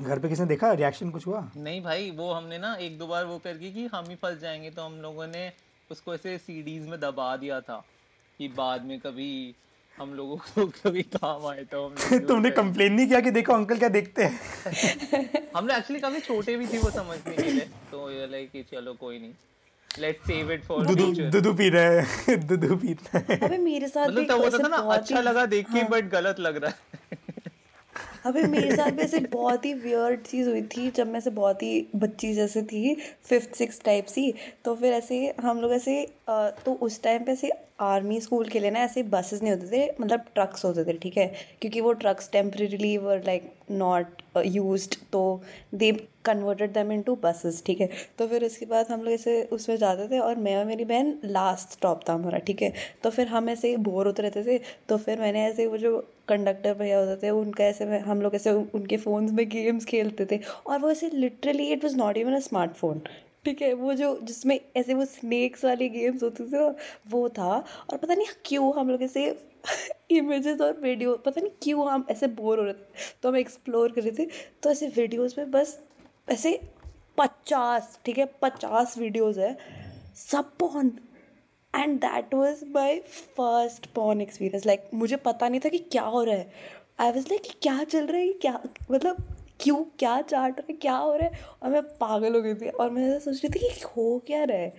घर 0.00 0.18
पे 0.18 0.28
किसने 0.28 0.46
देखा? 0.46 0.72
रिएक्शन 0.72 1.10
कुछ 1.10 1.26
हुआ? 1.26 1.40
नहीं 1.56 1.82
भाई 1.82 2.10
वो 2.10 2.32
हमने 2.32 2.58
ना 2.58 2.74
एक 2.80 2.98
दो 2.98 3.06
बार 3.06 3.24
वो 3.24 3.38
करके 3.38 3.70
कि 3.70 3.86
हम 3.94 4.04
ही 4.08 4.14
फंस 4.14 4.40
जाएँगे 4.40 4.70
तो 4.70 4.82
हम 4.82 5.00
लोगों 5.02 5.26
ने 5.26 5.50
उसको 5.90 6.14
ऐसे 6.14 6.36
सीडीज 6.38 6.86
में 6.88 6.98
दबा 7.00 7.36
दिया 7.36 7.60
था 7.60 7.82
कि 8.38 8.48
बाद 8.48 8.84
में 8.84 8.98
कभी 9.00 9.30
हम 9.98 10.14
लोगों 10.14 10.36
को 10.36 10.66
कभी 10.82 11.02
काम 11.16 11.46
आए 11.46 11.64
तो 11.64 11.84
हम 11.86 12.18
तुमने 12.28 12.50
कंप्लेन 12.50 12.92
नहीं 12.92 13.06
किया 13.08 13.20
कि 13.20 13.30
देखो 13.30 13.52
अंकल 13.52 13.78
क्या 13.78 13.88
देखते 13.88 14.24
हैं? 14.24 14.40
हम 15.56 15.66
लोग 15.66 15.76
एक्चुअली 15.76 16.00
काफ़ी 16.00 16.20
छोटे 16.20 16.56
भी 16.56 16.66
थे 16.66 16.78
वो 16.78 16.90
समझने 16.90 17.34
के 17.36 17.50
लिए 17.50 17.68
तो 17.90 18.10
ये 18.10 18.26
लाइक 18.26 18.50
कि 18.50 18.62
चलो 18.72 18.92
कोई 19.00 19.18
नहीं। 19.18 19.32
लेट्स 19.90 20.26
सेव 20.26 20.50
इट 20.52 20.64
फॉर 20.64 20.86
दूधू 20.86 21.04
फ्यूचर 21.04 21.30
दूधू 21.30 21.52
पी 21.54 21.68
रहे 21.68 22.00
हैं 22.00 22.46
दूधू 22.46 22.76
पीता 22.76 23.18
है। 23.28 23.38
अबे 23.38 23.56
मेरे 23.58 23.88
साथ 23.88 24.06
भी 24.06 24.12
मतलब 24.12 24.36
तब 24.36 24.44
होता 24.44 24.58
था 24.58 24.68
ना 24.68 24.76
अच्छा 24.94 25.20
लगा 25.20 25.46
देख 25.46 25.66
के 25.72 25.80
हाँ। 25.80 25.88
बट 25.90 26.10
गलत 26.10 26.40
लग 26.40 26.56
रहा 26.56 26.70
है। 26.70 27.18
अबे 28.26 28.42
मेरे 28.42 28.76
साथ 28.76 28.90
भी 28.90 29.02
ऐसे 29.02 29.20
बहुत 29.32 29.64
ही 29.64 29.72
वियर्ड 29.74 30.20
चीज़ 30.22 30.48
हुई 30.48 30.62
थी, 30.62 30.90
जब 30.90 31.06
मैं 31.06 31.18
ऐसे 31.18 31.30
बहुत 31.30 31.62
ही 31.62 31.86
बच्ची 31.96 32.32
जैसे 32.34 32.62
थी 32.62 32.94
फिफ्थ 33.24 33.54
सिक्स 33.56 33.80
टाइप 33.84 34.06
सी। 34.06 34.32
तो 34.64 34.74
फिर 34.74 34.92
ऐसे 34.94 35.34
हम 35.40 35.60
लोग 35.60 35.72
ऐसे 35.72 36.06
तो 36.28 36.72
उस 36.82 37.02
टाइम 37.02 37.24
पे 37.24 37.32
ऐसे 37.32 37.50
आर्मी 37.80 38.20
स्कूल 38.20 38.48
के 38.48 38.60
लिए 38.60 38.70
ना 38.70 38.80
ऐसे 38.80 39.02
बसेस 39.04 39.42
नहीं 39.42 39.52
होते 39.52 39.66
थे 39.70 39.90
मतलब 40.00 40.24
ट्रक्स 40.34 40.64
होते 40.64 40.84
थे, 40.84 40.92
ठीक 40.92 41.16
है? 41.18 41.26
क्योंकि 41.60 41.80
वो 41.80 41.92
trucks 41.92 42.30
temporarily 42.32 42.96
were 42.98 43.22
like 43.26 43.50
not 43.70 44.22
used 44.46 44.88
तो 45.12 45.40
they 45.74 45.90
converted 46.24 46.72
them 46.72 46.92
into 47.02 47.14
buses 47.22 47.62
ठीक 47.66 47.80
है? 47.80 47.88
तो 48.18 48.26
फिर 48.28 48.44
उसके 48.44 48.66
बाद 48.66 48.86
हम 48.90 49.02
लोग 49.02 49.12
ऐसे 49.12 49.42
उसमें 49.52 49.76
जाते 49.76 50.08
थे 50.08 50.18
और 50.18 50.36
मैं 50.36 50.56
और 50.56 50.64
मेरी 50.64 50.84
बहन 50.84 51.18
लास्ट 51.24 51.72
स्टॉप 51.72 52.00
था 52.08 52.12
हमारा, 52.12 52.38
ठीक 52.38 52.62
है? 52.62 52.72
तो 53.02 53.10
फिर 53.10 53.26
हम 53.28 53.48
ऐसे 53.50 53.76
बोर 53.78 54.06
होते 54.06 54.22
रहते 54.22 54.44
थे 54.44 54.60
तो 54.88 54.96
फिर 54.98 55.20
मैंने 55.20 55.44
ऐसे 55.46 55.66
वो 55.66 55.78
जो 55.78 55.98
कंडक्टर 56.30 56.74
भैया 56.74 56.98
होते 56.98 57.16
थे, 57.22 57.30
उनका 57.30 57.64
ऐसे 57.64 57.84
में, 57.84 57.98
हम 58.00 58.22
लोग 58.22 58.34
ऐसे 58.34 58.50
उनके 58.50 58.96
फ़ोन्स 58.96 59.32
में 59.32 59.48
गेम्स 59.48 59.84
खेलते 59.84 60.26
थे 60.32 60.40
और 60.66 60.78
वो 60.80 60.90
ऐसे 60.90 61.10
literally 61.14 61.70
it 61.72 61.84
was 61.84 61.96
not 61.96 62.16
even 62.16 62.34
a 62.34 62.40
smartphone 62.40 63.02
ठीक 63.44 63.62
है? 63.62 63.72
वो 63.74 63.94
जो, 63.94 64.18
जिसमें 64.22 64.58
ऐसे 64.76 64.94
वो 64.94 65.04
स्नेक्स 65.04 65.64
वाली 65.64 65.88
गेम्स 65.88 66.22
होती 66.22 66.44
थी, 66.44 66.58
वो 67.10 67.28
था 67.28 67.52
और 67.90 67.96
पता 67.96 68.14
नहीं 68.14 68.26
क्यों 68.46 68.72
हम 68.78 68.90
लोग 68.90 69.02
ऐसे 69.02 69.24
इमेजेस 70.10 70.60
और 70.60 70.80
वीडियो 70.82 71.14
पता 71.16 71.40
नहीं 71.40 71.50
क्यों 71.62 71.88
हम 71.90 72.04
ऐसे 72.10 72.26
बोर 72.26 72.58
हो 72.58 72.64
रहे 72.64 72.74
थे 72.74 73.14
तो 73.22 73.28
हम 73.28 73.36
एक्सप्लोर 73.36 73.92
कर 73.92 74.02
रहे 74.02 74.12
थे 74.18 74.28
तो 74.62 74.70
ऐसे 74.70 74.86
वीडियोस 74.96 75.38
में 75.38 75.50
बस 75.50 75.78
ऐसे 76.28 76.58
पचास, 77.18 77.98
ठीक 78.04 78.18
है? 78.18 78.24
पचास 78.42 78.96
वीडियोस 78.98 79.38
है, 79.38 79.56
सब 80.16 80.50
porn 80.58 80.92
and 81.74 81.98
that 82.00 82.34
was 82.34 82.64
my 82.64 82.98
first 83.36 83.86
porn 83.94 84.20
experience 84.20 84.66
like 84.66 84.90
मुझे 84.94 85.16
पता 85.16 85.48
नहीं 85.48 85.60
था 85.60 85.68
कि 85.68 85.78
क्या 85.78 86.02
हो 86.02 86.22
रहा 86.24 86.34
है। 86.34 86.52
आई 87.00 87.10
वॉज़ 87.12 87.28
लाइक 87.28 87.42
क्या 87.62 87.82
चल 87.84 88.06
रहा 88.06 88.20
है? 88.20 88.32
क्या 88.32 88.60
मतलब 88.90 89.16
क्यों, 89.60 89.84
क्या 89.98 90.20
चाट 90.22 90.58
रहा 90.60 90.66
है? 90.70 90.76
क्या 90.76 90.96
हो 90.96 91.14
रहा 91.16 91.28
है? 91.28 91.40
और 91.62 91.70
मैं 91.70 91.82
पागल 91.98 92.34
हो 92.34 92.42
गई 92.42 92.54
थी। 92.54 92.68
और 92.68 92.90
मैं 92.90 93.18
सोच 93.18 93.44
रही 93.44 93.48
थी 93.50 93.74
कि 93.74 93.80
हो 93.86 94.22
क्या 94.26 94.44
रहा 94.44 94.58
है? 94.58 94.74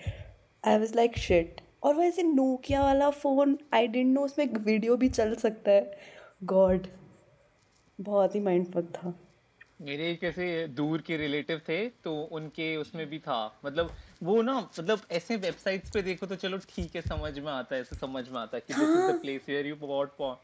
आई 0.63 0.77
वॉज़ 0.77 0.95
लाइक 0.95 1.17
शिट 1.17 1.61
और 1.83 1.95
वो 1.95 2.03
ऐसे 2.03 2.23
नोकिया 2.23 2.81
वाला 2.81 3.09
फ़ोन 3.09 3.57
आई 3.73 3.87
डेंट 3.87 4.13
नो 4.13 4.21
उसमें 4.21 4.45
वीडियो 4.45 4.95
भी 4.95 5.09
चल 5.09 5.35
सकता 5.35 5.71
है। 5.71 5.97
गॉड 6.43 6.87
बहुत 7.99 8.35
ही 8.35 8.39
माइंड 8.39 8.81
था। 8.87 9.13
मेरे 9.81 10.11
एक 10.11 10.23
ऐसे 10.23 10.67
दूर 10.67 11.01
के 11.01 11.17
रिलेटिव 11.17 11.61
थे 11.69 11.87
तो 12.03 12.13
उनके 12.31 12.75
उसमें 12.75 13.05
भी 13.09 13.19
था। 13.19 13.61
मतलब 13.65 13.91
वो 14.21 14.41
ना 14.41 14.59
मतलब 14.59 15.01
ऐसे 15.11 15.35
वेबसाइट्स 15.37 15.89
पे 15.89 16.01
देखो 16.01 16.25
तो 16.25 16.35
चलो 16.35 16.57
ठीक 16.69 16.95
है 16.95 17.01
समझ 17.01 17.37
में 17.39 17.51
आता 17.51 17.75
है 17.75 17.81
ऐसे 17.81 17.95
समझ 17.95 18.27
में 18.29 18.39
आता 18.39 18.57
है 18.57 18.63
कि 18.67 18.73
this 18.73 18.95
is 18.95 19.11
the 19.11 19.15
place 19.21 19.45
where 19.49 19.67
you 19.67 19.75
watch 19.81 20.17
porn 20.17 20.35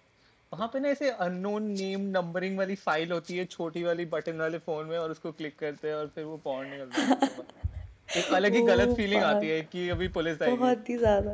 वहाँ 0.52 0.68
पे 0.68 0.80
ना 0.80 0.90
ऐसे 0.90 1.10
अननोन 1.10 1.64
नेम 1.64 2.02
नंबरिंग 2.10 2.58
वाली 2.58 2.76
फ़ाइल 2.76 3.12
होती 3.12 3.38
है 3.38 3.46
छोटी 3.46 3.84
वाली 3.84 4.06
बटन 4.06 4.38
वाले 4.38 4.58
फ़ोन 4.58 4.86
में 4.86 4.98
और 4.98 5.12
उसको 5.12 5.32
क्लिक 5.32 5.58
करते 5.60 5.88
हैं 5.88 5.96
और 5.96 6.08
फिर 6.08 6.24
वो 6.24 6.38
पॉन 6.38 6.66
निकलता 6.66 7.02
है 7.02 8.22
एक 8.22 8.34
अलग 8.34 8.54
ही 8.54 8.62
गलत 8.62 8.94
फीलिंग 8.98 9.24
आती 9.24 9.50
है 9.50 9.62
कि 9.62 9.90
अभी 9.90 10.08
पुलिस 10.08 10.42
आएगी। 10.42 10.58
बहुत 10.58 10.90
ही 10.90 10.98
ज़्यादा। 10.98 11.32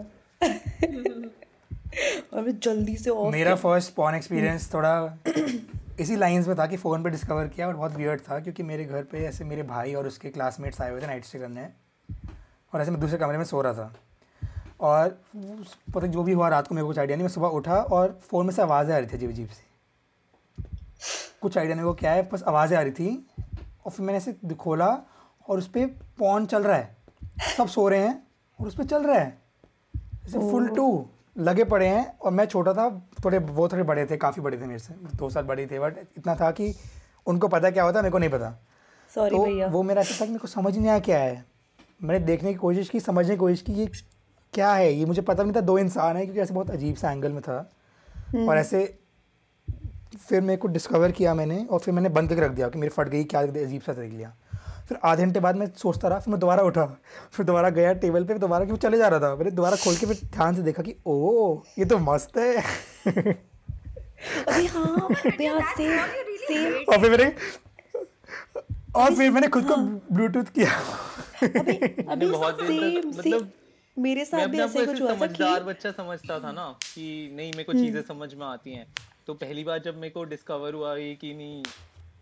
और 2.34 2.42
मैं 2.42 2.60
जल्दी 2.60 2.98
से 2.98 3.10
ऑफ़ 3.10 3.32
मेरा 3.32 3.56
फ़र्स्ट 3.56 3.94
पॉन 3.94 4.16
एक्सपीरियंस 4.16 4.74
थोड़ा 4.74 4.94
इसी 6.00 6.16
लाइंस 6.16 6.48
में 6.48 6.58
था 6.58 6.66
कि 6.68 6.78
फ़ोन 6.78 7.04
पे 7.04 7.10
डिस्कवर 7.10 7.48
किया 7.48 7.68
और 7.68 7.76
बहुत 7.76 7.96
वियर्ड 7.96 8.22
था 8.22 8.40
क्योंकि 8.40 8.64
मेरे 8.64 8.86
घर 8.86 9.04
पे 9.04 9.26
ऐसे 9.26 9.44
मेरे 9.44 9.64
भाई 9.64 9.94
और 9.94 10.08
उसके 10.08 10.30
क्लासमेट्स 10.30 10.82
आए 10.82 10.92
हुए 10.92 11.02
थे 11.02 11.08
नाइट 11.08 11.26
स्टे 11.26 11.40
करने। 11.40 11.68
और 12.74 12.82
ऐसे 12.82 12.92
मैं 12.92 13.00
दूसरे 13.00 13.18
कमरे 13.18 13.38
में 13.38 13.46
सो 13.46 13.62
रहा 13.62 13.74
था। 13.74 13.94
और 14.82 15.10
पता 15.94 16.08
जो 16.08 16.24
भी 16.24 16.34
हुआ 16.34 16.48
रात 16.50 16.68
को 16.68 16.76
मेरे 16.76 16.84
को 16.84 16.88
कुछ 16.88 17.00
आइडिया 17.00 17.18
नहीं 17.18 17.24
मैं 17.24 17.34
सुबह 17.34 17.48
उठा 17.50 17.76
और 17.76 18.20
फ़ोन 18.22 18.46
में 18.46 18.54
से 18.54 18.62
आवाज़ें 18.62 18.94
आ 18.96 18.98
रही 18.98 19.08
थी 19.08 19.18
अजीब 19.18 19.30
अजीब 19.30 19.48
सी। 19.50 19.64
कुछ 21.42 21.58
आइडिया 21.58 21.76
नहीं 21.76 21.86
वो 21.86 21.94
क्या 21.94 22.12
है 22.12 22.28
बस 22.30 22.44
आवाज़ें 22.44 22.78
आ 22.78 22.82
रही 22.82 22.92
थी 22.92 23.26
और 23.86 23.92
फिर 23.92 24.06
मैंने 24.06 24.18
ऐसे 24.18 24.56
खोला 24.56 24.90
और 25.48 25.58
उस 25.58 25.68
पर 25.68 25.86
पॉन 26.20 26.46
चल 26.46 26.64
रहा 26.64 26.78
है। 26.78 26.96
सब 27.58 27.68
सो 27.68 27.88
रहे 27.90 28.00
हैं 28.00 28.22
और 28.60 28.68
उस 28.68 28.76
पर 28.76 28.84
चल 28.86 29.04
रहा 29.04 29.20
है। 29.20 29.38
ऐसे 30.26 30.40
फुल 30.40 30.68
टू 30.68 31.06
लगे 31.38 31.64
पड़े 31.64 31.88
हैं 31.88 32.18
और 32.18 32.32
मैं 32.32 32.46
छोटा 32.46 32.74
था 32.74 32.90
थोड़े 33.24 33.38
वो 33.40 33.68
थोड़े 33.70 33.84
बड़े 33.84 34.06
थे 34.06 34.18
काफ़ी 34.18 34.42
बड़े 34.42 34.58
थे 34.58 34.66
मेरे 34.66 34.80
से 34.80 34.94
दो 35.16 35.30
साल 35.30 35.44
बड़े 35.44 35.66
थे 35.68 35.80
बट 35.80 35.98
इतना 36.18 36.36
था 36.36 36.52
कि 36.52 36.74
उनको 37.28 37.48
पता 37.48 37.70
क्या 37.72 37.84
होता 37.84 38.02
मेरे 38.02 38.12
को 38.12 38.18
नहीं 38.18 38.30
पता। 38.30 38.50
तो 39.10 39.70
वो 39.70 39.84
मेरा 39.84 40.02
ऐसा 40.02 40.14
था 40.14 40.26
कि 40.26 40.32
मेरे 40.32 40.40
को 40.40 40.48
समझ 40.48 40.78
नहीं 40.78 40.90
आया 40.90 41.00
क्या 41.00 41.20
है। 41.20 41.44
मैंने 42.04 42.20
देखने 42.26 42.50
की 42.50 42.60
कोशिश 42.60 42.90
की 42.90 43.00
समझने 43.00 43.34
की 43.34 43.38
कोशिश 43.38 43.62
की 43.62 43.74
ये 43.74 43.86
क्या 44.54 44.74
है 44.74 44.94
ये। 44.94 45.06
मुझे 45.06 45.22
पता 45.22 45.44
नहीं 45.44 45.54
था 45.56 45.62
दो 45.62 45.78
इंसान 45.78 46.18
है 46.18 46.24
क्योंकि 46.24 46.42
ऐसे 46.42 46.54
बहुत 46.54 46.70
अजीब 46.72 46.96
सा 46.96 47.12
एंगल 47.12 47.32
में 47.32 47.42
था। 47.42 47.58
और 48.40 48.58
ऐसे 48.58 48.84
फिर 50.28 50.42
मेरे 50.42 50.58
को 50.58 50.68
डिस्कवर 50.68 51.12
किया 51.12 51.34
मैंने 51.34 51.66
और 51.66 51.80
फिर 51.80 51.94
मैंने 51.94 52.10
बंद 52.10 52.30
करके 52.30 52.42
रख 52.42 52.52
दिया 52.52 52.68
कि 52.70 52.80
मेरी 52.80 52.90
फट 52.90 53.10
गई 53.10 53.24
क्या 53.24 53.42
अजीब 53.42 53.82
सा 53.82 53.94
देख 53.94 54.12
लिया। 54.14 54.34
फिर 54.90 54.98
आधे 55.04 55.24
घंटे 55.24 55.40
बाद 55.40 55.56
मैं 55.56 55.68
सोचता 55.78 56.08
रहा 56.08 56.20
फिर 56.20 56.32
मैं 56.32 56.40
दोबारा 56.40 56.64
उठा 56.64 56.86
फिर 57.32 57.46
दोबारा 57.46 57.70
गया 57.70 57.94
टेबल 57.94 58.24
पे 58.24 58.38
दोबारा 58.40 58.66
क्यों 58.66 58.78
चले 58.78 58.98
जा 58.98 59.08
रहा 59.08 59.20
था। 59.20 59.36
मैंने 59.36 59.52
दोबारा 59.52 59.76
खोल 59.84 59.96
के 59.96 60.06
फिर 60.06 60.20
ध्यान 60.26 60.56
से 60.56 60.62
देखा 60.62 60.84
कि 60.84 60.96
ओ 61.06 61.58
ये 61.80 61.86
तो 61.86 61.98
मस्त 62.00 62.38
है। 62.38 62.64
अरे 64.48 64.66
हाँ 64.66 65.08
सेम 65.16 65.60
सेम 65.60 66.74
और 66.90 67.00
फिर 67.00 67.12
मैंने 67.12 67.34
और 68.96 69.16
फिर 69.16 69.32
मैंने 69.32 69.48
खुद 69.48 69.64
को 69.64 69.76
ब्लूटूथ 70.16 70.44
किया। 70.44 70.72
अभी 71.44 71.78
अभी 72.04 72.26
बहुत 72.26 72.62
सेम 72.62 73.10
मतलब 73.10 73.52
मेरे 73.98 74.26
साथ 74.26 74.48
भी 74.48 74.60
ऐसे 74.60 74.86
कुछ 74.86 75.02
हुआ 75.02 75.10
था 75.10 75.16
समझदार 75.16 75.60
कि 75.60 75.66
बच्चा 75.66 75.92
समझता 75.92 76.40
था 76.40 76.52
ना 76.52 76.78
कि 76.84 77.32
नहीं 77.36 77.52
मेरे 77.52 77.64
को 77.64 77.74
चीज़ें 77.74 78.02
समझ 78.02 78.34
में 78.34 78.46
आती 78.46 78.72
हैं। 78.72 78.88
तो 79.28 79.34
पहली 79.34 79.64
बार 79.64 79.80
जब 79.80 79.96
मेरे 79.96 80.10
को 80.10 80.24
डिस्कवर 80.24 80.74
हुआ 80.74 80.96
ये 80.96 81.16
कि 81.16 81.34
नहीं 81.34 81.64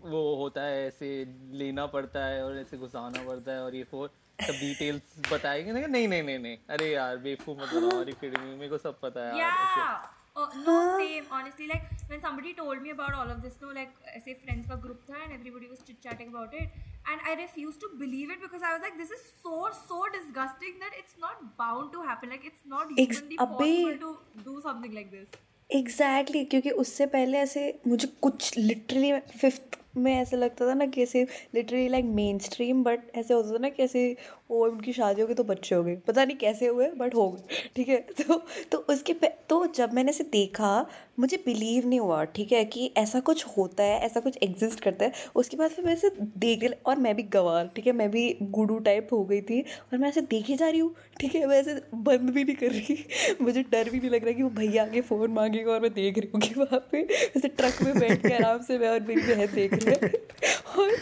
वो 0.01 0.35
होता 0.35 0.61
है 0.61 0.87
ऐसे 0.87 1.27
लेना 1.51 1.85
पड़ता 1.85 2.25
है 2.25 2.45
और 2.45 2.57
ऐसे 2.57 2.77
घुसाना 2.77 3.23
पड़ता 3.27 3.51
है 3.51 3.63
और 3.63 3.75
ये 3.75 3.83
फोर 3.83 4.11
सब 4.47 4.53
डिटेल्स 4.53 5.01
बताएँगे। 5.33 5.71
नहीं 5.71 5.87
नहीं 5.87 6.07
नहीं 6.07 6.23
नहीं 6.23 6.39
नहीं। 6.39 6.57
अरे 6.69 6.91
यार 6.91 7.17
बेवकूफ़ 7.17 7.57
मत 7.61 7.73
बनाओ 7.73 8.01
अरे 8.01 8.11
किड 8.11 8.37
मेरे 8.37 8.69
को 8.69 8.77
सब 8.77 8.99
पता 8.99 9.27
है। 9.27 9.39
यार 9.39 10.20
Oh, 10.35 10.47
no, 10.65 10.97
same. 10.97 11.25
Honestly, 11.29 11.67
like 11.67 11.83
when 12.07 12.21
somebody 12.21 12.53
told 12.53 12.81
me 12.81 12.91
about 12.91 13.13
all 13.13 13.29
of 13.29 13.41
this, 13.41 13.55
no, 13.61 13.71
like 13.77 13.91
ऐसे 14.17 14.35
friends 14.43 14.67
का 14.67 14.77
group 14.83 15.01
था 15.09 15.17
and 15.23 15.33
everybody 15.37 15.67
was 15.71 15.81
chit 15.87 16.01
chatting 16.05 16.29
about 16.29 16.53
it, 16.53 16.77
and 17.05 17.25
I 17.31 17.33
refused 17.41 17.81
to 17.81 17.89
believe 18.03 18.31
it 18.35 18.41
because 18.45 18.63
I 18.69 18.71
was 18.73 18.81
like, 18.87 18.97
this 19.01 19.11
is 19.17 19.25
so 19.43 19.69
so 19.89 19.99
disgusting 20.15 20.79
that 20.85 20.97
it's 21.01 21.17
not 21.25 21.43
bound 21.57 21.91
to 21.97 22.03
happen. 22.11 22.29
Like 22.35 22.45
it's 22.51 22.65
not 22.75 22.93
Ex- 22.97 23.19
humanly 23.19 23.41
अबे। 23.47 23.57
possible 23.57 23.97
to 24.05 24.43
do 24.49 24.61
something 24.69 24.99
like 25.01 25.11
this. 25.17 25.27
Exactly 25.69 26.39
exactly, 26.39 26.49
क्योंकि 26.51 26.69
उससे 26.83 27.05
पहले 27.11 27.37
ऐसे 27.37 27.61
मुझे 27.87 28.07
कुछ 28.21 28.57
literally 28.57 29.11
fifth 29.41 29.77
में 29.97 30.13
ऐसे 30.15 30.37
लगता 30.37 30.67
था 30.69 30.73
ना 30.73 30.85
कि 30.95 31.03
ऐसे 31.03 31.23
literally 31.55 31.87
like 31.89 32.05
main 32.19 32.39
stream 32.47 32.83
but 32.83 33.15
ऐसे 33.21 33.33
होता 33.33 33.53
था 33.53 33.57
ना 33.61 33.69
कि 33.69 33.83
ऐसे 33.83 34.03
वो 34.51 34.65
उनकी 34.67 34.93
शादी 34.93 35.21
हो 35.21 35.27
गई 35.27 35.33
तो 35.33 35.43
बच्चे 35.43 35.75
हो 35.75 35.83
गए। 35.83 35.95
पता 36.07 36.25
नहीं 36.25 36.37
कैसे 36.37 36.67
हुए 36.67 36.87
बट 36.97 37.15
हो 37.15 37.29
गए 37.31 37.69
ठीक 37.75 37.89
है? 37.89 37.97
तो 38.21 38.41
तो 38.71 38.77
उसके 38.89 39.13
पे 39.13 39.27
तो 39.49 39.65
जब 39.75 39.93
मैंने 39.93 40.11
इसे 40.11 40.23
देखा 40.23 40.85
मुझे 41.19 41.37
बिलीव 41.37 41.87
नहीं 41.87 41.99
हुआ 41.99 42.23
ठीक 42.25 42.51
है 42.51 42.63
कि 42.65 42.91
ऐसा 42.97 43.19
कुछ 43.19 43.45
होता 43.57 43.83
है 43.83 43.99
ऐसा 43.99 44.19
कुछ 44.19 44.37
एग्जिस्ट 44.43 44.79
करता 44.79 45.05
है। 45.05 45.11
उसके 45.35 45.57
बाद 45.57 45.69
फिर 45.69 45.85
मैं 45.85 45.93
ऐसे 45.93 46.09
देख 46.37 46.59
और 46.85 46.95
मैं 46.95 47.15
भी 47.15 47.23
गवार 47.23 47.69
ठीक 47.75 47.87
है 47.87 47.93
मैं 47.93 48.09
भी 48.11 48.37
गुडू 48.41 48.77
टाइप 48.79 49.07
हो 49.11 49.23
गई 49.25 49.41
थी 49.41 49.61
और 49.61 49.97
मैं 49.97 50.09
ऐसे 50.09 50.21
देखे 50.21 50.55
जा 50.55 50.69
रही 50.69 50.79
हूँ 50.79 50.93
ठीक 51.19 51.35
है 51.35 51.45
मैं 51.47 51.59
ऐसे 51.59 51.73
बंद 51.93 52.29
भी 52.29 52.43
नहीं 52.43 52.55
कर 52.55 52.71
रही। 52.71 52.97
मुझे 53.41 53.63
डर 53.63 53.89
भी 53.89 53.99
नहीं 53.99 54.09
लग 54.09 54.23
रहा 54.23 54.33
कि 54.33 54.43
वो 54.43 54.49
भैया 54.49 54.83
आगे 54.83 55.01
फ़ोन 55.01 55.31
मांगेगा 55.31 55.71
और 55.71 55.81
मैं 55.81 55.93
देख 55.93 56.17
रही 56.17 56.29
हूँ 56.33 56.41
कि 56.41 56.53
वहाँ 56.57 56.79
पे 56.91 57.01
ऐसे 57.37 57.47
ट्रक 57.47 57.81
में 57.81 57.99
बैठ 57.99 58.21
के 58.21 58.33
आराम 58.33 58.61
से 58.61 58.77
मैं 58.77 58.89
और 58.89 58.99
मेरी 58.99 59.21
बहन 59.21 59.53
देख 59.55 59.73
रही 59.73 59.91
है। 59.91 60.11
और 60.79 60.95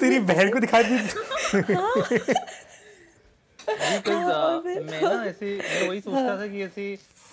तेरी 0.00 0.18
बहन 0.18 0.50
को 0.50 0.60
दिखा 0.60 0.82
दी। 0.82 0.96
हाँ, 1.74 1.90
और 1.90 2.18
मैं 3.68 5.02
ना 5.02 5.24
ऐसे 5.24 5.56
मैं 5.58 5.88
वही 5.88 6.00
सोचता 6.00 6.36
था 6.38 6.46
कि 6.46 6.62
ऐसे 6.62 6.92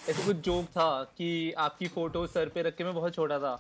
ऐसे 0.10 0.26
कुछ 0.26 0.38
जोक 0.38 0.66
था 0.66 1.04
कि 1.18 1.30
आपकी 1.58 1.88
फ़ोटो 1.88 2.26
सर 2.28 2.50
पे 2.50 2.62
रख 2.62 2.76
के 2.76 2.84
मैं 2.84 2.94
बहुत 2.94 3.16
छोटा 3.16 3.40
था 3.40 3.56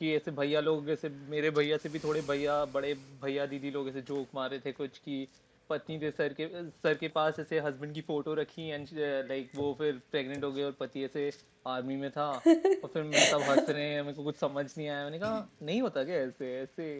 कि 0.00 0.14
ऐसे 0.14 0.30
भैया 0.30 0.60
लोग 0.60 0.90
ऐसे 0.90 1.08
मेरे 1.28 1.50
भैया 1.50 1.76
से 1.76 1.88
भी 1.88 1.98
थोड़े 1.98 2.20
भैया 2.20 2.64
बड़े 2.64 2.94
भैया 3.22 3.46
दीदी 3.46 3.70
लोग 3.70 3.88
ऐसे 3.88 4.00
जोक 4.02 4.34
मारे 4.34 4.58
थे 4.58 4.72
कुछ 4.72 4.98
कि 4.98 5.26
पत्नी 5.70 5.98
थे 5.98 6.10
सर 6.10 6.32
के 6.40 6.46
सर 6.82 6.94
के 6.94 7.08
पास 7.08 7.38
ऐसे 7.40 7.60
हस्बैंड 7.60 7.94
की 7.94 8.00
फ़ोटो 8.00 8.34
रखी 8.34 8.68
एंड 8.68 8.88
लाइक 9.28 9.50
वो 9.56 9.72
फिर 9.78 10.00
प्रेग्नेंट 10.10 10.44
हो 10.44 10.50
गए 10.52 10.62
और 10.62 10.72
पति 10.80 11.04
ऐसे 11.04 11.30
आर्मी 11.66 11.96
में 11.96 12.10
था 12.10 12.26
और 12.26 12.88
फिर 12.94 13.02
मैं 13.02 13.24
सब 13.30 13.42
हंस 13.42 13.68
रहे 13.68 13.84
हैं 13.84 14.02
मेरे 14.02 14.14
को 14.14 14.24
कुछ 14.24 14.36
समझ 14.36 14.64
नहीं 14.78 14.88
आया 14.88 15.04
मैंने 15.04 15.18
कहा 15.18 15.46
नहीं 15.62 15.80
होता 15.82 16.04
क्या 16.04 16.16
ऐसे 16.16 16.52
ऐसे 16.60 16.90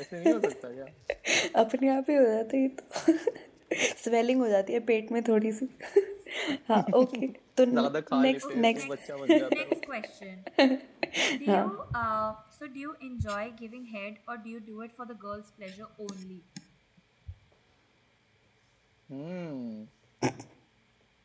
ऐसे 0.00 0.20
नहीं 0.20 0.34
हो 0.34 0.40
सकता 0.40 0.68
क्या? 0.68 1.60
अपने 1.62 1.88
आप 1.96 2.10
ही 2.10 2.16
हो 2.16 2.24
जाता 2.24 2.56
है 2.56 2.62
ये 2.62 2.68
तो। 2.68 3.54
स्वेलिंग 3.72 4.40
हो 4.40 4.48
जाती 4.48 4.72
है 4.72 4.80
पेट 4.90 5.12
में 5.12 5.22
थोड़ी 5.28 5.52
सी। 5.52 5.68
हाँ 6.68 6.82
ओके 6.94 7.26
तो 7.58 7.64
नेक्स्ट 7.64 8.56
नेक्स्ट 8.56 8.86
तो 8.86 8.92
बच्चा 8.92 9.16
बन 9.16 9.38
जाता 9.38 9.58
है। 9.58 9.64
Next 9.64 9.86
question. 9.86 10.34
Do 11.40 11.44
you 11.52 11.64
uh, 11.94 12.34
so 12.58 12.66
do 12.66 12.80
you 12.80 12.94
enjoy 13.08 13.44
giving 13.60 13.84
head 13.86 14.18
or 14.28 14.36
do 14.36 14.50
you 14.50 14.60
do 14.60 14.82
it 14.82 14.92
for 14.92 15.06
the 15.06 15.18
girl's 15.24 15.50
pleasure 15.58 15.88
only? 16.06 16.40
हम्म 19.10 19.86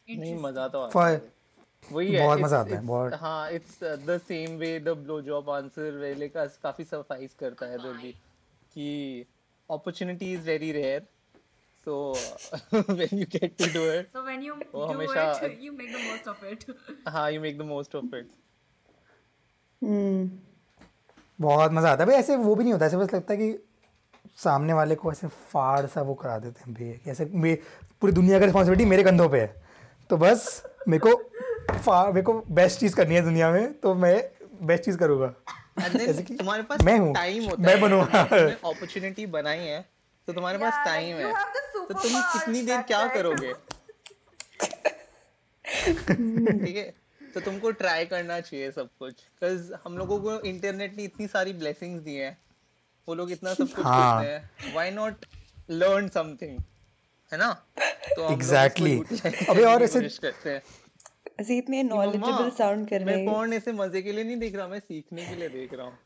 नहीं 0.09 0.35
मज़ा 0.39 0.67
तो 0.67 0.79
आता 0.81 1.07
है। 1.07 1.21
वही 1.91 2.13
है 2.13 2.25
बहुत 2.25 2.39
मज़ा 2.39 2.59
आता 2.59 2.75
है, 2.75 2.81
बहुत। 2.85 3.13
हाँ 3.21 3.51
it's 3.51 3.83
the 3.83 4.17
same 4.27 4.57
way 4.57 4.79
the 4.79 4.89
blow 4.97 5.21
job 5.21 5.49
answer 5.49 5.97
वेले 5.97 6.27
का 6.29 6.45
काफ़ी 6.63 6.83
सफाइस 6.85 7.33
करता 7.39 7.65
है 7.65 7.75
इधर 7.75 7.93
भी 8.01 8.11
कि 8.73 9.25
opportunity 9.69 10.31
is 10.33 10.41
very 10.47 10.71
rare 10.71 11.07
so 11.88 11.93
when 12.73 13.17
you 13.19 13.25
get 13.36 13.55
to 13.59 13.65
do 13.73 13.86
it 13.91 14.09
So 14.15 14.23
when 14.27 14.43
you 14.47 14.55
do 14.73 14.86
हमेशा- 14.91 15.25
it, 15.43 15.57
you 15.65 15.73
make 15.79 15.91
the 15.95 16.03
most 16.07 16.29
of 16.34 16.45
it. 16.51 16.65
हाँ 17.15 17.32
you 17.32 17.41
make 17.41 17.57
the 17.57 17.61
most 17.71 17.95
of 17.95 18.15
it 18.15 18.29
hmm 19.82 20.29
बहुत 21.39 21.71
मज़ा 21.71 21.91
आता 21.91 22.03
है। 22.03 22.09
भाई 22.09 22.15
ऐसे 22.15 22.36
वो 22.36 22.55
भी 22.55 22.63
नहीं 22.63 22.73
होता 22.73 22.86
ऐसे 22.86 22.97
बस 22.97 23.13
लगता 23.13 23.34
है 23.34 23.39
कि 23.39 23.57
सामने 24.43 24.73
वाले 24.73 24.95
को 24.95 25.11
ऐसे 25.11 25.27
फाड़ 25.27 25.86
सा 25.86 26.01
वो 26.01 26.13
करा 26.13 26.38
देते 26.39 26.61
हैं 26.65 26.73
भैया 26.73 26.93
कि 27.03 27.09
ऐसे 27.11 27.25
मे 27.34 27.53
पूरी 28.01 28.13
दुनिया 28.13 28.39
का 28.39 28.45
रिस्पॉन्सिबिलिटी 28.45 28.89
मेरे 28.89 29.03
कंधों 29.03 29.27
पे 29.29 29.39
है। 29.39 29.63
तो 30.09 30.17
बस 30.17 30.45
मेरे 30.88 30.99
को 31.07 31.15
फा 31.77 32.03
मेरे 32.07 32.21
को 32.21 32.34
बेस्ट 32.51 32.79
चीज़ 32.79 32.95
करनी 32.95 33.15
है 33.15 33.21
दुनिया 33.21 33.51
में 33.51 33.73
तो 33.79 33.93
मैं 33.95 34.15
बेस्ट 34.67 34.84
चीज़ 34.84 34.97
करूँगा। 34.97 35.27
तुम्हारे 35.79 36.63
पास 36.63 36.82
मैं 36.84 36.97
हूँ, 36.99 37.13
टाइम 37.13 37.43
होता 37.43 37.63
मैं 37.63 37.79
बनूँगा। 37.82 38.21
अपॉर्चुनिटी 38.21 39.25
बनाई 39.36 39.59
है। 39.59 39.79
तो 40.32 40.36
तुम्हारे 40.36 40.57
पास 40.57 40.86
टाइम 40.86 41.17
है। 41.17 41.34
तो 41.75 41.93
तुम 41.93 42.21
कितनी 42.21 42.61
देर 42.61 42.82
क्या 42.82 43.07
करोगे? 43.07 43.53
ठीक 46.65 46.77
है? 46.77 46.93
तो 47.34 47.39
तुमको 47.39 47.71
ट्राई 47.71 48.05
करना 48.05 48.39
चाहिए 48.39 48.71
सब 48.71 48.89
कुछ। 48.99 49.13
बिकॉज़ 49.13 49.73
हम 49.86 49.97
लोगों 49.97 50.19
को 50.19 50.39
इंटरनेट 50.39 50.97
ने 50.97 51.03
इतनी 51.03 51.27
सारी 51.27 51.53
ब्लेसिंग्स 51.53 52.03
दी 52.03 52.15
हैं। 52.15 52.38
वो 53.07 53.15
लोग 53.15 53.32
इतना 53.32 53.53
सब 53.53 53.63
कुछ 53.63 53.86
हाँ। 53.86 54.21
करते 54.21 54.34
हैं। 54.34 54.73
व्हाई 54.73 54.91
नॉट 54.91 55.25
लर्न 55.69 56.09
समथिंग 56.09 56.59
है 57.32 57.38
ना? 57.38 57.65
तो 58.09 58.29
Exactly. 58.29 59.21
अबे 59.49 59.63
और 59.63 59.84
ऐसे- 59.84 60.17
करते 60.17 60.49
हैं। 60.49 60.61
ऐसे 61.41 61.57
इतने 61.57 61.84
नॉलेजेबल 61.84 62.49
साउंड 62.49 62.89
कर 62.89 63.01
रहे 63.01 63.19
हैं। 63.19 63.27
मैं 63.27 63.36
porn 63.36 63.53
ऐसे 63.53 63.71
मज़े 63.71 64.01
के 64.01 64.11
लिए 64.11 64.23
नहीं 64.23 64.38
देख 64.38 64.55
रहा 64.55 64.67
मैं 64.67 64.79
सीखने 64.79 65.25
के 65.25 65.36
लिए 65.36 65.49
देख 65.49 65.73
रहा 65.73 65.86
हूँ। 65.86 65.97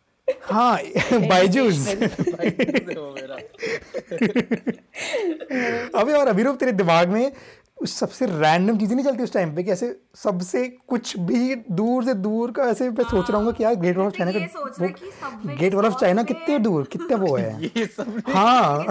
हाँ 0.44 0.78
हो 2.98 3.16
मेरा 3.16 3.36
अबे 6.00 6.14
और 6.14 6.28
अभिरूप 6.28 6.58
तेरे 6.58 6.72
दिमाग 6.72 7.10
में 7.10 7.32
उस 7.78 7.98
सबसे 7.98 8.26
रैंडम 8.26 8.78
चीज़ें 8.78 8.96
नहीं 8.96 9.06
चलती 9.06 9.24
उस 9.24 9.34
टाइम 9.34 9.56
पे 9.56 9.64
कि 9.64 9.72
ऐसे 9.72 10.00
सबसे 10.16 10.78
कुछ 10.88 11.18
भी 11.18 11.56
दूर 11.56 12.06
से 12.06 12.14
दूर 12.14 12.52
का 12.52 12.64
ऐसे 12.64 12.90
मैं 12.90 13.04
सोच 13.04 13.32
रहा 13.32 13.42
हूँ 13.42 13.54
कि 13.54 13.64
यार 13.64 13.76
गेट 13.76 13.98
वॉल 13.98 14.08
ऑफ़ 14.08 14.14
चाइना 14.14 14.40
ये 14.40 14.48
सोच 14.48 14.80
रहा 14.80 14.88
है 14.88 14.94
कि 14.94 15.12
गेट 15.56 15.74
वॉल 15.74 15.86
ऑफ़ 15.86 15.94
चाइना 15.94 16.24
कितने 16.24 16.60
दूर 16.60 16.84
कितने 16.84 17.16
वो 17.16 17.36
है? 17.36 17.72
हाँ। 18.28 18.86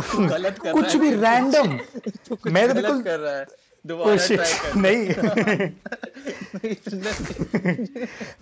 कुछ 0.73 0.97
भी 0.97 1.11
रैंडम 1.11 1.79
मैं 2.51 2.69
तो 2.69 2.75
बिल्कुल 2.75 3.03
कर 3.03 3.19
रहा 3.19 3.37
है। 3.37 3.47
Oh 3.47 3.53
दोबारा 3.87 4.17
shit, 4.17 4.35
ट्राई 4.35 4.53
कर 4.53 4.75
नहीं। 4.75 4.99
नहीं 4.99 5.71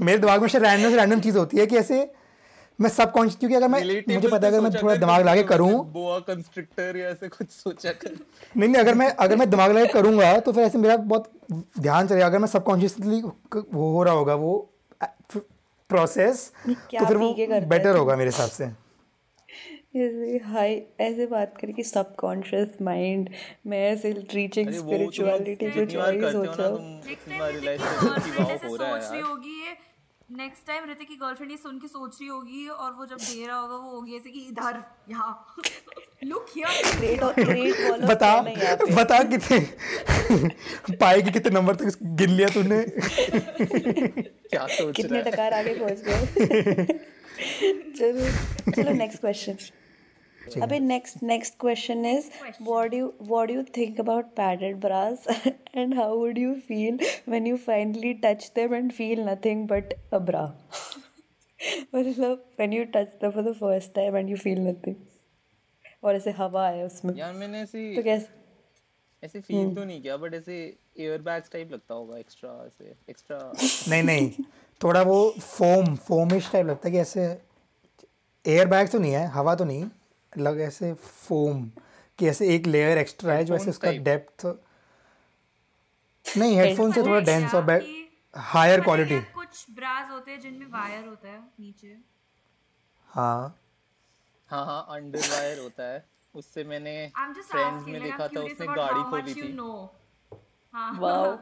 मेरे 0.00 0.18
दिमाग 0.18 0.42
में 0.42 0.48
रैंडम 0.48 0.90
से 0.90 0.96
रैंडम 0.96 1.20
चीज़ 1.20 1.38
होती 1.38 1.56
है 1.56 1.66
कि 1.66 1.76
ऐसे 1.76 2.10
मैं 2.82 2.90
सबकॉन्शियस 2.90 3.38
क्योंकि 3.38 3.56
अगर 3.56 3.68
मैं 3.68 3.80
मुझे 4.08 4.28
पता 4.28 4.46
है 4.46 4.52
अगर 4.52 4.60
मैं 4.60 4.72
थोड़ा 4.74 4.94
दिमाग 4.96 5.20
लगा 5.20 5.34
के 5.34 5.42
करूँ 5.48 5.72
बोआ 5.92 6.18
कंस्ट्रक्टर 6.26 6.96
या 6.96 7.08
ऐसे 7.08 7.28
कुछ 7.28 7.48
सोचा 7.50 7.92
कर। 7.94 8.10
नहीं 8.56 8.68
नहीं 8.68 8.80
अगर 8.80 8.94
मैं 8.94 9.08
अगर 9.18 9.36
मैं 9.36 9.48
दिमाग 9.50 9.70
लगा 9.70 9.84
के 9.84 9.92
करूँगा 9.92 10.38
तो 10.40 10.52
फिर 10.52 10.64
ऐसे 10.64 10.78
मेरा 10.78 10.96
बहुत 10.96 11.30
ध्यान 11.80 12.08
चलेगा। 12.08 12.26
अगर 12.26 12.38
मैं 12.38 12.48
सबकॉन्शियसली 12.48 13.20
वो 13.20 13.90
हो 13.92 14.02
रहा 14.02 14.14
होगा 14.14 14.34
वो 14.36 14.54
प्रोसेस 15.02 16.50
तो 16.68 17.04
फिर 17.06 17.16
वो 17.16 17.34
बेटर 17.68 17.96
होगा 17.96 18.16
मेरे 18.16 18.30
हिसाब 18.30 18.50
से। 18.50 18.70
ऐसे 19.96 20.36
हाई 20.44 20.80
ऐसे 21.00 21.26
बात 21.26 21.54
करें 21.60 21.74
कि 21.74 21.82
सबकॉन्शियस 21.84 22.76
माइंड 22.82 23.28
मैं 23.66 23.80
ऐसे 23.88 24.12
रीचिंग 24.12 24.70
स्पिरिचुअलिटी 24.74 25.70
कुछ 25.70 25.96
और 25.96 26.14
ही 26.14 26.20
करते 26.20 26.36
हो 26.36 26.44
सोच। 26.44 26.60
हूँ 26.60 27.02
नेक्स्ट 27.06 27.28
टाइम 27.28 27.80
हो 28.40 28.68
हो 28.68 28.76
रहा 28.76 28.96
है 28.96 29.22
नेक्स्ट 30.36 30.66
टाइम 30.66 30.84
ऋतिक 30.90 31.08
की 31.08 31.16
गर्लफ्रेंड 31.16 31.50
ये 31.50 31.56
सुन 31.56 31.78
के 31.78 31.88
सोच 31.88 32.16
रही 32.20 32.28
होगी 32.28 32.66
और 32.68 32.92
वो 32.92 33.06
जब 33.06 33.16
दे 33.16 33.46
रहा 33.46 33.56
होगा 33.56 33.76
वो 33.76 33.90
होगी 33.90 34.16
ऐसे 34.16 34.30
कि 34.30 34.40
इधर 34.40 34.82
यहाँ। 35.10 35.54
लुक 36.24 36.46
हियर 36.56 36.96
ग्रेट 36.96 37.22
ग्रेट 37.38 38.04
बता 38.04 38.30
बता 38.94 39.22
कितने 39.22 39.58
पाए 40.96 41.22
के 41.22 41.30
कितने 41.30 41.50
नंबर 41.50 41.74
तक 41.74 41.98
गिन 42.20 42.30
लिया 42.30 42.48
तूने? 42.48 42.82
क्या 44.48 44.66
सोच 44.66 44.96
कितने 44.96 45.20
रहा 45.20 45.24
है? 45.26 45.32
टकार 45.32 45.54
आगे 45.54 45.74
पहुँच 45.74 46.00
गए। 46.00 46.98
चलो 47.98 48.72
चलो 48.72 48.92
नेक्स्ट 48.92 49.20
क्वेश्चन 49.20 49.56
अबे 50.62 50.78
next 50.80 51.22
next 51.22 51.54
question 51.60 52.06
is 52.06 52.30
what 52.62 52.90
do 52.90 53.12
what 53.22 53.48
do 53.48 53.54
you 53.54 53.62
think 53.76 54.00
about 54.00 54.24
padded 54.36 54.76
bras 54.80 55.26
and 55.46 55.94
how 55.94 56.16
would 56.16 56.38
you 56.38 56.54
feel 56.68 56.98
when 57.28 57.46
you 57.46 57.56
finally 57.56 58.12
touch 58.24 58.50
them 58.56 58.74
and 58.74 58.92
feel 58.92 59.20
nothing 59.28 59.66
but 59.68 59.92
a 60.12 60.18
bra 60.18 60.44
मतलब 61.94 62.30
when 62.58 62.72
you 62.72 62.84
touch 62.84 63.08
them 63.22 63.30
for 63.30 63.42
the 63.42 63.52
first 63.54 63.94
time 63.94 64.16
and 64.16 64.30
you 64.30 64.36
feel 64.36 64.60
nothing 64.68 64.94
और 66.04 66.16
ऐसे 66.16 66.30
हवा 66.30 66.68
है 66.68 66.84
उसमें। 66.84 67.14
यार 67.16 67.32
मैंने 67.32 67.60
ऐसे 67.60 67.94
तो 67.96 68.02
कैसे? 68.02 68.28
ऐसे 69.22 69.40
फील 69.40 69.74
तो 69.74 69.84
नहीं 69.84 70.02
किया 70.02 70.16
बट 70.16 70.34
ऐसे 70.34 70.54
एयर 70.98 71.22
बैग्स 71.22 71.50
टाइप 71.52 71.72
लगता 71.72 71.94
होगा 71.94 72.18
एक्स्ट्रा 72.18 72.50
ऐसे 72.66 72.94
एक्स्ट्रा 73.10 73.38
नहीं 73.90 74.02
नहीं 74.02 74.44
थोड़ा 74.80 75.02
वो 75.02 75.18
फोम 75.40 75.94
फोमिश 75.96 76.50
टाइप 76.52 76.66
लगता 76.66 76.88
है 76.88 76.92
कि 76.92 76.98
ऐसे 76.98 77.24
एयर 78.44 78.66
बैग 78.68 78.88
तो 78.88 78.98
नहीं 78.98 79.12
है 79.12 79.26
हवा 79.28 79.54
तो 79.54 79.64
नहीं। 79.64 79.84
लग 80.38 80.60
ऐसे 80.60 80.94
फोम 80.94 81.70
कि 82.18 82.28
ऐसे 82.28 82.54
एक 82.54 82.66
लेयर 82.66 82.98
एक्स्ट्रा 82.98 83.34
है 83.34 83.44
जो 83.44 83.54
ऐसे 83.54 83.70
उसका 83.70 83.92
डेप्थ 83.92 84.46
नहीं 86.38 86.56
हेडफोन 86.56 86.92
से 86.92 87.02
थोड़ा 87.02 87.20
डेंस 87.20 87.54
और 87.54 87.62
हायर 88.36 88.80
क्वालिटी 88.80 89.20
कुछ 89.20 89.66
ब्रास 89.70 90.10
होते 90.10 90.30
हैं 90.30 90.40
जिनमें 90.40 90.66
वायर 90.66 91.04
होता 91.04 91.28
है 91.28 91.40
नीचे। 91.60 91.98
हाँ। 93.08 93.58
हाँ 94.50 94.64
हाँ 94.66 94.86
अंडर 94.90 95.18
वायर 95.18 95.58
होता 95.58 95.82
है। 95.82 96.08
उससे 96.34 96.64
मैंने 96.64 97.12
I'm 97.18 97.42
फ्रेंड्स 97.42 97.88
में 97.88 98.02
देखा 98.02 98.28
था 98.28 98.40
उसने 98.40 98.66
गाड़ी 98.66 99.02
खोली 99.02 99.34
थी। 99.34 99.56
know. 99.56 99.88
हाँ। 100.74 101.00
वाओ 101.00 101.38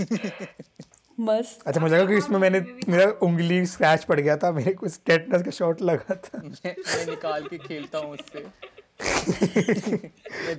मस्त। 1.20 1.62
अच्छा 1.66 1.80
मुझे 1.80 1.94
लगा 1.96 2.06
कि 2.06 2.16
इसमें 2.16 2.38
मैंने 2.38 2.60
मेरा 2.88 3.10
उंगली 3.22 3.64
स्क्रैच 3.66 4.04
पड़ 4.04 4.20
गया 4.20 4.36
था 4.36 4.50
मेरे 4.52 4.72
को 4.72 4.86
टेटनस 5.06 5.42
का 5.42 5.50
शॉट 5.50 5.82
लगा 5.82 6.14
था। 6.14 6.38
मैं 6.42 6.52
मैं 6.64 7.06
निकाल 7.06 7.46
के 7.46 7.58
खेलता 7.58 7.98
हूँ 7.98 8.12
उससे। 8.14 8.44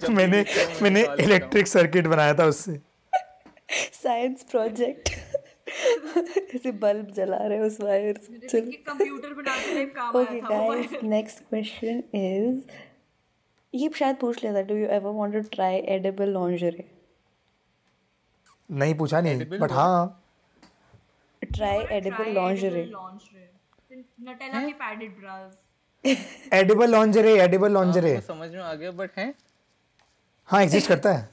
मैं 0.09 0.15
मैंने 0.15 0.41
हूँ, 0.41 0.81
मैंने 0.81 0.99
लेता 0.99 1.11
हूँ। 1.11 1.19
इलेक्ट्रिक 1.19 1.67
सर्किट 1.67 2.07
बनाया 2.07 2.33
था 2.33 2.45
उससे। 2.45 2.79
साइंस 3.93 4.43
प्रोजेक्ट 4.51 5.09
ऐसे 6.55 6.71
बल्ब 6.71 7.11
जला 7.11 7.37
रहे 7.37 7.57
हैं 7.57 7.65
उस 7.65 7.81
वायर 7.81 8.17
से। 8.17 8.47
चल। 8.47 8.71
कंप्यूटर 8.87 9.33
बनाते 9.33 9.73
टाइम 9.73 9.89
काम 9.89 10.15
ओके 10.15 10.39
आया 10.39 10.49
था 10.49 10.61
वो 10.61 10.71
गाइस 10.71 11.03
नेक्स्ट 11.03 11.39
क्वेश्चन 11.39 12.03
इज़ 12.15 12.61
ये 13.73 13.89
शायद 13.95 14.15
पूछ 14.15 14.43
लिया 14.43 14.53
था 14.55 14.61
do 14.61 14.75
you 14.75 14.87
ever 14.87 15.11
want 15.11 15.33
to 15.33 15.41
try 15.51 15.75
edible 15.97 16.29
lingerie 16.29 16.83
नहीं 18.69 18.95
पूछा 18.95 19.21
नहीं 19.21 19.59
Edible 21.51 21.81
बट 21.81 21.81
हाँ 21.81 21.83
ट्राई 21.83 21.97
एडिबल 21.97 22.31
लॉन्जरी 22.33 22.81
नटेला 24.21 24.59
के 24.67 24.73
padded 24.73 25.19
bras 25.19 25.51
edible 26.53 26.91
lingerie 26.91 27.33
edible 27.41 27.71
lingerie 27.71 28.13
हाँ, 28.13 28.21
समझ 28.21 28.49
में 28.51 28.59
आ 28.59 28.73
गया 28.73 28.91
बट 28.91 29.09
है? 29.17 29.33
हाँ 30.45 30.63
एग्जिस्ट 30.63 30.87
करता 30.87 31.13
है। 31.13 31.29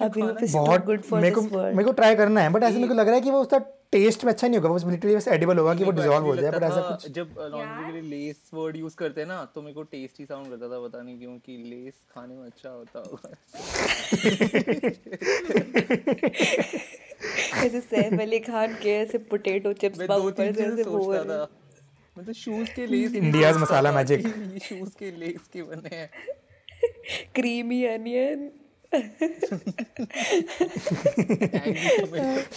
अभी 0.00 0.22
बहुत 0.22 0.84
गुड 0.84 1.02
फॉर 1.02 1.20
मेरे 1.20 1.34
को 1.34 1.42
मेरे 1.42 1.84
को 1.84 1.92
ट्राई 1.92 2.14
करना 2.14 2.40
है 2.40 2.48
बट 2.50 2.62
ऐसे 2.62 2.74
मेरे 2.76 2.88
को 2.88 2.94
लग 2.94 3.06
रहा 3.06 3.14
है 3.14 3.20
कि 3.20 3.30
वो 3.30 3.40
उसका 3.40 3.58
टेस्ट 3.92 4.24
में 4.24 4.32
अच्छा 4.32 4.48
नहीं 4.48 4.58
होगा 4.58 4.68
वो 4.70 4.90
लिटरली 4.90 5.16
बस 5.16 5.28
एडिबल 5.28 5.58
होगा 5.58 5.74
कि 5.74 5.84
वो 5.84 5.90
डिसॉल्व 5.90 6.26
हो 6.26 6.36
जाए 6.36 6.50
बट 6.50 6.62
ऐसा 6.62 6.80
कुछ 6.80 7.08
जब 7.08 7.34
लॉन्ड्री 7.38 7.84
के 7.84 7.92
लिए 7.92 8.26
लेस 8.26 8.50
वर्ड 8.54 8.76
यूज़ 8.76 8.96
करते 8.96 9.20
हैं 9.20 9.28
ना 9.28 9.44
तो 9.44 9.62
मेरे 9.62 9.74
को 9.74 9.82
टेस्टी 9.82 10.24
साउंड 10.26 10.48
करता 10.48 10.68
था 10.68 10.80
पता 10.88 11.02
नहीं 11.02 11.18
क्यों 11.18 11.38
कि 11.38 11.56
लेस 11.56 11.94
खाने 12.14 12.34
में 12.34 12.46
अच्छा 12.46 12.70
होता 12.70 12.98
होगा। 12.98 13.30
ऐसे 17.54 17.80
सैफ 17.80 18.20
अली 18.20 18.38
खान 18.38 18.74
के 18.74 18.90
ऐसे 18.90 19.18
पोटैटो 19.18 19.72
चिप्स 19.72 20.00
ऊपर 20.00 20.52
से 20.52 20.62
ऐसे 20.62 20.82
वो 20.82 21.02
सोचता 21.02 21.24
था। 21.24 21.48
मैं 22.16 22.26
तो 22.26 22.32
शूज़ 22.32 22.70
के 22.70 22.86
लेस 22.86 23.12
सोचता 23.12 23.58
मसाला 23.58 23.92
था। 23.92 23.96
magic. 23.96 24.18
कि 24.18 24.40
ये 24.52 24.58
शूज़ 24.58 24.98
के 24.98 25.10
लेस 25.10 25.48
के 25.52 25.62
बने 25.62 25.96
हैं। 25.96 26.10
Creamy 27.34 27.84
onion 27.84 28.50
tomato. 28.92 29.60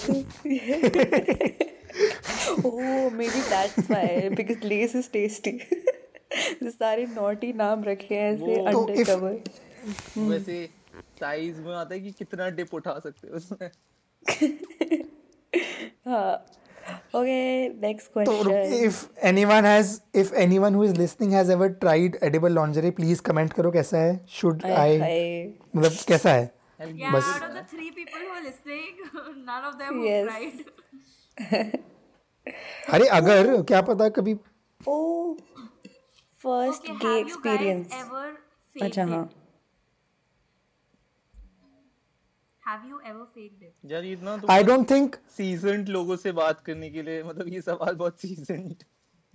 oh 2.64 3.10
maybe 3.10 3.40
that's 3.50 3.88
why 3.88 4.30
because 4.36 4.64
lace 4.64 4.96
is 4.96 5.08
tasty. 5.08 5.60
ये 6.64 6.70
सारे 6.80 7.06
नॉटी 7.06 7.54
नाम 7.54 7.84
रखे 7.84 8.16
हैं 8.16 8.34
ऐसे 8.34 8.44
वो- 8.44 8.74
तो 8.74 8.84
अंडर 8.84 9.04
कवर 9.04 9.40
वैसे 10.18 10.70
साइज़ 11.20 11.62
में 11.62 11.76
आता 11.76 11.96
है 11.96 12.02
कि 12.02 12.12
कितना 12.12 12.50
डिप 12.50 12.74
उठा 12.74 13.00
सकते 13.00 13.28
हो 13.28 13.36
उसमें। 13.36 13.70
हाँ 16.08 16.34
ओके 17.16 17.38
नेक्स्ट 17.82 18.08
तो 18.08 18.14
question 18.44 18.86
if 18.88 18.98
anyone 19.30 19.68
has 19.70 19.92
if 20.24 20.32
anyone 20.44 20.76
who 20.80 20.84
is 20.88 20.94
listening 20.98 21.32
has 21.38 21.50
ever 21.56 21.70
tried 21.86 22.18
edible 22.30 22.56
lingerie 22.58 22.92
please 23.00 23.22
comment 23.30 23.54
करो 23.60 23.72
कैसा 23.72 23.98
है 23.98 24.14
should 24.40 24.66
I 24.82 24.90
मतलब 25.76 25.98
कैसा 26.08 26.34
है 26.40 26.54
Yeah, 26.80 27.12
बस 27.12 27.28
out 27.34 27.44
of 27.48 27.52
the 27.58 27.62
three 27.74 27.90
people 27.98 28.24
who 28.24 28.32
are 28.38 28.42
listening, 28.46 28.96
none 29.50 29.68
of 29.68 29.76
them 29.82 30.00
Yes. 30.06 30.26
tried. 30.30 30.58
अरे 32.94 33.08
अगर 33.20 33.62
क्या 33.70 33.82
पता 33.90 34.08
कभी 34.18 34.34
oh 34.94 35.38
first 36.46 36.90
Okay, 36.90 36.98
gay 37.06 37.14
have 37.14 37.32
you 37.34 37.40
guys 37.46 37.96
ever 38.02 38.26
faked 38.76 38.84
अच्छा 38.86 39.06
हाँ 39.14 39.24
it? 42.66 42.72
Have 42.72 42.84
you 42.90 43.00
ever 43.06 43.26
faked 43.36 43.62
it? 43.62 43.74
यार 43.92 44.04
ये 44.04 44.16
ना 44.24 44.36
I 44.36 44.64
तो 44.64 44.68
don't 44.68 44.88
think 44.92 45.16
सीजनड 45.38 45.90
लोगों 45.90 46.16
से 46.18 46.32
बात 46.32 46.60
करने 46.66 46.90
के 46.90 47.02
लिए 47.02 47.24
मतलब 47.24 47.48
ये 47.54 47.62
सवाल 47.62 47.96
बहुत 47.96 48.20
सीजनड 48.22 48.84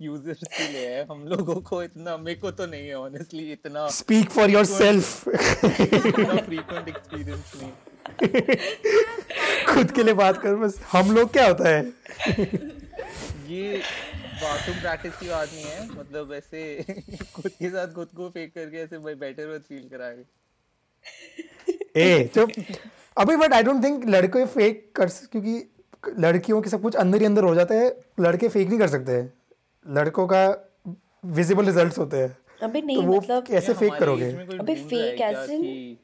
यूज़र्स 0.01 0.43
के 0.57 0.67
लिए 0.71 0.87
है। 0.87 1.05
हम 1.05 1.27
लोगों 1.27 1.55
को 1.61 1.83
इतना 1.83 2.17
मेरे 2.17 2.39
को 2.39 2.51
तो 2.51 2.65
नहीं 2.65 2.87
है 2.87 2.95
ऑनेस्टली 2.95 3.51
इतना 3.51 3.87
speak 3.87 4.29
for 4.29 4.47
yourself. 4.49 5.27
इतना 5.27 6.35
फ्रीक्वेंट 6.35 6.87
एक्सपीरियंस 6.87 7.51
नहीं। 7.55 7.71
खुद 9.65 9.91
के 9.91 10.03
लिए 10.03 10.13
बात 10.13 10.41
कर 10.41 10.55
बस 10.55 10.79
हम 10.91 11.11
लोग 11.15 11.31
क्या 11.31 11.47
होता 11.47 11.69
है? 11.69 11.83
ये 13.47 13.81
बाथरूम 14.41 14.79
प्रैक्टिस 14.81 15.13
की 15.17 15.29
बात 15.29 15.49
नहीं 15.53 15.63
है 15.63 15.87
मतलब 15.99 16.33
ऐसे 16.33 16.83
खुद 17.33 17.51
के 17.51 17.69
साथ 17.69 17.87
खुद 17.93 18.07
को 18.17 18.29
फेक 18.29 18.53
करके 18.55 18.77
ऐसे 18.77 18.97
बेटर 19.15 19.59
फील 19.59 19.89
कराए। 19.89 20.23
ए 21.97 22.29
चुप। 22.35 22.49
अभी 23.17 23.35
बट 23.35 23.53
आई 23.53 23.63
डोंट 23.63 23.83
थिंक 23.83 24.05
लड़के 24.05 24.45
फेक 24.45 24.91
कर 24.95 25.05
क्योंकि 25.09 25.69
लड़कियों 26.19 26.61
के 26.61 26.69
सब 26.69 26.81
कुछ 26.81 26.95
अंदर 26.95 27.19
ही 27.19 27.25
अंदर 27.25 27.43
हो 27.43 27.55
जाता 27.55 27.75
है। 27.75 28.01
लड़के 28.19 28.47
फेक 28.47 28.67
नहीं 28.69 28.79
कर 28.79 28.87
सकते। 28.87 29.29
लड़कों 29.87 30.27
का 30.27 30.69
विजिबल 31.25 31.65
रिजल्ट्स 31.65 31.99
होते 31.99 32.17
हैं। 32.17 32.37
अबे 32.63 32.81
तो 32.81 32.87
नहीं 32.87 33.05
वो 33.05 33.17
मतलब 33.17 33.47
कैसे 33.47 33.73
फेक 33.73 33.93
करोगे? 33.93 34.31
अबे 34.33 34.75
fake 34.75 35.35
as 35.35 35.49
in- 35.49 35.95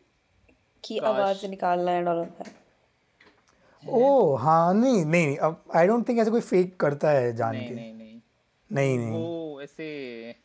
कि 0.83 0.97
आवाज़ 0.97 1.47
निकालना 1.47 1.91
है 1.91 2.05
और 2.05 2.25
दैट 2.25 3.89
ओ 3.89 4.35
हाँ 4.35 4.73
नहीं 4.73 5.05
नहीं 5.05 5.37
अब 5.37 5.63
आई 5.75 5.87
डोंट 5.87 6.09
थिंक 6.09 6.19
ऐसे 6.19 6.31
कोई 6.31 6.41
फेक 6.41 6.79
करता 6.79 7.09
है 7.09 7.35
जान 7.35 7.55
नहीं 7.55 7.67
के। 7.67 7.75
नहीं 7.75 7.93
नहीं। 7.93 8.21
नहीं 8.71 8.99
नहीं। 8.99 9.11
वो 9.11 9.61
ऐसे 9.61 10.35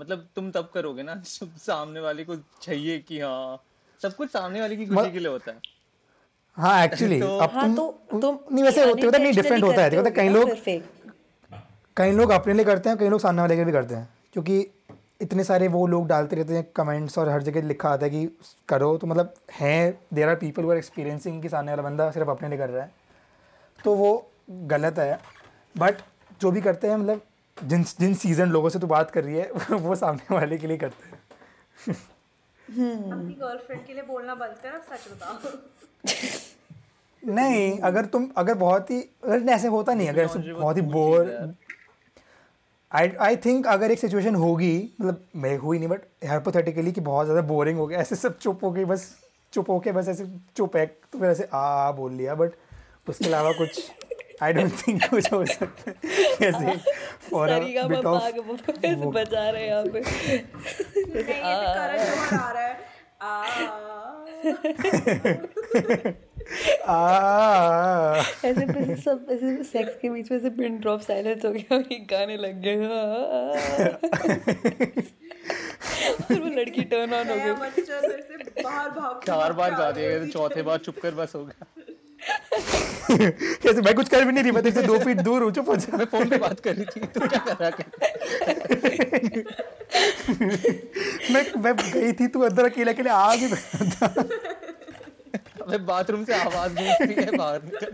मतलब 0.00 0.28
तुम 0.36 0.50
तब 0.50 0.70
करोगे 0.74 1.02
ना 1.02 1.22
सामने 1.26 2.00
वाले 2.00 2.24
को 2.24 2.36
चाहिए 2.36 2.98
कि 2.98 3.20
हाँ 3.20 3.62
सब 4.02 4.14
कुछ 4.16 4.30
सामने 4.30 4.60
वाले 4.60 4.76
की 4.76 4.86
खुशी 4.86 5.10
के 5.12 5.18
लिए 5.18 5.28
होता 5.28 5.50
है। 5.50 5.58
हाँ 6.56 6.84
एक्चुअली 6.84 7.20
तो- 7.22 7.42
अब 7.42 7.50
हाँ 7.50 7.64
तुम 7.64 7.74
तो 7.74 8.20
तुम 8.20 8.38
नहीं 8.54 8.64
वैसे 8.64 8.84
होते 8.84 9.06
होता 9.06 9.18
नहीं 9.18 9.32
डिफरेंट 9.32 9.64
होता 9.64 9.82
है 9.82 9.90
देखो 9.90 10.10
कई 10.10 10.28
लोग 10.28 10.50
कई 11.96 12.12
लोग 12.12 12.30
अपने 12.30 12.54
लिए 12.54 12.64
करते 12.64 12.88
हैं 12.88 12.98
कई 12.98 13.08
लोग 13.08 13.20
सामने 13.20 13.42
वाले 13.42 13.54
के 13.54 13.58
लिए 13.58 13.66
भी 13.66 13.72
करते 13.72 13.94
हैं 13.94 14.08
क्योंकि 14.32 14.58
इतने 15.20 15.44
सारे 15.44 15.68
वो 15.68 15.86
लोग 15.86 16.06
डालते 16.08 16.36
रहते 16.36 16.54
हैं 16.54 16.64
कमेंट्स 16.76 17.18
और 17.18 17.28
हर 17.28 17.42
जगह 17.42 17.62
लिखा 17.62 17.88
आता 17.88 18.06
है 18.06 18.10
कि 18.10 18.38
करो 18.68 18.96
तो 18.98 19.06
मतलब 19.06 19.34
हैं 19.52 19.98
देर 20.14 20.28
आर 20.28 20.34
पीपल 20.34 20.62
वो 20.62 20.72
एक्सपीरियंसिंग 20.72 21.42
कि 21.42 21.48
सामने 21.48 21.72
वाला 21.72 21.82
बंदा 21.82 22.10
सिर्फ़ 22.10 22.30
अपने 22.30 22.48
लिए 22.48 22.58
कर 22.58 22.68
रहा 22.70 22.84
है। 22.84 22.90
तो 23.84 23.94
वो 23.94 24.30
गलत 24.50 24.98
है 24.98 25.18
बट 25.78 25.94
जो 26.40 26.50
भी 26.50 26.60
करते 26.60 26.88
हैं 26.88 26.96
मतलब 26.96 27.20
जिन 27.64 27.82
जिन 28.00 28.14
सीज़न 28.14 28.48
लोगों 28.48 28.68
से 28.68 28.78
तो 28.78 28.86
बात 28.86 29.10
कर 29.10 29.24
रही 29.24 29.34
है 29.34 29.50
वो 29.70 29.94
सामने 29.94 30.34
वाले 30.34 30.58
के 30.58 30.66
लिए 30.66 30.76
करते 30.76 31.08
हैं। 31.08 31.96
अपनी 32.68 33.34
गर्लफ्रेंड 33.34 33.86
के 33.86 33.94
लिए 33.94 34.02
बोलना 34.02 34.34
बंद 34.34 34.56
कर 34.62 34.68
अब 34.68 34.82
सच 34.90 35.12
बताओ। 35.12 35.36
नहीं 37.22 37.78
अगर 37.80 38.06
तुम 38.06 38.28
अगर 38.36 38.54
बहुत 38.54 38.90
ही 38.90 39.00
अगर 39.00 39.50
ऐसे 39.52 39.68
होता 39.68 39.94
नहीं 39.94 40.08
अगर 40.08 40.22
ऐसे 40.22 40.38
बहुत 40.52 40.76
ही 40.76 40.82
बोर 40.82 41.54
आई 42.92 43.08
आई 43.20 43.36
थिंक 43.36 43.66
अगर 43.66 43.90
एक 43.90 43.98
सिचुएशन 43.98 44.34
होगी 44.34 44.74
मतलब 45.00 45.24
मैं 45.36 45.56
हुई 45.58 45.78
नहीं 45.78 45.88
बट 45.88 46.02
हाइपोथेटिकली 46.26 46.92
कि 46.92 47.00
बहुत 47.00 47.26
ज़्यादा 47.26 47.42
बोरिंग 47.48 47.78
हो 47.78 47.86
गया 47.86 47.98
ऐसे 47.98 48.16
सब 48.16 48.38
चुप 48.38 48.64
हो 48.64 48.70
गई 48.70 48.84
बस 48.84 49.08
चुप 49.52 49.70
होके 49.70 49.92
बस 49.92 50.08
ऐसे 50.08 50.26
चुप 50.56 50.76
है 50.76 50.86
तो 50.86 51.18
फिर 51.18 51.28
ऐसे 51.28 51.48
आ 51.54 51.58
आ 51.58 51.90
बोल 51.92 52.12
लिया। 52.12 52.34
बट 52.34 52.52
उसके 53.08 53.24
अलावा 53.24 53.52
कुछ 53.52 53.90
आई 54.42 54.52
डोंट 54.52 54.72
थिंक 54.80 55.04
कुछ 55.10 55.32
हो 55.32 55.44
सकता 55.46 55.90
है। 55.90 55.96
फॉर 57.30 57.48
अ 57.50 57.58
बिट 57.88 58.04
ऑफ़ 58.06 58.24
बजा 59.14 59.48
रहे 59.50 59.62
हैं 59.62 59.68
यहाँ 59.68 59.84
पे। 59.84 60.00
नहीं 60.00 61.16
ये 61.16 61.22
तो 61.22 61.74
करण 61.74 62.38
आ 62.38 62.50
रहा 62.52 62.66
है। 62.66 62.76
आ। 63.20 63.44
आ। 66.88 68.22
ऐसे 68.44 68.64
बस 68.66 69.02
सब 69.04 69.26
ऐसे 69.30 69.64
सेक्स 69.64 69.96
के 70.02 70.08
बीच 70.10 70.30
में 70.32 70.38
से 70.40 70.50
पिन 70.50 70.78
ड्रॉप 70.80 71.00
साइलेंस 71.00 71.44
हो 71.44 71.50
गया 71.50 71.74
और 71.76 71.84
ये 71.92 71.98
गाने 72.12 72.36
लग 72.36 72.60
गए 72.62 72.86
और 76.18 76.40
वो 76.40 76.48
लड़की 76.48 76.84
टर्न 76.84 77.14
ऑन 77.14 77.28
हो 77.28 77.34
गई। 77.36 77.82
चार 79.26 79.52
बार 79.52 79.74
गा 79.74 79.90
दिया 79.90 80.18
तो 80.18 80.26
चौथे 80.26 80.62
बार 80.62 80.78
चुप 80.78 80.98
कर 81.02 81.14
बस 81.14 81.32
हो 81.34 81.44
गया। 81.44 81.66
कैसे 83.10 83.80
मैं 83.80 83.94
कुछ 83.94 84.08
कर 84.08 84.24
भी 84.24 84.32
नहीं 84.32 84.42
रही 84.44 84.52
मैं 84.52 84.62
तेरे 84.62 84.74
से 84.74 84.82
दो 84.86 84.98
फीट 84.98 85.20
दूर 85.22 85.42
हूँ 85.42 85.50
चुप 85.52 85.68
हो 85.68 85.76
जा। 85.76 85.96
मैं 85.96 86.04
फ़ोन 86.06 86.28
पे 86.28 86.36
बात 86.38 86.60
कर 86.60 86.74
रही 86.74 86.84
थी 86.86 87.00
तो 87.06 87.28
क्या 87.28 87.38
कर 87.46 87.56
रहा 87.60 87.68
है 87.68 87.72
मैं 91.32 91.42
मैं 91.62 91.72
गई 91.76 92.12
थी 92.12 92.26
तू 92.28 92.40
अंदर 92.48 92.64
अकेले 92.64 92.90
अकेले 92.92 93.10
आ 93.10 93.34
गई 93.34 93.48
था 93.90 94.06
अबे 95.62 95.78
बाथरूम 95.92 96.24
से 96.24 96.34
आवाज़ 96.34 96.74
गूंजती 96.74 97.14
है 97.14 97.30
बाहर 97.36 97.60
निकल। 97.64 97.92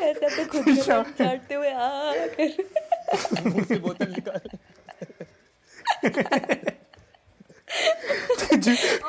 ऐसे 0.00 0.26
अपने 0.26 0.44
खुद 0.44 0.64
के 0.64 0.74
चाटते 0.82 1.54
हुए 1.54 1.70
आ 1.70 1.88
कर 2.34 2.48
मुँह 3.46 3.64
से 3.64 3.76
बोतल 3.78 4.10
निकाल। 4.12 4.40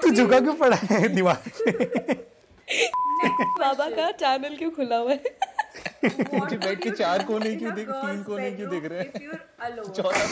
तू 0.02 0.10
झुका 0.10 0.40
क्यों 0.40 0.54
पड़ा 0.64 0.78
है 0.92 1.08
दीवार 1.16 1.52
बाबा 3.60 3.90
का 3.90 4.10
चैनल 4.24 4.56
क्यों 4.58 4.72
खुला 4.72 4.98
हुआ 4.98 5.12
है? 5.12 5.38
बैठ 6.04 6.82
के 6.84 6.90
चार 6.90 7.24
कोने 7.30 7.56
क्यों 7.56 7.74
देख 7.76 7.90
तीन 7.90 8.22
कोने 8.24 8.52
क्यों 8.52 8.70
देख 8.70 8.86
रहे 8.92 9.00
हैं? 9.00 9.12
चौथा 9.94 10.24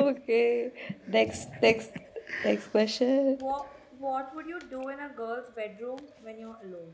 okay 0.00 0.42
next 1.14 1.62
next 1.62 1.98
next 2.46 2.70
question 2.70 3.36
what 3.42 4.34
would 4.34 4.50
you 4.50 4.58
do 4.72 4.90
in 4.90 4.98
a 4.98 5.08
girl's 5.20 5.48
bedroom 5.56 5.98
when 6.24 6.38
you 6.42 6.48
are 6.50 6.64
alone 6.66 6.88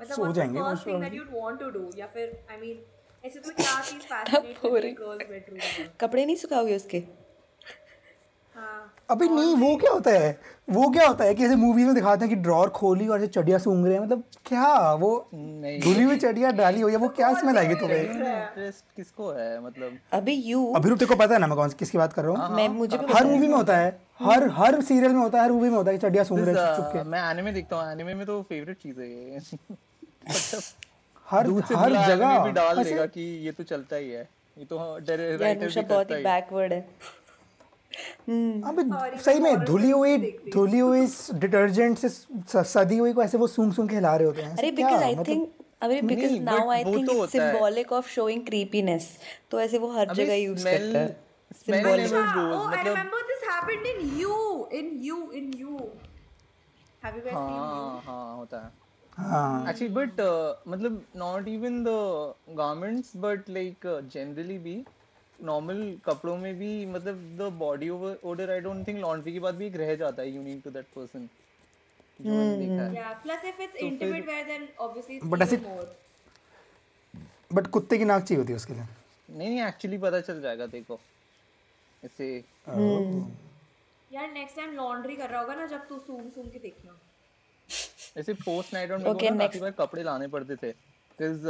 मतलब 0.00 0.16
सो 0.16 0.32
जाएँगे 0.32 0.58
thing 0.58 0.68
that 0.68 0.84
probably. 0.84 1.16
you'd 1.18 1.32
want 1.42 1.60
to 1.64 1.70
do? 1.78 1.98
या 1.98 2.06
फिर 2.06 2.38
I 2.52 2.60
mean 2.62 2.76
ऐसे 3.24 3.38
तो 3.38 3.50
क्या 3.50 3.80
चीज़ 3.90 4.12
है 4.12 4.54
boring. 4.62 4.94
girls 5.00 5.88
कपड़े 6.00 6.24
नहीं 6.26 6.36
सुखाओगे 6.36 6.76
उसके? 6.76 7.02
हाँ। 8.56 8.94
अबे 9.10 9.26
नहीं 9.28 9.54
वो 9.56 9.76
क्या 9.76 9.90
होता 9.90 10.10
है? 10.10 10.38
वो 10.70 10.88
क्या 10.90 11.06
होता 11.08 11.24
है 11.24 11.34
कि 11.34 11.44
ऐसे 11.44 11.54
मूवीज़ 11.56 11.86
में 11.86 11.94
दिखाते 11.94 12.24
हैं 12.24 12.28
कि 12.28 12.40
ड्रॉर 12.42 12.68
खोली 12.68 13.06
और 13.08 13.18
ऐसे 13.18 13.26
चडिया 13.26 13.58
सूंघ 13.58 13.84
रहे 13.86 13.94
हैं 13.94 14.00
मतलब 14.02 14.22
क्या? 14.46 14.92
वो 14.92 15.28
धुली 15.34 16.02
हुई 16.02 16.16
चडिया 16.16 16.50
डाली 16.60 16.80
हुई 16.80 16.92
है 16.92 16.98
वो 16.98 17.08
क्या 17.08 17.32
स्मेल 17.34 17.58
आएगी 17.58 17.74
तुम्हें? 17.74 18.02
इंटरेस्ट 18.02 18.84
किसको 18.96 19.30
है 19.30 19.60
मतलब? 19.64 19.98
अभी 20.12 20.34
यू 20.34 20.64
अभी 20.76 20.88
तेरे 20.90 21.06
को 21.06 21.16
पता 21.16 21.34
है 21.34 21.40
ना 21.40 21.46
मैं 21.46 21.56
कौन 21.56 21.70
किसकी 21.78 21.98
बात 21.98 22.12
कर 22.12 22.24
रहा 22.24 22.46
हूँ? 22.46 22.56
मैं 22.56 22.68
मुझे 22.68 22.96
हर 22.96 23.26
मूवी 23.26 23.46
में 23.46 23.54
होता 23.54 23.76
है 23.76 23.98
हर 24.22 24.48
हर 24.52 24.80
सीरियल 24.82 25.12
में 25.12 25.20
होता 25.20 25.38
है 25.38 25.44
हर 25.44 25.52
मूवी 25.52 25.68
में 25.68 25.76
होता 25.76 25.90
है 25.90 25.98
कि 25.98 26.06
चडिया 26.06 26.24
सूंघ 26.24 26.40
रहे 26.40 26.54
हैं 26.54 27.00
uh, 27.00 27.06
मैं 27.06 27.30
एनिमे 27.30 27.52
देखता 27.52 27.76
हूँ 27.76 27.92
एनिमे 27.92 28.14
में 28.14 28.26
तो 28.26 28.42
फेवरेट 28.48 28.76
चीज़ 28.76 29.00
है 29.00 29.08
ये। 29.08 29.40
हर 31.30 31.46
हर 31.74 31.92
जगह 32.06 32.38
भी 32.44 32.52
डाल 32.52 32.82
देगा 32.84 33.06
कि 33.06 33.20
ये 33.46 33.52
तो 33.52 33.64
चलता 33.64 33.96
ही 33.96 34.10
है। 34.10 34.28
ये 34.58 34.64
तो 34.64 34.76
ये 34.98 35.36
राइटर 35.36 35.68
भी 35.68 35.80
बहुत 35.80 36.10
ही 36.10 36.14
ही 36.14 36.18
है। 36.18 36.24
बैकवर्ड 36.24 36.72
है। 36.72 36.80
अबे 38.70 39.18
सही 39.18 39.38
में 39.40 39.64
धुली 39.64 39.90
हुई 39.90 40.16
धुली 40.54 40.78
हुई 40.78 41.06
डिटर्जेंट 41.34 41.98
से 41.98 42.08
सदी 42.64 42.98
हुई 42.98 43.12
को 43.12 43.22
ऐसे 43.22 43.38
वो 43.38 43.46
सूंघ 43.46 43.72
सूंघ 43.74 43.88
के 43.90 43.94
हिला 43.94 44.16
रहे 44.16 44.26
होते 44.26 44.42
हैं। 44.42 44.56
अरे 44.56 44.70
बिकॉज़ 44.70 45.02
आई 45.02 45.16
थिंक 45.28 45.52
अरे 45.82 46.00
because 46.02 46.32
now 46.42 46.70
I 46.70 46.84
think 46.84 47.10
it's 47.10 47.32
symbolic 47.32 47.92
of 47.92 48.08
showing 48.10 48.44
creepiness 48.46 49.16
तो 49.50 49.60
ऐसे 49.60 49.78
वो 49.78 49.90
हर 49.92 50.14
जगह 50.14 50.34
यूज़ 50.34 50.64
करता 50.64 50.98
है। 50.98 51.20
सिंबॉलिक 51.56 52.06
goes, 52.06 52.12
oh 52.12 52.18
I 52.18 52.66
मतलब- 52.66 52.86
remember 52.86 53.20
this 53.30 53.42
happened 53.52 53.86
in 53.92 53.98
you 54.20 54.36
in 54.80 54.86
you 55.06 55.18
in 55.40 55.46
you. 55.62 55.74
Have 57.04 57.16
you 57.16 57.24
guys 57.24 57.36
seen 57.36 57.50
you? 57.50 57.64
हाँ 57.64 58.02
हाँ 58.06 58.36
होता 58.36 58.56
है। 58.66 58.89
हाँ। 59.20 59.66
Actually 59.66 59.92
but 59.94 60.20
uh, 60.24 60.54
मतलब 60.68 61.00
not 61.16 61.48
even 61.48 61.82
the 61.84 61.98
garments 62.60 63.12
but 63.24 63.48
like 63.58 63.84
uh, 63.84 64.00
generally 64.16 64.58
भी 64.64 64.84
नॉर्मल 65.38 65.78
कपड़ों 66.04 66.36
में 66.36 66.54
भी 66.58 66.86
मतलब 66.86 67.20
the 67.38 67.42
body 67.58 67.88
odour 67.88 68.50
I 68.50 68.60
don't 68.60 68.86
think 68.86 68.98
laundry 69.00 69.32
के 69.32 69.40
बाद 69.40 69.54
भी 69.54 69.66
एक 69.66 69.76
रह 69.76 69.94
जाता 69.96 70.22
है 70.22 70.30
यूनिक 70.30 70.60
टू 70.64 70.70
दैट 70.70 70.86
पर्सन 70.96 71.28
जो 72.20 72.30
मैंने 72.30 72.56
देखा 72.66 72.82
है। 72.82 72.94
Yeah 72.94 73.14
plus 73.24 73.46
if 73.50 73.60
it's 73.66 73.82
intimate 73.86 74.26
wear 74.30 74.42
then 74.50 74.66
obviously 74.86 75.18
it's 75.18 75.30
But 75.30 75.42
even 75.42 75.46
ऐसे- 75.46 75.60
more. 75.66 75.86
बट 77.54 77.66
कुत्ते 77.66 77.98
की 77.98 78.04
नाक 78.04 78.22
चाहिए 78.22 78.40
होती 78.40 78.52
है 78.52 78.56
उसके 78.56 78.74
लिए? 78.74 78.82
नहीं 78.82 79.48
नहीं 79.48 79.62
एक्चुअली 79.62 79.98
पता 79.98 80.20
चल 80.20 80.40
जाएगा 80.40 80.66
देखो। 80.66 80.98
ऐसे 82.04 82.26
यार 84.12 84.30
नेक्स्ट 84.32 84.56
टाइम 84.56 84.72
लॉन्ड्री 84.74 85.16
कर 85.16 85.30
रहा 85.30 85.40
होगा 85.40 85.54
ना 85.54 85.66
जब 85.66 85.88
तू 85.88 85.98
सूंघ 85.98 86.30
सूंघ 86.32 86.50
के 86.52 86.58
देखना। 86.58 86.98
ऐसे 88.16 88.34
पोस्ट 88.34 88.74
नाइट 88.74 88.90
और 88.90 88.98
मेरे 88.98 89.10
Okay, 89.10 89.30
ना 89.30 89.44
काफ़ी 89.44 89.60
बार 89.60 89.70
कपड़े 89.70 90.02
लाने 90.02 90.28
पड़ते 90.28 90.56
थे। 90.56 90.72
बिकॉज़ 90.72 91.46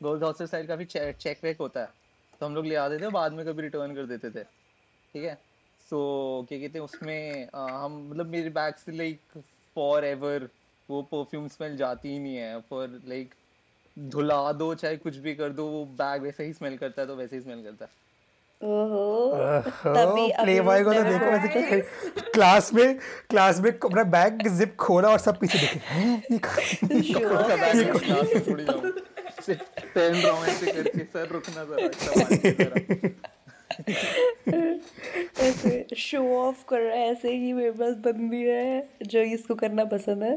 गर्ल्स 0.00 0.22
हॉस्टल 0.22 0.46
साइड 0.46 0.68
काफ़ी 0.68 0.84
चेक 0.84 1.44
वेक 1.44 1.58
होता 1.60 1.80
है। 1.80 1.92
तो 2.40 2.46
हम 2.46 2.54
लोग 2.54 2.66
ले 2.66 2.74
आते 2.74 2.98
थे 2.98 3.08
बाद 3.08 3.32
में 3.32 3.44
कभी 3.46 3.62
रिटर्न 3.62 3.94
कर 3.94 4.06
देते 4.06 4.30
थे। 4.30 4.44
ठीक 4.44 5.24
है? 5.24 5.34
सो 5.90 6.46
क्या 6.48 6.58
कहते 6.58 6.78
हैं 6.78 6.84
उसमें 6.84 7.48
uh, 7.48 7.70
हम 7.82 8.08
मतलब 8.10 8.26
मेरे 8.26 8.50
बैग 8.50 8.74
से 8.74 8.92
लाइक 8.92 9.38
फॉर 9.76 10.04
एवर 10.04 10.48
वो 10.88 11.02
परफ्यूम 11.02 11.48
स्मेल 11.48 11.76
जाती 11.76 12.08
ही 12.08 12.18
नहीं 12.18 12.36
है। 12.36 12.60
फॉर 12.60 13.00
लाइक 13.06 13.34
धुला 13.96 14.52
दो 14.52 14.74
चाहे 14.74 14.96
कुछ 14.96 15.16
भी 15.16 15.34
कर 15.34 15.52
दो 15.52 15.66
वो 15.66 15.84
बैग 15.84 16.22
वैसे 16.22 16.44
ही 16.44 16.52
स्मेल 16.52 16.76
करता 16.78 17.02
है 17.02 17.08
तो 17.08 17.16
वैसे 17.16 17.36
ही 17.36 17.42
स्मेल 17.42 17.62
करता 17.62 17.84
है। 17.84 17.90
प्ले 18.62 20.60
बॉय 20.60 20.82
को 20.84 20.92
तो 20.92 21.02
देखो 21.02 21.30
वैसे 21.30 21.48
क्या 21.48 21.62
क्लास 22.32 22.72
में 22.74 22.98
क्लास 23.30 23.60
में 23.60 23.70
अपना 23.70 24.02
बैग 24.14 24.48
जिप 24.48 24.74
खोला 24.76 25.08
और 25.08 25.18
सब 25.18 25.38
पीछे 25.40 25.58
देखे। 25.58 25.78
हैं? 25.88 26.22
ये 26.92 27.14
है 27.14 27.94
पहन 29.48 30.14
रहा 30.14 30.32
हूँ 30.32 30.46
ऐसे 30.46 30.72
करके 30.72 31.04
सर 31.04 31.28
रुकना 31.32 31.64
जरा 31.64 31.88
सवारी 32.04 32.36
की 32.36 32.50
तरह 32.50 32.78
ऐसे 35.44 35.86
शो 35.96 36.22
ऑफ़ 36.38 36.64
कर 36.68 36.80
रहा 36.80 36.96
है 36.96 37.10
ऐसे 37.10 37.34
ही 37.34 37.52
मेरे 37.52 37.70
पास 37.70 37.94
बंदी 38.06 38.42
है 38.42 38.88
जो 39.02 39.20
इसको 39.36 39.54
करना 39.54 39.84
पसंद 39.84 40.22
है। 40.22 40.34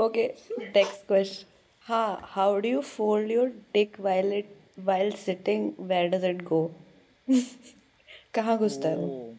ओके 0.00 0.24
नेक्स्ट 0.58 1.06
क्वेश्चन 1.08 1.44
हाँ 1.86 2.18
how 2.22 2.58
do 2.60 2.68
you 2.68 2.80
fold 2.80 3.30
your 3.32 3.48
dick 3.74 3.96
while 4.00 4.32
it 4.32 4.48
while 4.84 5.10
sitting 5.24 5.70
where 5.80 6.08
does 6.08 6.24
it 6.24 6.42
go 6.44 6.60
कहाँ 8.34 8.56
घुसता 8.58 8.88
है 8.88 8.96
वो? 8.96 9.34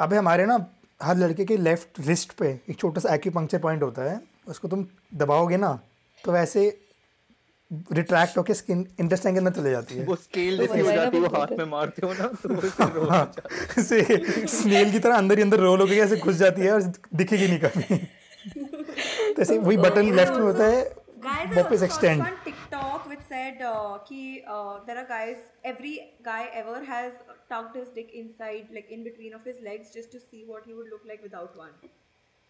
अबे 0.00 0.16
हमारे 0.16 0.46
ना 0.46 0.66
हर 1.02 1.16
लड़के 1.16 1.44
के 1.44 1.56
लेफ़्ट 1.56 2.00
रिस्ट 2.06 2.32
पे 2.32 2.48
एक 2.70 2.78
छोटा 2.78 3.00
सा 3.00 3.14
एक्यूपंक्चर 3.14 3.58
पॉइंट 3.58 3.82
होता 3.82 4.02
है 4.02 4.20
उसको 4.48 4.68
तुम 4.68 4.86
दबाओगे 5.14 5.56
ना 5.56 5.78
तो 6.24 6.32
वैसे 6.32 6.86
रिट्रैक्ट 7.92 8.38
होके 8.38 8.54
स्किन 8.54 8.86
इंटेस्टाइन 9.00 9.34
के 9.34 9.38
अंदर 9.38 9.50
चले 9.52 9.70
जाती 9.70 9.94
है। 9.94 10.04
वो 10.04 10.16
स्केल 10.16 10.58
जैसी 10.58 10.80
हो 10.80 10.92
जाती 10.92 11.16
है 11.16 11.22
वो 11.22 11.28
हाथ 11.38 11.46
में 11.58 11.64
मारते 11.64 12.06
हो 12.06 12.12
ना 12.12 12.26
तो 12.26 13.08
हाँ 13.10 13.24
जाता 13.36 14.46
स्नेल 14.46 14.90
की 14.92 14.98
तरह 14.98 15.16
अंदर 15.16 15.36
ही 15.36 15.42
अंदर 15.42 15.60
रोल 15.60 15.80
होके 15.80 15.96
ऐसे 15.96 16.16
घुस 16.16 16.34
जाती 16.34 16.62
है 16.62 16.72
और 16.72 16.82
दिखेगी 17.14 17.46
नहीं 17.48 17.58
कभी। 17.58 17.96
तो 19.34 19.42
ऐसे 19.42 19.58
वही 19.58 19.76
बटन 19.76 20.14
लेफ़्ट 20.14 20.32
में 20.32 20.42
होता 20.42 20.66
है 20.66 20.82
वापस 21.56 21.82
एक्सटेंड 21.82 22.24
said 23.30 23.62
uh, 23.62 23.98
कि 24.08 24.20
uh, 24.48 24.74
there 24.86 24.98
are 24.98 25.06
guys, 25.08 25.46
every 25.64 25.94
guy 26.22 26.42
ever 26.62 26.76
has 26.84 27.12
tucked 27.48 27.76
his 27.76 27.88
dick 27.96 28.12
inside, 28.22 28.68
like 28.76 28.90
in 28.90 29.04
between 29.04 29.34
of 29.34 29.44
his 29.44 29.60
legs, 29.62 29.94
just 29.94 30.12
to 30.12 30.20
see 30.20 30.44
what 30.52 30.66
he 30.66 30.74
would 30.74 30.92
look 30.94 31.08
like 31.12 31.22
without 31.22 31.56
one. 31.56 31.74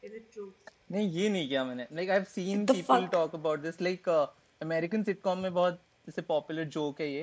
Is 0.03 0.19
it 0.21 0.33
true? 0.35 0.51
नहीं 0.93 1.09
ये 1.13 1.29
नहीं 1.29 1.49
किया 1.49 1.65
मैंने 1.65 1.87
like 1.93 2.11
I 2.11 2.17
have 2.17 2.25
seen 2.29 2.65
The 2.67 2.75
people 2.75 3.01
fuck? 3.01 3.11
Talk 3.13 3.35
about 3.35 3.61
this 3.63 3.81
like 3.83 4.09
American 4.09 5.03
sitcom 5.05 5.39
में 5.39 5.53
बहुत 5.55 5.81
जैसे 6.07 6.23
popular 6.31 6.65
joke 6.77 7.01
है 7.01 7.11
ये 7.13 7.23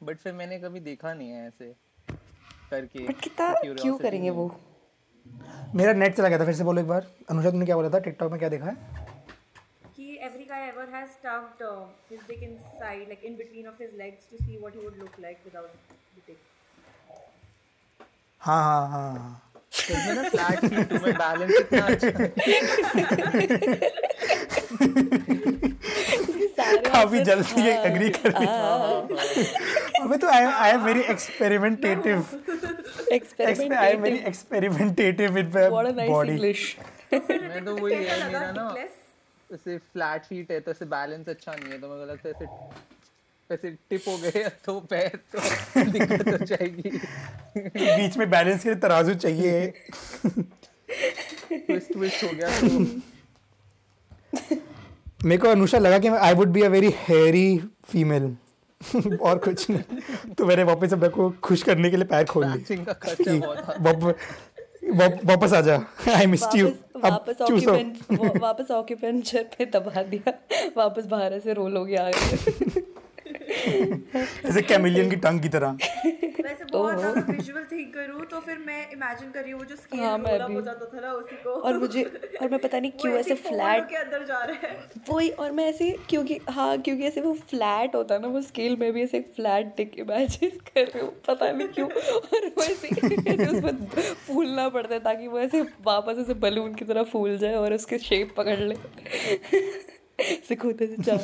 बट 0.00 0.18
फिर 0.18 0.32
मैंने 0.40 0.58
कभी 0.60 0.80
देखा 0.88 1.12
नहीं 1.14 1.30
है 1.30 1.46
ऐसे 1.46 1.72
करके 2.70 3.06
बट 3.06 3.20
कितना 3.20 3.52
क्यों 3.62 3.96
करेंगे 3.98 4.30
वो 4.38 4.48
मेरा 5.74 5.92
नेट 5.92 6.16
चला 6.16 6.28
गया 6.28 6.38
था 6.38 6.44
फिर 6.44 6.54
से 6.54 6.64
बोलो 6.64 6.80
एक 6.80 6.88
बार 6.88 7.06
अनुषा 7.30 7.50
तुमने 7.50 7.66
क्या 7.66 7.76
बोला 7.76 7.90
था 7.90 7.98
टिकटॉक 8.08 8.30
में 8.32 8.38
क्या 8.38 8.48
देखा 8.48 8.66
है 8.66 9.14
every 10.26 10.44
guy 10.44 10.60
ever 10.68 10.86
has 10.90 11.16
tucked 11.22 11.62
uh, 11.62 11.84
his 12.10 12.20
dick 12.28 12.42
inside, 12.42 13.06
like 13.08 13.22
in 13.22 13.36
between 13.36 13.66
of 13.66 13.78
his 13.78 13.92
legs, 13.94 14.26
to 14.30 14.36
see 14.44 14.56
what 14.58 14.74
he 14.74 14.80
would 14.84 14.98
look 14.98 15.16
like 15.18 15.38
without 15.44 15.70
the 16.16 16.22
dick. 16.28 16.40
हाँ 18.40 18.62
हाँ 18.64 18.88
हाँ 18.88 19.10
हाँ। 19.12 19.42
फिर 19.76 19.96
मैं 19.96 20.14
ना 20.14 20.22
फ्लैट 20.28 20.60
हूँ 20.64 21.12
बैलेंस 21.14 21.50
इतना 21.60 21.86
अच्छा 21.86 22.10
काफ़ी 26.88 27.20
जल्दी 27.24 27.62
ये 27.62 27.74
एग्री 27.88 28.08
कर 28.18 28.38
लिया 28.40 28.54
अबे 30.04 30.16
तो 30.16 30.28
I 30.28 30.44
I 30.44 30.70
am 30.70 30.84
very 30.84 31.02
experimentative 31.14 32.26
I 33.12 33.90
am 33.90 34.02
very 34.02 34.18
experimentative 34.28 35.32
with 35.34 35.54
my 35.56 35.68
what 35.68 35.86
a 35.86 35.92
nice 35.96 36.10
body 36.10 36.32
English 36.32 36.76
मैं 37.12 37.64
तो 37.64 37.76
वही 37.76 37.94
है 37.94 38.24
मेरा 38.26 38.50
ना? 38.52 38.68
ऐसे 39.54 39.78
फ्लैट 39.78 40.24
फीट 40.24 40.50
है 40.50 40.60
तो 40.60 40.70
ऐसे 40.70 40.84
बैलेंस 40.84 41.28
अच्छा 41.28 41.52
नहीं 41.52 41.72
है 41.72 41.78
तो 41.80 41.88
मेरे 41.88 42.00
को 42.00 42.12
लगता 42.12 42.28
है 42.28 42.34
ऐसे 42.34 42.46
ऐसे 43.54 43.70
टिप 43.90 44.02
हो 44.08 44.16
गए 44.18 44.48
तो 44.64 44.80
पैर 44.80 45.18
तो 45.32 45.38
दिक्कत 45.90 46.28
हो 46.28 46.44
जाएगी। 46.46 46.90
बीच 47.76 48.16
में 48.16 48.30
बैलेंस 48.30 48.62
के 48.62 48.68
लिए 48.68 48.78
तराजू 48.78 49.14
चाहिए। 49.14 49.66
ट्विस्ट 50.26 51.92
ट्विस्ट 51.92 52.24
हो 52.24 52.28
गया 52.32 52.48
तो। 52.60 52.68
मेरे 55.24 55.38
को 55.42 55.48
अनुषा 55.48 55.78
लगा 55.78 55.98
कि 55.98 56.08
I 56.08 56.34
would 56.34 56.48
be 56.48 56.62
a 56.62 56.68
very 56.68 56.90
hairy 56.98 57.58
female 57.84 58.36
और 59.22 59.38
कुछ 59.38 59.70
नहीं। 59.70 60.34
तो 60.34 60.46
मैंने 60.46 60.62
वापस 60.62 60.92
अपने 60.92 61.08
को 61.08 61.30
खुश 61.42 61.62
करने 61.62 61.90
के 61.90 61.96
लिए 61.96 62.06
पैर 62.06 62.24
खोल 62.24 62.46
ली 62.46 62.62
वापस 64.86 65.52
आ 65.52 65.60
जा। 65.60 65.76
आई 66.16 66.26
मिस 66.26 66.42
यू 66.56 66.66
वापस 67.04 67.40
ऑक्यूपेंट 67.42 67.96
वापस 68.42 68.70
ऑक्यूपेंचर 68.70 69.42
पे 69.58 69.64
दबा 69.66 70.02
दिया। 70.02 70.32
वापस 70.76 71.06
बाहर 71.06 71.38
से 71.38 71.52
रोल 71.52 71.76
हो 71.76 71.84
गया 71.84 72.10
ऐसे 73.26 74.62
कैमिलियन 74.62 75.10
की 75.10 75.16
टंग 75.18 75.40
की 75.40 75.48
तरह। 75.48 75.76
वैसे 76.36 76.64
बहुत 76.72 76.98
ज़्यादा 76.98 77.20
विजुअल 77.28 77.64
थिंक 77.72 77.94
करूँ 77.94 78.24
तो 78.26 78.40
फिर 78.40 78.58
मैं 78.66 78.80
इमेजिन 78.90 79.30
कर 79.30 79.42
रही 79.42 79.52
हूँ 79.52 79.60
वो 79.60 79.66
जो 79.66 79.76
स्केल 79.76 80.00
हाँ, 80.00 80.16
मैं 80.18 80.32
रोल 80.32 80.42
अप 80.42 80.50
हो 80.50 80.60
जाता 80.60 80.86
था 80.86 81.00
ना 81.00 81.12
उसी 81.12 81.36
को। 81.36 81.50
और 81.50 81.78
मुझे 81.78 82.02
और 82.42 82.48
मैं 82.48 82.58
पता 82.60 82.80
नहीं 82.80 82.90
क्यों 83.00 83.14
ऐसे 83.16 83.34
फ्लैट 83.36 83.88
के 83.90 83.96
अंदर 83.96 84.24
जा 84.24 84.42
रहा 84.42 84.66
है। 84.66 84.76
वही 85.08 85.28
और 85.30 85.50
मैं 85.52 85.64
ऐसे 85.64 85.90
क्योंकि 86.08 86.38
हाँ 86.50 86.76
क्योंकि 86.78 87.04
ऐसे 87.06 87.20
वो 87.20 87.32
फ्लैट 87.50 87.94
होता 87.94 88.14
है 88.14 88.20
ना 88.22 88.28
वो 88.28 88.40
स्केल 88.42 88.76
में 88.76 88.92
भी 88.92 89.02
ऐसे 89.02 89.18
एक 89.18 89.32
फ्लैट 89.36 89.74
टिक 89.76 89.98
इमेजिन 89.98 90.58
कर 90.68 90.84
रही 90.84 91.00
हूँ 91.00 91.12
पता 91.28 91.50
नहीं 91.52 91.68
क्यों। 91.68 91.88
और 91.88 92.46
वो 92.48 92.62
ऐसे 92.62 92.88
ऐसे 92.88 93.46
उसमें 93.46 93.86
फूलना 94.26 94.68
पड़ता 94.68 94.94
है 94.94 95.00
ताकि 95.00 95.26
वो 95.26 95.38
ऐसे 95.38 95.62
वापस 95.86 96.18
ऐसे 96.18 96.34
बलून 96.46 96.74
की 96.74 96.84
तरह 96.84 97.02
फूल 97.12 97.36
जाए 97.38 97.54
और 97.56 97.74
उसके 97.74 97.98
शेप 98.00 98.34
पकड़ 98.36 98.58
ले। 98.58 98.74
खुद 100.60 100.82
ऐसे 100.82 101.02
चाट 101.02 101.20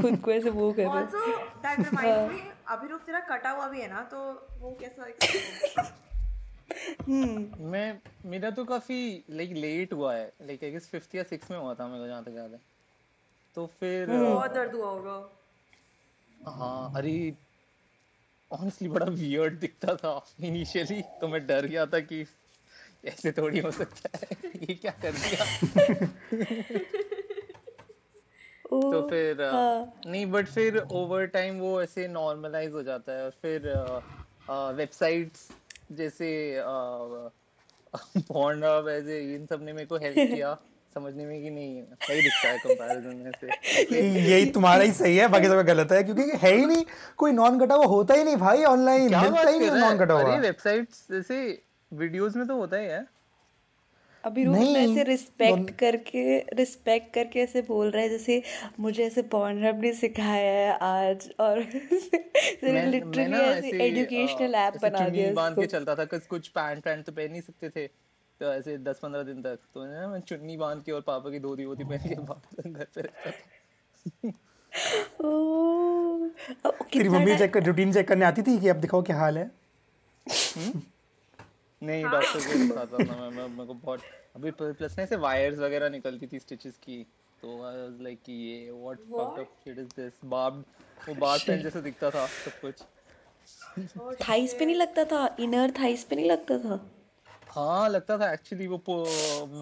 खुद 0.00 0.20
को 0.20 0.30
ऐसे 0.30 0.50
वो 0.50 0.72
कर 0.72 0.82
रहे 0.82 0.90
Also, 0.90 1.22
that 1.62 1.78
reminds 1.78 2.32
me, 2.32 3.06
तेरा 3.06 3.20
कटा 3.20 3.50
हुआ 3.50 3.68
भी 3.68 3.80
है 3.80 3.88
ना 3.90 4.00
तो 4.00 4.48
वो 4.58 4.78
कैसा 4.80 5.06
explain 5.06 5.92
मैं 7.60 8.00
मेरा 8.26 8.50
तो 8.50 8.64
काफ़ी 8.64 9.24
लाइक 9.30 9.52
लेट 9.52 9.92
हुआ 9.92 10.14
है। 10.14 10.32
लाइक 10.42 10.64
आई 10.64 10.70
गेस 10.70 10.88
फिफ्थ 10.88 11.14
या 11.14 11.22
सिक्स 11.22 11.50
में 11.50 11.58
हुआ 11.58 11.74
था 11.74 11.86
मेरे 11.86 12.00
को 12.00 12.06
जहाँ 12.06 12.24
तक 12.24 12.32
याद 12.36 12.52
है। 12.52 12.60
तो 13.54 13.66
फिर 13.80 14.06
बहुत 14.06 14.52
दर्द 14.52 14.72
हुआ 14.72 14.90
होगा। 14.90 15.30
हाँ 16.50 16.92
अरे 16.96 17.34
ऑनेस्टली 18.52 18.88
बड़ा 18.88 19.06
वियर्ड 19.06 19.58
दिखता 19.58 19.96
था। 19.96 20.26
इनिशियली 20.40 21.02
तो 21.02 21.28
मैं 21.28 21.46
डर 21.46 21.66
गया 21.66 21.86
था 21.86 22.00
कि 22.00 22.26
ऐसे 23.04 23.32
थोड़ी 23.32 23.58
हो 23.58 23.70
सकता 23.70 24.18
है। 24.18 24.50
ये 24.56 24.74
क्या 24.74 24.92
कर 25.04 25.12
दिया? 25.12 25.44
तो 28.82 29.06
फिर 29.08 29.42
हाँ। 29.42 29.92
नहीं 30.06 30.26
बट 30.26 30.46
फिर 30.46 30.78
ओवर 30.92 31.26
टाइम 31.26 31.58
वो 31.60 31.82
ऐसे 31.82 32.08
नॉर्मलाइज 32.08 32.72
हो 32.72 32.82
जाता 32.82 33.12
है 33.12 33.24
और 33.24 33.30
फिर 33.42 33.72
वेबसाइट्स 34.50 35.48
जैसे 35.92 36.30
पॉर्नहब 38.18 38.88
ऐसे 38.88 39.34
इन 39.34 39.46
सबने 39.46 39.72
मेरे 39.72 39.86
को 39.86 39.96
हेल्प 39.96 40.16
किया 40.34 40.56
समझने 40.94 41.24
में 41.26 41.42
कि 41.42 41.50
नहीं 41.50 41.82
सही 41.82 42.22
दिखता 42.22 42.48
है 42.48 42.58
कंपैरिजन 42.58 43.16
में 43.16 43.32
से। 43.40 43.96
यही 44.30 44.46
तुम्हारा 44.50 44.82
ही 44.82 44.92
सही 44.92 45.16
है 45.16 45.28
बाकी 45.28 45.46
सब 45.46 45.60
गलत 45.66 45.92
है 45.92 46.02
क्योंकि 46.02 46.22
है 46.42 46.54
ही 46.56 46.66
नहीं 46.66 46.84
कोई 47.16 47.32
नॉन 47.32 47.58
कटा 47.60 47.74
हुआ 47.74 47.86
होता 47.86 48.14
ही 48.14 48.24
नहीं 48.24 48.36
भाई 48.36 48.64
ऑनलाइन 48.64 49.08
क्या 49.08 49.22
मिलता 49.22 49.48
ही 49.48 49.58
नहीं 49.58 49.70
नॉन 49.70 49.98
कटा 49.98 50.14
हुआ। 50.14 50.22
अरे 50.22 50.38
वेबसाइट्स 50.40 51.06
जैसे 51.10 51.62
वीडियोस 51.92 52.36
में 52.36 52.46
तो 52.46 52.56
होता 52.56 52.76
ही 52.76 52.86
है। 52.86 53.13
अभी 54.24 54.44
रूप 54.44 54.56
में 54.56 54.74
ऐसे 54.74 55.02
रिस्पेक्ट 55.02 55.56
दोन- 55.56 55.70
करके 55.78 56.38
रिस्पेक्ट 56.38 57.14
करके 57.14 57.40
ऐसे 57.40 57.62
बोल 57.62 57.90
रहा 57.90 58.02
है 58.02 58.08
जैसे 58.08 58.42
मुझे 58.80 59.04
ऐसे 59.06 59.22
पॉर्नहब 59.22 59.80
ने 59.82 59.92
सिखाया 59.92 60.52
है 60.52 60.78
आज 60.80 61.28
और 61.40 61.58
लिटरली 61.58 63.40
ऐसे 63.40 63.84
एजुकेशनल 63.84 64.54
ऐप 64.54 64.76
बना 64.82 64.98
चुन्नी 64.98 65.10
दिया 65.10 65.32
बाँध 65.32 65.60
के 65.60 65.66
चलता 65.66 65.94
था 65.94 66.04
कुछ 66.04 66.26
कुछ 66.26 66.48
पैंट 66.48 66.84
पैंट 66.84 67.04
तो 67.04 67.12
पहन 67.12 67.30
नहीं 67.30 67.40
सकते 67.40 67.70
थे 67.70 67.86
तो 68.40 68.52
ऐसे 68.52 68.78
दस 68.78 68.98
पंद्रह 69.02 69.22
दिन 69.22 69.42
तक 69.42 69.58
तो 69.74 69.84
ना 69.84 70.08
मैं 70.08 70.20
चुन्नी 70.20 70.56
बाँध 70.56 70.82
के 70.82 70.92
और 70.92 71.00
पापा 71.00 71.30
की 71.30 71.38
धोती 71.38 71.64
वोती 71.64 71.84
पहन 71.84 72.08
के 72.08 72.14
बाहर 72.14 72.70
घर 72.70 72.86
पे 72.94 73.00
रहता 73.00 73.30
था। 73.30 74.30
तेरी 76.92 77.08
मम्मी 77.08 77.36
चेक 77.38 77.52
कर 77.54 77.64
रूटीन 77.64 77.92
चेक 77.92 78.08
करने 78.08 78.24
आती 78.24 78.42
थी 78.42 78.58
कि 78.58 78.68
अब 78.68 78.76
दिखाओ 78.76 79.02
क्या 79.02 79.16
हाल 79.16 79.38
है? 79.38 79.50
नहीं 81.84 82.04
डॉक्टर 82.04 82.40
को 82.40 82.58
दिखाता 82.58 82.98
था 82.98 83.14
मैं 83.14 83.30
मैं 83.30 83.48
मेरे 83.48 83.66
को 83.66 83.74
बहुत 83.74 84.00
अभी 84.36 84.50
प्लस 84.52 84.98
में 84.98 85.06
से 85.06 85.16
वायर्स 85.24 85.58
वगैरह 85.58 85.88
निकलती 85.90 86.26
थी 86.26 86.38
स्टिचेस 86.38 86.76
की 86.78 87.02
तो 87.42 87.62
आई 87.64 87.76
वाज 87.76 88.00
लाइक 88.02 88.22
कि 88.26 88.32
ये 88.32 88.70
what 88.70 88.98
fuck 89.10 89.38
up 89.38 89.48
shit 89.64 89.78
is 89.78 89.88
this 89.96 90.24
barb 90.24 90.64
वो 91.08 91.14
बार्ब 91.14 91.42
पेन 91.46 91.62
जैसा 91.62 91.80
दिखता 91.80 92.10
था 92.10 92.26
सब 92.26 92.60
कुछ। 92.60 92.82
थाइस 94.20 94.54
पे 94.54 94.66
नहीं 94.66 94.76
लगता 94.76 95.04
था? 95.04 95.36
इनर 95.40 95.72
थाइस 95.78 96.04
पे 96.04 96.16
नहीं 96.16 96.30
लगता 96.30 96.58
था? 96.58 96.78
हाँ 97.50 97.88
लगता 97.88 98.18
था 98.18 98.32
एक्चुअली 98.32 98.66
वो 98.66 98.78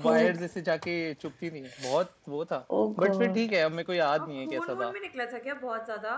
वायर 0.03 0.37
जैसे 0.37 0.61
जाके 0.63 0.93
चुपती 1.15 1.51
थी 1.51 1.63
बहुत 1.83 2.15
वो 2.29 2.45
था। 2.45 2.67
Oh 2.69 2.87
बट 2.99 3.15
फिर 3.15 3.33
ठीक 3.35 3.53
है 3.53 3.63
अब 3.63 3.71
मेरे 3.71 3.85
को 3.85 3.93
याद 3.93 4.27
नहीं 4.29 4.39
है 4.39 4.47
कैसा 4.47 4.75
था। 4.75 4.91
भी 4.91 5.01
निकला 5.01 5.25
था 5.33 5.39
क्या 5.39 5.55
बहुत 5.55 5.85
ज़्यादा? 5.85 6.13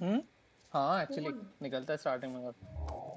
हम्म? 0.00 0.22
हाँ 0.72 1.02
एक्चुअली 1.02 1.32
निकलता 1.62 1.92
है 1.92 1.96
स्टार्टिंग 1.96 2.34
में। 2.34 3.11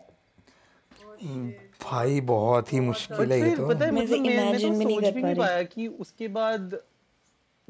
भाई 1.84 2.22
बहुत 2.22 2.74
ही 2.74 2.80
मुश्किल 2.80 3.32
है 3.32 3.40
ये 3.40 3.56
तो। 3.56 3.68
पता 3.68 3.86
है 3.86 3.92
मतलब 3.92 4.20
मैं 4.20 4.58
तो 4.58 4.70
भी 4.70 4.80
नहीं 4.80 4.94
सोच 4.94 5.04
कर 5.04 5.12
भी 5.12 5.22
नहीं 5.24 5.36
पाया 5.36 5.64
कि 5.64 5.88
उसके 5.88 6.28
बाद 6.28 6.78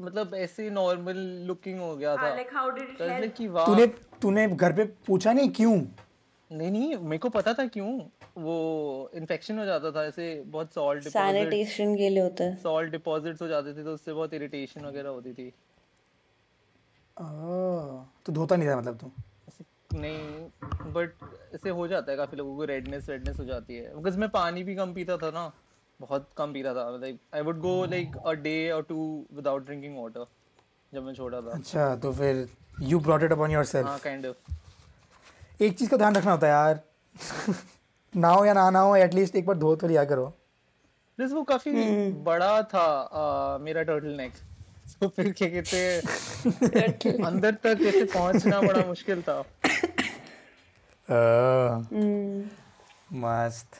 मतलब 0.00 0.34
ऐसे 0.34 0.70
नॉर्मल 0.70 1.16
लुकिंग 1.46 1.80
हो 1.80 1.96
गया 1.96 2.16
था। 2.16 2.34
लाइक 2.34 2.48
हाउ 2.54 2.70
डिड 2.70 2.88
इट 2.90 3.36
तो 3.38 3.64
तूने 3.66 3.86
तूने 4.22 4.48
घर 4.48 4.72
पे 4.72 4.84
पूछा 5.06 5.32
नहीं 5.32 5.50
क्यों? 5.50 5.76
नहीं 6.50 6.70
नहीं 6.70 6.96
मेरे 6.96 7.18
को 7.18 7.28
पता 7.28 7.52
था 7.54 7.66
क्यों। 7.66 8.00
वो 8.38 9.10
इन्फेक्शन 9.14 9.58
हो 9.58 9.64
जाता 9.64 9.90
था 9.90 10.04
ऐसे 10.06 10.42
बहुत 10.46 10.74
सॉल्ट 10.74 11.08
सैनिटेशन 11.08 11.96
के 11.96 12.08
लिए 12.08 12.22
होता 12.22 12.44
है। 12.44 12.56
सॉल्ट 12.56 12.90
डिपॉजिट्स 12.90 13.42
हो 13.42 13.48
जाते 13.48 13.72
थे 13.74 13.84
तो 13.84 13.94
उससे 13.94 14.12
बहुत 14.12 14.34
इरिटेशन 14.34 14.84
वगैरह 14.84 15.08
होती 15.08 15.32
थी। 15.32 15.52
ओह, 17.16 18.04
तो 18.26 18.32
धोता 18.32 18.56
नहीं 18.56 18.68
था 18.68 18.76
मतलब 18.76 18.98
तू? 18.98 19.06
ऐसे 19.06 19.35
नहीं 19.94 20.92
बट 20.92 21.10
ऐसे 21.54 21.70
हो 21.70 21.86
जाता 21.88 22.10
है 22.12 22.16
काफ़ी 22.18 22.36
लोगों 22.36 22.56
को 22.56 22.64
रेडनेस 22.64 23.08
रेडनेस 23.08 23.38
हो 23.38 23.44
जाती 23.44 23.76
है। 23.76 23.96
बिकॉज़ 23.96 24.18
मैं 24.18 24.28
पानी 24.28 24.62
भी 24.64 24.74
कम 24.76 24.92
पीता 24.94 25.16
था 25.16 25.30
ना 25.30 25.50
बहुत 26.00 26.28
कम 26.36 26.52
पीता 26.52 26.74
था। 26.74 26.88
Like 26.96 27.18
I 27.34 27.40
would 27.40 27.60
go 27.60 27.84
like 27.86 28.16
a 28.26 28.32
day 28.32 28.70
और 28.70 28.82
टू 28.82 29.26
विदाउट 29.32 29.64
ड्रिंकिंग 29.66 29.96
वाटर 29.98 30.26
जब 30.92 31.02
मैं 31.02 31.14
छोटा 31.14 31.40
था। 31.40 31.50
अच्छा 31.50 31.94
तो 31.96 32.12
फिर 32.12 32.48
you 32.82 33.00
brought 33.00 33.22
it 33.22 33.32
upon 33.32 33.50
yourself 33.50 33.86
हाँ 33.86 33.98
काइंड 33.98 34.26
ऑफ़ 34.26 35.62
एक 35.62 35.78
चीज़ 35.78 35.90
का 35.90 35.96
ध्यान 35.96 36.16
रखना 36.16 36.32
होता 36.32 36.46
है 36.46 36.52
यार। 36.52 36.80
ना 38.16 38.28
हो 38.28 38.44
या 38.44 38.52
ना 38.52 38.68
ना 38.70 38.80
हो 38.80 38.96
एटलीस्ट 38.96 39.36
एक 39.36 39.46
बार 39.46 39.56
धो 39.56 39.74
तो 39.76 39.86
लिया 39.86 40.04
करो। 40.04 40.26
प्लस 41.18 41.32
वो 41.32 41.42
काफ़ी 41.42 41.72
बड़ा 42.24 42.62
था 42.62 42.80
आ, 42.80 43.58
मेरा 43.58 43.82
टर्टल 43.82 44.16
नेक 44.16 44.32
तो 45.00 45.08
फिर 45.08 45.32
क्या 45.32 45.48
कहते 45.48 47.16
अंदर 47.24 47.54
तक 47.54 47.86
ऐसे 47.86 48.04
पहुँचना 48.04 48.60
बड़ा 48.62 48.84
मुश्किल 48.86 49.22
था। 49.22 49.40
मस्त 53.14 53.76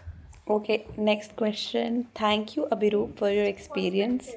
okay 0.51 0.77
next 0.99 1.33
question 1.39 2.03
thank 2.21 2.57
you 2.59 2.65
Abhirup 2.73 3.15
for 3.21 3.33
your 3.33 3.47
experience 3.47 4.29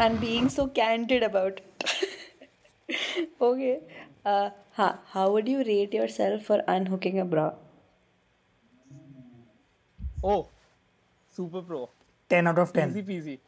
and 0.00 0.18
being 0.20 0.48
so 0.48 0.66
candid 0.76 1.24
about 1.24 1.60
okay 3.42 3.72
हाँ 4.76 4.90
how 5.12 5.30
would 5.32 5.48
you 5.48 5.60
rate 5.62 5.94
yourself 6.10 6.46
for 6.46 6.60
unhooking 6.68 7.18
a 7.18 7.24
oh 10.24 10.42
super 11.38 11.60
pro 11.62 11.84
ten 12.30 12.46
out 12.46 12.58
of 12.58 12.72
ten 12.74 12.90
easy 12.90 13.02
peasy 13.02 13.38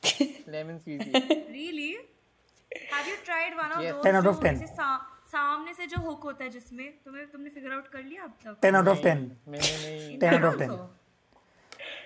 lemon 0.48 0.78
peasy 0.86 1.12
really 1.12 1.90
have 2.93 3.09
you 3.09 3.16
tried 3.24 3.55
one 3.55 3.73
of 3.73 3.82
those 3.85 4.05
ten 4.05 4.15
out 4.16 4.27
of 4.27 4.43
ten 4.43 4.56
ऐसे 5.89 5.97
से 5.97 6.02
जो 6.02 6.10
hook 6.10 6.23
होता 6.23 6.44
है 6.44 6.51
जिसमें 6.51 6.93
तुम्हें 7.05 7.31
तुमने 7.31 7.51
figure 7.51 7.73
out 7.73 7.89
कर 7.89 8.02
लिया 8.02 8.24
अब 8.24 8.32
तक? 8.44 8.56
टेन 8.62 8.77
आउट 8.77 8.89
ऑफ़ 8.89 9.02
टेन 9.02 9.36
मैंने 9.48 9.77
नहीं 9.89 10.19
ten 10.19 10.35
out 10.35 10.44
of 10.44 10.59
ten 10.59 10.70
Also? 10.70 10.89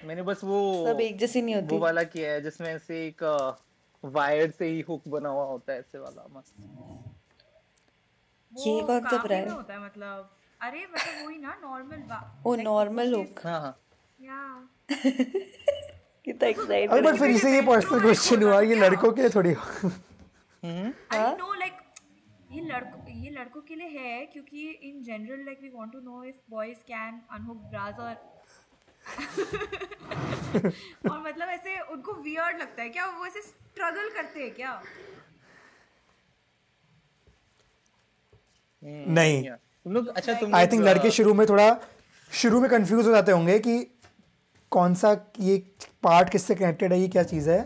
मैंने 0.05 0.23
बस 0.23 0.45
वो 0.45 0.87
सब 0.89 1.01
एक 1.01 1.19
जैसी 1.19 1.43
नहीं 1.43 1.55
होती। 1.55 1.67
वो 1.67 1.79
वाला 1.79 2.03
किया 2.03 2.33
है 2.33 2.41
जिसमें 2.41 2.79
से 2.79 3.07
एक 3.07 3.23
वायर 4.05 4.51
से 4.51 4.67
ही 4.67 4.81
हुक 4.81 5.09
बना 5.09 5.29
हुआ 5.29 5.45
होता 5.45 5.73
है 5.73 5.79
ऐसे 5.79 5.99
वाला 5.99 6.27
मस्त। 6.39 6.55
ये 8.53 8.83
कौन 8.83 9.01
सा? 9.01 9.23
में 9.29 9.51
होता 9.51 9.75
है 9.75 9.85
मतलब 9.85 10.37
अरे 10.61 10.87
मतलब 10.95 11.27
वही 11.27 11.39
ना 11.39 11.59
नॉर्मल 11.63 12.03
ओ 12.47 12.55
नॉर्मल 12.55 13.15
हुक 13.15 13.41
हाँ 13.45 13.61
हाँ। 13.61 13.81
या। 14.21 14.69
कितना 16.25 16.49
अरे 16.69 17.01
बट 17.01 17.19
फिर 17.19 17.31
इसे 17.31 17.55
ये 17.55 17.63
पर्सनल 17.63 18.01
क्वेश्चन 18.01 18.43
हुआ 18.43 18.61
ये 18.61 18.75
लड़कों 18.75 19.13
के 19.13 19.21
लिए 19.21 19.31
थोड़ी 19.31 19.55
आई 19.55 21.35
नो 21.37 21.55
लाइक 21.55 21.73
ये 22.53 22.61
लड़कों 22.61 22.99
लड़कों 23.33 23.61
के 23.69 23.75
लिए 23.75 23.89
है 23.99 24.25
क्योंकि 24.27 24.69
in 24.89 25.03
general 25.05 25.45
like 25.47 25.59
we 25.63 25.69
want 25.75 25.93
to 25.93 26.01
know 26.01 26.23
if 26.25 26.37
boys 26.51 26.79
can 26.91 27.21
unhook 27.33 27.57
bras 27.71 27.99
और 28.01 28.15
और 31.11 31.21
मतलब 31.21 31.49
ऐसे 31.49 31.79
उनको 31.93 32.13
वियर्ड 32.23 32.61
लगता 32.61 32.83
है 32.83 32.89
क्या 32.89 33.07
वो 33.19 33.27
ऐसे 33.27 33.41
स्ट्रगल 33.43 34.09
करते 34.17 34.41
हैं 34.43 34.55
क्या? 34.55 34.71
हम्म, 38.83 39.13
नहीं। 39.13 39.43
तुम 39.51 39.93
लोग 39.93 40.09
अच्छा 40.09 40.35
तुम 40.35 40.55
आई 40.55 40.67
थिंक 40.67 40.83
लड़के 40.83 41.11
शुरू 41.11 41.35
में 41.35 41.47
थोड़ा 41.49 41.67
शुरू 42.33 42.61
में 42.61 42.71
कंफ्यूज 42.71 43.07
हो 43.07 43.13
जाते 43.13 43.33
होंगे 43.33 43.59
कि 43.59 43.79
कौन 44.73 44.95
सा 44.95 45.11
ये 45.41 45.57
पार्ट 46.03 46.31
किससे 46.31 46.55
कनेक्टेड 46.55 46.93
है 46.93 46.99
ये 47.01 47.09
क्या 47.09 47.23
चीज़ 47.23 47.49
है। 47.51 47.59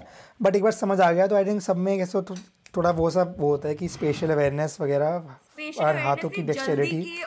बट 0.42 0.56
एक 0.56 0.62
बार 0.62 0.72
समझ 0.72 1.00
आ 1.00 1.10
गया 1.12 1.26
तो 1.26 1.36
आई 1.36 1.44
थिंक 1.44 1.60
सब 1.62 1.76
में 1.76 1.96
कैसे 1.98 2.22
तो 2.22 2.34
थोड़ा 2.76 2.90
वो 3.00 3.08
सब 3.10 3.34
वो 3.38 3.50
होता 3.50 3.68
है 3.68 3.74
कि 3.74 3.88
स्पेशल 3.88 4.30
अवेयरनेस 4.30 4.76
वगैरह 4.80 5.34
और 5.80 5.96
हाथों 6.06 6.28
की 6.28 6.42
डेक्सटेरिटी 6.42 7.22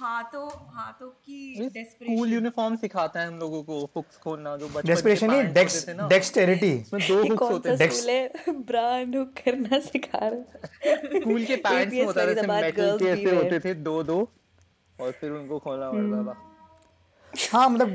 हाथों 0.00 0.48
हाथों 0.74 1.08
की 1.08 1.68
स्कूल 1.84 2.32
यूनिफॉर्म 2.32 2.76
सिखाता 2.76 3.20
है 3.20 3.26
हम 3.26 3.38
लोगों 3.38 3.62
को 3.62 3.78
हुक्स 3.96 4.16
खोलना 4.18 4.56
जो 4.56 4.66
बचपन 4.66 4.80
से 4.80 4.86
डेस्परेशन 4.92 5.30
नहीं 5.30 5.52
डेक्स 5.54 5.84
डेक्सटेरिटी 6.12 6.70
दो 6.92 7.18
हुक्स 7.22 7.36
कौन 7.38 7.52
होते 7.52 7.76
सा 7.76 7.84
थे 7.84 7.88
Dex- 7.88 7.98
स्कूल 7.98 8.10
है? 8.10 8.54
ब्रा 8.70 8.86
अनहुक 9.00 9.32
करना 9.44 9.78
सिखा 9.80 10.18
रहा 10.24 11.18
स्कूल 11.18 11.44
के 11.44 11.56
पैंट्स 11.66 11.92
में 11.94 12.04
होता 12.04 12.26
था 12.34 12.46
मेटल 12.54 12.96
के 12.98 13.10
ऐसे 13.10 13.36
होते 13.36 13.60
थे 13.60 13.74
दो 13.88 14.02
दो 14.02 14.18
और 15.00 15.12
फिर 15.20 15.30
उनको 15.32 15.58
खोलना 15.58 15.90
पड़ता 15.90 16.22
था 16.32 16.38
हाँ 17.52 17.68
मतलब 17.70 17.94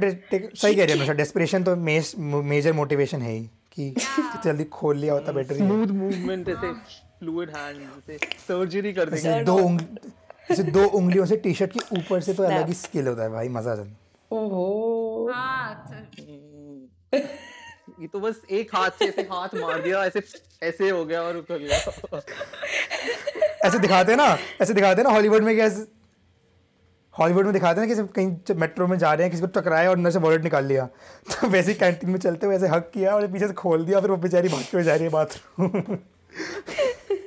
सही 0.55 0.75
कह 0.75 0.85
रहे 0.85 1.07
हो 1.07 1.13
डेस्परेशन 1.13 1.63
तो 1.63 1.75
मेजर 1.75 2.73
मोटिवेशन 2.73 3.21
है 3.21 3.31
ही। 3.31 3.49
कि 3.79 3.93
जल्दी 4.43 4.63
खोल 4.73 4.97
लिया 4.97 5.13
होता 5.13 5.31
बेटर 5.31 5.55
स्मूथ 5.55 5.87
मूवमेंट 6.01 6.49
ऐसे 6.49 6.73
फ्लूइड 7.19 7.49
हैंड 7.55 7.79
जैसे 7.79 8.17
सर्जरी 8.47 8.93
कर 8.93 9.09
देंगे। 9.09 9.43
दो 9.43 9.55
उंग 9.57 9.79
जैसे 10.49 10.63
दो 10.63 10.85
उंगलियों 10.97 11.25
से 11.25 11.35
टी 11.43 11.53
शर्ट 11.53 11.71
के 11.71 11.79
ऊपर 11.99 12.21
से 12.21 12.33
तो 12.33 12.43
अलग 12.43 12.67
ही 12.67 12.73
स्किल 12.73 13.07
होता 13.07 13.23
है 13.23 13.29
भाई 13.31 13.49
मज़ा 13.49 13.71
आ 13.71 13.75
जाता 13.75 14.35
ओहो। 14.35 15.31
हाँ 15.33 15.87
तो- 15.91 17.23
ये 18.01 18.07
तो 18.13 18.19
बस 18.19 18.41
एक 18.51 18.75
हाथ 18.75 18.89
से 18.99 19.05
ऐसे 19.05 19.21
हाथ 19.31 19.55
मार 19.55 19.81
दिया 19.81 20.03
ऐसे 20.05 20.21
ऐसे 20.63 20.89
हो 20.89 21.03
गया 21.05 21.21
और 21.21 21.37
उतर 21.37 21.57
गया। 21.57 21.77
ऐसे 23.67 23.79
दिखाते 23.79 24.11
हैं 24.11 24.17
ना 24.17 24.37
ऐसे 24.61 24.73
दिखाते 24.73 25.01
हैं 25.01 25.07
ना 25.09 25.13
हॉलीवुड 25.15 25.43
में 25.43 25.55
कैसे 25.57 25.85
हॉलीवुड 27.19 27.45
में 27.45 27.53
दिखाते 27.53 27.81
हैं 27.81 27.87
ना 27.87 27.95
कि 27.95 28.03
कहीं 28.13 28.55
मेट्रो 28.59 28.87
में 28.87 28.97
जा 28.97 29.13
रहे 29.13 29.23
हैं 29.23 29.31
किसी 29.31 29.41
को 29.41 29.47
टकराया 29.59 29.89
और 29.89 29.97
अंदर 29.97 30.11
से 30.11 30.19
वॉलेट 30.19 30.43
निकाल 30.43 30.65
लिया। 30.65 30.85
तो 31.31 31.47
वैसे 31.47 31.71
ही 31.71 31.77
कैंटीन 31.79 32.09
में 32.09 32.19
चलते 32.19 32.45
हुए 32.47 32.55
ऐसे 32.55 32.67
हक 32.67 32.89
किया 32.93 33.15
और 33.15 33.27
पीछे 33.33 33.47
से 33.47 33.53
खोल 33.53 33.85
दिया 33.85 33.99
फिर 34.01 34.11
वो 34.11 34.17
बेचारी 34.17 34.49
भागते 34.49 34.77
हुए 34.77 34.83
जा 34.83 34.95
रही 34.95 35.03
है 35.03 35.09
बाथरूम 35.11 35.97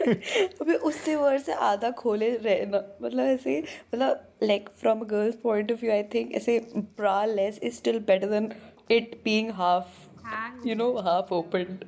अबे 0.62 0.74
उससे 0.88 1.14
वर्ड 1.16 1.42
से 1.42 1.52
आधा 1.52 1.90
खोले 1.98 2.30
रहना। 2.36 2.82
मतलब 3.02 3.24
ऐसे 3.24 3.58
मतलब 3.60 4.20
like 4.42 4.68
from 4.80 5.00
girls 5.04 5.34
point 5.42 5.72
of 5.72 5.80
view 5.80 5.90
I 5.92 6.02
think 6.14 6.32
ऐसे 6.34 6.58
braless 7.24 7.58
is 7.62 7.74
still 7.74 7.98
better 8.00 8.28
than 8.30 8.50
it 8.90 9.20
being 9.24 9.50
half 9.50 10.66
you 10.66 10.74
know 10.74 10.92
half 10.98 11.32
open 11.34 11.78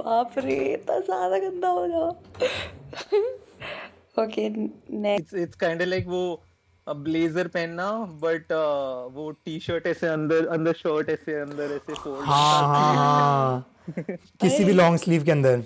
बाप 0.00 0.38
रे 0.38 0.56
इतना 0.72 0.98
ज़्यादा 1.00 1.38
गंदा 1.38 1.68
हो 1.68 1.86
जाओ 1.88 2.10
okay 4.24 4.48
next 4.48 5.34
it's 5.34 5.56
kind 5.56 5.82
like 5.82 6.06
वो 6.06 6.22
ब्लेजर 6.96 7.48
पहनना 7.48 7.90
बट 8.22 8.52
वो 9.14 9.30
टी 9.44 9.58
शर्ट 9.60 9.86
ऐसे 9.86 10.06
अंदर 10.06 10.46
अंदर 10.46 10.72
शर्ट 10.72 11.10
ऐसे 11.10 11.40
अंदर 11.40 11.74
ऐसे 11.74 11.94
फोल्ड 11.94 12.26
हाँ 12.26 12.62
हाँ। 12.68 12.94
हाँ 12.96 13.66
किसी 14.40 14.64
भी 14.64 14.72
लॉन्ग 14.72 14.98
स्लीव 14.98 15.24
के 15.24 15.30
अंदर। 15.30 15.62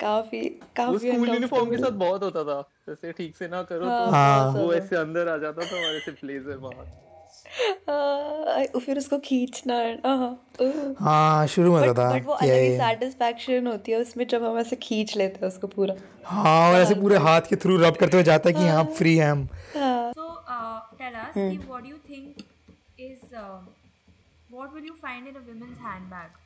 काफ़ी 0.00 0.40
काफ़ी 0.76 0.98
स्कूल 0.98 1.28
यूनिफॉर्म 1.28 1.70
के 1.70 1.76
साथ 1.76 1.90
बहुत 1.90 2.22
होता 2.22 2.42
था। 2.44 2.60
जैसे 2.88 3.12
ठीक 3.12 3.36
से 3.36 3.48
ना 3.48 3.62
करो 3.62 3.86
हाँ, 3.86 4.06
तो 4.06 4.12
हाँ। 4.12 4.52
वो 4.52 4.72
ऐसे 4.74 4.96
अंदर 4.96 5.28
आ 5.28 5.36
जाता 5.36 5.66
था 5.66 5.76
और 5.76 5.96
ऐसे 5.96 6.10
ब्लेजर 6.12 6.56
बाहर। 6.58 6.94
हाँ, 7.88 8.80
फिर 8.80 8.98
उसको 8.98 9.18
खींचना 9.18 9.74
हाँ। 10.06 10.96
हाँ 11.00 11.46
शुरू 11.46 11.72
में 11.74 11.94
था। 11.94 12.12
बट 12.12 12.26
वो 12.26 12.32
अलग 12.32 12.52
ही 12.52 12.76
सेटिस्फैक्शन 12.76 13.66
होती 13.66 13.92
है 13.92 13.98
उसमें 13.98 14.26
जब 14.26 14.44
हम 14.44 14.58
ऐसे 14.58 14.76
खींच 14.76 15.16
लेते 15.16 15.38
हैं 15.42 15.48
उसको 15.48 15.66
पूरा। 15.66 15.94
हाँ 16.24 16.70
और 16.70 16.80
ऐसे 16.80 16.94
पूरे 16.94 17.16
हाथ 17.16 17.40
के 17.40 17.56
थ्रू 17.56 17.76
रब 17.76 17.96
करते 17.96 18.16
हुए 18.16 18.24
जाता 18.24 18.48
है 18.48 18.54
कि 18.54 18.68
हाँ। 18.68 18.84
फ्री 18.98 19.16
है 19.16 19.30
हम। 19.30 19.48
Uh, 20.56 20.80
tell 20.98 21.16
us, 21.22 21.34
ki 21.34 21.58
what 21.70 21.84
do 21.84 21.94
you 21.94 22.00
think 22.08 22.44
is 22.98 23.38
uh, 23.44 23.60
what 24.56 24.74
will 24.74 24.90
you 24.90 24.96
find 25.06 25.28
in 25.28 25.36
a 25.36 25.46
women's 25.52 25.86
handbag? 25.86 26.42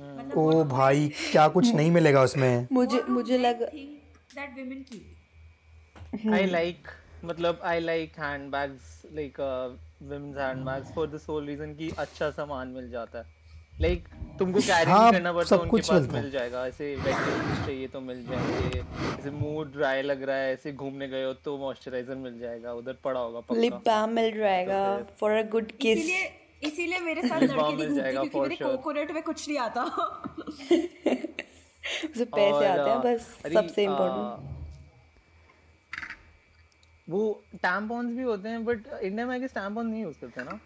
मतलब 0.00 0.38
ओ 0.38 0.64
भाई 0.70 1.08
क्या 1.32 1.46
कुछ 1.48 1.74
नहीं 1.74 1.90
मिलेगा 1.90 2.22
उसमें 2.22 2.66
मुझे 2.72 3.02
मुझे 3.08 3.38
लगा 3.38 3.66
think 3.66 4.36
that 4.38 4.56
women 4.60 4.84
keep. 4.90 5.14
I 6.36 6.76
मतलब 7.24 7.60
I 7.64 7.78
like 7.78 8.16
handbags 8.16 8.88
like 9.18 9.38
uh, 9.38 9.70
women's 10.10 10.36
handbags 10.36 10.90
for 10.96 11.06
the 11.14 11.20
sole 11.26 11.46
कि 11.80 11.90
अच्छा 11.98 12.30
सामान 12.30 12.68
मिल 12.68 12.90
जाता 12.90 13.18
है 13.18 13.43
like 13.80 14.12
तुमको 14.38 14.60
कैरी 14.60 14.90
हाँ, 14.90 15.02
नहीं 15.02 15.12
करना 15.12 15.32
पड़ता 15.32 15.48
सब 15.48 15.60
उनके 15.60 15.70
कुछ 15.70 15.88
पास 15.90 16.08
मिल 16.12 16.30
जाएगा। 16.30 16.66
ऐसे 16.66 16.96
चाहिए 16.96 17.86
तो 17.88 18.00
मिल 18.00 18.24
जाएँगे 18.26 18.78
ऐसे 19.18 19.30
मूड 19.30 19.72
ड्राई 19.72 20.02
लग 20.02 20.22
रहा 20.22 20.36
है 20.36 20.52
ऐसे 20.52 20.72
घूमने 20.72 21.08
गए 21.08 21.24
हो 21.24 21.32
तो 21.34 21.58
मॉइस्चराइजर 21.58 22.14
मिल 22.14 22.38
जाएगा 22.40 22.72
उधर 22.72 22.92
पड़ा 23.04 23.20
होगा 23.20 23.54
लिप 23.54 23.72
बाम 23.86 24.10
मिल 24.10 24.38
जाएगा 24.38 24.80
फॉर 25.20 25.30
अ 25.30 25.42
गुड 25.42 25.72
किस 25.72 25.98
इसीलिए 25.98 26.32
इसीलिए 26.62 26.98
मेरे 27.00 27.22
साथ 27.28 27.40
लड़के 27.42 27.76
नहीं 27.76 27.88
घूमते 27.88 28.10
क्योंकि 28.12 28.40
मेरे 28.40 28.56
कोकोनट 28.56 29.10
में 29.10 29.22
कुछ 29.22 29.48
नहीं 29.48 29.58
आता। 29.58 29.82
उसे 32.10 32.24
पैसे 32.24 32.66
आते 32.66 32.90
हैं 32.90 33.00
बस 33.00 33.26
सबसे 33.54 33.84
इम्पोर्टेंट 33.84 34.52
वो 37.08 37.42
टैम्पॉन्स 37.54 38.16
भी 38.16 38.22
होते 38.22 38.48
हैं 38.48 38.64
बट 38.64 38.86
इंडिया 39.02 39.26
में 39.26 39.34
आगे 39.34 39.46
टैम्पॉन 39.46 39.86
नहीं 39.86 40.02
यूज़ 40.02 40.20
करते 40.20 40.44
ना? 40.44 40.60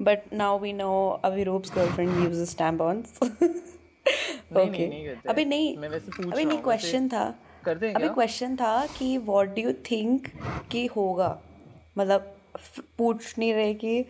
But 0.00 0.32
now 0.32 0.58
we 0.58 0.72
know 0.72 0.92
Abhirup's 1.24 1.72
girlfriend 1.74 2.10
uses 2.24 2.56
tampons 2.58 3.18
नहीं 3.22 4.68
ओके 4.68 4.86
नहीं 4.88 5.04
करते। 5.06 5.28
अभी 5.28 5.44
नहीं 5.44 5.76
मैं 5.78 5.88
वैसे 5.88 6.10
पूछ 6.12 6.32
अभी 6.32 6.44
नहीं 6.44 6.58
क्वेश्चन 6.58 7.08
था। 7.08 7.34
करते 7.64 7.92
अभी 7.92 8.08
क्वेश्चन 8.08 8.56
था 8.56 8.86
कि 8.98 9.16
व्हाट 9.18 9.54
डू 9.56 9.62
यू 9.62 9.72
थिंक 9.90 10.26
कि 10.70 10.86
होगा? 10.86 11.38
मतलब 11.98 12.36
पूछ 12.98 13.38
नहीं 13.38 13.52
रहे 13.54 13.74
कि 13.74 14.04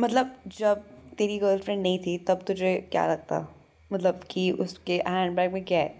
मतलब 0.00 0.34
जब 0.58 0.84
तेरी 1.18 1.38
गर्लफ्रेंड 1.38 1.82
नहीं 1.82 1.98
थी 1.98 2.16
तब 2.18 2.44
तुझे 2.46 2.76
क्या 2.92 3.06
लगता? 3.06 3.46
मतलब 3.92 4.20
कि 4.30 4.50
उसके 4.50 4.96
हैंड 5.08 5.36
बैग 5.36 5.52
में 5.52 5.64
क्या 5.64 5.78
है? 5.78 5.94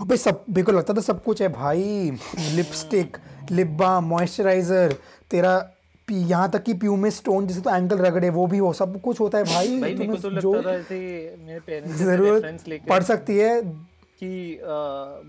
अबे 0.00 0.16
सब 0.16 0.44
मेरे 0.50 0.62
को 0.62 0.72
लगता 0.72 0.94
था 0.94 1.00
सब 1.00 1.22
कुछ 1.24 1.42
है 1.42 1.48
भाई। 1.48 2.10
लिपस्टिक 2.54 3.16
लिप 3.50 3.68
बाम 3.78 4.04
मॉइस्चराइजर 4.04 4.92
तेरा 5.30 5.58
यहाँ 6.08 6.50
तक 6.50 6.62
कि 6.62 6.74
प्यू 6.74 6.96
में 6.96 7.08
स्टोन 7.10 7.46
जिसे 7.46 7.60
तो 7.60 7.70
एंकल 7.70 7.98
रगड़े 7.98 8.30
वो 8.30 8.46
भी 8.46 8.58
हो 8.58 8.72
सब 8.72 9.00
कुछ 9.00 9.20
होता 9.20 9.38
है 9.38 9.44
भाई 9.44 9.80
भाई 9.80 9.96
तुम्हें 9.96 10.20
तो 10.20 10.30
जो 10.30 10.54
लगता 10.54 10.70
था 10.70 10.74
ऐसे 10.76 11.36
मेरे 11.40 11.60
पेरेंट्स 11.60 11.98
से 11.98 12.04
ज़रूरत 12.04 12.86
पड़ 12.88 13.02
सकती 13.02 13.38
है। 13.38 13.60
कि 14.16 14.26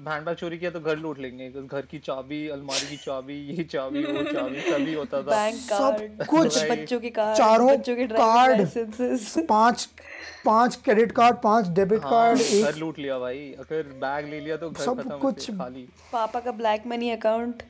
हैंडबैग 0.08 0.36
चोरी 0.36 0.58
किया 0.58 0.72
तो 0.72 0.80
घर 0.80 0.98
लूट 0.98 1.20
लेंगे 1.20 1.50
तो 1.50 1.62
घर 1.66 1.86
की 1.92 2.00
चाबी 2.00 2.48
अलमारी 2.50 2.88
की 2.90 2.98
चाबी 2.98 3.34
ये 3.48 3.64
चाबी 3.64 4.04
वो 4.04 4.24
चाबी 4.24 4.62
सभी 4.62 4.94
होता 4.94 5.22
था। 5.22 5.30
बैंक 5.30 5.56
सब 5.56 5.98
कार्ड 5.98 6.26
कुछ 6.28 6.64
बच्चों 6.72 7.00
के 7.00 7.10
कार्ड 7.10 7.38
चारों 7.38 7.68
बच्चों 7.70 7.96
के 7.96 8.06
कार्ड 8.08 8.68
पाँच 9.50 9.88
पाँच 10.46 10.76
क्रेडिट 10.84 11.12
कार्ड 11.12 11.38
पाँच 11.44 11.68
डेबिट 11.76 12.04
हाँ 12.04 12.12
कार्ड 12.12 12.64
घर 12.64 12.76
लूट 12.80 13.00
लिया 13.00 13.20
भाई 13.20 13.40
अगर 13.60 13.84
बैग 14.04 14.30
ले 14.30 14.40
लिया 14.40 14.58
तो 14.58 14.70
घर 14.70 14.84
सब 14.86 15.02
खत्म 15.02 15.18
कुछ। 15.20 15.50
खाली। 15.52 15.88
पापा 16.14 16.40
का 16.40 16.52
ब्लैक 16.54 16.88
मनी 16.88 17.10
अकाउंट 17.12 17.64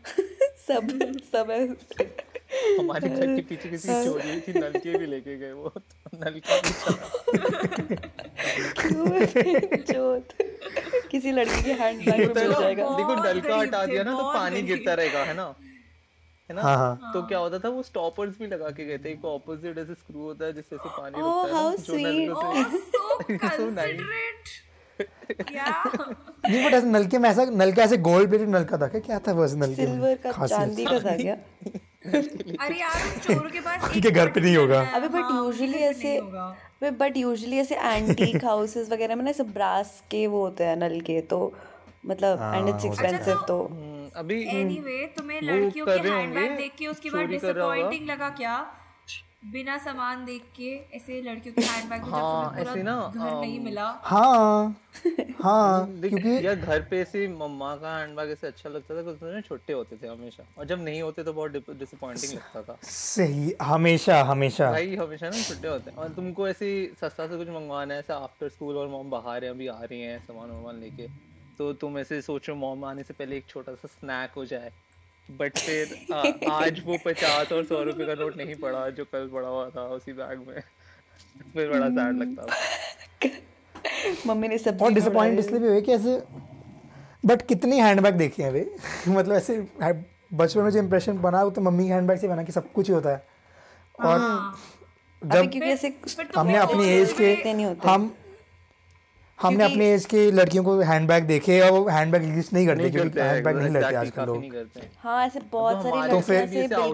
सब 0.68 0.88
सब 1.34 1.52
है। 1.52 1.68
हमारे 2.80 3.10
घर 3.10 3.36
के 3.36 3.41
पीछे 3.49 3.69
किसी 3.69 3.88
की 3.88 4.03
चोरी 4.06 4.30
हुई 4.30 4.40
थी 4.48 4.60
नलके 4.60 4.98
भी 4.98 5.06
लेके 5.06 5.38
गए 5.38 5.52
वो 5.52 5.69
तो 5.69 6.18
नलका 6.23 6.60
भी 6.61 6.72
चला। 6.72 8.15
किसी 11.11 11.32
लड़की 11.32 11.61
के 11.64 11.73
हैंडबैग 11.73 12.18
में 12.19 12.26
होता 12.27 12.41
मिल 12.41 12.53
जाएगा। 12.53 12.84
देखो 12.98 13.15
नलका 13.23 13.57
हटा 13.57 13.86
दिया 13.86 14.03
ना 14.03 14.11
तो 14.18 14.23
पानी 14.34 14.61
गिरता 14.61 14.94
रहेगा 14.94 15.23
है 15.23 15.34
ना? 15.36 15.53
है 16.49 16.56
ना? 16.56 16.61
हाँ 16.61 16.76
हाँ। 16.77 17.11
तो 17.14 17.22
क्या 17.27 17.38
होता 17.40 17.60
था 17.60 17.69
वो 17.69 17.84
स्टॉपर्स 17.84 18.38
भी 18.40 18.48
लगा 18.48 18.69
के 18.69 18.86
गए 18.86 18.98
थे 19.06 19.11
एक 19.11 19.26
ऑपोजिट 19.26 19.77
ऐसे 19.77 19.94
स्क्रू 19.94 20.22
होता 20.22 20.45
है 20.45 20.53
जिससे 20.53 20.77
से 20.77 20.90
पानी 20.90 21.22
Oh, 21.22 21.23
रुकता 21.26 21.57
है 21.57 21.76
so 21.77 21.84
So 23.57 23.69
nice. 23.69 23.98
considerate. 23.98 24.53
Yeah. 25.52 25.86
नहीं 26.49 26.65
बट 26.65 26.73
ऐसे 26.73 26.86
नलके 26.88 27.18
में 27.18 27.30
ऐसा 27.30 27.45
नलका 27.61 27.84
ऐसे 27.84 27.98
गोल्ड 28.10 28.30
प्लेटेड 28.30 28.49
नलका 28.49 28.77
था 28.77 28.88
क्या? 28.88 28.99
क्या 29.07 29.19
था 29.27 29.32
वैसे 29.40 29.56
नलके 29.57 29.86
सिल्वर 29.86 30.15
का 30.26 30.48
चांदी 30.48 30.86
का 30.86 30.99
था 30.99 31.15
क्या? 31.18 31.38
अरे 32.06 32.76
यार 32.80 32.99
चोरों 33.23 33.49
के 33.49 33.60
पास 33.60 33.90
उनके 33.91 34.11
घर 34.11 34.30
पे 34.32 34.41
नहीं 34.41 34.56
होगा। 34.57 34.82
अबे 34.95 35.07
बट 35.10 35.32
यूजुअली 35.36 35.80
ऐसे 35.86 36.19
बट 36.99 37.18
यूजुअली 37.18 37.57
ऐसे 37.60 37.76
एंटीक 37.76 38.44
हाउसेस 38.45 38.90
वगैरह 38.91 39.15
में 39.15 39.23
ना 39.23 39.30
ऐसे 39.30 39.44
ब्रास 39.56 40.02
के 40.11 40.26
वो 40.27 40.41
होते 40.41 40.64
हैं 40.64 40.76
नल 40.77 40.99
के 41.02 41.19
तो 41.34 41.40
मतलब 42.06 42.40
एंड 42.56 42.69
इट्स 42.69 42.86
एक्सपेंसिव 42.86 43.44
तो 43.48 43.57
हम्म, 43.64 44.10
अभी 44.15 44.41
एनीवे 44.57 45.06
तुम्हें 45.18 45.41
लड़कियों 45.41 45.86
के 45.86 45.91
हैंडबैग 46.10 46.57
देख 46.57 46.72
के 46.80 46.88
उसके 46.88 47.10
बाद। 47.10 47.27
डिसअपॉइंटिंग 47.30 48.10
लगा 48.10 48.30
क्या 48.38 48.56
बिना 49.51 49.77
सामान 49.77 50.26
देख 50.26 50.41
के 50.55 50.95
ऐसे 50.97 51.22
लड़कियों 51.22 51.55
के 51.55 51.61
हैंडबैग 51.61 52.01
में 52.01 52.07
जब 52.07 52.15
हाँ, 52.15 52.45
तुम्हें 52.45 52.61
ऐसे 52.61 52.81
पूरा 52.81 52.84
ना, 52.84 53.13
घर 53.15 53.41
नहीं 53.41 53.57
um, 53.57 53.65
मिला। 53.65 54.01
हाँ 54.03 54.81
हाँ 55.43 55.88
क्योंकि 56.01 56.47
यार 56.47 56.55
घर 56.55 56.81
पे 56.81 57.01
ऐसे 57.01 57.27
मम्मा 57.27 57.76
का 57.76 57.97
हैंडबैग 57.97 58.30
ऐसे 58.31 58.47
अच्छा 58.47 58.69
लगता 58.69 58.97
था 58.97 59.01
क्योंकि 59.01 59.41
छोटे 59.41 59.73
होते 59.73 59.95
थे 59.95 60.07
हमेशा। 60.07 60.43
और 60.57 60.65
जब 60.65 60.84
नहीं 60.84 61.01
होते 61.01 61.23
तो 61.23 61.34
बहुत 61.34 61.51
डिसअपॉइंटिंग 61.51 62.34
लगता 62.34 62.61
था। 62.61 62.77
सही 62.84 63.55
हमेशा 63.61 64.23
हमेशा। 64.23 64.72
भाई 64.72 64.95
हमेशा 64.95 65.30
ना 65.30 65.41
छोटे 65.41 65.67
होते 65.67 65.89
हैं। 65.89 65.97
और 65.97 66.09
तुमको 66.09 66.47
ऐसे 66.47 66.91
सस्ता 67.01 67.27
से 67.27 67.38
कुछ 67.38 67.49
मंगवाना 67.49 67.93
है 67.93 67.99
ऐसे 67.99 68.13
आफ्टर 68.13 68.49
स्कूल 68.49 68.77
और 68.77 68.88
मॉम 68.88 69.09
बाहर 69.09 69.43
है 69.43 69.49
अभी 69.49 69.67
आ 69.67 69.84
रही 69.84 70.01
है 70.01 70.19
सामान 70.19 70.49
वामान 70.49 70.80
लेके 70.80 71.07
तो 71.57 71.73
तुम 71.73 71.99
ऐसे 71.99 72.22
सोचो 72.22 72.55
मॉम 72.55 72.85
आने 72.85 73.03
से 73.03 73.13
पहले 73.13 73.38
एक 73.38 73.45
छोटा 73.49 73.76
सा 73.76 73.88
स्नैक 73.88 74.31
हो 74.35 74.45
जाए। 74.45 74.72
बट 75.30 75.57
फिर 75.57 76.14
आ, 76.14 76.22
आज 76.56 76.81
वो 76.85 76.97
पचास 77.06 77.52
और 77.52 77.64
सौ 77.65 77.81
रुपए 77.84 78.06
का 78.06 78.14
नोट 78.14 78.38
नहीं 78.38 78.56
पड़ा 78.56 78.89
जो 78.89 79.06
कल 79.06 79.30
पड़ा 79.34 79.47
हुआ 79.47 79.69
था 79.69 79.81
उसी 79.95 80.14
बैग 80.14 80.39
में। 80.47 80.61
फिर 81.53 81.69
बड़ा 81.69 81.89
सैड 81.89 82.18
लगता 82.18 82.45
था। 82.45 83.30
मम्मी 84.27 84.47
ने 84.47 84.57
सब 84.57 84.81
और 84.81 84.91
डिसअपॉइंट 84.93 85.39
इसलिए 85.39 85.60
भी 85.60 85.68
हुए 85.68 85.81
कि 85.81 85.91
ऐसे 85.91 86.22
बट 87.26 87.41
कितनी 87.47 87.80
हैंडबैग 87.80 88.15
देखी 88.15 88.41
है 88.43 88.52
वे 88.52 88.65
मतलब 89.07 89.35
ऐसे 89.35 89.60
बचपन 90.34 90.61
में 90.61 90.69
जो 90.69 90.80
इम्प्रेशन 90.80 91.18
बना 91.18 91.43
वो 91.43 91.49
तो 91.49 91.61
मम्मी 91.61 91.88
के 91.88 91.93
हैंडबैग 91.93 92.19
से 92.19 92.27
बना 92.27 92.43
कि 92.43 92.52
सब 92.52 92.72
कुछ 92.72 92.88
ही 92.88 92.93
होता 92.93 93.10
है। 93.10 93.26
और 93.99 94.19
जब 95.22 95.31
क्योंकि 95.31 95.60
ऐसे 95.60 95.89
तो 95.89 96.39
हमने 96.39 96.57
अपनी 96.57 96.88
एज 96.89 97.14
के 97.14 97.34
हम 97.88 98.14
हमने 99.41 99.63
अपने 99.63 99.93
एज 99.93 100.05
के 100.05 100.31
लड़कियों 100.31 100.63
को 100.63 100.79
हैंडबैग 100.79 101.23
देखे 101.23 101.61
और 101.61 101.71
वो 101.71 101.87
हैंडबैग 101.89 102.23
यूज़ 102.35 102.49
नहीं 102.53 102.67
करते 102.67 102.89
क्योंकि 102.89 103.19
हैं 103.19 103.27
हैंडबैग 103.27 103.55
नहीं 103.55 103.69
लेते 103.69 103.95
आजकल 103.95 104.25
लोग। 104.25 104.43
हाँ 104.97 105.25
ऐसे 105.25 105.39
बहुत 105.39 105.83
सारी 105.83 106.11
तो 106.11 106.19
फिर 106.21 106.45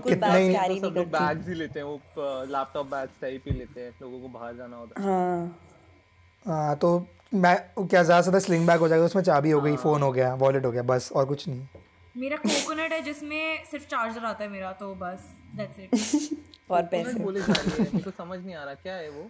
कितने 0.09 0.39
ही- 0.39 0.55
कैरी 0.55 0.67
तो 0.67 0.71
नहीं 0.71 0.81
सब 0.81 0.97
लोग 0.97 1.11
करती। 1.11 1.25
बैग्स 1.25 1.47
ही 1.47 1.53
लेते 1.53 1.79
हैं 1.79 1.85
वो 1.85 2.01
लैपटॉप 2.45 2.85
बैग्स 2.85 3.21
टाइप 3.21 3.43
ही 3.47 3.53
लेते 3.53 3.81
हैं 3.81 3.93
लोगों 4.01 4.19
को 4.19 4.27
बाहर 4.27 4.55
जाना 4.55 4.77
होता 4.77 5.01
है। 5.01 5.07
हाँ। 5.07 5.59
हाँ 6.45 6.75
तो 6.75 7.07
मैं 7.33 7.57
क्या 7.77 8.03
ज़्यादा 8.03 8.21
से 8.21 8.23
ज़्यादा 8.23 8.39
स्लिंग 8.39 8.67
बैग 8.67 8.79
हो 8.79 8.87
जाएगा 8.87 9.05
उसमें 9.05 9.23
चाबी 9.23 9.51
हो 9.51 9.61
गई 9.61 9.75
फ़ोन 9.75 10.01
हो 10.01 10.11
गया 10.11 10.33
वॉलेट 10.35 10.65
हो 10.65 10.71
गया 10.71 10.81
बस 10.81 11.11
और 11.15 11.25
कुछ 11.25 11.47
नहीं। 11.47 11.67
मेरा 12.17 12.37
कोकोनट 12.37 12.91
है 12.91 13.01
जिसमें 13.01 13.63
सिर्फ़ 13.71 13.85
चार्जर 13.85 14.25
आता 14.25 14.43
है 14.43 14.49
मेरा 14.49 14.71
तो 14.71 14.95
बस 14.95 15.37
That's 15.59 15.79
it. 15.79 16.35
और 16.71 16.81
पैसे। 16.81 17.19
बोले 17.19 17.41
जा 17.41 17.53
रही 17.53 17.83
है 17.83 18.01
को 18.01 18.11
समझ 18.11 18.39
नहीं 18.39 18.55
आ 18.55 18.63
रहा 18.63 18.73
क्या 18.73 18.93
है 18.93 19.09
वो? 19.09 19.29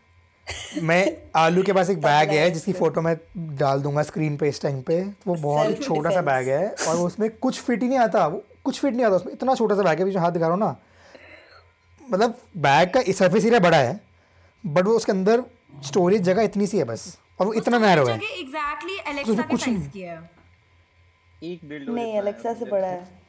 मैं 0.84 1.06
आलू 1.36 1.64
के 1.64 1.74
पास 1.74 1.90
एक 1.90 2.02
बैग 2.02 2.30
है 2.30 2.50
जिसकी 2.52 2.74
फ़ोटो 2.74 3.02
मैं 3.02 3.16
डाल 3.58 3.82
दूँगा 3.82 4.04
स्क्रीन 4.04 4.38
पे 4.38 4.50
इस 4.50 4.62
टाइम 4.62 4.82
पे। 4.82 5.02
वो 5.28 5.36
बहुत 5.36 5.70
ही 5.70 5.74
छोटा 5.76 6.10
सा 6.10 6.22
बैग 6.22 6.48
है 6.50 6.70
और 6.88 6.96
उसमें 6.98 7.30
कुछ 7.32 7.60
फिट 7.62 7.82
ही 7.84 7.88
नहीं 7.88 8.00
आता। 8.00 8.26
वो 8.28 8.44
कुछ 8.64 8.80
फिट 8.80 8.94
नहीं 8.94 9.06
आता। 9.06 9.16
उसमें 9.16 9.34
इतना 9.34 9.56
छोटा 9.56 9.76
सा 9.76 9.84
बैग 9.84 10.00
है 10.00 10.10
जो 10.12 10.20
हाथ 10.20 10.32
दिखा 10.32 10.48
रहा 10.48 10.56
हूँ 10.56 10.60
ना। 10.60 10.76
मतलब 12.02 12.38
बैग 12.58 12.90
का 12.90 13.02
सरफेस 13.12 13.46
एरिया 13.46 13.60
बड़ा 13.60 13.78
है 13.78 14.00
बट 14.64 14.86
वो 14.86 14.94
उसके 14.94 15.12
अंदर 15.12 15.44
स्टोरेज 15.86 16.22
जगह 16.22 16.44
इतनी 16.44 16.68
सी 16.68 16.78
है 16.78 16.84
बस। 16.84 17.18
और 17.40 17.48
वो 17.48 17.54
इतना 17.54 17.78
नैरो 17.80 18.06
है। 18.06 18.16
एग्जैक्टली 18.16 18.98
एलेक्सा 19.08 19.34
के 19.34 19.48
कुछ 19.50 19.64
साइज़। 19.64 19.90
की 19.90 20.02
है। 20.02 20.20
एक 21.44 21.60
बिल्ड 21.66 21.90
नहीं 21.90 22.18
अलेक्सा 22.18 22.54
से 22.54 22.66
बड़ा 22.66 22.88
है। 22.88 23.21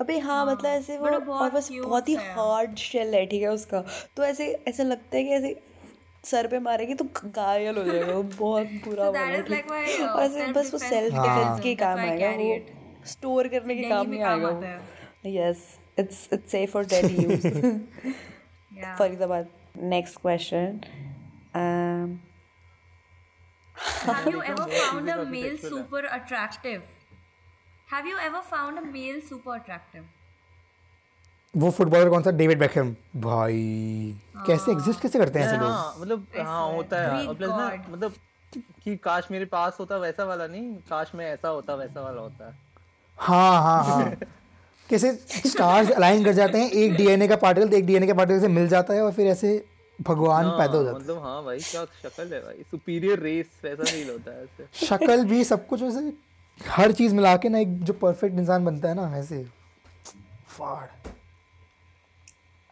अबे 0.00 0.18
हाँ 0.18 0.46
मतलब 0.46 0.66
ऐसे 0.66 0.98
वो 0.98 1.06
और 1.06 1.18
बहुत 1.18 1.52
बस 1.52 1.68
बहुत 1.72 2.08
ही 2.08 2.14
हार्ड 2.14 2.74
शेल 2.78 3.14
है 3.14 3.24
ठीक 3.26 3.42
है 3.42 3.48
उसका। 3.48 3.80
तो 4.16 4.24
ऐसे 4.24 4.52
ऐसा 4.68 4.82
लगता 4.82 5.16
है 5.16 5.24
कि 5.24 5.30
ऐसे 5.30 5.60
सर 6.24 6.46
पे 6.46 6.58
मारेगी 6.58 6.94
तो 6.94 7.04
घायल 7.24 7.76
हो 7.78 7.84
जाएगा 7.84 8.18
बहुत 8.20 8.66
बुरा 8.84 9.04
So 9.04 9.12
like 9.48 9.70
uh, 9.70 10.08
और 10.08 10.22
ऐसे 10.22 10.46
बस 10.52 10.72
वो 10.72 10.78
सेल्फ 10.78 11.14
हाँ। 11.14 11.26
डिफेंस 11.28 11.60
के 11.62 11.74
काम 11.74 11.98
आएगा 11.98 12.30
वो 12.30 12.58
स्टोर 13.06 13.48
करने 13.48 13.74
के 13.74 13.88
काम 13.90 14.08
में 14.08 14.18
नहीं 14.18 14.22
आएगा। 14.24 14.66
है। 14.66 15.34
Yes 15.34 15.78
it's 15.98 16.28
it's 16.32 16.50
safe 16.52 16.70
for 16.70 16.84
daily 16.84 17.22
use. 17.24 17.46
Faridabad 18.98 19.48
next 19.94 20.20
question 20.20 20.80
um 21.56 22.18
Have 24.06 24.26
you 24.32 24.40
ever 24.50 24.66
found 24.72 25.08
a 25.10 25.24
male 25.24 25.56
super 25.58 26.02
attractive? 26.18 26.82
Have 27.88 28.06
you 28.06 28.16
ever 28.18 28.42
found 28.42 28.78
a 28.78 28.82
male 28.84 29.20
super 29.22 29.56
attractive? 29.56 30.04
वो 31.54 31.70
फुटबॉलर 31.70 32.08
कौन 32.10 32.22
सा? 32.22 32.30
डेविड 32.30 32.58
बेकहम 32.58 32.94
भाई 33.16 33.60
कैसे 34.46 34.72
एग्जिस्ट 34.72 35.00
कैसे 35.00 35.18
करते 35.18 35.38
हैं 35.38 35.46
ऐसे 35.46 35.56
लोग? 35.56 35.70
हाँ 35.70 35.94
मतलब 36.00 36.26
हाँ 36.38 36.72
होता 36.72 37.00
है। 37.02 37.26
और 37.26 37.34
प्लस 37.34 37.50
ना 37.50 37.68
मतलब 37.90 38.14
कि 38.84 38.96
काश 39.04 39.28
मेरे 39.30 39.44
पास 39.54 39.76
होता 39.80 39.96
वैसा 39.98 40.24
वाला 40.24 40.46
नहीं 40.46 40.74
काश 40.90 41.12
मैं 41.14 41.30
ऐसा 41.32 41.48
होता 41.48 41.74
वैसा 41.74 42.00
वाला 42.00 42.20
होता। 42.20 42.46
है 42.46 42.58
हाँ 43.18 43.62
हाँ। 43.62 43.82
हाँ 43.84 44.10
कैसे 44.90 45.12
स्टार्स 45.48 45.90
अलाइन 45.90 46.24
कर 46.24 46.32
जाते 46.32 46.58
हैं 46.58 46.70
एक 46.72 46.94
डीएनए 46.96 47.28
का 47.28 47.36
पार्टिकल 47.36 47.74
एक 47.74 47.86
डीएनए 47.86 48.06
के 48.06 48.12
पार्टिकल 48.12 48.40
से 48.40 48.48
मिल 48.48 48.68
जाता 48.68 48.94
है 48.94 49.02
और 49.02 49.12
फिर 49.12 49.26
ऐसे 49.26 49.54
भगवान 49.98 50.44
हाँ, 50.44 50.58
पैदा 50.58 50.78
हो 50.78 50.84
जाता 50.84 50.98
मतलब 50.98 51.22
हाँ 51.22 51.42
भाई 51.44 51.58
क्या 51.60 51.84
शक्ल 52.02 52.32
है 52.34 52.40
भाई? 52.40 52.62
सुपीरियर 52.70 53.18
रेस 53.20 53.46
वैसा 53.64 53.84
फील 53.84 54.10
होता 54.10 54.30
है 54.30 54.42
ऐसे। 54.44 54.62
है 54.62 54.86
शक्ल 54.86 55.24
भी 55.24 55.42
सब 55.44 55.66
कुछ 55.66 55.82
वैसे 55.82 56.12
हर 56.60 56.92
चीज़ 56.92 57.14
मिला 57.14 57.36
के 57.36 57.48
ना 57.48 57.58
एक 57.58 57.84
जो 57.84 57.92
परफेक्ट 57.92 58.38
इंसान 58.38 58.64
बनता 58.64 58.88
है 58.88 58.94
ना 58.94 59.16
ऐसे। 59.16 59.44
फाड़। 60.48 60.86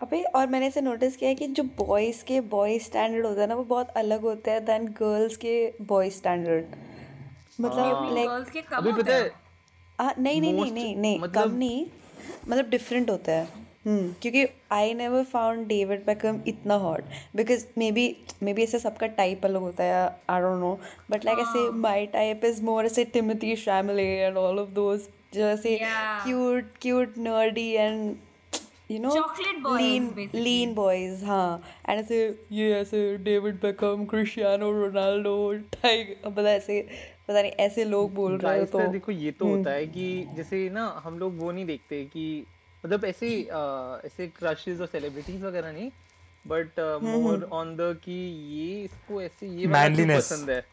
अबे 0.03 0.23
और 0.23 0.47
मैंने 0.47 0.67
ऐसे 0.67 0.81
नोटिस 0.81 1.17
किया 1.17 1.29
है 1.31 1.35
कि 1.35 1.47
जो 1.47 1.63
बॉयज़ 1.63 2.25
के 2.25 2.41
बॉय 2.41 2.79
स्टैंडर्ड 2.79 3.27
होता 3.27 3.41
है 3.41 3.47
ना 3.47 3.55
वो 3.55 3.65
बहुत 3.65 3.89
अलग 3.89 4.21
होता 4.21 4.53
है 4.53 4.61
देन 4.61 4.87
गर्ल्स 4.87 5.37
के 5.37 5.75
बॉय 5.83 6.11
स्टैंडर्ड 6.11 6.65
मतलब 7.61 8.15
लाइक 8.15 8.29
गर्ल्स 8.29 8.51
के 8.51 8.63
कम 8.63 8.77
अभी 8.77 8.91
होते 8.91 9.03
पता 9.03 9.15
हैं? 9.15 9.31
नहीं 10.19 10.41
नहीं 10.41 10.53
नहीं 10.55 10.73
नहीं 10.73 10.97
नहीं 10.97 11.19
कम 11.19 11.25
मतलब- 11.25 11.59
नहीं 11.59 11.87
मतलब 12.49 12.69
डिफरेंट 12.69 13.11
होता 13.11 13.33
है। 13.33 13.64
क्योंकि 13.87 14.47
I 14.73 14.95
never 14.95 15.23
found 15.25 15.67
David 15.69 16.05
Beckham 16.07 16.41
इतना 16.47 16.75
hot 16.75 17.05
because 17.37 17.67
may 17.79 17.91
be 17.93 18.07
may 18.43 18.53
be 18.55 18.63
ऐसे 18.63 18.79
सबका 18.79 19.07
टाइप 19.17 19.45
अलग 19.45 19.61
होता 19.61 19.85
है 19.85 20.05
I 20.31 20.41
don't 20.41 20.61
know 20.61 20.79
but 21.11 21.25
like 21.25 21.39
ऐसे 21.39 21.71
माई 21.79 22.07
टाइप 22.13 22.45
इज़ 22.45 22.63
मोर 22.63 22.87
ऐसे 22.87 23.05
Timothee 23.15 23.57
Chalamet 23.57 24.09
and 24.19 24.37
all 24.37 24.59
of 24.59 24.71
those 24.75 25.09
जो 25.35 25.47
ऐसे 25.47 25.79
cute 25.83 26.71
cute 26.83 27.19
nerdy 27.19 27.71
and 27.71 28.17
you 28.91 28.99
know 29.01 29.77
lean 29.77 30.31
lean 30.35 30.75
boys 30.75 31.25
हाँ. 31.25 31.63
एंड 31.89 32.01
ऐसे 32.01 32.19
ये 32.53 32.73
ऐसे 32.75 33.17
David 33.25 33.55
Beckham 33.55 34.05
Cristiano 34.05 34.71
Ronaldo 34.73 35.53
Tiger 35.75 36.31
पता 36.31 36.51
ऐसे 36.51 36.81
पता 37.29 37.41
नहीं 37.41 37.53
ऐसे 37.59 37.85
लोग 37.85 38.15
बोल 38.15 38.37
रहे 38.39 38.59
हो 38.59 38.65
तो। 38.65 38.87
देखो 38.89 39.13
ये 39.13 39.31
तो 39.31 39.47
होता 39.47 39.71
है 39.71 39.87
कि 39.87 40.27
जैसे 40.37 40.69
ना 40.71 40.87
हम 41.05 41.19
लोग 41.19 41.39
वो 41.39 41.53
नहीं 41.53 41.65
देखते 41.67 42.05
कि 42.05 42.45
मतलब 42.85 43.05
ऐसे 43.05 43.29
ऐसे 44.07 44.27
क्रशेस 44.39 44.81
और 44.81 44.87
सेलिब्रिटीज 44.87 45.43
वगैरह 45.43 45.73
नहीं 45.73 45.91
बट 46.47 46.81
मोर 47.03 47.49
ऑन 47.53 47.77
द 47.77 47.97
कि 48.05 48.13
ये 48.57 48.83
इसको 48.85 49.21
ऐसे 49.23 49.47
ये 49.47 49.67
मैनलीनेस 49.67 50.31
पसंद 50.31 50.51
है? 50.51 50.65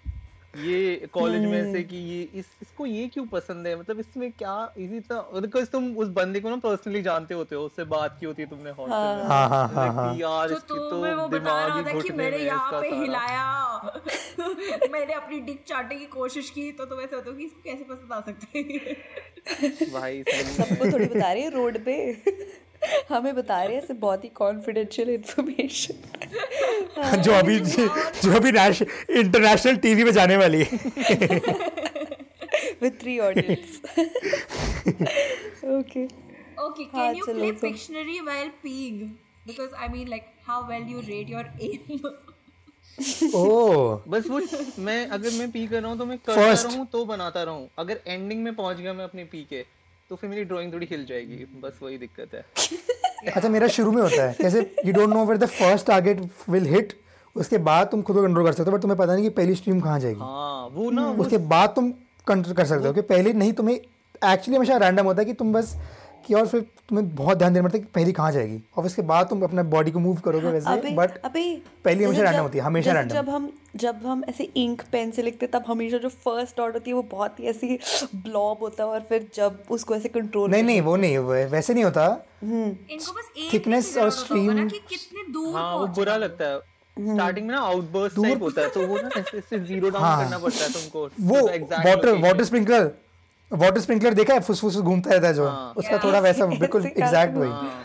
ये 0.57 1.09
कॉलेज 1.13 1.41
में 1.41 1.57
ऐसे 1.61 1.83
कि 1.83 1.95
ये 1.95 2.21
इस 2.35 2.45
इसको 2.61 2.85
ये 2.85 3.07
क्यों 3.07 3.25
पसंद 3.25 3.67
है? 3.67 3.79
मतलब 3.79 3.99
इसमें 3.99 4.31
क्या 4.31 4.73
इजी 4.77 4.99
था 4.99 5.29
बिकॉज़ 5.35 5.65
तुम 5.65 5.97
उस 5.97 6.07
बंदे 6.07 6.39
को 6.39 6.49
ना 6.49 6.55
पर्सनली 6.55 7.01
जानते 7.01 7.33
होते 7.33 7.55
हो 7.55 7.61
उससे 7.63 7.83
बात 7.83 8.17
की 8.19 8.25
होती 8.25 8.41
है 8.41 8.47
तुमने 8.49 8.69
हॉस्टल 8.69 8.95
में। 8.95 9.29
हाँ, 9.29 9.49
हाँ, 9.49 9.67
हाँ, 9.67 9.87
Like, 9.87 9.95
हाँ। 9.95 10.15
यार 10.17 10.49
तो 10.49 10.55
इसकी 10.55 10.67
तो 10.67 10.89
तुम्हें 10.89 11.13
वो 11.13 11.27
बता 11.27 11.37
दिमाग 11.37 11.67
रहा 11.67 11.77
ही 11.77 11.83
था 11.83 11.91
कि 11.91 11.97
घुटने 11.97 12.17
मैंने 12.17 12.37
यहाँ 12.37 12.81
पे 12.81 12.87
हिलाया। 12.87 13.77
मैंने 14.91 15.13
अपनी 15.13 15.39
डिक 15.39 15.63
चाटने 15.67 15.95
की 15.95 16.05
कोशिश 16.05 16.49
की 16.49 16.71
तो 16.71 16.85
तुम 16.85 17.01
ऐसे 17.01 17.15
होते 17.15 17.29
हो 17.29 17.35
कि 17.37 17.43
इसको 17.43 17.61
कैसे 17.63 17.83
पसंद 17.83 18.13
आ 18.13 18.21
सकते 18.21 18.59
हैं? 18.59 19.91
भाई 19.93 20.23
सबको 20.27 20.91
थोड़ी 20.91 21.05
बता 21.05 21.31
रही 21.33 21.43
है 21.43 21.49
रोड 21.49 21.77
पे। 21.85 22.13
हमें 23.09 23.33
बता 23.35 23.61
रहे 23.63 23.75
हैं 23.75 23.81
ऐसे 23.83 23.93
बहुत 24.03 24.23
ही 24.23 24.29
कॉन्फिडेंशियल 24.35 25.09
इंफॉर्मेशन 25.09 25.95
जो 27.25 27.31
अभी 27.33 27.59
जो 27.59 27.87
अभी 28.35 28.49
इंटरनेशनल 28.49 29.75
टीवी 29.85 30.03
में 30.03 30.11
जाने 30.11 30.37
वाली 30.37 30.63
है। 30.63 30.77
With 32.81 32.97
three 33.01 33.17
audience 33.29 33.81
okay 35.77 36.07
Okay, 36.61 36.83
हाँ, 36.93 37.05
can 37.05 37.15
you 37.17 37.25
चलो, 37.25 37.39
play 37.39 37.51
तो- 37.51 37.61
Pictionary 37.61 38.17
while 38.25 38.49
peeing? 38.63 38.97
Because 39.45 39.71
I 39.85 39.87
mean, 39.93 40.07
like, 40.09 40.25
how 40.47 40.57
well 40.69 40.83
you 40.91 40.99
rate 41.07 41.29
your 41.29 41.45
aim. 41.59 42.01
ओ 43.35 43.95
बस 44.07 44.27
वो 44.29 44.39
मैं 44.83 45.05
अगर 45.07 45.29
मैं 45.37 45.49
पी 45.51 45.65
कर 45.67 45.81
रहा 45.81 45.89
हूँ 45.91 45.97
तो 45.97 46.05
मैं 46.05 46.17
करता 46.17 46.41
First. 46.41 46.65
रहूँ 46.65 46.85
तो 46.91 47.03
बनाता 47.05 47.43
रहूँ। 47.43 47.69
अगर 47.79 47.99
एंडिंग 48.07 48.43
में 48.43 48.53
पहुँच 48.55 48.77
गया 48.77 48.93
मैं 48.93 49.03
अपने 49.03 49.23
पी 49.23 49.43
के। 49.49 49.65
तो 50.11 50.15
फिर 50.15 50.29
मेरी 50.29 50.43
ड्राइंग 50.43 50.71
थोड़ी 50.73 50.88
हिल 50.91 51.05
जाएगी 51.09 51.45
बस 51.61 51.79
वही 51.83 51.97
दिक्कत 51.97 52.33
है। 52.33 53.31
अच्छा 53.35 53.49
मेरा 53.49 53.67
शुरू 53.75 53.91
में 53.91 54.01
होता 54.01 54.23
है। 54.23 54.35
जैसे 54.41 54.59
you 54.85 54.93
don't 54.93 55.09
know 55.09 55.23
where 55.25 55.38
the 55.38 55.45
first 55.49 55.88
target 55.88 56.21
will 56.49 56.65
hit 56.73 56.93
उसके 57.35 57.57
बाद 57.67 57.88
तुम 57.91 58.01
खुद 58.01 58.15
को 58.15 58.21
कंट्रोल 58.23 58.45
कर 58.45 58.53
सकते 58.53 58.69
हो 58.71 58.75
बट 58.77 58.81
तुम्हें 58.81 58.97
पता 58.99 59.13
नहीं 59.13 59.23
कि 59.23 59.29
पहली 59.38 59.55
स्ट्रीम 59.55 59.79
कहाँ 59.79 59.99
जाएगी। 59.99 60.19
हाँ 60.19 60.67
वो 60.73 60.89
ना 60.91 61.09
उसके 61.23 61.38
बाद 61.53 61.69
तुम 61.75 61.91
कंट्रोल 62.27 62.55
कर 62.55 62.65
सकते 62.65 62.88
हो 62.88 62.93
कि 62.93 63.01
पहले 63.13 63.33
नहीं 63.33 63.53
तुम्हें 63.61 63.75
एक्चुअली 63.75 64.55
हमेशा 64.55 64.77
रैंडम 64.77 65.05
होता 65.05 65.21
है 65.21 65.25
कि 65.25 65.33
तुम 65.33 65.53
बस 65.53 65.75
कि 66.27 66.34
और 66.34 66.48
फिर 66.48 66.61
तुम्हें 66.89 67.15
बहुत 67.15 67.38
ध्यान 67.38 67.53
देना 67.53 67.64
पड़ता 67.64 67.77
है 67.77 67.84
कि 67.84 67.89
पहली 67.95 68.11
कहाँ 68.11 68.31
जाएगी। 68.31 68.60
और 68.77 68.85
उसके 68.85 69.02
बाद 69.02 69.27
तुम 69.30 69.43
अपना 69.43 69.64
बॉडी 69.64 69.91
को 69.91 69.99
मूव 69.99 70.19
करोगे 70.19 70.48
वैसे 70.48 70.69
अबे 70.69 70.91
बट 70.91 71.18
अबे 71.18 71.61
पहली 71.85 72.03
हमेशा 72.03 72.31
जब- 72.31 72.41
होती 72.41 72.57
है, 72.57 72.64
हमेशा 72.64 72.91
random। 72.91 73.14
जब 73.14 73.30
हम 73.30 73.53
जब 73.76 73.95
हम 74.06 74.23
ऐसे 74.30 74.43
इंक 74.43 74.81
पेन 74.91 75.11
से 75.11 75.22
लिखते 75.22 75.48
तब 75.48 75.64
हमेशा 75.68 75.98
जो 75.98 76.10
फ़र्स्ट 76.10 76.57
डॉट 76.57 76.73
होती 76.73 76.89
है 76.91 76.95
वो 76.95 77.03
बहुत 77.03 77.39
ही 77.39 77.45
ऐसी 77.45 77.80
ब्लॉब 78.15 78.57
होता 78.61 78.84
है 78.84 78.89
और 78.89 78.99
फिर 78.99 79.30
जब 79.35 79.64
उसको 79.69 79.95
ऐसे 79.95 80.10
कंट्रोल 80.10 80.52
नहीं 80.52 80.64
नहीं 80.64 80.81
वो 80.81 80.95
नहीं 80.95 81.18
वो 81.18 81.34
वैसे 81.34 81.73
नहीं 81.73 81.84
होता। 81.84 82.26
इनको 82.43 83.11
बस 83.14 83.31
एक 83.38 83.52
Thickness 83.52 83.98
ही 83.98 84.48
और 84.48 84.68
कि 84.68 84.80
कितने 84.80 85.34
दूर 85.34 85.56
हाँ 85.56 85.76
वो 85.77 85.88
बुरा 85.88 86.18
लगता 86.18 86.45
है। 86.45 86.60
स्टार्टिंग 86.99 87.48
में 87.48 87.56
ना 87.56 87.61
आउटबर्स्ट 87.61 88.15
टाइप 88.23 88.41
होता 88.41 88.61
है 88.61 88.69
तो 88.69 88.88
वो 88.88 88.98
ना 88.98 89.10
ऐसे 89.18 89.38
ऐसे 89.38 89.60
ज़ीरो 89.60 89.89
डाउन 89.89 90.03
हाँ। 90.03 90.23
करना 90.23 90.38
पड़ता 90.38 90.64
है 90.64 90.72
तुमको। 90.73 91.10
वो 91.22 91.48
water 91.85 92.18
water 92.22 92.43
sprinkler 92.43 92.91
water 93.51 93.79
sprinkler 93.81 94.13
देखा 94.13 94.33
है 94.33 94.39
फुसफुस 94.39 94.77
घूमता 94.77 95.11
रहता 95.11 95.27
है 95.27 95.33
जो। 95.33 95.47
हाँ। 95.47 95.73
उसका 95.77 95.97
थोड़ा 96.03 96.19
वैसा 96.19 96.45
बिल्कुल 96.55 96.85
एग्जैक्ट 96.87 97.37
वही। 97.37 97.49
हाँ। 97.49 97.83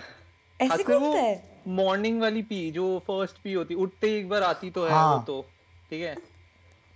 ऐसे 0.61 0.83
घूमता 0.85 1.19
है? 1.19 1.43
मॉर्निंग 1.77 2.21
वाली 2.21 2.43
पी 2.43 2.71
जो 2.71 2.99
फ़र्स्ट 3.07 3.37
पी 3.45 3.53
होती 3.53 3.75
उठते 3.75 4.07
ही 4.07 4.15
एक 4.15 4.29
बार 4.29 4.43
आती 4.43 4.71
तो 4.71 4.85
है 4.85 4.91
वो 4.91 4.97
हाँ। 4.97 5.25
तो 5.27 5.41
ठीक 5.91 6.03
है? 6.03 6.15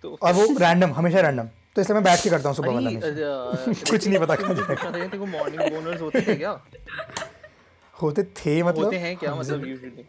तो 0.04 0.16
और 0.22 0.32
वो 0.32 0.46
रैंडम 0.60 0.92
हमेशा 0.92 1.20
रैंडम 1.20 1.48
तो 1.76 1.80
इसलिए 1.82 1.94
मैं 1.94 2.04
बैठ 2.04 2.22
के 2.22 2.30
करता 2.30 2.48
हूँ 2.48 2.56
सुबह 2.56 2.72
वाला 2.72 2.90
अ, 2.90 3.74
कुछ 3.90 4.06
नहीं 4.08 4.18
पता 4.18 4.34
कहाँ 4.34 4.54
था 4.56 4.90
तेरे 4.90 5.18
को 5.18 5.26
मॉर्निंग 5.26 5.60
बोनर्स 5.74 6.00
होते 6.00 6.20
थे 6.20 6.34
क्या? 6.34 6.58
होते 7.94 8.22
थे 8.36 8.62
मतलब? 8.62 8.84
होते 8.84 8.96
हैं 8.98 9.16
क्या 9.16 9.34
मतलब 9.34 9.66
यूजुअली 9.66 10.04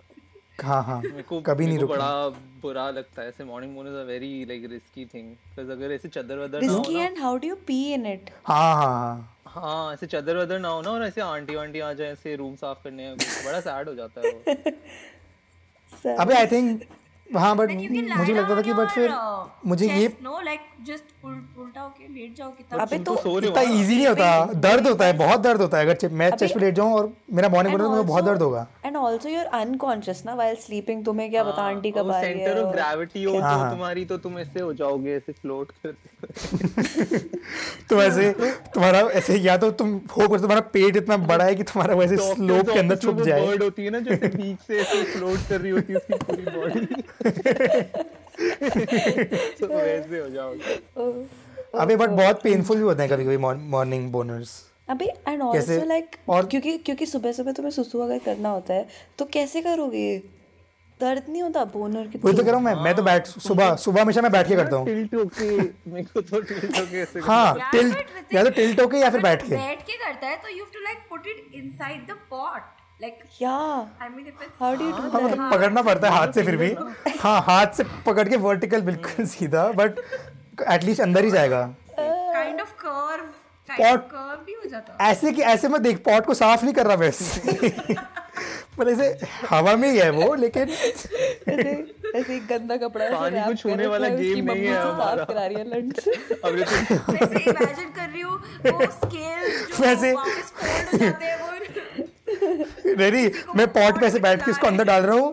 हाँ 0.63 0.81
हाँ। 0.83 1.01
कभी 1.01 1.65
नहीं 1.65 1.75
मेरे 1.75 1.88
को 1.88 1.93
रुका 1.93 1.95
बड़ा 1.95 2.29
बुरा 2.61 2.89
लगता 2.89 3.21
है 3.21 3.27
ऐसे 3.29 3.43
morning 3.43 3.75
boners 3.75 3.95
are 3.99 4.05
very 4.05 4.33
like 4.45 4.65
risky 4.71 5.05
thing 5.13 5.27
because 5.27 5.71
अगर 5.71 5.91
ऐसे 5.91 6.09
चादर 6.09 6.38
वादर 6.38 6.61
ना 6.61 6.71
हो 6.73 6.77
रिस्की 6.77 6.95
ना 6.95 7.03
and 7.05 7.19
how 7.19 7.38
do 7.38 7.47
you 7.47 7.55
pee 7.67 7.81
in 7.93 8.05
it 8.05 8.29
हाँ 8.45 8.73
हाँ 8.75 8.85
हाँ। 8.85 9.38
हाँ 9.55 9.93
ऐसे 9.93 10.07
चादर 10.07 10.38
वादर 10.38 10.59
ना 10.59 10.67
हो 10.67 10.81
ना 10.81 10.89
और 10.89 11.03
ऐसे 11.03 11.21
आंटी 11.21 11.55
वांटी 11.55 11.79
आ 11.79 11.91
जाए 11.93 12.11
ऐसे 12.11 12.35
रूम 12.35 12.55
साफ़ 12.55 12.83
करने 12.83 13.13
बड़ा 13.13 13.59
सैड 13.59 13.89
हो 13.89 13.95
जाता 13.95 14.21
है 14.21 14.31
वो। 14.31 16.11
अबे 16.19 16.35
आई 16.35 16.47
थिंक 16.47 16.83
हाँ 17.29 17.55
बट 17.57 17.69
मुझे 17.69 18.33
लगता 18.33 18.55
था 18.55 18.61
कि 18.61 18.73
बट 18.73 18.89
फिर 18.89 19.11
मुझे 19.65 19.88
ये 19.88 20.07
chest, 20.07 20.23
no? 20.23 20.39
उल- 21.26 21.60
उल्टा 21.60 21.82
होके 21.82 22.08
लेट 22.14 22.36
जाओ 22.36 22.49
कितना 22.52 22.82
अबे 22.84 22.98
तो 22.99 23.16
तो 23.16 23.30
हो 23.30 23.40
इतना 23.40 23.62
इजी 23.62 23.95
नहीं 23.95 24.08
होता। 24.08 24.30
दर्द 24.62 24.88
होता 24.88 25.06
है 25.06 25.14
बहुत 25.14 25.40
दर्द 25.40 25.62
होता 25.62 25.78
है। 25.78 25.86
अगर 25.86 26.10
मैं 26.14 26.30
चेस्ट 26.32 26.53
पे 26.53 26.60
लेट 26.60 26.74
जाऊँ 26.76 26.94
और 26.94 27.12
मेरा 27.34 27.49
मॉर्निंग 27.49 27.78
तो 27.80 27.90
मुझे 27.90 28.03
बहुत 28.03 28.24
दर्द 28.24 28.41
होगा। 28.41 28.66
एंड 28.86 28.95
ऑल्सो 28.98 29.30
यूर 29.30 29.45
अनकॉन्शियस 29.60 30.24
ना 30.26 30.34
वाइल 30.34 30.56
स्लीपिंग 30.56 31.03
तुम्हें 31.06 31.30
क्या 31.30 31.44
पता 31.44 31.62
आंटी 31.64 31.91
कब 31.91 32.12
आ 32.12 32.20
रही 32.22 32.32
है 32.32 32.45
सेंटर 32.45 32.62
ऑफ़ 32.62 32.74
ग्रेविटी 32.76 33.24
हो 33.24 33.40
हाँ, 33.40 33.53
तो 33.53 33.60
हाँ। 33.60 33.72
तुम्हारी 33.72 34.06
तो 34.06 34.18
तुम 34.18 34.40
ऐसे 34.40 34.60
हो 34.60 34.74
जाओगे 34.74 35.16
ऐसे 35.16 35.32
फ्लोट 35.32 35.72
करते 35.84 37.20
तो 37.90 38.02
ऐसे 38.02 38.32
तुम्हारा 38.74 38.99
ऐसे 38.99 39.38
या 39.38 39.58
तो 39.58 39.72
तुम 39.72 39.94
हो 40.18 40.28
कर 40.28 40.40
तुम्हारा 40.40 40.62
पेट 40.74 40.95
इतना 40.98 41.18
बड़ा 41.28 41.45
है 41.45 41.56
कि 41.56 41.64
तुम्हारा 41.64 41.95
वैसे 41.95 42.18
स्लोप 42.18 42.70
के 42.70 42.80
अंदर 42.80 42.95
छुप 42.95 43.22
जाए। 43.22 43.48
बर्ड 43.48 43.64
होती 43.64 43.84
है 43.86 43.90
ना 43.90 43.99
जो 43.99 44.16
बीच 44.28 44.60
से 44.68 44.80
ऐसे 44.80 45.03
फ्लोट 45.03 45.48
कर 45.49 45.62
रही 45.62 45.72
होती 45.72 45.94
है 45.94 45.99
उसकी 45.99 46.14
पूरी 46.24 46.58
बॉडी 46.58 48.10
तो 49.59 49.68
वैसे 49.68 50.19
हो 50.19 50.30
जाओगे। 50.30 50.80
अबे 51.80 51.95
बट 51.95 52.09
बहुत 52.09 52.41
पेनफुल 52.43 52.77
भी 52.77 52.84
होते 52.84 53.03
हैं 53.03 53.11
कभी 53.11 53.26
कभी 53.26 53.38
मॉर्निंग 53.69 54.11
बोनर्स 54.11 54.59
अबे 54.89 55.05
एंड 55.27 55.41
ऑल्सो 55.41 55.84
लाइक 55.85 56.15
और- 56.30 56.49
क्योंकि 56.49 56.77
क्योंकि 56.77 57.05
सुबह 57.05 57.31
सुबह 57.31 57.51
तुम्हें 57.51 57.72
सुसु 57.72 57.99
अगर 57.99 58.19
करना 58.26 58.49
होता 58.49 58.73
है 58.73 58.88
तो 59.19 59.26
कैसे 59.34 59.61
करोगे? 59.61 60.07
दर्द 60.99 61.23
नहीं 61.30 61.41
होता 61.41 61.63
बोनर 61.65 62.07
की 62.07 62.19
वही 62.23 62.34
तो 62.38 62.43
कह 62.43 62.47
रहा 62.47 62.55
हूँ 62.55 62.63
मैं 62.65 62.73
मैं 62.84 62.93
तो 62.95 63.03
बैठ 63.03 63.27
सुबह 63.27 63.76
सुबह 63.76 64.01
हमेशा 64.01 64.22
मैं 64.22 64.31
बैठ 64.31 64.47
के 64.47 64.55
करता 64.55 64.76
हूँ। 64.76 64.85
टिल्ट 64.85 65.13
होके 65.15 65.49
मेरे 65.91 66.03
को 66.03 66.22
तो 66.22 66.41
टिल्ट 66.41 66.77
होके 66.80 66.99
ऐसे 67.01 67.19
हाँ 67.19 67.69
टिल्ट 67.72 68.34
या 68.34 68.43
तो 68.43 68.49
टिल्ट 68.49 68.81
होके 68.81 68.97
या 68.97 69.09
फिर 69.09 69.22
बैठ 69.22 69.41
के। 69.43 69.55
बैठ 69.55 69.81
के 69.81 69.97
करता 70.05 70.27
है 70.27 70.38
तो 70.38 70.49
you 70.49 70.65
have 70.65 70.76
to 70.76 70.84
like 70.89 71.01
put 71.09 71.26
it 71.26 71.39
inside 71.61 72.03
the 72.11 72.18
pot 72.34 72.38
like 72.38 72.39
या 72.39 72.39
I 72.39 72.39
mean 72.39 72.39
if 72.39 72.39
it's 72.39 72.39
how 72.41 72.49
do 72.49 72.49
you 72.51 72.69
do 72.69 72.69
हाँ 72.69 72.69
मतलब 72.69 72.81
पकड़ना 75.52 75.82
पड़ता 75.82 76.10
है 76.10 76.14
हाथ 76.15 76.28
से 76.28 76.44
फिर 76.44 76.57
भी। 76.57 76.76
हाँ 77.19 77.41
हाथ 77.41 77.68
से 77.68 77.84
पकड़ 78.06 78.30
के 78.30 78.38
वर्टिकल 78.38 78.82
बिल्कुल 78.82 79.26
सीधा 79.26 79.68
बट 79.72 79.99
एटलीस्ट 80.69 81.02
अंदर 81.02 81.26
ही 81.26 81.32
जाएगा। 81.32 81.61
Kind 82.36 82.61
of 82.61 82.69
curve 82.86 83.26
kind 83.69 83.82
Pot- 83.82 84.45
भी 84.45 84.53
हो 84.53 84.69
जाता। 84.69 85.03
है 85.03 85.11
ऐसे 85.11 85.32
कि 85.32 85.41
ऐसे 85.41 85.68
मैं 85.68 85.82
देख 85.84 85.98
पॉट 85.98 86.26
को 86.26 86.34
साफ़ 86.34 86.64
नहीं 86.64 86.73
कर 86.73 86.86
रहा 86.86 86.95
वैसे। 86.95 87.53
मतलब 88.80 89.02
ऐसे 89.02 89.28
हवा 89.49 89.76
में 89.76 89.90
ही 89.90 89.98
है 89.98 90.10
वो 90.10 90.34
लेकिन 90.36 90.69
ऐसे 90.69 91.94
ऐसे 92.15 92.36
एक 92.36 92.48
गंदा 92.48 92.78
कपड़ा 92.78 93.10
पानी 93.19 93.41
को 93.41 93.53
छूने 93.53 93.88
वाला 93.88 94.07
है, 94.07 94.14
मम्मी 94.14 94.41
नहीं 94.41 94.65
है 94.68 94.73
से 94.73 94.80
हमारा। 94.80 95.15
साफ़ 95.15 95.32
करा 95.32 95.45
रही 95.45 95.56
है 95.56 95.64
लंच 95.69 96.07
अभी 96.45 96.64
तो 96.64 96.72
वैसे 97.14 97.52
imagine 97.52 97.95
कर 97.95 98.10
रही 98.10 98.22
हूँ 98.22 98.38
वो 98.65 98.86
scales 98.86 99.78
जो 99.78 99.84
वैसे- 99.84 100.15
वापस 100.15 100.53
fold 100.61 100.94
हो 100.94 100.98
जाते 100.98 101.26
हैं 101.26 101.38
वो। 101.41 101.48
रेडी 102.43 103.31
मैं 103.55 103.68
पॉट 103.73 103.99
पे 103.99 104.05
ऐसे 104.05 104.19
बैठ 104.19 104.45
के 104.45 104.51
इसको 104.51 104.68
अंदर 104.68 104.84
डाल 104.85 105.03
रहा 105.03 105.15
हूँ। 105.15 105.31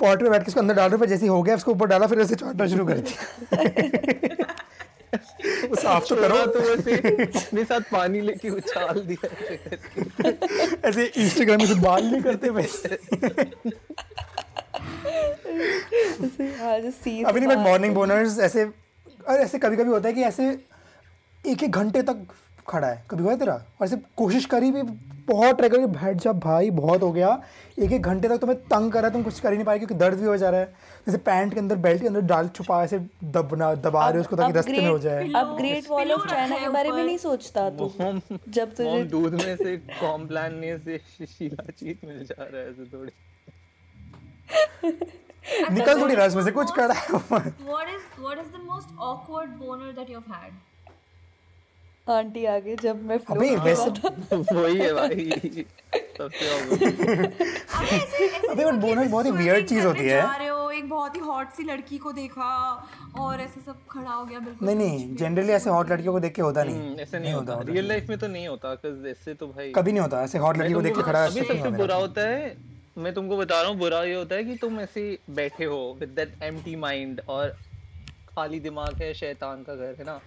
पॉट 0.00 0.22
पे 0.22 0.28
बैठ 0.30 0.42
के 0.42 0.48
इसको 0.48 0.60
अंदर 0.60 0.74
डाल 0.74 0.88
रहा 0.88 0.94
हूँ 0.94 1.00
फिर 1.00 1.08
जैसे 1.08 1.26
हो 1.26 1.42
गया 1.42 1.54
उसको 1.56 1.72
ऊपर 1.72 1.86
डाला 1.88 2.06
फिर 2.06 2.20
ऐसे 2.20 2.34
चाटना 2.34 2.66
शुरू 2.66 2.86
कर 2.86 2.98
दिया। 2.98 4.54
साफ़ 5.78 6.08
तो 6.08 6.16
करो। 6.16 6.36
तो 6.46 6.60
वैसे 6.60 6.94
अपने 6.94 7.64
साथ 7.64 7.80
पानी 7.92 8.20
लेके 8.20 8.50
उछाल 8.50 9.00
दिया 9.08 9.28
ऐसे 10.88 11.04
इंस्टाग्राम 11.04 11.62
में 11.68 11.80
बाल 11.82 12.04
नहीं 12.04 12.22
करते 12.22 12.50
वैसे 12.50 12.88
अभी 17.24 17.40
नहीं 17.40 17.48
बट 17.48 17.58
मॉर्निंग 17.58 17.94
बोनर्स 17.94 18.38
ऐसे 18.48 18.64
और 18.64 19.40
ऐसे 19.40 19.58
कभी 19.58 19.76
कभी 19.76 19.90
होता 19.90 20.08
है 20.08 20.14
कि 20.14 20.22
ऐसे 20.22 20.48
एक 21.44 21.62
एक 21.62 21.70
घंटे 21.70 22.02
तक 22.02 22.26
खड़ा 22.68 22.88
है। 22.88 23.04
कभी 23.10 23.22
हुआ 23.22 23.34
तेरा? 23.36 23.54
और 23.54 23.84
ऐसे 23.84 23.96
कोशिश 24.16 24.44
करी 24.44 24.70
भी 24.72 24.82
बहुत 25.28 25.56
ट्राई 25.56 25.68
करी 25.68 25.86
बैठ 25.86 26.16
जा 26.16 26.32
भाई 26.32 26.70
बहुत 26.70 27.02
हो 27.02 27.12
गया। 27.12 27.42
एक 27.78 27.92
एक 27.92 28.02
घंटे 28.02 28.28
तक 28.28 28.36
तुम्हें 28.36 28.58
तंग 28.60 28.92
कर 28.92 28.98
रहा 28.98 29.08
है 29.08 29.12
तुम 29.12 29.22
कुछ 29.22 29.40
कर 29.40 29.50
ही 29.50 29.56
नहीं 29.56 29.64
पाए 29.66 29.78
क्योंकि 29.78 29.94
दर्द 29.94 30.18
भी 30.18 30.26
हो 30.26 30.36
जा 30.36 30.50
रहा 30.50 30.60
है। 30.60 30.66
जैसे 31.06 31.18
पैंट 31.18 31.54
के 31.54 31.60
अंदर 31.60 31.76
बेल्ट 31.76 32.00
के 32.02 32.06
अंदर 32.06 32.20
डाल 32.20 32.48
छुपा 32.48 32.82
ऐसे 32.84 32.98
दबना 33.24 33.74
दबा 33.74 34.08
रहे 34.08 34.20
उसको 34.20 34.36
ताकि 34.36 34.52
रास्ते 34.52 34.72
में 34.72 34.88
हो 34.88 34.98
जाए। 34.98 35.28
अब 35.36 35.56
ग्रेट 35.56 35.90
वॉल 35.90 36.12
ऑफ़ 36.12 36.28
चाइना 36.30 36.58
के 36.58 36.68
बारे 36.68 36.90
में 36.92 37.04
नहीं 37.04 37.18
सोचता 37.18 37.70
तू 37.70 37.90
जब 38.48 38.74
तुझे 38.74 39.02
दूध 39.04 39.34
में 39.34 39.56
से 39.56 39.76
कॉम्प्लान 39.76 40.58
ने 40.58 40.78
से 40.78 40.98
शीला 41.26 41.70
चीज़ 41.70 42.06
मिल 42.06 42.24
जा 42.24 42.42
रहा 42.42 42.60
है 42.60 42.70
ऐसे 42.70 42.84
थोड़ी। 42.92 43.12
निकल 45.74 46.00
थोड़ी 46.00 46.14
रस 46.14 46.34
में 46.34 46.42
से 46.44 46.50
कुछ 46.50 46.70
करा 46.70 46.94
है। 46.94 47.08
What 47.08 47.92
is 47.96 48.08
what 48.24 48.40
is 48.42 48.48
the 48.56 48.64
most 48.72 48.88
awkward 49.10 49.54
boner 49.60 49.92
that 50.00 50.10
you've 50.14 50.32
had? 50.34 50.52
Aunty 52.10 52.44
आ 52.44 52.58
गई 52.58 52.74
जब 52.82 53.02
मैं 53.06 53.18
अबे 53.30 53.48
float 53.54 53.64
वैसे 53.64 54.54
वही 54.54 54.76
है 54.78 54.92
भाई 54.94 55.64
सबसे। 56.18 56.46
अबे 58.48 58.64
boner 58.64 58.98
ऐसे 58.98 59.08
बहुत 59.08 59.26
ही 59.26 59.32
weird 59.32 59.68
चीज़ 59.68 59.86
होती 59.86 60.00
है। 60.00 60.20
जा 60.22 60.36
रहे 60.36 60.48
हो 60.48 60.70
एक 60.70 60.88
बहुत 60.88 61.16
ही 61.16 61.20
हॉट 61.20 61.50
सी 61.56 61.62
लड़की 61.64 61.98
को 61.98 62.12
देखा 62.12 62.48
और 63.20 63.40
ऐसे 63.40 63.60
सब 63.60 63.76
खड़ा 63.90 64.10
हो 64.10 64.24
गया 64.24 64.38
बिल्कुल 64.38 64.66
नहीं 64.68 64.76
नहीं 64.76 65.14
जनरली 65.16 65.52
ऐसे 65.52 65.70
हॉट 65.70 65.90
लड़कियों 65.90 66.12
को 66.12 66.20
देख 66.20 66.34
के 66.34 66.42
होता 66.42 66.64
नहीं। 66.64 66.76
हम्म, 66.76 67.00
ऐसे 67.00 67.18
नहीं 67.18 67.32
होता 67.32 67.60
रियल 67.68 67.88
लाइफ 67.88 68.08
में 68.08 68.18
तो 68.18 68.26
नहीं 68.28 68.48
होता 68.48 68.74
cause 68.82 69.06
ऐसे 69.10 69.34
तो 69.34 69.46
भाई 69.48 69.72
कभी 69.76 69.92
नहीं 69.92 70.00
होता 70.00 70.22
ऐसे 70.22 70.38
हॉट 70.38 70.58
लड़की 70.58 70.74
को 70.74 70.82
देख 70.82 70.96
के 70.96 71.02
खड़ा 71.02 71.24
अभी 71.24 71.40
ऐसे 71.40 71.54
सबसे 71.54 71.70
बुरा 71.76 71.96
होता 71.96 72.26
है 72.28 72.56
मैं 72.98 73.12
तुमको 73.14 73.36
बता 73.36 73.60
रहा 73.60 73.70
हूँ 73.70 73.78
बुरा 73.78 74.02
ये 74.04 74.14
होता 74.14 74.34
है 74.36 74.44
कि 74.44 74.54
तुम 74.62 74.80
ऐसे 74.80 75.06
बैठे 75.40 75.64
हो 75.64 75.78
विद 76.00 76.08
दैट 76.16 76.42
एम्प्टी 76.42 76.74
माइंड 76.86 77.20
और 77.28 77.56
खाली 78.30 78.60
दिमाग 78.60 79.02
है 79.02 79.12
शैतान 79.14 79.62
का 79.62 79.74
घर 79.74 79.94
है 79.98 80.04
ना? 80.04 80.20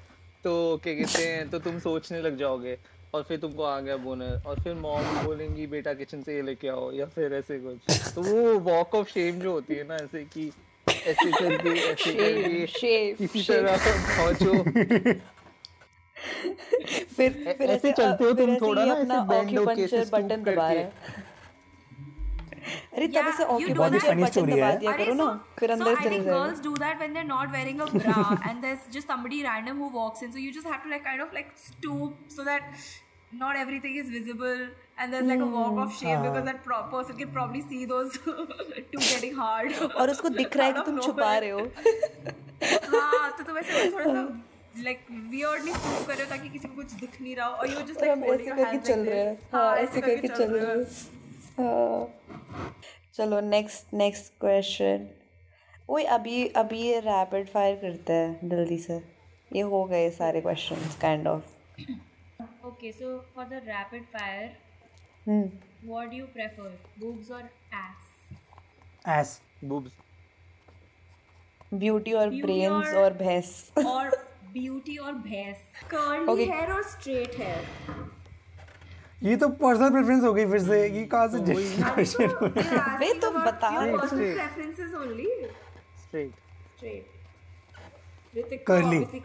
तो 0.43 0.77
क्या 0.83 0.93
कहते 0.93 1.27
हैं 1.27 1.49
तो 1.49 1.59
तुम 1.59 1.79
सोचने 1.79 2.21
लग 2.21 2.37
जाओगे 2.37 2.77
और 3.13 3.23
फिर 3.23 3.37
तुमको 3.37 3.63
आ 3.63 3.79
गया 3.79 3.97
बोनर 3.97 4.41
और 4.45 4.59
फिर 4.59 4.73
मॉम 4.73 5.23
बोलेंगी 5.23 5.67
बेटा 5.67 5.93
किचन 5.93 6.21
से 6.21 6.35
ये 6.35 6.41
लेके 6.41 6.67
आओ 6.67 6.91
या 6.91 7.05
फिर 7.05 7.33
ऐसे 7.33 7.59
कुछ 7.59 8.13
तो 8.15 8.21
वो 8.21 8.59
वॉक 8.59 8.95
ऑफ़ 8.95 9.09
शेम 9.09 9.39
जो 9.39 9.51
होती 9.51 9.75
है 9.75 9.83
ना 9.87 9.95
ऐसे 9.95 10.23
कि 10.23 10.51
ऐसे 10.87 11.31
करके 11.31 11.69
ऐसे 11.69 12.13
करके 12.13 12.65
किसी. 13.13 13.43
तरह 13.43 13.77
पहुंचो 14.17 14.63
फिर 17.15 17.55
फिर 17.57 17.69
ऐसे 17.69 17.91
चलते 17.91 18.23
हो 18.23 18.31
तुम 18.33 18.55
थोड़ा 18.55 18.85
ना, 18.85 18.93
ऐसे 18.93 19.07
bend 19.07 19.57
होके, 19.57 19.85
बटन 20.11 20.43
दबा। 20.43 20.51
रहा 20.51 20.67
है 20.69 20.91
अरे 22.97 23.07
तब 23.07 23.31
से 23.37 23.43
ओके 23.45 23.73
बहुत 23.73 23.95
फनी 23.97 24.25
स्टोरी 24.27 24.59
है। 24.59 24.77
दिया 24.79 24.91
करो 24.97 25.13
ना 25.13 25.27
फिर 25.59 25.71
अंदर 25.71 25.95
चले 26.03 26.19
जाओ 26.23 26.39
girls 26.39 26.61
do 26.63 26.73
that 26.75 26.97
when 26.97 27.13
they 27.13 27.19
are 27.19 27.25
not 27.25 27.51
wearing 27.51 27.79
a 27.79 27.85
bra 27.85 28.49
and 28.49 28.61
there 28.61 28.73
is 28.73 28.91
just 28.97 29.07
somebody 29.07 29.41
random 29.43 29.77
who 29.77 29.89
walks 29.93 30.23
in 30.23 30.31
so 30.31 30.39
you 30.39 30.51
just 30.51 30.67
have 30.67 30.83
to 30.83 30.89
like 30.89 31.03
kind 31.03 31.21
of 31.21 31.33
like 31.33 31.47
stoop 31.67 32.27
so 32.31 32.43
that 32.43 32.63
not 33.33 33.55
everything 33.55 33.97
is 33.97 34.11
visible 34.11 34.69
and 34.99 35.11
there 35.11 35.23
is 35.23 35.29
like 35.29 35.41
a 35.41 35.45
walk 35.45 35.77
of 35.77 35.95
shame 35.99 36.21
because 36.21 36.45
that 36.45 36.61
person 36.67 37.17
can 37.17 37.31
probably 37.33 37.61
see 37.61 37.85
those 37.85 38.19
two 38.25 38.31
getting 38.31 39.39
hard 39.39 39.73
और 39.73 40.09
उसको 40.09 40.29
दिख 40.29 40.57
रहा 40.57 40.67
है 40.67 40.73
कि 40.73 40.81
तुम 40.85 40.99
छुपा 40.99 41.37
रहे 41.37 41.49
हो। 41.49 41.59
हाँ 42.93 43.31
तो 43.37 43.43
तो 43.43 43.53
वैसे 43.53 43.91
थोड़ा 43.91 44.05
सा 44.05 44.11
हाँ। 44.11 44.47
Like, 44.83 44.99
weird 45.31 45.65
किसी 46.51 46.67
को 46.67 46.75
कुछ 46.75 46.91
दिख 46.91 47.21
नहीं 47.21 47.35
रहा 47.35 47.47
हो 47.47 47.53
और 47.53 47.67
हाँ। 51.57 52.07
चलो 53.13 53.39
नेक्स्ट 53.41 53.93
नेक्स्ट 53.93 54.31
क्वेश्चन 54.39 55.07
वही 55.89 56.05
अभी 56.07 56.47
अभी 56.57 56.79
ये 56.79 56.99
रैपिड 56.99 57.47
फायर 57.49 57.75
करता 57.75 58.13
है 58.13 58.49
जल्दी 58.49 58.77
से। 58.77 59.01
ये 59.51 59.61
हो 59.63 59.83
गए 59.85 60.09
सारे 60.11 60.41
question 60.41 60.89
kind 61.01 61.27
of 61.27 61.87
okay 62.67 62.91
so 62.91 63.17
for 63.35 63.45
the 63.45 63.61
rapid 63.65 64.05
fire 64.13 65.57
what 65.85 66.09
do 66.09 66.25
prefer 66.33 66.77
boobs 66.99 67.31
और 67.31 67.43
एस 67.73 68.37
एस 69.09 69.39
बूब्स 69.63 69.97
ब्यूटी 71.73 72.13
और 72.13 72.29
ब्रेन्स 72.31 72.93
और 72.95 73.13
भैंस 73.13 73.71
और 73.77 74.17
ब्यूटी 74.53 74.97
और 74.97 75.13
भैंस 75.19 75.57
कर्ली 75.93 76.45
हेयर 76.45 76.71
और 76.71 76.83
स्ट्रेट 76.89 77.37
हेयर 77.39 78.09
ये 79.23 79.35
तो 79.37 79.47
पर्सनल 79.61 79.89
प्रेफरेंस 79.91 80.23
हो 80.23 80.33
गई 80.33 80.45
फिर 80.51 80.61
से 80.63 80.77
ये 80.97 81.03
कहाँ 81.13 81.27
से 81.29 81.39
क्वेश्चन 81.47 82.29
हो 82.41 82.47
We're 82.47 82.79
asking 82.83 83.19
तो 83.21 83.29
बता 83.31 83.69
only. 85.01 85.27
straight 86.03 86.33
Straight. 86.77 87.05
Ritik 88.33 88.61
Curly. 88.69 89.01
obviously 89.01 89.21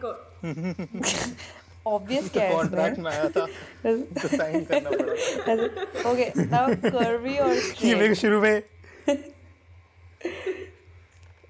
obvious 1.87 2.29
क्या 2.31 2.43
है 2.43 2.53
कॉन्ट्रैक्ट 2.53 2.97
में 2.99 3.11
आया 3.11 3.27
था 3.35 3.45
तो 3.85 4.27
साइन 4.27 4.63
करना 4.71 4.89
पड़ा। 4.89 6.09
ओके 6.11 6.25
नाउ 6.39 6.73
कर्वी 6.85 7.37
और 7.37 7.49
ये 7.53 7.61
स्ट्रेट 7.61 7.97
मेरे 7.99 8.15
शुरू 8.21 8.41
में। 8.41 8.61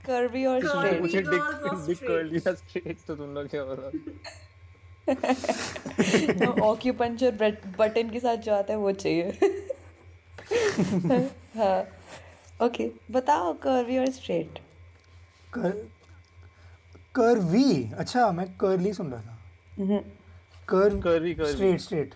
कर्वी 0.08 0.46
और 0.46 0.68
स्ट्रेट 0.68 1.02
मुझे 1.02 1.22
डिक 1.22 1.30
डिक 1.30 1.98
straight? 1.98 2.08
कर 2.08 2.24
लिया 2.24 2.54
स्ट्रेट 2.54 2.98
तो 3.08 3.16
तुम 3.16 3.34
लोग 3.36 3.48
क्या 3.50 3.62
हो 3.62 3.74
रहा 3.80 3.90
ऑक्यूपंचर 6.62 7.32
बटन 7.80 8.10
के 8.10 8.20
साथ 8.20 8.38
जो 8.38 8.54
आता 8.54 8.74
है 8.74 8.80
वो 8.80 8.92
चाहिए। 8.94 9.26
हाँ। 11.58 11.80
ओके 12.60 12.90
बताओ 13.12 13.54
कर्वी 13.64 13.98
और 13.98 14.10
स्ट्रेट 14.12 14.60
कर 15.54 15.72
कर्वी 17.16 17.92
अच्छा 17.98 18.32
मैं 18.32 18.48
कर्ली 18.58 18.94
सुन 18.94 19.12
रहा 19.12 19.22
था। 19.22 19.34
कर 20.68 21.00
curvy 21.02 21.34
curvy 21.34 21.52
straight 21.54 21.82
straight 21.82 22.14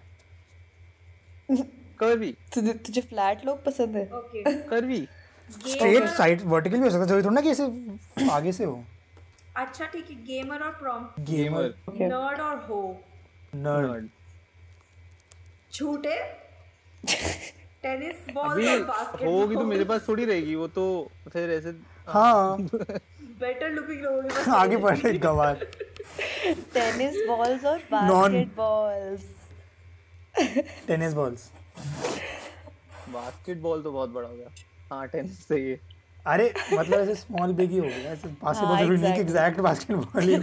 curvy 1.99 2.31
तुझे 2.53 2.73
तुझे 2.75 3.01
फ्लैट 3.01 3.45
लोग 3.45 3.63
पसंद 3.65 3.95
है? 3.95 4.09
Okay. 4.11 4.43
Curvy 4.69 5.07
straight 5.49 6.07
side 6.09 6.41
vertical 6.45 6.77
भी 6.77 6.83
हो 6.83 6.89
सकता 6.89 7.01
है 7.01 7.07
ज़रूरी 7.07 7.23
थोड़ा 7.23 7.35
ना 7.35 7.41
कि 7.41 7.49
ऐसे 7.49 7.63
आगे 8.31 8.51
से 8.51 8.63
हो। 8.63 8.83
अच्छा 9.55 9.85
ठीक 9.85 10.09
है 10.09 10.15
गेमर 10.25 10.61
और 10.63 10.71
प्रॉम्प्ट 10.71 11.19
गेमर 11.29 11.73
नर्ड 11.91 12.39
और 12.41 12.57
हो 12.69 12.81
नर्ड 13.55 14.07
झूठे? 15.73 16.15
टेनिस 17.83 18.25
बॉल 18.33 18.63
और 18.67 19.25
होगी 19.25 19.55
तो 19.55 19.65
मेरे 19.65 19.83
पास 19.85 20.07
थोड़ी 20.07 20.25
रहेगी 20.25 20.55
वो 20.55 20.67
तो 20.77 20.85
फिर 21.33 21.51
ऐसे 21.51 21.69
हाँ. 22.07 22.57
बेटर 22.61 23.69
लुकिंग 23.69 24.01
लोगों 24.01 24.21
के 24.21 24.29
पास 24.29 24.47
आगे 24.55 24.77
बढ़ 24.77 24.97
रहे 24.97 25.17
गवार. 25.17 25.65
टेनिस 26.73 27.15
बॉल्स 27.27 27.65
और 27.65 27.79
Non- 27.79 27.91
basketballs 27.91 29.23
tennis 30.87 31.13
balls 31.13 31.49
basketball 33.09 33.81
तो 33.83 33.91
बहुत 33.91 34.09
बड़ा 34.09 34.27
हो 34.27 34.35
गया. 34.35 34.49
हाँ 34.91 35.07
टेनिस 35.07 35.47
सही 35.47 35.69
है 35.71 35.79
अरे 36.25 36.53
मतलब 36.73 36.99
ऐसे 36.99 37.13
स्मॉल 37.15 37.53
बिग 37.53 37.71
ही 37.71 37.77
हो 37.77 37.85
गया 37.85 38.11
ऐसे 38.11 38.27
बास्केटबॉल 38.27 38.75
हाँ, 38.75 38.83
ज़रूरी 38.83 39.01
नहीं 39.01 39.13
कि 39.13 39.21
एग्जैक्ट 39.21 39.59
बास्केटबॉल 39.67 40.23
ही 40.23 40.35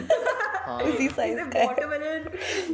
हाँ। 0.68 0.80
इसी 0.82 1.08
साइज़ 1.08 1.38
का 1.38 1.58
है। 1.58 1.66
वाटरमेलन 1.66 2.24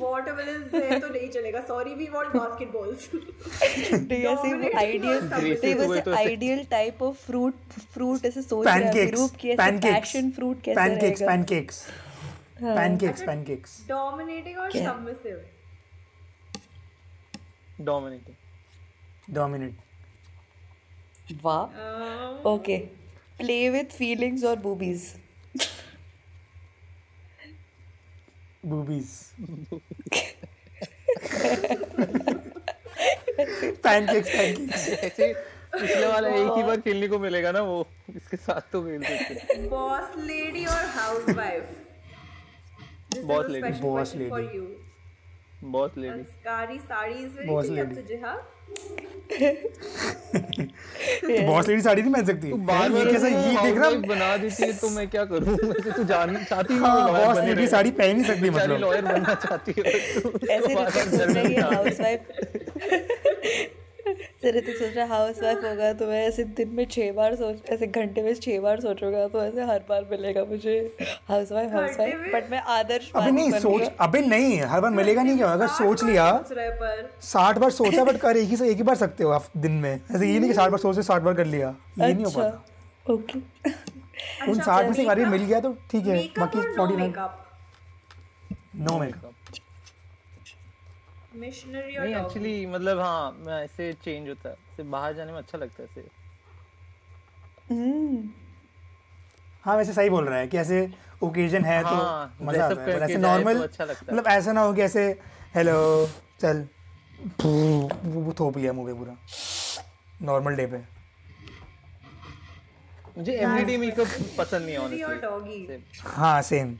वाटरमेलन 0.00 0.62
से 0.70 0.98
तो 1.00 1.08
नहीं 1.08 1.28
चलेगा। 1.30 1.60
सॉरी 1.68 1.94
वी 1.94 2.06
वांट 2.14 2.32
बास्केटबॉल्स 2.36 3.08
तो 3.10 4.14
ये 4.14 4.34
Dominate 4.36 4.76
आइडियल 4.78 5.20
तो. 5.28 5.36
वैसे 5.36 6.00
तो 6.00 6.14
ideal 6.16 6.64
type 6.70 7.02
of 7.02 7.16
fruit 7.26 7.54
fruit 7.94 8.24
ऐसे 8.24 8.42
सोच 8.42 8.66
रहे 8.66 8.74
हैं 8.84 9.06
ग्रुप 9.12 9.30
की 9.40 9.48
ऐसे 9.48 9.56
पैनकेक्स 9.56 9.98
पैशन 10.12 10.30
फ्रूट 10.38 10.62
कैसे 10.64 10.80
pancakes 10.80 11.22
pancakes 11.22 11.84
pancakes 12.62 13.22
pancakes 13.22 13.80
dominating 13.88 14.58
और 14.58 14.70
सबमिसिव 14.72 15.44
डोमिनेटिंग 17.84 19.34
डोमिनेट 19.34 19.74
वाह। 21.42 22.48
ओके 22.50 22.76
प्ले 23.38 23.68
विथ 23.70 23.96
फीलिंग्स 23.98 24.44
और 24.44 24.56
बूबीज 24.66 25.12
बूबीज 28.66 29.08
पैनकेक्स 33.82 34.28
पैनकेक्स 34.28 34.88
ऐसे 34.88 35.32
पिछले 35.72 36.06
वाला 36.06 36.28
एक 36.28 36.50
ही 36.56 36.62
बार 36.62 36.80
खेलने 36.80 37.08
को 37.08 37.18
मिलेगा 37.18 37.50
ना 37.52 37.60
वो 37.62 37.86
इसके 38.16 38.36
साथ 38.36 38.70
तो 38.72 38.82
खेल 38.82 39.02
सकते 39.04 39.34
हैं। 39.34 39.68
बॉस 39.70 40.16
लेडी 40.26 40.64
और 40.66 40.84
housewife 40.98 41.64
question 43.16 44.28
for 44.30 44.38
lady. 44.38 44.56
you. 44.56 44.64
Boss 45.72 45.96
lady 45.98 46.22
संस्कारी 46.22 46.78
sari 46.78 47.14
is 47.24 47.32
very 47.34 47.48
Boss 47.48 47.68
big 47.68 47.76
हाँ 49.42 49.52
बॉस 51.46 51.68
लेडी 51.68 51.82
साड़ी 51.82 52.02
नहीं 52.02 52.12
पहन 52.12 52.24
सकती? 52.26 52.52
बाहर 52.52 52.88
बार 52.90 52.98
ये 52.98 53.04
बार 53.04 53.12
कैसा 53.12 53.26
ये 53.28 53.62
देख 53.62 53.78
रहा 53.78 53.90
बना 54.08 54.36
देती 54.36 54.62
है 54.62 54.72
तो 54.78 54.88
मैं 54.90 55.08
क्या 55.10 55.24
करूँ? 55.24 55.56
वैसे 55.62 55.90
तू 55.90 56.04
जान 56.04 56.36
चाहती 56.50 56.74
हाँ 56.76 57.12
बॉस 57.12 57.38
लेडी 57.44 57.66
साड़ी 57.68 57.90
पहन 57.90 58.16
नहीं 58.16 58.24
सकती 58.24 58.50
मतलब। 58.50 58.80
लॉयर 58.80 59.02
बनना 59.04 59.34
चाहती 59.34 59.74
है 59.78 59.82
तो 60.20 60.32
ऐसे 60.48 60.74
में 61.34 61.58
हाउसवाइफ 61.60 62.20
से 64.42 64.50
ऋतिक 64.52 64.76
सोच 64.76 64.94
रहा 64.96 65.04
है 65.04 65.10
हाउसवाइफ 65.10 65.64
होगा 65.64 65.92
तो 65.92 66.06
मैं 66.06 66.22
ऐसे 66.26 66.44
दिन 66.58 66.68
में 66.74 66.84
छह 66.86 67.12
बार 67.12 67.34
सोच 67.36 67.70
ऐसे 67.70 67.86
घंटे 67.88 68.22
में 68.22 68.32
छह 68.36 68.60
बार 68.60 68.80
सोचूँगा 68.80 69.26
तो 69.28 69.42
ऐसे 69.42 69.64
हर 69.64 69.84
बार 69.88 70.06
मिलेगा 70.10 70.44
मुझे। 70.44 70.76
हाउसवाइफ 71.28 71.72
हाउसवाइफ 71.72 72.14
में? 72.14 72.30
बट 72.32 72.50
मैं 72.50 72.60
आदर्श 72.74 73.10
अबे 73.16 73.30
नहीं 73.30 73.50
सोच 73.60 73.82
अबे 74.00 74.20
नहीं 74.26 74.60
हर 74.62 74.80
बार 74.80 74.90
मिलेगा 74.92 75.22
नहीं 75.22 75.36
क्या? 75.36 75.52
अगर 75.52 75.66
सोच 75.76 76.04
लिया 76.04 76.26
साठ 77.22 77.58
बार 77.58 77.70
सोचा 77.72 78.04
बट 78.04 78.16
कर 78.20 78.36
एक 78.36 78.48
ही 78.48 78.56
से 78.56 78.70
एक 78.70 78.76
ही 78.76 78.82
बार 78.82 78.96
सकते 78.96 79.24
हो 79.24 79.30
आप 79.30 79.46
दिन 79.56 79.72
में। 79.72 79.92
ऐसे 79.94 80.26
ये 80.26 80.38
नहीं 80.38 80.48
कि 80.48 80.54
साठ 80.54 80.70
बार 80.70 80.78
सोचे 80.80 81.02
साठ 81.02 81.22
बार 81.22 81.34
कर 81.34 81.46
लिया 81.46 81.74
ये 81.98 82.12
नहीं 82.12 82.24
हो 82.24 82.30
अच्छा 82.30 82.42
पाता। 82.42 83.12
ओके 83.12 83.38
उन 84.50 84.60
साठ 84.60 84.86
में 84.86 84.92
से 84.92 85.02
एक 85.02 85.08
बार 85.08 85.24
मिल 85.26 85.42
गया 85.44 85.60
तो 85.60 85.72
ठीक 85.90 86.06
है 86.06 86.18
बाकी 86.38 86.60
forty 86.76 86.96
nine 86.96 87.14
no 88.84 88.98
makeup 88.98 89.33
missionary 91.34 91.96
और 91.96 92.04
नहीं 92.04 92.14
एक्चुअली 92.16 92.66
मतलब 92.66 93.00
हाँ 93.00 93.30
मैं 93.38 93.62
ऐसे 93.64 93.92
चेंज 94.04 94.28
होता 94.28 94.48
है। 94.48 94.54
ऐसे 94.72 94.82
बाहर 94.82 95.12
जाने 95.14 95.32
में 95.32 95.38
अच्छा 95.38 95.58
लगता 95.58 95.82
है 95.82 95.88
ऐसे 95.88 96.08
हम्म। 97.74 98.28
हाँ 99.64 99.76
वैसे 99.76 99.92
सही 99.92 100.10
बोल 100.10 100.24
रहा 100.28 100.38
है 100.38 100.48
कि 100.48 100.58
ऐसे 100.58 100.88
ओकेजन 101.22 101.64
है 101.64 101.82
तो 101.82 101.88
हाँ, 101.88 102.36
मज़ा 102.42 102.64
आता 102.66 102.82
है 102.82 102.88
ऐसे 102.88 102.98
जाए 103.06 103.14
तो 103.14 103.20
नॉर्मल 103.20 103.62
अच्छा 103.62 103.84
मतलब 103.84 104.26
ऐसा 104.26 104.52
ना 104.52 104.60
हो 104.60 104.72
कि 104.74 104.82
ऐसे 104.82 105.06
हेलो 105.54 105.76
चल। 106.40 106.66
वो 107.44 107.52
वो 108.04 108.32
थोप 108.40 108.56
लिया 108.58 108.72
मुँह 108.72 108.86
पे 108.86 108.98
पूरा। 108.98 109.16
नॉर्मल 110.22 110.56
डे 110.56 110.66
पे। 110.66 110.78
मुझे 113.18 113.32
एवरीडे 113.32 113.76
मेकअप 113.76 114.08
पसंद 114.38 114.64
नहीं 114.66 114.76
और 114.76 114.84
ऑनेस्टली 114.84 115.82
हाँ 116.06 116.40
सेम 116.42 116.74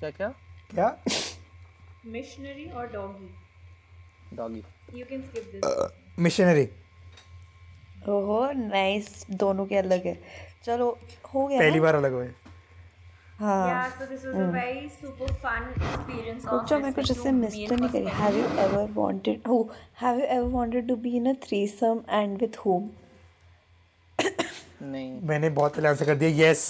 क्या 0.00 0.10
क्या? 0.10 0.28
क्या? 0.70 0.88
मिशनरी 2.06 2.64
और 2.70 2.86
doggy 2.92 4.36
doggy 4.36 4.62
you 4.98 5.04
can 5.04 5.22
skip 5.22 5.50
this 5.54 6.18
missionary 6.18 6.68
ओहो 8.08 8.50
नाइस 8.56 9.26
दोनों 9.30 9.66
के 9.66 9.76
अलग 9.76 10.06
है। 10.06 10.18
चलो 10.64 10.86
हो 11.34 11.46
गया 11.46 11.58
पहली 11.58 11.80
बार 11.80 11.94
अलग 11.94 12.12
हुए। 12.12 12.28
हाँ। 13.38 13.66
Yeah, 13.68 13.98
so 13.98 14.06
this 14.10 14.24
was 14.26 14.36
a 14.36 14.46
very 14.52 14.88
super 14.94 15.28
fun 15.42 15.66
experience. 15.74 16.46
रुक 16.52 16.64
जाओ 16.68 16.78
मैं 16.80 16.92
कुछ 16.92 17.10
इससे 17.10 17.32
मिस 17.32 17.54
तो 17.68 17.74
नहीं 17.74 17.88
करी। 17.88 18.14
हैव 18.20 18.36
यू 18.36 18.44
एवर 18.64 18.88
वांटेड 18.92 19.46
हो 19.48 19.58
have 20.02 20.18
you 20.18 20.24
ever 20.24 20.48
wanted 20.52 20.88
to 20.88 20.96
be 20.96 21.16
in 21.16 21.26
a 21.26 21.34
threesome 21.46 22.00
and 22.10 22.38
with 22.40 22.56
whom? 22.64 22.88
नहीं। 24.82 25.20
मैंने 25.28 25.50
बहुत 25.50 25.74
पहले 25.76 25.88
आंसर 25.88 26.04
कर 26.06 26.16
दिया 26.16 26.48
यस 26.48 26.64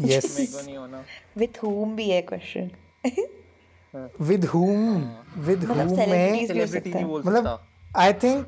यस 0.00 0.38
मेरे 0.38 0.52
को 0.52 0.60
नहीं 0.66 0.76
होना। 0.76 1.04
विद 1.38 1.58
whom 1.64 1.96
भी 1.96 2.10
है 2.10 2.22
question 2.22 2.70
with 4.20 4.44
whom 4.44 4.98
with 5.38 5.64
whom 5.64 5.78
में 5.78 6.46
बोल 7.06 7.22
मतलब 7.26 7.66
आई 7.96 8.12
थिंक 8.12 8.46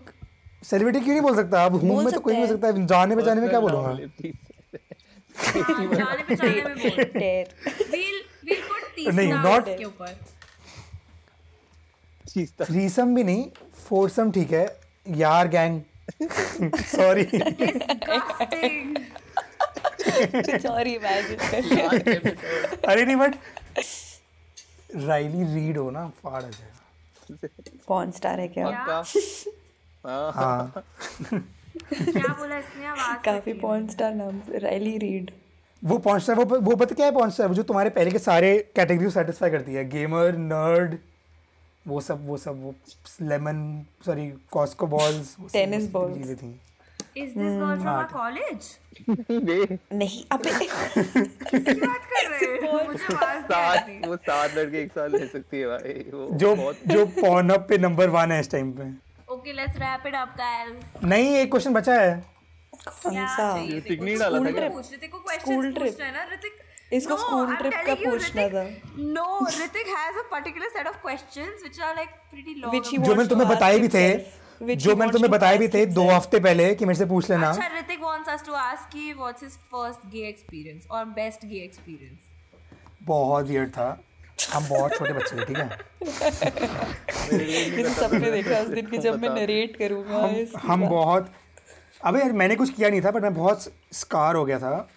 सेलिब्रिटी 0.65 1.01
क्यों 1.01 1.15
नहीं 1.15 1.23
बोल 1.23 1.37
सकता? 1.37 1.65
अब 1.65 1.75
हुम 1.75 2.05
में 2.05 2.15
तो 2.15 2.21
कोई 2.21 2.33
नहीं 2.35 2.43
हो। 2.43 2.49
सकता। 2.49 2.71
जाने 2.71 3.17
पहचाने 3.17 3.41
में 3.41 3.51
क्या 3.51 3.61
बोलूँगा? 3.61 3.93
जाने 3.93 4.07
पहचाने 6.29 6.51
में 6.51 6.93
बोल। 6.93 7.05
डेयर 7.19 7.47
we'll 7.81 8.19
we'll 8.49 8.63
put 8.69 8.85
तीसरा 8.97 9.15
नहीं, 9.15 9.33
नॉट 9.33 9.65
थ्रीसम 12.63 13.15
भी 13.15 13.25
नहीं 13.25 13.45
फोरसम 13.89 14.31
ठीक 14.33 14.53
है। 14.53 14.77
यार 15.17 15.49
गैंग 15.49 15.81
सॉरी 16.77 17.25
सॉरी 20.59 20.95
अरे 22.87 23.05
नहीं 23.05 23.17
बट 23.17 23.35
राइली 24.91 25.45
रीड 25.55 25.77
हो 25.79 25.91
ना 25.91 26.07
फाड़ 26.23 26.43
आ 26.43 26.49
जाएगा 26.49 27.49
कौन 27.87 28.11
स्टार 28.11 28.41
है 28.41 28.49
क्या? 28.49 28.67
हाँ। 30.05 30.33
हाँ। 30.33 30.85
क्या 31.33 32.35
बोला 32.35 32.59
इसने? 32.59 32.87
आवाज़ 32.87 33.23
काफ़ी 33.25 33.53
पॉर्न 33.61 33.87
स्टार 33.89 34.15
नाम 34.15 34.41
राइली 34.63 34.97
रीड। 34.99 35.31
वो 35.83 35.99
पहुँचता 35.99 36.33
है 36.33 36.39
वो 36.39 36.61
वो 36.61 36.77
पता 36.77 36.95
क्या 36.95 37.07
है 37.07 37.13
पहुँचता 37.13 37.43
है 37.43 37.49
वो 37.49 37.55
जो 37.55 37.63
तुम्हारे 37.63 37.91
पहले 37.91 38.11
के 38.11 38.19
सारे 38.19 38.57
कैटेगरी 38.77 39.05
को 39.05 39.11
सेटिस्फाई 39.11 39.51
करती 39.51 39.75
है 39.75 39.89
गेमर 39.89 40.37
नर्ड 40.37 40.97
वो 41.87 42.01
सब 42.01 42.27
वो 42.27 42.37
सब 42.37 42.63
वो 42.63 42.75
lemon 43.23 43.61
sorry 44.07 44.31
Costco 44.53 44.87
balls 44.87 45.37
Tennis 45.55 45.87
balls. 45.93 46.17
चीज़ें 46.17 46.37
थी। 46.37 46.61
Is 47.23 47.33
this 47.39 47.53
girl 47.53 47.81
from 47.81 47.89
our 47.89 48.05
college 48.13 48.61
नहीं 49.93 50.23
अबे। 50.33 50.51
किसकी 50.51 51.75
बात 51.81 52.07
कर 52.13 52.29
रहे 52.31 52.47
हैं? 52.47 52.87
मुझे 52.89 53.15
आवाज़ 53.15 53.89
नहीं 53.89 54.01
वो 54.09 54.17
सात 54.17 54.57
लड़के 54.57 54.83
एक 54.83 54.91
साथ 54.93 55.09
ले 55.11 55.27
सकती 55.27 55.61
है 55.61 55.67
भाई 55.69 55.93
वो 56.13 56.29
जो 56.39 56.55
जो 56.87 57.07
पॉनअप 57.21 57.67
पे 57.69 57.79
नंबर 57.79 58.11
वन 58.11 58.33
है 58.33 58.41
इस 58.41 58.51
टाइम 58.51 58.73
पे। 58.73 58.91
Okay 59.35 59.53
let's 59.53 59.77
wrap 59.79 60.07
it 60.07 60.15
up 60.15 60.35
guys 60.39 61.05
नहीं 61.05 61.35
एक 61.37 61.51
क्वेश्चन 61.51 61.75
बचा 61.75 61.95
है। 61.95 62.15
कौन 63.03 63.27
सा? 63.27 63.47
ऋतिक 63.69 64.01
नहीं 64.01 64.17
डाला 64.19 64.39
था 64.39 64.51
क्या? 64.51 64.69
पूछ 64.69 64.93
ऋतिक 64.95 65.13
को 65.13 65.19
क्वेश्चन. 65.19 65.73
पूछना 65.73 66.07
है 66.07 66.13
ना 66.15 66.25
ऋतिक 66.33 66.53
इसको 66.93 67.15
school 67.17 67.51
trip 67.61 67.75
का 67.87 67.95
पूछना 67.95 68.49
था। 68.49 68.63
No 68.99 69.47
Hrithik 69.47 69.87
has 69.89 70.19
a 70.19 70.23
particular 70.31 70.69
set 70.77 70.87
of 70.87 70.97
questions 71.03 71.63
which 71.63 71.81
are 71.81 71.95
like 71.97 72.09
pretty 72.31 72.55
long 72.61 73.05
जो 73.05 73.15
मैंने 73.15 73.29
तुम्हें 73.29 73.49
बताए 73.49 73.79
भी 73.79 73.89
थे 73.95 74.07
जो 74.63 74.95
मैंने 74.97 75.13
तुम्हें 75.13 75.31
बताए 75.31 75.59
भी 75.59 75.69
थे 75.69 75.85
दो 75.87 76.09
हफ़्ते 76.09 76.39
पहले 76.41 76.75
कि 76.75 76.85
मेरे 76.85 76.99
से 76.99 77.07
पूछ 77.07 77.31
लेना। 77.31 77.51
अच्छा 77.51 77.67
Hrithik 77.79 78.01
wants 78.01 78.29
us 78.35 78.43
to 78.47 78.55
ask 78.61 78.93
कि 78.93 79.15
what's 79.15 79.45
his 79.47 79.57
first 79.73 80.07
gay 80.15 80.25
experience 80.31 80.89
or 80.91 81.03
best 81.19 81.45
gay 81.51 81.63
experience? 81.69 82.21
बहुत 83.03 83.47
वियर्ड 83.47 83.71
था। 83.71 83.89
हम 84.53 84.69
बहुत 84.69 84.95
छोटे 84.95 85.13
बच्चे 85.13 85.37
थे 85.37 85.45
ठीक 85.45 85.59
है? 85.59 85.69
जैसे 87.31 87.95
सबने 87.95 88.31
देखा 88.31 88.61
उस 88.61 88.69
दिन 88.69 88.87
की 88.87 88.99
जब 88.99 89.21
मैं 89.23 89.31
नरेट 89.31 89.77
करूँगा 89.77 90.27
इस 90.41 90.53
हम 90.63 90.89
बहुत 90.89 91.33
अबे 92.05 92.21
यार 92.21 92.33
मैंने 92.33 92.57
कुछ 92.57 92.71
किया 92.71 92.91
नहीं 92.91 93.01
था 93.03 93.11
बट 93.11 93.23
मैं 93.23 93.35
बहुत 93.35 93.73
स्कार 93.93 94.37
हो 94.37 94.45
गया 94.45 94.59
था। 94.59 94.89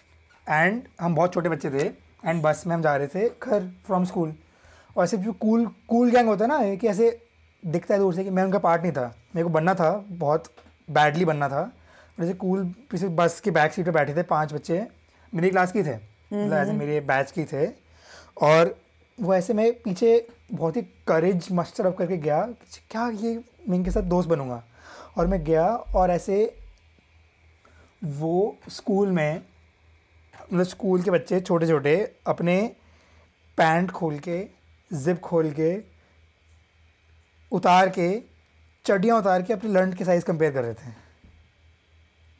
एंड 0.46 0.82
हम 1.00 1.14
बहुत 1.14 1.34
छोटे 1.34 1.48
बच्चे 1.48 1.70
थे 1.70 1.86
एंड 2.28 2.42
बस 2.42 2.64
में 2.66 2.74
हम 2.74 2.82
जा 2.82 2.96
रहे 2.96 3.06
थे 3.06 3.28
घर 3.28 3.70
फ्रॉम 3.86 4.04
स्कूल 4.04 4.34
और 4.96 5.04
ऐसे 5.04 5.16
जो 5.16 5.32
कूल 5.32 5.66
कूल 5.88 6.10
गैंग 6.10 6.28
होता 6.28 6.44
है 6.44 6.48
ना 6.48 6.74
कि 6.74 6.88
ऐसे 6.88 7.10
दिखता 7.62 7.94
है 7.94 8.00
दूर 8.00 8.14
से 8.14 8.24
कि 8.24 8.30
मैं 8.30 8.42
उनका 8.44 8.58
पार्ट 8.58 8.82
नहीं 8.82 8.92
था। 8.92 9.04
मेरे 9.34 9.44
को 9.44 9.50
बनना 9.50 9.74
था 9.74 9.92
बहुत 10.08 10.44
बैडली 10.88 11.24
बनना 11.24 11.48
था। 11.48 11.70
जैसे 12.20 12.34
कूल 12.34 12.64
पीछे 12.90 13.08
बस 13.08 13.40
के 13.40 13.50
बैक 13.50 13.72
सीट 13.72 13.86
पर 13.86 13.92
बैठे 13.92 14.14
थे 14.16 14.22
पाँच 14.22 14.52
बच्चे 14.54 14.86
मेरी 15.32 15.50
क्लास 15.50 15.72
के 15.72 15.82
थे। 15.82 15.94
मतलब 15.94 16.52
ऐसे 16.52 16.72
मेरे 16.72 17.00
बैच 17.00 17.30
की 17.30 17.44
थे। 17.44 17.66
और 18.42 18.74
वो 19.18 19.34
ऐसे 19.34 19.54
मैं 19.54 19.72
पीछे 19.74 20.26
बहुत 20.52 20.76
ही 20.76 20.82
करेज 21.06 21.48
मस्टर 21.52 21.86
अप 21.86 21.96
करके 21.96 22.16
गया 22.16 22.40
क्या 22.90 23.08
ये 23.08 23.34
मैं 23.68 23.76
इनके 23.76 23.90
साथ 23.90 24.02
दोस्त 24.02 24.28
बनूँगा। 24.28 24.62
और 25.18 25.26
मैं 25.26 25.42
गया 25.44 25.66
और 25.68 26.10
ऐसे 26.10 26.44
वो 28.02 28.56
स्कूल 28.68 29.08
में 29.08 29.42
मतलब 30.52 30.64
स्कूल 30.64 31.02
के 31.02 31.10
बच्चे 31.10 31.40
छोटे 31.40 31.66
छोटे 31.66 31.94
अपने 32.26 32.60
पैंट 33.58 33.90
खोल 33.90 34.18
के 34.18 34.38
जिप 34.90 35.20
खोल 35.20 35.50
के 35.50 35.91
उतार 37.52 37.88
के 37.88 38.22
चड्डियाँ 38.84 39.18
उतार 39.18 39.42
के 39.42 39.52
अपने 39.52 39.70
लंड 39.70 39.94
के 39.94 40.04
साइज़ 40.04 40.24
कंपेयर 40.24 40.52
कर 40.52 40.62
रहे 40.62 40.74
थे। 40.74 41.02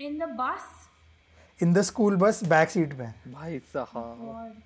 In 0.08 0.22
the 0.22 0.32
bus? 0.32 0.62
In 1.62 1.72
the 1.72 1.82
school 1.82 2.16
bus 2.16 2.44
back 2.44 2.70
seat 2.70 2.98
पे। 2.98 3.30
भाई 3.32 3.58
साहब। 3.58 4.62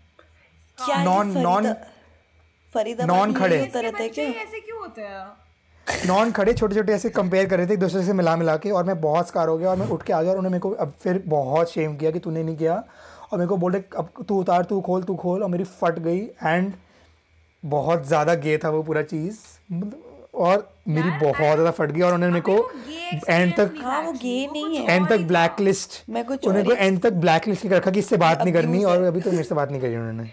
क्या 0.85 0.97
ये 0.97 1.05
Non- 1.05 1.37
non- 1.37 1.75
फरीदा- 1.75 1.77
फरीदाबाद 2.75 3.37
खड़े। 3.37 3.63
ऐसे 4.31 4.61
क्यों 4.61 4.79
होते 4.79 5.03
हैं? 5.03 5.27
नॉन 6.07 6.33
खड़े 6.33 6.53
छोटे 6.53 6.75
छोटे 6.75 6.93
ऐसे 6.93 7.11
कंपेयर 7.11 7.49
कर 7.49 7.59
रहे 7.59 7.67
थे 7.67 7.73
एक 7.73 7.79
दूसरे 7.79 8.05
से 8.05 8.13
मिला 8.13 8.37
मिला 8.37 8.57
के 8.57 8.71
और 8.71 8.85
मैं 8.85 9.01
बहुत 9.01 9.29
स्कार 9.29 9.49
हो 9.49 9.59
गया 9.59 9.71
और 9.71 9.77
मैं 9.77 9.87
उठ 9.87 10.03
के 10.03 10.13
आ 10.13 10.23
गया 10.23 10.31
और 10.31 10.39
उन्होंने 10.39 10.53
मेरे 10.53 10.61
को 10.61 10.71
अब 10.71 10.93
फिर 11.01 11.23
बहुत 11.27 11.71
शेम 11.71 11.97
किया 11.97 12.11
कि 12.11 12.19
तूने 12.19 12.43
नहीं 12.43 12.57
किया। 12.57 12.85
और 13.33 13.39
मेरे 13.39 13.49
को 13.49 13.57
बोले 13.57 13.79
अब 13.79 14.25
तू 14.29 14.41
उतार 14.41 14.65
तू 14.65 14.81
खोल 14.81 15.03
तू 15.03 15.17
खोल। 15.17 15.43
और 15.43 15.49
मेरी 15.49 15.65
फट 15.65 15.99
गई 15.99 16.19
एंड 16.19 16.73
बहुत 17.65 18.07
ज़्यादा 18.07 18.35
गे 18.35 18.59
था 18.59 18.71
वो 18.71 18.83
पूरा 18.83 19.03
चीज़। 19.03 19.39
मतलब 19.73 20.06
और 20.37 20.69
मेरी 20.89 21.11
बहुत 21.11 21.37
ज़्यादा 21.37 21.71
फट 21.71 21.91
गई 21.91 22.01
और 22.01 22.15
उन्होंने 22.15 22.33
मेरे 22.33 22.45
को 22.49 23.33
एंड 23.33 23.55
तक 23.57 23.75
हाँ 23.83 24.01
वो 24.03 24.13
गे 24.15 24.47
नहीं 24.53 24.77
है। 24.77 24.95
एंड 24.95 25.09
तक 25.09 25.21
ब्लैक 25.29 25.61
लिस्ट 25.61 26.03
उन्होंने 26.09 26.63
को 26.65 26.73
एंड 26.73 27.01
तक 27.03 27.13
ब्लैक 27.25 27.49
लिस्ट 27.49 27.67
रखा 27.67 27.91
कि 27.91 27.99
इससे 27.99 28.17
बात 28.17 28.43
नहीं 28.43 28.55
करनी 28.55 28.83
और 28.85 29.03
अभी 29.05 29.21
तो 29.21 29.31
मेरे 29.31 29.45
से 29.45 29.55
बात 29.55 29.71
नहीं 29.71 29.81
करी 29.81 29.97
उन्होंने। 29.97 30.31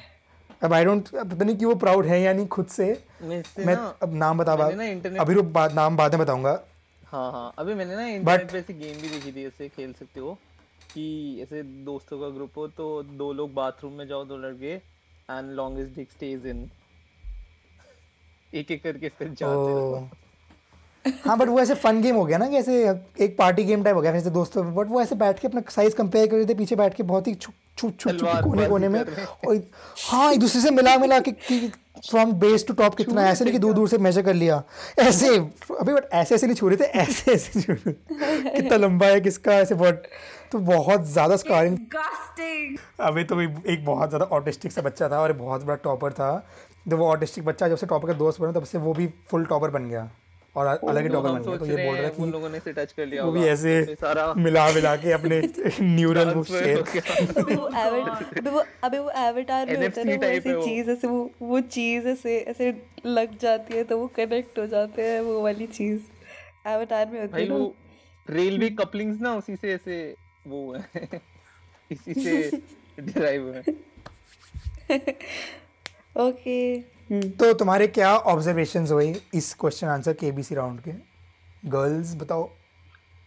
अब 0.64 0.74
आई 0.74 0.86
डोंट 0.86 1.08
पता 1.10 1.46
नहीं 1.46 1.56
कि 1.58 1.66
वो 1.66 1.76
प्राउड 1.76 2.06
है 2.06 2.22
या 2.22 2.34
नहीं 2.34 2.48
खुद 2.48 2.68
से। 2.68 2.86
मैं 3.24 3.76
अब 3.76 4.14
नाम 4.16 4.38
बता 4.38 4.56
internet- 4.56 5.22
अभी 5.22 5.34
रुक 5.34 5.46
बाद 5.54 5.74
नाम 5.76 5.98
बाद 5.98 6.16
में 6.16 6.24
बताऊँगा। 6.24 6.60
हाँ 7.04 7.32
हाँ 7.32 7.54
अभी 7.60 7.74
मैंने 7.74 7.96
ना 7.96 8.06
इंटरनेट 8.08 8.52
पे 8.52 8.58
ऐसी 8.58 8.74
गेम 8.74 9.02
भी 9.02 9.10
देखी 9.10 9.32
थी 9.32 9.46
ऐसे 9.46 9.68
खेल 9.70 9.94
सकते 9.94 10.20
हो 10.20 10.38
कि 10.94 11.40
ऐसे 11.42 11.62
दोस्तों 11.86 12.20
का 12.20 12.30
ग्रुप 12.30 12.58
हो 12.58 12.68
तो 12.78 12.88
दो 13.18 13.32
लोग 13.34 13.54
बाथरूम 13.54 13.94
में 13.94 14.08
जाओ 14.08 14.24
दो 14.26 14.38
लड़के 14.38 14.74
and 14.74 15.52
longest 15.52 15.96
dick 15.96 16.12
stage 16.12 16.46
in 16.48 16.70
एक 18.54 18.72
एक 18.72 18.84
करके 18.84 19.10
फिर 19.10 19.28
जाते 19.40 20.22
हाँ 21.26 21.38
बट 21.38 21.48
वो 21.48 21.60
ऐसे 21.60 21.76
फन 21.76 22.02
गेम 22.02 22.16
हो 22.16 22.24
गया 22.26 22.38
ना 22.38 22.48
कि 22.50 22.56
ऐसे 22.58 22.74
एक 23.22 23.36
पार्टी 23.38 23.64
गेम 23.64 23.84
टाइप 23.84 23.96
हो 23.96 24.02
गया 24.02 24.12
ऐसे 24.16 24.30
दोस्तों 24.30 24.74
बट 24.76 24.88
वो 24.88 25.02
ऐसे 25.02 25.16
बैठ 25.16 25.40
के 25.40 25.48
अपना 25.48 25.62
साइज़ 25.72 25.96
कंपेयर 25.96 26.28
कर 26.28 26.36
रहे 26.36 26.46
थे 26.46 26.54
पीछे 26.56 26.76
बैठ 26.76 26.94
के 26.94 27.04
बहुत 27.04 27.28
ही 27.28 27.34
छुप 27.36 27.54
छुप 27.78 27.98
छुप 28.00 28.12
छुप 28.12 28.30
कोने 28.44 28.68
कोने 28.68 28.90
में। 28.90 29.00
और 29.00 29.62
हाँ 30.02 30.32
एक 30.34 30.40
दूसरे 30.40 30.62
से 30.62 30.72
मिला 30.72 30.98
मिला 30.98 31.20
के 31.20 31.32
फ्रॉम 31.32 32.32
बेस 32.40 32.66
टू 32.68 32.74
टॉप 32.74 32.96
कितना 32.96 33.28
ऐसे 33.30 33.44
नहीं 33.46 33.54
कि 33.54 33.60
दूर 33.60 33.74
दूर 33.74 33.88
से 33.90 33.98
मेजर 33.98 34.22
कर 34.22 34.34
लिया। 34.34 34.62
ऐसे 35.00 35.36
अभी 35.38 35.94
बट 35.94 36.10
ऐसे 36.14 36.36
ऐसे 36.36 36.48
नहीं 36.48 36.56
छू 36.56 36.68
रहे 36.70 36.78
थे 36.78 36.90
ऐसे 37.02 37.32
ऐसे 37.32 37.62
छू 37.62 37.74
रहे 37.74 37.94
कितना 38.50 38.78
लंबा 38.78 39.08
है 39.08 39.22
किसका 39.22 39.54
ऐसे 39.54 39.76
बहुत 39.76 40.04
तो 40.52 40.60
बहुत 40.62 41.06
ज़्यादा 41.08 41.36
स्कारिंग 41.38 41.78
अभी 43.02 43.24
तो 43.24 43.42
एक 43.42 43.64
एक 43.68 43.86
बहुत 43.86 44.10
ज़्यादा 44.10 44.26
ऑटिस्टिक 44.36 44.72
सा 44.72 44.82
बच्चा 44.82 45.10
था 45.10 45.20
और 45.20 45.34
बहुत 45.34 45.64
बड़ा 45.64 45.76
टॉपर 45.84 46.14
था। 46.14 46.32
जब 46.88 46.98
वो 46.98 47.08
ऑटिस्टिक 47.08 47.46
बच्चा 47.46 47.68
जब 47.70 47.78
से 47.78 47.88
टॉपर 47.88 48.08
का 48.08 48.14
दोस्त 48.18 48.42
बना 48.42 48.52
तब 48.52 48.64
से 48.64 48.78
वो 48.78 48.94
भी 48.94 49.08
फुल 49.28 49.46
टॉपर 49.46 49.70
बन 49.70 49.90
गया। 49.90 50.12
और 50.56 50.66
अलग 50.68 51.04
ही 51.04 51.10
तो 51.10 51.14
टॉपर 51.14 51.30
बन 51.30 51.42
गया। 51.44 51.58
तो 51.58 51.66
ये 51.66 51.86
बोल 51.86 51.96
रहा 51.96 52.04
हैं 52.04 52.16
कि 52.16 52.26
लोगों 52.32 52.50
ने 52.50 52.58
इसे 52.58 52.74
टच 52.74 52.92
कर 52.92 53.06
लिया 53.06 53.24
वो 53.24 53.32
भी 53.32 53.44
ऐसे 53.44 53.72
तो 53.86 53.94
सारा 54.02 54.34
मिला 54.38 54.66
मिला 54.72 54.96
के 54.96 55.12
अपने 55.12 55.40
न्यूरल 55.96 56.34
वो 56.36 56.44
शेयर 56.44 56.80
अबे 56.80 57.54
वो 57.54 57.66
अबे 57.68 58.50
वो 58.50 58.60
अबे 58.84 58.98
एवटार 59.22 59.66
में 59.68 59.76
होता 59.78 60.02
है 60.02 60.18
वो 60.18 60.24
ऐसी 60.26 60.54
चीज़ 60.66 60.90
ऐसे 60.92 61.08
वो 61.08 61.30
वो 61.42 61.60
चीज़ 61.70 62.08
ऐसे 62.08 62.38
ऐसे 62.48 62.72
लग 63.06 63.38
जाती 63.40 63.74
है 63.74 63.84
तो 63.84 63.98
वो 63.98 64.08
कनेक्ट 64.16 64.60
हो 64.60 64.68
जाते 64.68 65.08
हैं 65.08 65.20
वो 65.22 65.42
वाली 65.42 65.68
चीज़। 65.68 66.02
एवटार 66.68 67.10
में 67.12 67.20
होती 67.22 67.42
है 67.44 67.50
वो 67.50 67.74
रेलवे 68.28 68.70
कपलिंग्स 68.82 69.22
ना 69.22 69.36
उसी 69.36 69.56
से 69.56 69.74
ऐसे 69.74 69.98
वो 70.48 70.62
है। 70.96 71.08
इसी 71.92 72.14
से 72.14 72.62
डिराइव 73.00 73.54
है। 73.56 73.64
ओके 76.18 76.82
तो 77.12 77.54
तुम्हारे 77.54 77.88
क्या 77.88 78.18
ऑब्जर्वेशंस 78.18 78.92
हुए 78.92 79.16
इस 79.34 79.54
क्वेश्चन 79.54 79.88
आंसर 79.88 80.14
केबीसी 80.14 80.56
राउंड 80.56 80.82
के? 80.82 80.92
गर्ल्स 81.66 82.16
बताओ। 82.16 82.50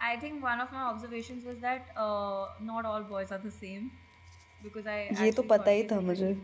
I 0.03 0.17
think 0.17 0.45
one 0.45 0.61
of 0.61 0.73
my 0.73 0.83
observations 0.87 1.45
was 1.45 1.59
that 1.63 1.81
uh, 1.97 2.47
not 2.63 2.85
all 2.85 3.03
boys 3.13 3.33
are 3.33 3.41
the 3.45 3.53
same. 3.53 3.91
Because 4.65 4.87
I 4.87 5.25
ये 5.25 5.33
तो 5.33 5.43
पता 5.43 5.71
ही 5.71 5.83
था 5.83 6.01
मुझे। 6.01 6.43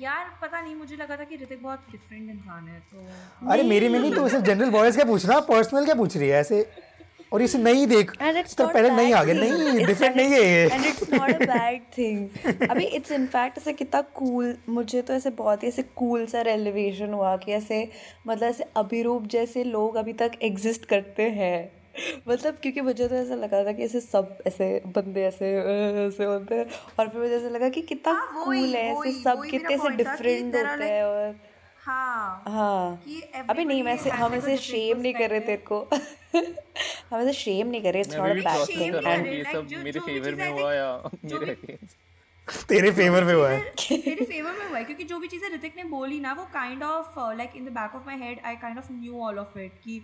यार 0.00 0.38
पता 0.42 0.60
नहीं 0.60 0.74
मुझे 0.74 0.96
लगा 0.96 1.16
था 1.16 1.24
कि 1.24 1.36
ऋतिक 1.36 1.62
बहुत 1.62 1.78
डिफरेंट 1.90 2.30
इंसान 2.30 2.68
है 2.68 2.80
तो 2.80 3.50
अरे 3.50 3.62
मेरे 3.62 3.88
में 3.88 3.98
नहीं 4.00 4.14
तो 4.18 4.28
सिर्फ़ 4.28 4.44
जनरल 4.44 4.70
बॉयज़ 4.70 4.96
क्या 4.96 5.04
पूछ 5.04 5.26
रहा 5.26 5.40
पर्सनल 5.40 5.84
क्या 5.84 5.94
पूछ 5.94 6.16
रही 6.16 6.28
है 6.28 6.40
ऐसे? 6.40 6.89
और 7.32 7.42
इसे 7.42 7.58
नहीं 7.58 7.86
देख 7.86 8.10
तो 8.58 8.68
पहले 8.68 8.90
नहीं 8.90 9.14
आ 9.14 9.24
गया। 9.24 9.34
नहीं 9.34 9.86
डिफरेंट 9.86 10.16
नहीं 10.16 10.28
है 10.28 10.42
ये। 10.42 10.68
and 10.68 10.84
it's 10.84 11.12
not 11.12 11.30
a 11.30 11.46
bad 11.52 11.80
thing. 11.98 12.28
अभी 12.70 12.90
in 12.90 13.06
fact 13.06 13.58
ऐसे 13.58 13.72
कितना 13.72 14.04
cool 14.22 14.54
मुझे 14.68 15.02
तो 15.02 15.14
ऐसे 15.14 15.30
बहुत 15.30 15.62
ही 15.62 15.68
ऐसे 15.68 15.82
cool 15.82 16.28
सा 16.28 16.42
revelation 16.42 17.12
हुआ 17.12 17.36
कि 17.36 17.52
ऐसे 17.52 17.88
मतलब 18.26 18.48
ऐसे 18.48 18.64
अभिरूप 18.76 19.26
जैसे 19.26 19.64
लोग 19.64 19.96
अभी 19.96 20.12
तक 20.12 20.32
एग्जिस्ट 20.42 20.84
करते 20.84 21.22
हैं। 21.22 21.72
मतलब 22.28 22.54
क्योंकि 22.54 22.80
मुझे 22.80 23.08
तो 23.08 23.14
ऐसा 23.14 23.34
लगा 23.34 23.64
था 23.64 23.72
कि 23.72 23.84
ऐसे 23.84 24.00
सब 24.00 24.38
ऐसे 24.46 24.82
बंदे 24.86 25.22
ऐसे 25.22 25.56
ऐसे 26.06 26.24
होते 26.24 26.54
हैं। 26.54 26.66
और 27.00 27.08
फिर 27.08 27.20
मुझे 27.20 27.36
ऐसा 27.36 27.48
लगा 27.48 27.68
कि 27.68 27.80
कितना 27.80 28.44
कूल 28.44 28.56
है 28.56 28.92
ऐसे 28.92 29.22
सब 29.22 29.42
कितने 29.50 29.74
ऐसे 29.74 29.88
कि 29.88 29.96
डिफरेंट 29.96 30.56
होते 30.56 30.84
हैं 30.84 31.04
और 31.04 31.49
हाँ। 31.86 32.44
हाँ। 32.48 32.96
कि 33.04 33.20
अभी 33.20 33.64
नहीं 33.64 33.82
everybody 33.82 33.84
वैसे 33.84 34.10
हम 34.10 34.34
ऐसे 34.34 34.56
शेम 34.56 35.00
नहीं 35.00 35.14
कर 35.14 35.30
रहे 35.30 35.40
तेरे 35.40 35.62
को 35.72 35.88
हम 37.10 37.20
ऐसे 37.20 37.32
शेम 37.32 37.66
नहीं 37.66 37.82
कर 37.82 37.92
रहे 37.92 38.02
it's 38.02 38.16
not 38.18 38.30
a 38.30 38.42
bad 38.44 38.68
thing 38.68 38.94
नहीं 38.94 39.16
हूँ 39.16 39.28
कि 39.28 39.36
ये 39.36 39.44
सब 39.44 39.68
मेरे 39.84 40.00
फेवर 40.00 40.34
में 40.34 40.48
हुआ 40.48 40.72
या 40.74 40.90
मेरे 41.24 41.56
तेरे 42.68 42.90
फेवर 42.90 43.24
में 43.24 43.34
हुआ। 43.34 43.48
है 43.50 43.58
मेरे 43.90 44.24
फेवर 44.24 44.52
में 44.52 44.68
हुआ 44.68 44.78
है 44.78 44.84
क्योंकि 44.84 45.04
जो 45.04 45.18
भी 45.18 45.28
चीज़ें 45.28 45.48
ऋतिक 45.50 45.76
ने 45.76 45.84
बोली 45.84 46.20
ना 46.20 46.32
वो 46.32 46.44
kind 46.44 46.82
of 46.82 47.18
like 47.36 47.56
in 47.56 47.64
the 47.64 47.68
back 47.68 47.94
of 47.94 48.06
my 48.06 48.18
head 48.18 48.40
I 48.44 48.56
kind 48.56 48.78
of 48.78 48.92
knew 48.92 49.20
all 49.20 49.38
of 49.38 49.58
it 49.58 49.72
कि 49.84 50.00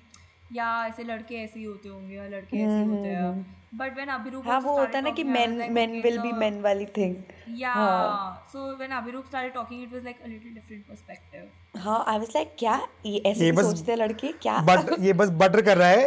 या 0.52 0.86
ऐसे 0.86 1.04
लड़के 1.04 1.34
ऐसे 1.34 1.58
ही 1.58 1.64
होते 1.64 1.88
होंगे 1.88 2.14
या 2.16 2.26
लड़के 2.28 2.56
ऐसे 2.56 2.84
होते 2.84 3.08
हैं। 3.08 3.56
बट 3.74 3.94
व्हेन 3.94 4.08
अभिरूप 4.08 4.46
हाँ 4.48 4.60
वो 4.60 4.78
होता 4.78 4.98
है 4.98 5.04
ना 5.04 5.10
कि 5.10 5.24
okay, 5.24 5.32
will 6.04 6.20
be 6.22 6.32
so- 6.32 6.40
men 6.42 6.62
वाली 6.62 6.86
thing 6.96 7.16
Yeah. 7.58 8.36
So 8.52 8.62
when 8.76 8.90
Abhirup 8.90 9.26
started 9.26 9.52
talking, 9.54 9.82
it 9.82 9.90
was 9.90 10.04
like 10.04 10.22
a 10.24 10.28
little 10.28 10.54
different 10.54 10.86
perspective. 10.88 11.48
हाँ 11.76 12.04
आई 12.08 12.18
वाज 12.18 12.28
लाइक 12.34 12.54
क्या? 12.58 12.74
ये 13.06 13.18
ऐसे 13.26 13.44
ये 13.44 13.52
बस- 13.52 13.66
सोचते 13.66 13.92
हैं 13.92 13.98
लड़के 13.98 14.28
क्या? 14.42 14.56
बट 14.66 14.90
ये 15.00 15.12
बस 15.12 15.28
बटर 15.34 15.60
कर 15.62 15.76
रहा 15.76 15.88
है। 15.88 16.04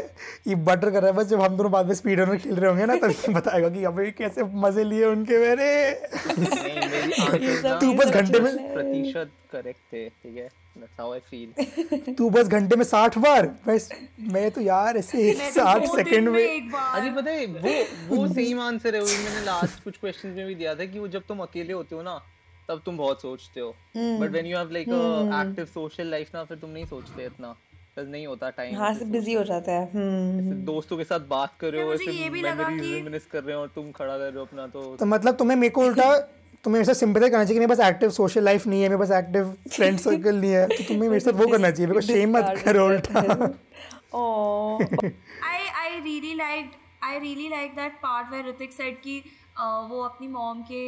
ये 0.47 0.55
बटर 0.63 0.89
कर 0.91 1.01
रहा 1.01 1.11
है 1.11 1.17
बस 1.17 1.25
जब 1.27 1.41
हम 1.41 1.55
दोनों 1.57 1.71
बाद 1.71 1.87
में 1.87 1.93
स्पीड 1.95 2.19
रनर 2.19 2.37
खेल 2.37 2.55
रहे 2.55 2.69
होंगे 2.69 2.85
ना 2.85 2.95
तब 2.97 3.09
ये 3.11 3.33
बताएगा 3.33 3.69
कि 3.69 3.83
अबे 3.83 4.09
कैसे 4.17 4.43
मज़े 4.59 4.83
लिए 4.83 5.05
उनके 5.05 5.37
मेरे 5.39 5.69
तू 7.79 7.93
बस 7.93 8.09
घंटे 8.11 8.39
में 8.39 8.73
प्रतिशत 8.73 9.31
करेक्ट 9.51 9.79
थे 9.93 10.07
ठीक 10.09 10.37
है? 10.37 10.49
तू 12.17 12.29
बस 12.29 12.47
घंटे 12.49 12.75
में 12.75 12.83
साठ 12.85 13.17
बार। 13.17 13.45
बस 13.67 13.89
मैं 14.29 14.49
तो 14.51 14.61
यार 14.61 14.97
ऐसे 14.97 15.31
साठ 15.51 15.85
सेकंड 15.87 16.29
में 16.29 16.43
अरे 16.73 17.09
पता 17.11 17.31
है 17.31 17.45
वो 17.45 18.15
वो 18.15 18.27
सेम 18.33 18.59
आंसर 18.61 18.95
है 18.95 19.01
मैंने 19.01 19.45
लास्ट 19.45 19.83
कुछ 19.83 19.97
क्वेश्चंस 19.97 20.35
में 20.37 20.45
भी 20.47 20.55
दिया 20.55 20.75
था 20.75 20.85
कि 20.85 20.99
वो 20.99 21.07
जब 21.07 21.23
तुम 21.27 21.39
अकेले 21.39 21.73
होते 21.73 21.95
हो 21.95 22.01
ना 22.01 22.19
तब 22.69 22.81
तुम 22.85 22.97
बहुत 22.97 23.21
सोचते 23.21 23.59
हो। 23.59 23.69
But 23.97 24.29
when 24.31 24.45
you 24.45 24.57
have 24.57 24.71
like 24.71 24.89
a 24.89 25.41
active 25.41 25.65
social 25.73 26.07
life 26.11 26.29
ना 26.35 26.43
फिर 26.43 26.57
तुम 26.57 26.69
नहीं 26.69 26.85
सोचते 26.85 27.25
इतना। 27.25 27.55
बस 27.97 28.07
नहीं 28.07 28.25
होता 28.27 28.49
टाइम 28.57 28.75
हाँ 28.77 28.93
से 28.93 29.05
बिज़ी 29.13 29.33
हो 29.33 29.43
जाता 29.43 29.71
है। 29.71 29.85
हम्म। 29.93 30.53
दोस्तों 30.65 30.97
के 30.97 31.03
साथ 31.03 31.19
बात 31.29 31.53
कर 31.59 31.71
रहे 31.73 31.83
हो 31.83 31.93
ऐसे 31.93 32.11
ये 32.11 32.29
भी 32.29 32.41
लगा 32.41 32.67
मेमोरीज 32.69 32.93
रिमिनिस 32.93 33.25
कर 33.31 33.43
रहे 33.43 33.55
हो 33.55 33.61
और 33.61 33.71
तुम 33.75 33.91
खड़ा 33.91 34.17
कर 34.17 34.23
रहे 34.23 34.39
हो 34.39 34.45
अपना 34.45 34.67
तो 34.67 34.83
तो 34.99 35.05
मतलब 35.05 35.35
तुम्हें 35.37 35.57
मेरे 35.57 35.69
को 35.77 35.85
उल्टा 35.85 36.15
तुम्हें 36.63 36.79
मेरे 36.79 36.85
साथ 36.85 36.99
सिंपथाइज 36.99 37.31
करना 37.31 37.43
चाहिए 37.43 37.53
कि 37.55 37.59
मेरे 37.59 37.75
पास 37.75 37.79
एक्टिव 37.87 38.09
सोशल 38.11 38.43
लाइफ 38.43 38.67
नहीं 38.67 38.81
है 38.81 38.89
मेरे 38.89 38.99
पास 38.99 39.11
एक्टिव 39.17 39.53
फ्रेंड 39.75 39.99
सर्कल 39.99 40.35
नहीं 40.35 40.51
है 40.51 40.67
तो 40.67 40.83
तुम्हें 40.87 41.09
मेरे 41.09 41.19
साथ 41.19 41.33
वो 41.41 41.47
करना 41.47 41.71
चाहिए। 41.71 41.87
मेरे 41.87 41.99
को 41.99 42.05
शेम 42.07 42.37
मत 42.37 42.61
करो 42.65 42.85
उल्टा। 42.87 43.51
Oh, 44.19 44.79
I 45.47 45.57
I 45.81 45.89
really 46.03 46.31
liked 46.37 46.77
I 47.09 47.17
really 47.23 47.49
liked 47.49 47.75
that 47.79 47.97
part 48.05 48.31
where 48.33 48.45
Ritik 48.45 48.71
said 48.77 48.95
कि 49.03 49.17
वो 49.90 50.02
अपनी 50.03 50.27
मॉम 50.27 50.61
के 50.64 50.81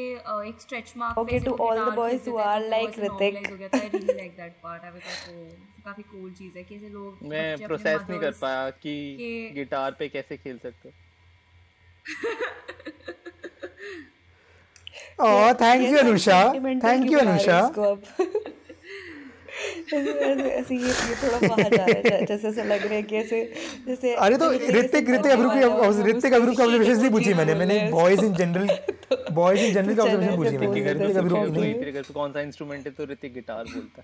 एक 0.49 0.61
stretch 0.61 0.93
mark 0.97 1.17
okay 1.17 1.39
to 1.39 1.55
all 1.61 1.79
the 1.79 1.93
boys 1.95 2.29
who 2.29 2.37
are 2.39 2.67
like 2.69 2.99
Hrithik 2.99 3.49
हो 3.49 3.55
गया 3.57 3.67
था। 3.67 3.77
I 3.77 3.99
like 3.99 4.31
that 4.37 4.55
part 4.63 4.83
I 4.83 4.91
was 4.91 5.01
oh 5.01 5.83
काफ़ी 5.85 6.03
cool 6.03 6.31
चीज़ 6.31 6.57
है 6.57 6.63
कि 6.63 6.75
ऐसे 6.75 6.89
लोग 6.89 7.27
मैं 7.29 7.57
प्रोसेस 7.65 8.01
नहीं 8.09 8.19
कर 8.19 8.31
पाया 8.41 8.69
कि 8.83 9.51
गिटार 9.55 9.95
पे 9.99 10.07
कैसे 10.09 10.37
खेल 10.37 10.57
सकते 10.63 10.89
ओह 15.19 15.51
thank 15.61 15.87
you 15.89 15.97
Anusha 15.97 16.41
thank 16.83 17.11
you 17.11 17.19
Anusha 17.19 17.59
ऐसे 19.93 20.75
ये 20.75 20.91
ये 20.91 21.15
थोड़ा 21.23 21.39
बाहर 21.47 21.75
जा 21.75 21.85
रहा 21.85 22.15
है 22.15 22.25
जैसे 22.25 22.47
ऐसे 22.47 22.63
लग 22.63 22.85
रहा 22.85 22.93
है 22.95 23.03
कि 23.03 23.15
ऐसे 23.17 23.41
जैसे 23.87 24.13
अरे 24.25 24.37
तो 24.37 24.51
ऋतिक 24.51 25.09
ऋतिक 25.09 25.31
अब्रू 25.31 25.49
की 25.49 25.61
ऋतिक 26.11 26.33
अब्रू 26.33 26.53
की 26.55 26.63
ऑब्जर्वेशन 26.63 27.01
नहीं 27.01 27.11
पूछी 27.11 27.33
मैंने 27.33 27.55
मैंने 27.55 27.79
boys 27.91 28.23
in 28.25 28.33
general 28.35 28.67
boys 29.31 29.61
in 29.65 29.73
general 29.73 29.95
की 29.95 30.01
ऑब्जर्वेशन 30.01 30.35
पूछी 30.37 30.57
मैंने 30.57 30.93
ऋतिक 30.93 31.17
अब्रू 31.17 31.45
नहीं। 31.45 31.73
तेरे 31.75 31.91
घर 31.91 32.01
पे 32.01 32.13
कौन 32.13 32.31
सा 32.31 32.41
इंस्ट्रूमेंट 32.41 32.85
है? 32.87 32.91
तो 32.93 33.05
ऋतिक 33.11 33.33
गिटार 33.33 33.65
बोलता 33.73 34.03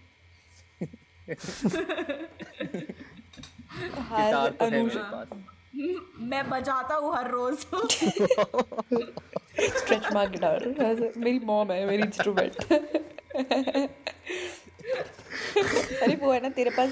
गिटार 4.15 4.49
तो 4.51 4.65
है 4.65 4.83
मेरे 4.83 5.03
पास। 5.11 5.27
मैं 6.31 6.43
बजाता 6.49 6.95
हूँ 6.95 7.13
हर 7.15 7.29
रोज। 7.31 7.57
स्ट्रेच 9.77 10.11
मार्क 10.13 10.31
गिटार 10.31 10.65
मेरी 11.17 11.39
मॉम 11.45 11.71
है 11.71 11.85
मेरी 11.87 12.03
इंस्ट्रूमेंट 12.03 12.55
अरे 14.87 16.15
वो 16.15 16.31
है 16.31 16.39
ना 16.41 16.49
तेरे 16.49 16.69
पास 16.69 16.89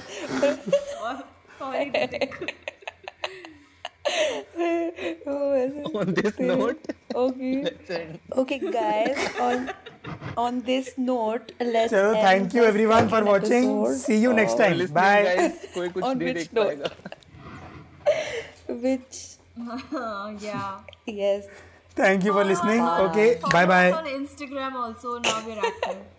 thank 12.24 12.56
you 12.56 12.64
every 12.64 12.86
one 12.86 13.08
for 13.10 13.24
watching 13.24 13.86
see 13.96 14.18
you 14.24 14.32
next 14.32 14.58
time 14.58 14.86
bye 14.94 15.52
कुछ 15.78 16.04
विच 18.72 19.38
yes 21.10 21.50
Thank 21.99 22.25
you 22.25 22.33
for 22.33 22.45
listening 22.47 22.83
okay 22.85 23.25
Follow 23.41 23.53
bye 23.55 23.65
us 23.65 23.69
bye 23.69 23.91
on 23.93 24.07
Instagram 24.17 24.77
also 24.83 25.15
now 25.27 25.37
we're 25.47 25.65
active 25.71 26.07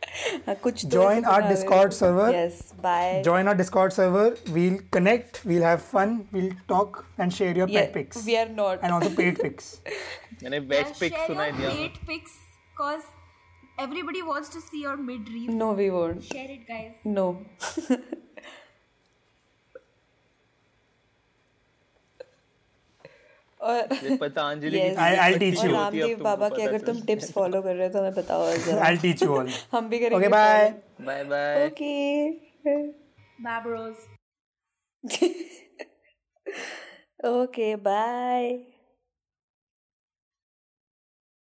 हाँ, 0.47 0.55
कुछ 0.63 0.81
तो 0.85 0.89
Join 0.93 1.17
ऐसे 1.17 1.27
our 1.33 1.41
बना 1.41 1.47
रहे 1.47 1.55
Discord 1.55 1.93
हो। 1.93 1.97
server. 1.99 2.25
yes 2.35 2.57
bye 2.85 3.21
join 3.27 3.49
our 3.51 3.57
discord 3.61 3.93
server 3.97 4.25
we'll 4.57 4.79
connect 4.97 5.39
we'll 5.51 5.65
have 5.69 5.85
fun 5.93 6.15
we'll 6.37 6.51
talk 6.73 6.99
and 7.25 7.35
share 7.37 7.53
your 7.61 7.67
yeah, 7.75 7.79
pet 7.85 7.93
pics 7.97 8.25
we 8.29 8.35
are 8.41 8.49
not 8.57 8.83
and 8.83 8.97
also 8.97 9.13
paid 9.21 9.39
pics 9.45 9.71
मैंने 10.43 10.59
Yeah, 10.59 10.67
best 10.73 10.99
pick 10.99 11.15
share 11.15 11.27
सुनाई 11.31 11.49
your 11.51 11.57
दिया 11.61 11.71
hate 11.79 11.99
pics 12.11 12.35
cause 12.81 13.07
everybody 13.85 14.25
wants 14.31 14.53
to 14.57 14.63
see 14.67 14.83
your 14.87 14.97
mid 15.11 15.31
reef 15.37 15.49
no 15.63 15.71
we 15.81 15.89
won't 15.97 16.27
share 16.33 16.49
it 16.57 16.67
guys 16.73 17.07
no 17.19 17.27
और 23.66 23.94
ये 24.04 24.16
पतंजलि 24.16 24.80
की 24.80 25.72
रामदेव 25.72 26.18
बाबा 26.24 26.48
के 26.48 26.62
अगर 26.62 26.80
तुम 26.86 27.00
tips 27.06 27.32
follow 27.32 27.62
कर 27.62 27.74
रहे 27.74 27.86
हो 27.86 27.92
तो 27.92 27.98
हमें 27.98 28.14
बताओ 28.14 28.52
जरा। 28.66 28.88
I'll 28.88 29.02
teach 29.06 29.24
you 29.26 29.32
all. 29.38 29.50
हम 29.72 29.88
भी 29.88 29.98
करेंगे 29.98 30.16
okay 30.16 30.28
bye 30.28 30.70
bye 31.00 31.24
bye 31.24 31.66
okay 31.66 31.94
bros. 33.64 33.96
Okay 37.24 37.74
bye. 37.74 38.66